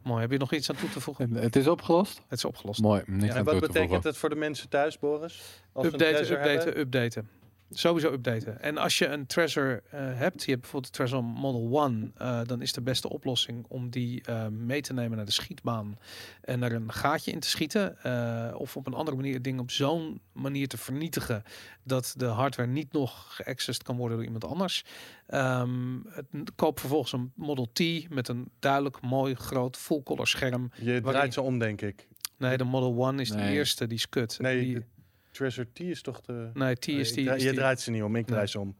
Mooi. 0.02 0.20
Heb 0.20 0.30
je 0.30 0.38
nog 0.38 0.52
iets 0.52 0.70
aan 0.70 0.76
toe 0.76 0.88
te 0.88 1.00
voegen? 1.00 1.36
En 1.36 1.42
Het 1.42 1.56
is 1.56 1.66
opgelost? 1.66 2.20
Het 2.28 2.38
is 2.38 2.44
opgelost. 2.44 2.80
Mooi. 2.80 3.02
Niks 3.06 3.32
En 3.32 3.38
aan 3.38 3.44
wat 3.44 3.58
toe 3.58 3.62
te 3.62 3.72
betekent 3.72 4.04
het 4.04 4.16
voor 4.16 4.28
de 4.28 4.34
mensen 4.34 4.68
thuis, 4.68 4.98
Boris? 4.98 5.62
Als 5.72 5.86
Updaten, 5.86 6.20
updaten, 6.20 6.52
hebben? 6.52 6.78
updaten. 6.78 7.28
Sowieso 7.72 8.12
updaten. 8.12 8.60
En 8.62 8.76
als 8.78 8.98
je 8.98 9.06
een 9.06 9.26
Treasure 9.26 9.82
eh, 9.90 10.00
hebt, 10.00 10.42
je 10.44 10.50
hebt 10.50 10.60
bijvoorbeeld 10.60 10.84
de 10.84 10.90
Treasure 10.98 11.22
Model 11.22 11.82
1, 11.86 12.12
eh, 12.16 12.40
dan 12.44 12.62
is 12.62 12.72
de 12.72 12.80
beste 12.80 13.08
oplossing 13.10 13.64
om 13.68 13.90
die 13.90 14.22
eh, 14.24 14.46
mee 14.46 14.80
te 14.80 14.92
nemen 14.92 15.16
naar 15.16 15.26
de 15.26 15.32
schietbaan 15.32 15.98
en 16.40 16.62
er 16.62 16.72
een 16.72 16.92
gaatje 16.92 17.30
in 17.32 17.40
te 17.40 17.48
schieten. 17.48 18.02
eh, 18.02 18.54
of 18.56 18.76
op 18.76 18.86
een 18.86 18.94
andere 18.94 19.16
manier 19.16 19.34
het 19.34 19.44
ding 19.44 19.60
op 19.60 19.70
zo'n 19.70 20.20
manier 20.32 20.68
te 20.68 20.76
vernietigen 20.76 21.42
dat 21.82 22.14
de 22.16 22.24
hardware 22.26 22.68
niet 22.70 22.92
nog 22.92 23.34
geaccessed 23.36 23.82
kan 23.84 23.96
worden 23.96 24.16
door 24.16 24.26
iemand 24.26 24.44
anders. 24.44 24.84
Ehm, 25.26 25.98
het, 26.08 26.26
koop 26.56 26.78
vervolgens 26.80 27.12
een 27.12 27.32
Model 27.34 27.68
T 27.72 28.08
met 28.08 28.28
een 28.28 28.50
duidelijk 28.58 29.00
mooi 29.00 29.34
groot 29.34 29.76
full 29.76 30.02
color 30.02 30.26
scherm. 30.26 30.70
Je 30.76 30.84
Waarin- 30.84 31.02
draait 31.02 31.34
ze 31.34 31.40
om, 31.40 31.58
denk 31.58 31.80
ik. 31.82 32.08
Nee, 32.36 32.56
de 32.56 32.64
Model 32.64 33.08
1 33.08 33.18
is 33.18 33.30
de 33.30 33.42
eerste, 33.42 33.86
die 33.86 33.96
is 33.96 34.08
kut. 34.08 34.38
Nee, 34.40 34.60
die, 34.64 34.84
Treasure 35.30 35.66
T 35.72 35.80
is 35.80 36.02
toch 36.02 36.20
de... 36.20 36.50
nee, 36.54 36.74
T 36.76 36.86
is 36.88 37.14
Nee, 37.14 37.24
die. 37.36 37.44
je 37.46 37.52
draait 37.54 37.80
ze 37.80 37.90
niet 37.90 38.02
om, 38.02 38.16
ik 38.16 38.26
draai 38.26 38.46
ze 38.46 38.60
om. 38.60 38.74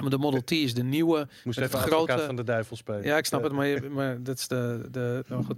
Maar 0.00 0.10
de 0.10 0.18
Model 0.18 0.44
T 0.44 0.50
is 0.50 0.74
de 0.74 0.82
nieuwe. 0.82 1.28
Moest 1.44 1.58
even 1.58 1.78
grote- 1.78 2.18
van 2.18 2.36
de 2.36 2.44
duivel 2.44 2.76
spelen. 2.76 3.02
Ja, 3.04 3.16
ik 3.16 3.24
snap 3.24 3.42
het, 3.42 3.52
maar, 3.52 3.66
je- 3.66 3.88
maar 3.90 4.22
dat 4.22 4.38
is 4.38 4.48
de. 4.48 4.88
de 4.90 5.24
nou 5.28 5.44
goed. 5.44 5.56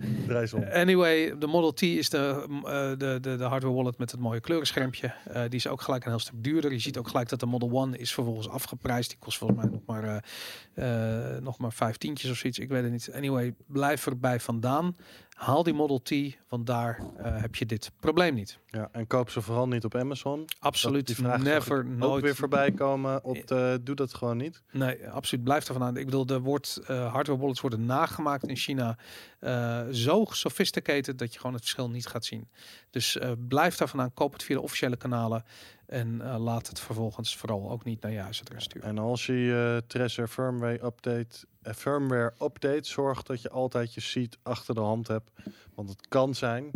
Anyway, 0.73 1.39
de 1.39 1.47
Model 1.47 1.73
T 1.73 1.83
is 1.83 2.09
de, 2.11 2.47
eh, 2.65 2.89
de, 2.99 3.19
de, 3.21 3.37
de 3.37 3.45
hardware 3.45 3.75
wallet 3.75 3.99
met 3.99 4.11
het 4.11 4.21
mooie 4.21 4.41
kleurenschermpje. 4.41 5.13
Eh, 5.27 5.41
die 5.43 5.55
is 5.59 5.67
ook 5.67 5.81
gelijk 5.81 6.05
een 6.05 6.11
heel 6.11 6.21
stuk 6.21 6.35
duurder. 6.45 6.73
Je 6.73 6.79
ziet 6.79 6.99
ook 6.99 7.09
gelijk 7.09 7.29
dat 7.29 7.41
de 7.41 7.47
Model 7.47 7.71
1 7.83 7.95
is 7.99 8.13
vervolgens 8.15 8.49
afgeprijsd. 8.49 9.09
Die 9.09 9.19
kost 9.19 9.39
volgens 9.39 9.61
mij 9.61 9.71
nog 9.71 9.81
maar, 9.87 10.25
eh, 10.75 11.37
nog 11.43 11.59
maar 11.59 11.73
vijf 11.73 11.97
tientjes 11.97 12.31
of 12.31 12.37
zoiets. 12.37 12.59
Ik 12.59 12.69
weet 12.69 12.83
het 12.83 12.93
niet. 12.93 13.11
Anyway, 13.13 13.55
blijf 13.67 14.07
erbij 14.07 14.41
vandaan. 14.41 14.97
Haal 15.41 15.63
die 15.63 15.75
Model 15.75 16.01
T, 16.03 16.11
want 16.49 16.67
daar 16.67 17.01
eh, 17.17 17.41
heb 17.41 17.55
je 17.55 17.67
dit 17.67 17.91
probleem 18.01 18.35
niet. 18.35 18.59
Ja, 18.67 18.89
en 18.93 19.07
koop 19.07 19.31
ze 19.31 19.41
vooral 19.43 19.69
niet 19.69 19.85
op 19.85 19.95
Amazon. 19.95 20.45
Absoluut, 20.59 21.07
die 21.07 21.17
vraag 21.17 21.43
never, 21.43 21.79
Ook 21.79 21.85
nooit. 21.85 22.23
weer 22.23 22.35
voorbij 22.35 22.73
komen. 22.73 23.25
Op 23.25 23.47
de, 23.47 23.81
doe 23.83 23.95
dat 23.95 24.15
gewoon 24.15 24.37
niet. 24.37 24.63
Nee, 24.73 25.09
absoluut. 25.09 25.45
Blijf 25.45 25.67
er 25.67 25.73
vandaan. 25.73 25.97
Ik 25.97 26.05
bedoel, 26.05 26.27
er 26.27 26.41
wordt 26.41 26.81
eh, 26.87 27.13
hardware 27.13 27.41
wallets 27.41 27.61
worden 27.61 27.87
nagemaakt 27.87 28.47
in 28.47 28.57
China. 28.57 28.99
eh, 29.39 29.81
zo 29.91 30.25
sophisticated 30.31 31.19
dat 31.19 31.33
je 31.33 31.39
gewoon 31.39 31.55
het 31.55 31.63
verschil 31.63 31.91
niet 31.91 32.07
gaat 32.07 32.25
zien. 32.25 32.49
Dus 32.91 33.17
eh, 33.19 33.31
blijf 33.49 33.77
daar 33.77 33.89
vandaan. 33.89 34.15
Koop 34.15 34.33
het 34.33 34.43
via 34.43 34.55
de 34.57 34.63
officiële 34.63 34.97
kanalen. 34.97 35.45
En 35.87 36.21
eh, 36.21 36.39
laat 36.39 36.69
het 36.69 36.81
vervolgens 36.81 37.37
vooral 37.37 37.71
ook 37.71 37.85
niet 37.85 38.01
naar 38.03 38.13
je 38.13 38.19
huisadres 38.19 38.65
sturen. 38.65 38.89
En 38.89 38.99
als 38.99 39.27
je 39.27 39.33
je 39.33 39.83
Treasure 39.87 40.29
firmware 40.29 40.85
update, 40.85 41.27
eh, 41.37 41.50
firmware 41.63 42.33
update, 42.43 42.89
zorg 42.89 43.23
dat 43.23 43.43
je 43.43 43.51
altijd 43.51 43.95
je 43.95 44.01
seat 44.01 44.39
achter 44.43 44.75
de 44.75 44.81
hand 44.81 45.09
hebt. 45.09 45.31
Want 45.75 45.89
het 45.89 46.09
kan 46.09 46.35
zijn 46.35 46.71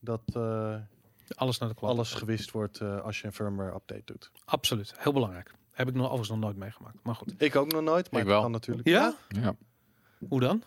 dat 0.00 0.22
eh, 0.34 0.76
Alles 1.34 1.58
naar 1.58 1.68
de 1.68 1.74
klap. 1.74 1.90
alles 1.90 2.12
gewist 2.14 2.50
wordt 2.50 2.80
eh, 2.80 3.00
als 3.00 3.20
je 3.20 3.26
een 3.26 3.32
firmware 3.32 3.74
update 3.74 4.02
doet. 4.04 4.30
Absoluut. 4.44 4.94
Heel 4.98 5.12
belangrijk. 5.12 5.54
Heb 5.70 5.88
ik 5.88 5.94
nog 5.94 6.02
overigens 6.04 6.30
nog 6.30 6.38
nooit 6.40 6.56
meegemaakt. 6.56 6.96
Maar 7.02 7.14
goed. 7.14 7.34
Ik 7.38 7.56
ook 7.56 7.72
nog 7.72 7.82
nooit, 7.82 8.10
maar 8.10 8.20
Ik 8.20 8.26
wel. 8.26 8.40
kan 8.42 8.50
natuurlijk. 8.50 8.88
Ja? 8.88 9.14
Ja. 9.28 9.56
Hoe 10.28 10.40
dan? 10.40 10.62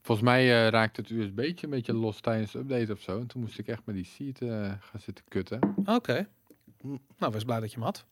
Volgens 0.00 0.26
mij 0.26 0.64
eh, 0.64 0.68
raakte 0.70 1.00
het 1.00 1.10
USB'tje 1.10 1.64
een 1.66 1.70
beetje 1.72 1.92
los 1.94 2.20
tijdens 2.20 2.52
de 2.52 2.58
update 2.58 2.92
of 2.92 3.00
zo. 3.00 3.18
En 3.18 3.26
toen 3.26 3.40
moest 3.40 3.58
ik 3.58 3.66
echt 3.68 3.82
met 3.86 3.94
die 3.94 4.04
seat 4.04 4.40
eh, 4.40 4.72
gaan 4.80 5.00
zitten 5.00 5.24
kutten. 5.28 5.74
Oké. 5.84 6.28
Hm. 6.80 6.96
Nou, 7.18 7.32
wees 7.32 7.44
blij 7.44 7.60
dat 7.60 7.70
je 7.72 7.76
hem 7.76 7.84
had. 7.84 8.04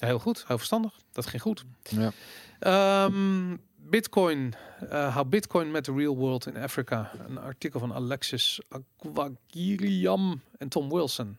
Heel 0.00 0.18
goed. 0.18 0.44
Heel 0.46 0.56
verstandig. 0.56 0.92
Dat 1.12 1.26
ging 1.26 1.42
goed. 1.42 1.64
Ja. 1.82 2.12
Ehm, 2.58 3.56
Bitcoin. 3.76 4.54
eh 4.88 5.14
how 5.14 5.28
Bitcoin 5.28 5.70
met 5.70 5.84
the 5.84 5.92
real 5.92 6.16
world 6.16 6.46
in 6.46 6.56
Africa. 6.56 7.10
Een 7.26 7.38
artikel 7.38 7.80
van 7.80 7.94
Alexis 7.94 8.60
Aquagiriam 8.68 10.40
en 10.58 10.68
Tom 10.68 10.88
Wilson. 10.88 11.38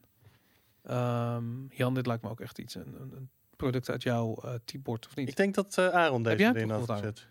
Ehm, 0.84 1.68
Jan, 1.70 1.94
dit 1.94 2.06
lijkt 2.06 2.24
me 2.24 2.30
ook 2.30 2.40
echt 2.40 2.60
iets, 2.60 2.76
een, 2.76 2.96
een, 3.00 3.30
product 3.56 3.90
uit 3.90 4.04
jouw 4.04 4.36
eh 4.36 4.54
typebord, 4.66 5.08
of 5.08 5.16
niet? 5.16 5.30
Ik 5.30 5.36
denk 5.36 5.56
dat 5.56 5.78
eh, 5.78 5.88
Aaron 5.88 6.24
deze 6.24 6.44
erin 6.44 6.70
had. 6.70 7.26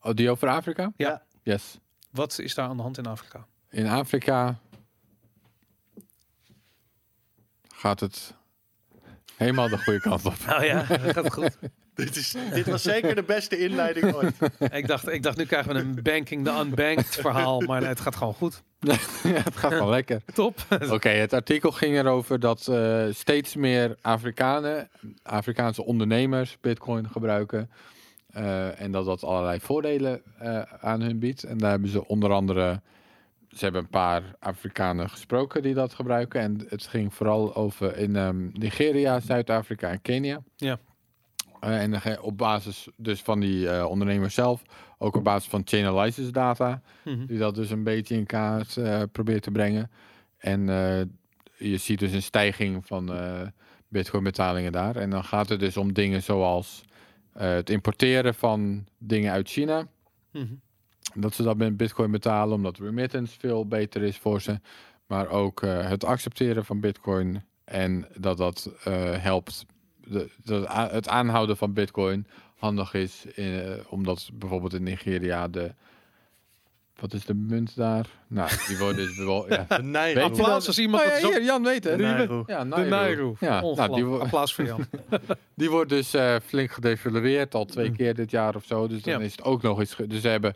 Oh, 0.00 0.14
die 0.14 0.30
over 0.30 0.48
Afrika? 0.48 0.92
Ja. 0.96 1.22
Yes. 1.42 1.78
Wat 2.10 2.38
is 2.38 2.54
daar 2.54 2.68
aan 2.68 2.76
de 2.76 2.82
hand 2.82 2.98
in 2.98 3.06
Afrika? 3.06 3.46
In 3.70 3.86
Afrika 3.86 4.58
gaat 7.74 8.00
het 8.00 8.34
helemaal 9.36 9.68
de 9.68 9.78
goede 9.78 10.00
kant 10.00 10.24
op. 10.24 10.34
Oh 10.58 10.64
ja, 10.64 10.82
dat 10.82 11.12
gaat 11.12 11.32
goed. 11.32 11.58
Dit, 11.94 12.16
is, 12.16 12.34
dit 12.54 12.66
was 12.66 12.82
zeker 12.82 13.14
de 13.14 13.22
beste 13.22 13.58
inleiding 13.58 14.14
ooit. 14.14 14.34
ik, 14.72 14.86
dacht, 14.86 15.08
ik 15.08 15.22
dacht, 15.22 15.36
nu 15.36 15.44
krijgen 15.44 15.72
we 15.72 15.78
een 15.78 16.02
banking 16.02 16.44
the 16.44 16.50
unbanked 16.50 17.06
verhaal, 17.06 17.60
maar 17.60 17.80
nee, 17.80 17.88
het 17.88 18.00
gaat 18.00 18.16
gewoon 18.16 18.34
goed. 18.34 18.62
ja, 18.80 19.42
het 19.42 19.56
gaat 19.56 19.70
wel 19.70 19.88
lekker. 19.88 20.22
Top. 20.34 20.66
Oké, 20.90 21.08
het 21.08 21.32
artikel 21.32 21.70
ging 21.70 21.96
erover 21.96 22.40
dat 22.40 22.68
eh, 22.68 23.04
steeds 23.10 23.54
meer 23.54 23.96
Afrikanen, 24.00 24.88
Afrikaanse 25.22 25.84
ondernemers, 25.84 26.56
Bitcoin 26.60 27.08
gebruiken. 27.08 27.70
Eh, 28.36 28.80
en 28.80 28.92
dat 28.92 29.04
dat 29.04 29.24
allerlei 29.24 29.60
voordelen 29.60 30.22
eh, 30.38 30.62
aan 30.80 31.00
hun 31.00 31.18
biedt. 31.18 31.42
En 31.42 31.58
daar 31.58 31.70
hebben 31.70 31.90
ze 31.90 32.06
onder 32.06 32.32
andere, 32.32 32.80
ze 33.56 33.64
hebben 33.64 33.82
een 33.82 33.88
paar 33.88 34.22
Afrikanen 34.38 35.10
gesproken 35.10 35.62
die 35.62 35.74
dat 35.74 35.94
gebruiken. 35.94 36.40
En 36.40 36.64
het 36.68 36.86
ging 36.86 37.14
vooral 37.14 37.54
over 37.54 37.96
in 37.96 38.16
ehm, 38.16 38.48
Nigeria, 38.52 39.20
Zuid-Afrika 39.20 39.90
en 39.90 40.02
Kenia. 40.02 40.42
Ja. 40.56 40.78
Eh, 41.60 41.82
en 41.82 42.20
op 42.20 42.38
basis 42.38 42.88
dus 42.96 43.22
van 43.22 43.40
die 43.40 43.70
eh, 43.70 43.84
ondernemers 43.84 44.34
zelf, 44.34 44.62
ook 44.98 45.16
op 45.16 45.24
basis 45.24 45.48
van 45.48 45.62
Chainalysis 45.64 46.32
data, 46.32 46.82
Mhm. 47.04 47.26
die 47.26 47.38
dat 47.38 47.54
dus 47.54 47.70
een 47.70 47.82
beetje 47.82 48.14
in 48.14 48.26
kaart 48.26 48.76
eh, 48.76 49.02
probeert 49.12 49.42
te 49.42 49.50
brengen. 49.50 49.90
En 50.38 50.66
je 51.58 51.76
ziet 51.76 51.98
dus 51.98 52.12
een 52.12 52.22
stijging 52.22 52.86
van 52.86 53.10
bitcoin 53.88 54.24
betalingen 54.24 54.72
daar. 54.72 54.96
En 54.96 55.10
dan 55.10 55.24
gaat 55.24 55.48
het 55.48 55.60
dus 55.60 55.76
om 55.76 55.92
dingen 55.92 56.22
zoals 56.22 56.84
het 57.32 57.70
importeren 57.70 58.34
van 58.34 58.86
dingen 58.98 59.32
uit 59.32 59.48
China. 59.48 59.86
Mhm. 60.32 60.54
Dat 61.16 61.34
ze 61.34 61.42
dat 61.42 61.56
met 61.56 61.76
bitcoin 61.76 62.10
betalen, 62.10 62.54
omdat 62.54 62.78
remittance 62.78 63.38
veel 63.38 63.66
beter 63.66 64.02
is 64.02 64.16
voor 64.16 64.40
ze. 64.40 64.60
Maar 65.06 65.28
ook 65.28 65.62
eh, 65.62 65.88
het 65.88 66.04
accepteren 66.04 66.64
van 66.64 66.80
bitcoin 66.80 67.44
en 67.64 68.06
dat 68.18 68.36
dat 68.36 68.70
eh, 68.84 68.94
helpt. 69.22 69.66
De, 70.04 70.30
dat 70.44 70.72
het 70.90 71.08
aanhouden 71.08 71.56
van 71.56 71.72
bitcoin 71.72 72.26
handig 72.56 72.94
is, 72.94 73.24
in, 73.34 73.60
eh, 73.60 73.70
omdat 73.88 74.30
bijvoorbeeld 74.34 74.74
in 74.74 74.82
Nigeria 74.82 75.48
de... 75.48 75.74
Wat 77.00 77.12
is 77.12 77.24
de 77.24 77.34
munt 77.34 77.76
daar? 77.76 78.06
Nou, 78.26 78.50
die 78.68 78.78
wordt 78.78 78.96
dus 78.96 79.16
wel... 79.18 79.48
Ja. 79.52 79.64
De 79.68 79.98
je 80.14 80.22
Applaus 80.22 80.46
dat? 80.46 80.66
als 80.66 80.78
iemand 80.78 81.02
Oh 81.04 81.08
ja, 81.08 81.18
zo- 81.20 81.28
hier, 81.30 81.42
Jan 81.44 81.62
weet 81.62 81.84
het. 81.84 81.98
De 81.98 82.02
Nairo. 82.04 82.44
Ja, 82.46 82.58
De 82.62 82.68
Nairo. 82.68 82.88
Nairo. 82.90 83.36
Ja, 83.40 83.48
nou, 83.48 83.60
die, 83.62 83.70
Ongelooflijk. 83.70 84.06
wo- 84.08 84.18
Applaus 84.18 84.54
voor 84.54 84.64
Jan. 84.64 84.86
die 85.54 85.70
wordt 85.70 85.90
dus 85.90 86.14
eh, 86.14 86.36
flink 86.46 86.70
gedevalueerd, 86.70 87.54
al 87.54 87.64
twee 87.64 87.88
Mm. 87.88 87.96
keer 87.96 88.14
dit 88.14 88.30
jaar 88.30 88.54
of 88.54 88.64
zo. 88.64 88.86
Dus 88.88 89.02
dan 89.02 89.12
Ja. 89.18 89.20
is 89.24 89.32
het 89.32 89.42
ook 89.42 89.62
nog 89.62 89.78
eens... 89.78 89.94
ge- 89.94 90.06
Dus 90.06 90.20
ze 90.20 90.28
hebben 90.28 90.54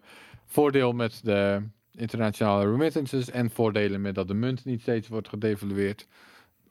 voordeel 0.51 0.93
met 0.93 1.21
de 1.23 1.63
internationale 1.95 2.71
remittances 2.71 3.31
en 3.31 3.51
voordelen 3.51 4.01
met 4.01 4.15
dat 4.15 4.29
de 4.29 4.35
munt 4.35 4.65
niet 4.65 4.81
steeds 4.81 5.09
wordt 5.09 5.29
gedevalueerd. 5.29 6.07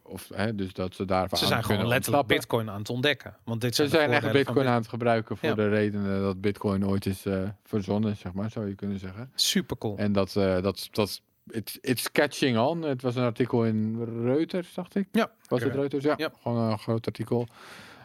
Of, 0.04 0.30
hè, 0.34 0.56
dus 0.56 0.74
dat 0.74 0.96
ze 0.96 1.06
daarvan 1.06 1.38
Ze 1.38 1.46
zijn 1.46 1.64
gewoon 1.64 1.88
letterlijk 1.88 2.06
ontsnappen. 2.06 2.36
bitcoin 2.36 2.70
aan 2.70 2.80
het 2.80 2.90
ontdekken. 2.90 3.36
Want 3.44 3.62
dit 3.62 3.76
Ze 3.76 3.88
zijn, 3.88 4.12
echt 4.12 4.32
bitcoin 4.32 4.68
aan 4.68 4.76
het 4.80 4.88
gebruiken 4.88 5.38
voor 5.38 5.50
Ja. 5.50 5.56
de 5.56 5.70
redenen 5.70 6.22
dat 6.22 6.42
bitcoin 6.42 6.88
ooit 6.88 7.06
is 7.06 7.26
eh, 7.26 7.50
verzonnen, 7.64 8.16
zeg 8.16 8.34
maar, 8.34 8.52
zou 8.52 8.68
je 8.68 8.76
kunnen 8.76 9.00
zeggen. 9.00 9.32
Super 9.36 9.78
cool. 9.78 9.98
En 9.98 10.12
dat, 10.12 10.36
eh 10.36 10.62
dat, 10.62 10.88
dat 10.92 11.22
it's, 11.50 11.78
it's 11.82 12.12
catching 12.12 12.58
on. 12.58 12.82
Het 12.82 13.02
was 13.02 13.16
een 13.16 13.24
artikel 13.24 13.66
in 13.66 14.04
Reuters, 14.24 14.74
dacht 14.74 14.96
ik. 14.96 15.08
Ja, 15.12 15.32
Was 15.48 15.64
het. 15.64 15.74
Reuters? 15.74 16.04
Ja, 16.04 16.14
Ja. 16.18 16.32
gewoon 16.42 16.72
een 16.72 16.80
groot 16.80 17.06
artikel. 17.06 17.48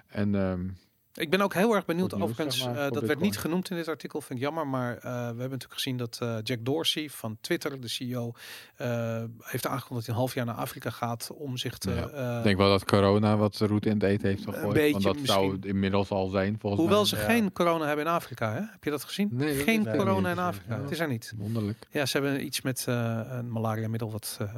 En 0.07 0.35
ehm, 0.35 0.61
Ik 1.15 1.31
ben 1.31 1.41
ook 1.41 1.55
heel 1.55 1.75
erg 1.75 1.85
benieuwd. 1.85 2.11
Nieuws, 2.11 2.23
Overigens, 2.23 2.59
zeg 2.59 2.67
maar, 2.67 2.87
eh, 2.87 2.93
dat 2.93 3.03
werd 3.03 3.21
niet 3.21 3.39
genoemd 3.39 3.71
in 3.71 3.77
dit 3.77 3.89
artikel. 3.89 4.21
Vind 4.21 4.39
ik 4.39 4.45
jammer. 4.45 4.67
Maar 4.67 4.97
eh, 4.97 5.03
we 5.03 5.09
hebben 5.11 5.39
natuurlijk 5.39 5.73
gezien 5.73 5.97
dat 5.97 6.19
eh, 6.23 6.37
Jack 6.43 6.59
Dorsey 6.61 7.11
van 7.11 7.37
Twitter, 7.41 7.81
de 7.81 7.89
CEO, 7.89 8.33
eh, 8.77 9.23
heeft 9.41 9.67
aangekondigd 9.67 9.89
dat 9.89 10.05
hij 10.05 10.15
een 10.15 10.21
half 10.21 10.35
jaar 10.35 10.45
naar 10.45 10.55
Afrika 10.55 10.91
gaat 10.91 11.31
om 11.35 11.57
zich 11.57 11.79
te. 11.79 11.91
Ja, 11.91 12.39
ik 12.39 12.45
denk 12.45 12.57
wel 12.57 12.69
dat 12.69 12.85
corona 12.85 13.37
wat 13.37 13.57
route 13.57 13.89
in 13.89 13.95
het 13.95 14.03
eten 14.03 14.29
heeft 14.29 14.45
gegooid. 14.45 14.73
beetje 14.73 14.93
want 14.93 15.05
dat 15.05 15.27
zou 15.27 15.59
inmiddels 15.61 16.11
al 16.11 16.29
zijn, 16.29 16.57
volgens 16.59 16.81
hoewel 16.83 17.01
mij. 17.01 17.09
ze 17.09 17.17
ja. 17.17 17.23
geen 17.23 17.53
corona 17.53 17.87
hebben 17.87 18.05
in 18.05 18.11
Afrika. 18.11 18.53
Hè? 18.53 18.61
Heb 18.61 18.85
je 18.85 18.91
dat 18.91 19.05
gezien? 19.05 19.29
Nee, 19.33 19.55
dat 19.57 19.65
geen 19.65 19.97
corona 19.97 20.31
in 20.31 20.39
Afrika. 20.39 20.75
Ja. 20.75 20.83
Het 20.83 20.91
is 20.91 21.01
er 21.01 21.09
niet. 21.09 21.33
Wonderlijk. 21.37 21.87
Ja, 21.91 22.07
ze 22.07 22.19
hebben 22.19 22.45
iets 22.45 22.61
met 22.61 22.85
eh, 22.89 23.21
een 23.29 23.51
malaria-middel 23.51 24.11
wat 24.11 24.39
eh, 24.41 24.49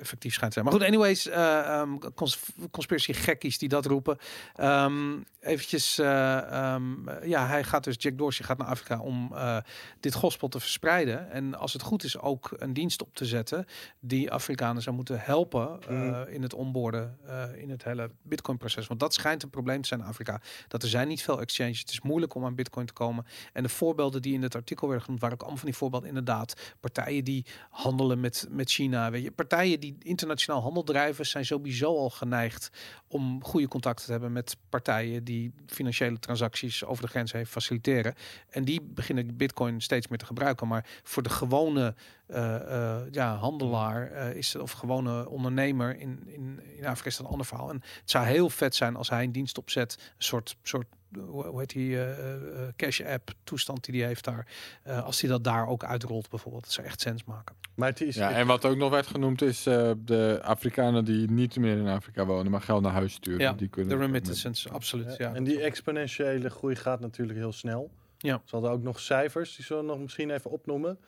effectief 0.00 0.32
schijnt 0.32 0.54
te 0.54 0.60
zijn. 0.60 0.64
Maar 0.64 0.80
goed, 0.80 0.94
anyways, 0.94 1.28
eh 1.28 1.80
um, 1.80 1.98
cons 2.14 2.38
conspiracy 2.70 3.12
gekkies 3.12 3.58
die 3.58 3.68
dat 3.68 3.86
roepen. 3.86 4.18
Ehm 4.56 5.18
eventjes, 5.40 5.99
eh, 6.00 6.72
ehm, 6.72 7.26
ja, 7.28 7.46
hij 7.46 7.64
gaat 7.64 7.84
dus, 7.84 7.94
Jack 7.98 8.18
Dorsey 8.18 8.44
gaat 8.44 8.58
naar 8.58 8.66
Afrika 8.66 9.00
om 9.00 9.30
eh, 9.34 9.56
dit 10.00 10.14
gospel 10.14 10.48
te 10.48 10.60
verspreiden. 10.60 11.30
En 11.30 11.54
als 11.54 11.72
het 11.72 11.82
goed 11.82 12.04
is 12.04 12.18
ook 12.18 12.50
een 12.56 12.72
dienst 12.72 13.02
op 13.02 13.14
te 13.14 13.24
zetten 13.24 13.64
die 14.00 14.30
Afrikanen 14.30 14.82
zou 14.82 14.96
moeten 14.96 15.20
helpen 15.20 15.78
eh, 15.88 15.98
Mm. 16.00 16.24
in 16.28 16.42
het 16.42 16.54
onboorden, 16.54 17.18
in 17.56 17.70
het 17.70 17.84
hele 17.84 18.10
Bitcoin-proces. 18.22 18.86
Want 18.86 19.00
dat 19.00 19.14
schijnt 19.14 19.42
een 19.42 19.50
probleem 19.50 19.82
te 19.82 19.88
zijn 19.88 20.00
in 20.00 20.06
Afrika. 20.06 20.40
Dat 20.68 20.82
er 20.82 20.88
zijn 20.88 21.08
niet 21.08 21.22
veel 21.22 21.40
exchanges. 21.40 21.80
Het 21.80 21.90
is 21.90 22.00
moeilijk 22.00 22.34
om 22.34 22.44
aan 22.44 22.54
Bitcoin 22.54 22.86
te 22.86 22.92
komen. 22.92 23.26
En 23.52 23.62
de 23.62 23.68
voorbeelden 23.68 24.22
die 24.22 24.34
in 24.34 24.42
het 24.42 24.54
artikel 24.54 24.86
werden 24.86 25.04
genoemd, 25.04 25.20
waren 25.20 25.36
ook 25.36 25.42
allemaal 25.42 25.60
van 25.60 25.70
die 25.70 25.78
voorbeelden 25.78 26.08
inderdaad. 26.08 26.74
Partijen 26.80 27.24
die 27.24 27.46
handelen 27.70 28.20
met, 28.20 28.46
met 28.50 28.70
China. 28.70 29.10
Weet 29.10 29.22
je, 29.22 29.30
partijen 29.30 29.80
die 29.80 29.96
internationaal 29.98 30.62
handel 30.62 30.82
drijven, 30.82 31.26
zijn 31.26 31.44
sowieso 31.44 31.96
al 31.96 32.10
geneigd 32.10 32.70
om 33.08 33.44
goede 33.44 33.68
contacten 33.68 34.04
te 34.04 34.10
hebben 34.12 34.32
met 34.32 34.56
partijen 34.68 35.24
die 35.24 35.52
financiële 35.92 36.18
transacties 36.18 36.84
over 36.84 37.02
de 37.02 37.10
grens 37.10 37.32
heen 37.32 37.46
faciliteren. 37.46 38.14
En 38.50 38.64
die 38.64 38.80
beginnen 38.82 39.36
Bitcoin 39.36 39.80
steeds 39.80 40.08
meer 40.08 40.18
te 40.18 40.26
gebruiken. 40.26 40.68
Maar 40.68 40.86
voor 41.02 41.22
de 41.22 41.28
gewone 41.30 41.94
eh, 42.26 42.54
eh, 42.54 43.02
ja, 43.10 43.36
handelaar 43.36 44.10
eh, 44.10 44.34
is 44.34 44.56
of 44.56 44.72
gewone 44.72 45.28
ondernemer 45.28 45.98
in, 45.98 46.22
in, 46.26 46.60
in 46.76 46.86
Afrika 46.86 47.08
is 47.08 47.16
dat 47.16 47.26
een 47.26 47.32
ander 47.32 47.46
verhaal. 47.46 47.70
En 47.70 47.82
het 48.00 48.10
zou 48.10 48.26
heel 48.26 48.50
vet 48.50 48.74
zijn 48.74 48.96
als 48.96 49.10
hij 49.10 49.24
een 49.24 49.32
dienst 49.32 49.58
opzet, 49.58 49.96
een 49.98 50.24
soort, 50.24 50.56
soort 50.62 50.86
hoe 51.18 51.58
heet 51.58 51.70
die 51.70 51.96
eh, 51.96 52.10
eh, 52.10 52.34
eh, 52.34 52.68
cash 52.76 53.00
app 53.00 53.30
toestand 53.44 53.84
die 53.84 53.98
hij 54.00 54.08
heeft 54.08 54.24
daar. 54.24 54.46
eh, 54.82 55.04
als 55.04 55.20
hij 55.20 55.30
dat 55.30 55.44
daar 55.44 55.66
ook 55.68 55.84
uitrolt 55.84 56.28
bijvoorbeeld, 56.30 56.64
dat 56.64 56.72
zou 56.72 56.86
echt 56.86 57.00
sens 57.00 57.24
maken. 57.24 57.54
Maar 57.74 57.88
het 57.88 58.00
is... 58.00 58.14
Ja, 58.14 58.30
en 58.30 58.46
wat 58.46 58.64
ook 58.64 58.76
nog 58.76 58.90
werd 58.90 59.06
genoemd 59.06 59.42
is 59.42 59.66
eh, 59.66 59.90
de 60.04 60.38
Afrikanen 60.42 61.04
die 61.04 61.30
niet 61.30 61.56
meer 61.56 61.76
in 61.76 61.86
Afrika 61.86 62.24
wonen, 62.26 62.50
maar 62.50 62.60
geld 62.62 62.82
naar 62.82 62.92
huis 62.92 63.12
sturen. 63.12 63.40
Ja, 63.40 63.52
die 63.52 63.68
kunnen 63.68 63.90
De 63.92 63.96
met- 63.96 64.06
remittances, 64.06 64.68
absoluut. 64.68 65.16
Ja. 65.16 65.34
En 65.34 65.44
die 65.44 65.60
exponentiële 65.60 66.50
groei 66.50 66.76
gaat 66.76 67.00
natuurlijk 67.00 67.38
heel 67.38 67.52
snel. 67.52 67.90
Ja. 68.18 68.42
Ze 68.44 68.50
hadden 68.54 68.70
ook 68.70 68.82
nog 68.82 69.00
cijfers, 69.00 69.56
die 69.56 69.64
zullen 69.64 69.82
we 69.84 69.88
nog 69.90 69.98
misschien 70.00 70.30
even 70.30 70.50
opnoemen. 70.50 70.98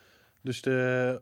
Dus 0.41 0.61
de 0.61 1.21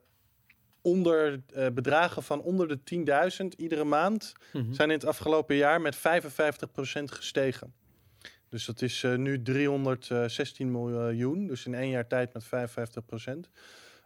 onder, 0.82 1.42
eh, 1.54 1.68
bedragen 1.74 2.24
van 2.24 2.42
onder 2.42 2.68
de 2.68 2.80
10.000 2.84 3.54
iedere 3.58 3.84
maand 3.84 4.34
Mhm. 4.54 4.74
zijn 4.74 4.90
in 4.90 4.96
het 4.96 5.06
afgelopen 5.06 5.56
jaar 5.56 5.82
met 5.82 5.96
55% 5.96 7.12
gestegen. 7.12 7.74
Dus 8.52 8.66
dat 8.66 8.82
is 8.82 9.04
eh, 9.04 9.16
nu 9.16 9.42
316 9.42 10.72
miljoen, 10.72 11.48
dus 11.48 11.66
in 11.66 11.74
één 11.74 11.90
jaar 11.90 12.08
tijd 12.08 12.34
met 12.34 12.44
55%. 12.46 13.50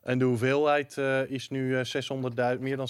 En 0.03 0.17
de 0.17 0.25
hoeveelheid 0.25 0.97
eh, 0.97 1.29
is 1.29 1.49
nu 1.49 1.77
eh, 1.79 1.85
600.000 2.55 2.59
meer 2.59 2.77
dan 2.77 2.87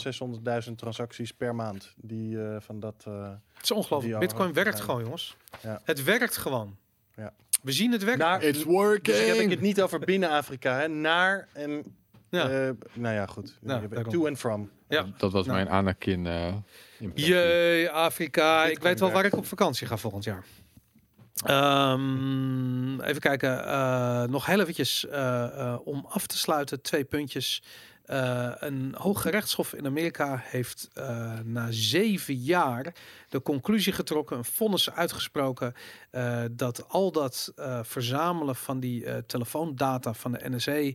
600.000 0.67 0.71
transacties 0.75 1.31
per 1.33 1.55
maand. 1.55 1.93
Die 1.97 2.41
eh, 2.43 2.55
van 2.59 2.79
dat. 2.79 3.03
eh, 3.07 3.29
Het 3.53 3.63
is 3.63 3.71
ongelooflijk. 3.71 4.19
Bitcoin 4.19 4.53
werkt 4.53 4.79
gewoon, 4.81 5.03
jongens. 5.03 5.37
Ja. 5.61 5.81
Het 5.83 6.03
werkt 6.03 6.37
gewoon. 6.37 6.77
Ja. 7.15 7.33
We 7.61 7.71
zien 7.71 7.91
het 7.91 8.03
werken. 8.03 8.25
naar, 8.25 8.43
It's 8.43 8.63
working! 8.63 9.01
dus 9.17 9.27
heb 9.27 9.35
ik 9.37 9.49
het 9.49 9.61
niet 9.61 9.81
over 9.81 9.99
binnen 9.99 10.29
Afrika, 10.29 10.79
hè? 10.79 10.87
Naar 10.87 11.47
en. 11.53 11.83
Ja. 12.29 12.49
eh, 12.49 12.69
nou 12.93 13.15
ja, 13.15 13.25
goed. 13.25 13.57
Daarom. 13.61 14.09
to 14.09 14.27
and 14.27 14.37
from. 14.37 14.69
Ja. 14.87 15.05
Dat 15.17 15.31
was 15.31 15.45
Nou. 15.45 15.57
mijn 15.57 15.69
Anakin. 15.69 16.25
eh 16.27 16.53
impressie. 16.99 17.33
Jee, 17.33 17.89
Afrika. 17.89 18.65
ik 18.65 18.79
weet 18.81 18.99
wel 18.99 19.11
waar 19.11 19.25
ik 19.25 19.35
op 19.35 19.45
vakantie 19.45 19.87
ga 19.87 19.97
volgend 19.97 20.23
jaar. 20.23 20.43
Ehm, 21.43 23.01
even 23.01 23.21
kijken. 23.21 23.65
eh, 23.65 24.23
nog 24.23 24.45
heel 24.45 24.59
eventjes 24.59 25.07
eh, 25.07 25.43
eh, 25.43 25.77
om 25.83 26.05
af 26.09 26.27
te 26.27 26.37
sluiten. 26.37 26.81
Twee 26.81 27.03
puntjes. 27.03 27.63
Een 28.59 28.95
hoge 28.97 29.29
rechtshof 29.29 29.73
in 29.73 29.85
Amerika 29.85 30.41
heeft 30.43 30.89
na 31.43 31.67
zeven 31.69 32.35
jaar 32.35 32.93
de 33.35 33.41
conclusie 33.41 33.93
getrokken, 33.93 34.37
een 34.37 34.45
vonnis 34.45 34.91
uitgesproken, 34.91 35.73
eh, 36.11 36.43
dat 36.51 36.89
al 36.89 37.11
dat 37.11 37.51
eh, 37.55 37.79
verzamelen 37.83 38.55
van 38.55 38.79
die 38.79 39.05
eh, 39.05 39.17
telefoondata 39.17 40.13
van 40.13 40.31
de 40.31 40.49
NSA, 40.49 40.91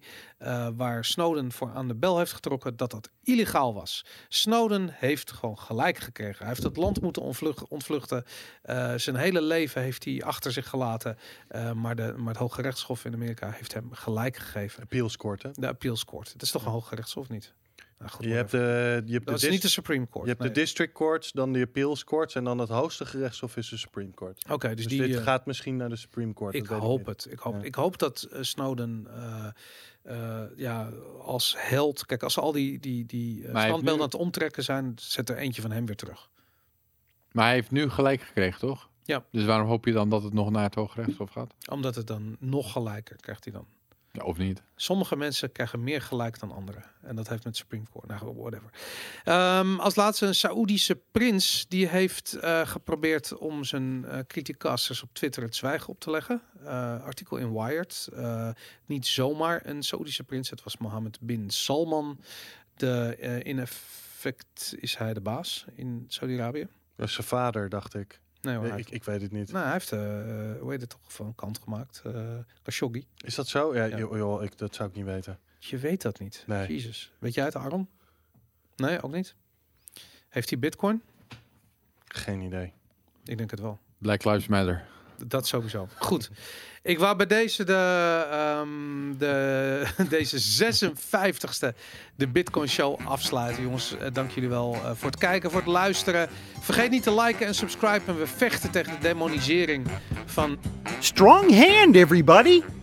waar 0.76 1.04
Snowden 1.04 1.52
voor 1.52 1.70
aan 1.74 1.88
de 1.88 1.94
bel 1.94 2.18
heeft 2.18 2.32
getrokken, 2.32 2.76
dat 2.76 2.90
dat 2.90 3.10
illegaal 3.22 3.74
was. 3.74 4.04
Snowden 4.28 4.88
heeft 4.92 5.32
gewoon 5.32 5.58
gelijk 5.58 5.98
gekregen. 5.98 6.38
Hij 6.38 6.48
heeft 6.48 6.62
het 6.62 6.76
land 6.76 7.00
moeten 7.00 7.22
ontvluchten. 7.68 8.24
Zijn 8.96 9.16
hele 9.16 9.42
leven 9.42 9.82
heeft 9.82 10.04
hij 10.04 10.22
achter 10.22 10.52
zich 10.52 10.68
gelaten. 10.68 11.18
Maar, 11.74 11.96
de, 11.96 12.14
maar 12.16 12.28
het 12.28 12.36
Hoge 12.36 12.62
Rechtshof 12.62 13.04
in 13.04 13.14
Amerika 13.14 13.50
heeft 13.50 13.74
hem 13.74 13.92
gelijk 13.92 14.36
gegeven. 14.36 14.82
Appeals 14.82 15.16
court, 15.16 15.42
hè? 15.42 15.50
De 15.52 15.68
appeals 15.68 16.04
court. 16.04 16.32
Het 16.32 16.42
is 16.42 16.50
toch 16.50 16.64
een 16.64 16.72
Hoge 16.72 16.94
Rechtshof 16.94 17.28
niet? 17.28 17.54
Nou, 18.00 18.12
goed, 18.12 18.24
Je 18.24 18.32
hebt 18.32 18.50
de, 18.50 19.02
je 19.06 19.12
hebt 19.12 19.24
de, 19.26 19.32
dat 19.32 19.42
is 19.42 19.48
niet 19.50 19.62
de 19.62 19.68
Supreme 19.68 20.08
Court. 20.08 20.22
je 20.24 20.28
hebt 20.32 20.40
nee. 20.44 20.52
de 20.52 20.60
district 20.60 20.92
courts, 20.92 21.32
dan 21.32 21.52
de 21.52 21.60
appeals 21.60 22.04
courts 22.04 22.34
en 22.34 22.44
dan 22.44 22.58
het 22.58 22.68
hoogste 22.68 23.04
gerechtshof 23.06 23.56
is 23.56 23.68
de 23.68 23.76
Supreme 23.76 24.10
Court. 24.14 24.44
Oké, 24.50 24.68
dus, 24.68 24.76
Dus, 24.76 24.86
die. 24.86 25.00
dit 25.06 25.16
eh, 25.16 25.22
gaat 25.22 25.46
misschien 25.46 25.76
naar 25.76 25.88
de 25.88 25.96
Supreme 25.96 26.32
Court. 26.32 26.54
ik 26.54 26.66
hoop 26.66 27.06
het. 27.06 27.26
Ik 27.30 27.38
hoop, 27.38 27.54
Ja. 27.54 27.62
ik 27.62 27.74
hoop 27.74 27.98
dat 27.98 28.22
eh, 28.22 28.42
Snowden 28.42 29.06
eh, 29.14 29.46
eh, 30.42 30.48
ja, 30.56 30.88
als 31.22 31.54
held. 31.58 32.06
Kijk, 32.06 32.22
als 32.22 32.38
al 32.38 32.52
die, 32.52 32.78
die, 32.78 33.06
die 33.06 33.36
uh, 33.42 33.48
standbeelden 33.48 33.84
nu- 33.84 33.90
aan 33.92 34.00
het 34.00 34.14
omtrekken 34.14 34.62
zijn, 34.64 34.92
zet 34.96 35.28
er 35.28 35.36
eentje 35.36 35.62
van 35.62 35.70
hem 35.70 35.86
weer 35.86 35.96
terug. 35.96 36.28
Maar 37.32 37.44
hij 37.44 37.54
heeft 37.54 37.70
nu 37.70 37.88
gelijk 37.88 38.20
gekregen, 38.20 38.60
toch? 38.60 38.88
Ja. 39.04 39.24
Dus 39.32 39.44
waarom 39.44 39.68
hoop 39.68 39.84
je 39.84 39.92
dan 39.92 40.08
dat 40.10 40.22
het 40.22 40.32
nog 40.32 40.50
naar 40.50 40.62
het 40.62 40.74
Hooggerechtshof 40.74 41.30
gaat? 41.30 41.54
Omdat 41.70 41.94
het 41.94 42.06
dan 42.06 42.36
nog 42.38 42.72
gelijker 42.72 43.16
krijgt 43.16 43.44
hij 43.44 43.52
dan. 43.52 43.66
Ja, 44.12 44.22
of 44.24 44.36
niet? 44.36 44.62
Sommige 44.76 45.16
mensen 45.16 45.52
krijgen 45.52 45.84
meer 45.84 46.02
gelijk 46.02 46.38
dan 46.38 46.52
anderen. 46.52 46.84
En 47.02 47.16
dat 47.16 47.28
heeft 47.28 47.44
met 47.44 47.56
Supreme 47.56 47.84
Court. 47.92 48.08
Nou, 48.08 48.34
whatever. 48.36 48.70
Ehm, 49.24 49.78
als 49.80 49.94
laatste 49.94 50.26
een 50.26 50.34
Saoedische 50.34 51.00
prins. 51.10 51.66
Die 51.68 51.88
heeft 51.88 52.34
eh, 52.34 52.66
geprobeerd 52.66 53.36
om 53.36 53.64
zijn 53.64 54.04
eh 54.04 54.18
criticasters 54.26 55.02
op 55.02 55.08
Twitter 55.12 55.42
het 55.42 55.56
zwijgen 55.56 55.88
op 55.88 56.00
te 56.00 56.10
leggen. 56.10 56.42
Eh, 56.64 57.04
artikel 57.04 57.36
in 57.36 57.52
Wired. 57.52 58.08
Eh, 58.12 58.50
niet 58.86 59.06
zomaar 59.06 59.66
een 59.66 59.82
Saoedische 59.82 60.24
prins. 60.24 60.50
Het 60.50 60.62
was 60.62 60.76
Mohammed 60.76 61.18
bin 61.20 61.50
Salman. 61.50 62.20
De, 62.74 63.16
in 63.42 63.58
effect 63.58 64.74
is 64.78 64.96
hij 64.96 65.14
de 65.14 65.20
baas 65.20 65.64
in 65.74 66.04
Saudi-Arabië. 66.08 66.68
Dat 66.96 67.08
is 67.08 67.14
zijn 67.14 67.26
vader, 67.26 67.68
dacht 67.68 67.94
ik. 67.94 68.20
Nee, 68.42 68.54
hoor, 68.54 68.62
Nee, 68.62 68.72
hij 68.72 68.80
ik, 68.80 68.90
ik 68.90 69.04
weet 69.04 69.22
het 69.22 69.32
niet. 69.32 69.52
nou, 69.52 69.64
hij 69.64 69.72
heeft, 69.72 69.92
eh, 69.92 69.98
hoe 70.60 70.70
heet 70.70 70.80
het 70.80 70.90
toch, 70.90 71.00
van 71.12 71.34
kant 71.34 71.58
gemaakt. 71.58 72.02
eh 72.04 72.38
Khashoggi. 72.62 73.06
Is 73.16 73.34
dat 73.34 73.46
zo? 73.48 73.74
Ja, 73.74 73.84
Ja. 73.84 73.98
Joh, 73.98 74.16
joh, 74.16 74.42
ik, 74.42 74.58
dat 74.58 74.74
zou 74.74 74.88
ik 74.88 74.94
niet 74.94 75.04
weten. 75.04 75.38
Je 75.58 75.78
weet 75.78 76.02
dat 76.02 76.18
niet. 76.18 76.44
Nee. 76.46 76.68
Jezus. 76.68 77.12
Weet 77.18 77.34
jij 77.34 77.44
het, 77.44 77.56
Aaron? 77.56 77.88
Nee, 78.76 79.02
ook 79.02 79.12
niet. 79.12 79.34
Heeft 80.28 80.50
hij 80.50 80.58
bitcoin? 80.58 81.02
Geen 82.04 82.40
idee. 82.40 82.72
Ik 83.24 83.38
denk 83.38 83.50
het 83.50 83.60
wel. 83.60 83.78
Black 83.98 84.24
Lives 84.24 84.46
Matter. 84.46 84.86
Dat 85.26 85.46
sowieso. 85.46 85.88
Goed. 85.98 86.30
Ik 86.82 86.98
wou 86.98 87.16
bij 87.16 87.26
deze 87.26 87.64
de, 87.64 88.26
ehm, 88.30 89.18
de 89.18 89.84
deze 90.16 90.38
56ste 90.38 91.74
de 92.16 92.28
Bitcoin 92.28 92.68
Show 92.68 93.00
afsluiten, 93.04 93.62
jongens. 93.62 93.96
Eh, 93.96 94.06
dank 94.12 94.30
jullie 94.30 94.48
wel 94.48 94.74
eh, 94.74 94.90
voor 94.94 95.10
het 95.10 95.18
kijken, 95.18 95.50
voor 95.50 95.60
het 95.60 95.68
luisteren. 95.68 96.28
Vergeet 96.60 96.90
niet 96.90 97.02
te 97.02 97.14
liken 97.14 97.46
en 97.46 97.54
subscriben. 97.54 98.18
We 98.18 98.26
vechten 98.26 98.70
tegen 98.70 98.92
de 98.92 98.98
demonisering 98.98 99.86
van 100.24 100.58
Strong 100.98 101.54
hand, 101.54 101.96
everybody! 101.96 102.79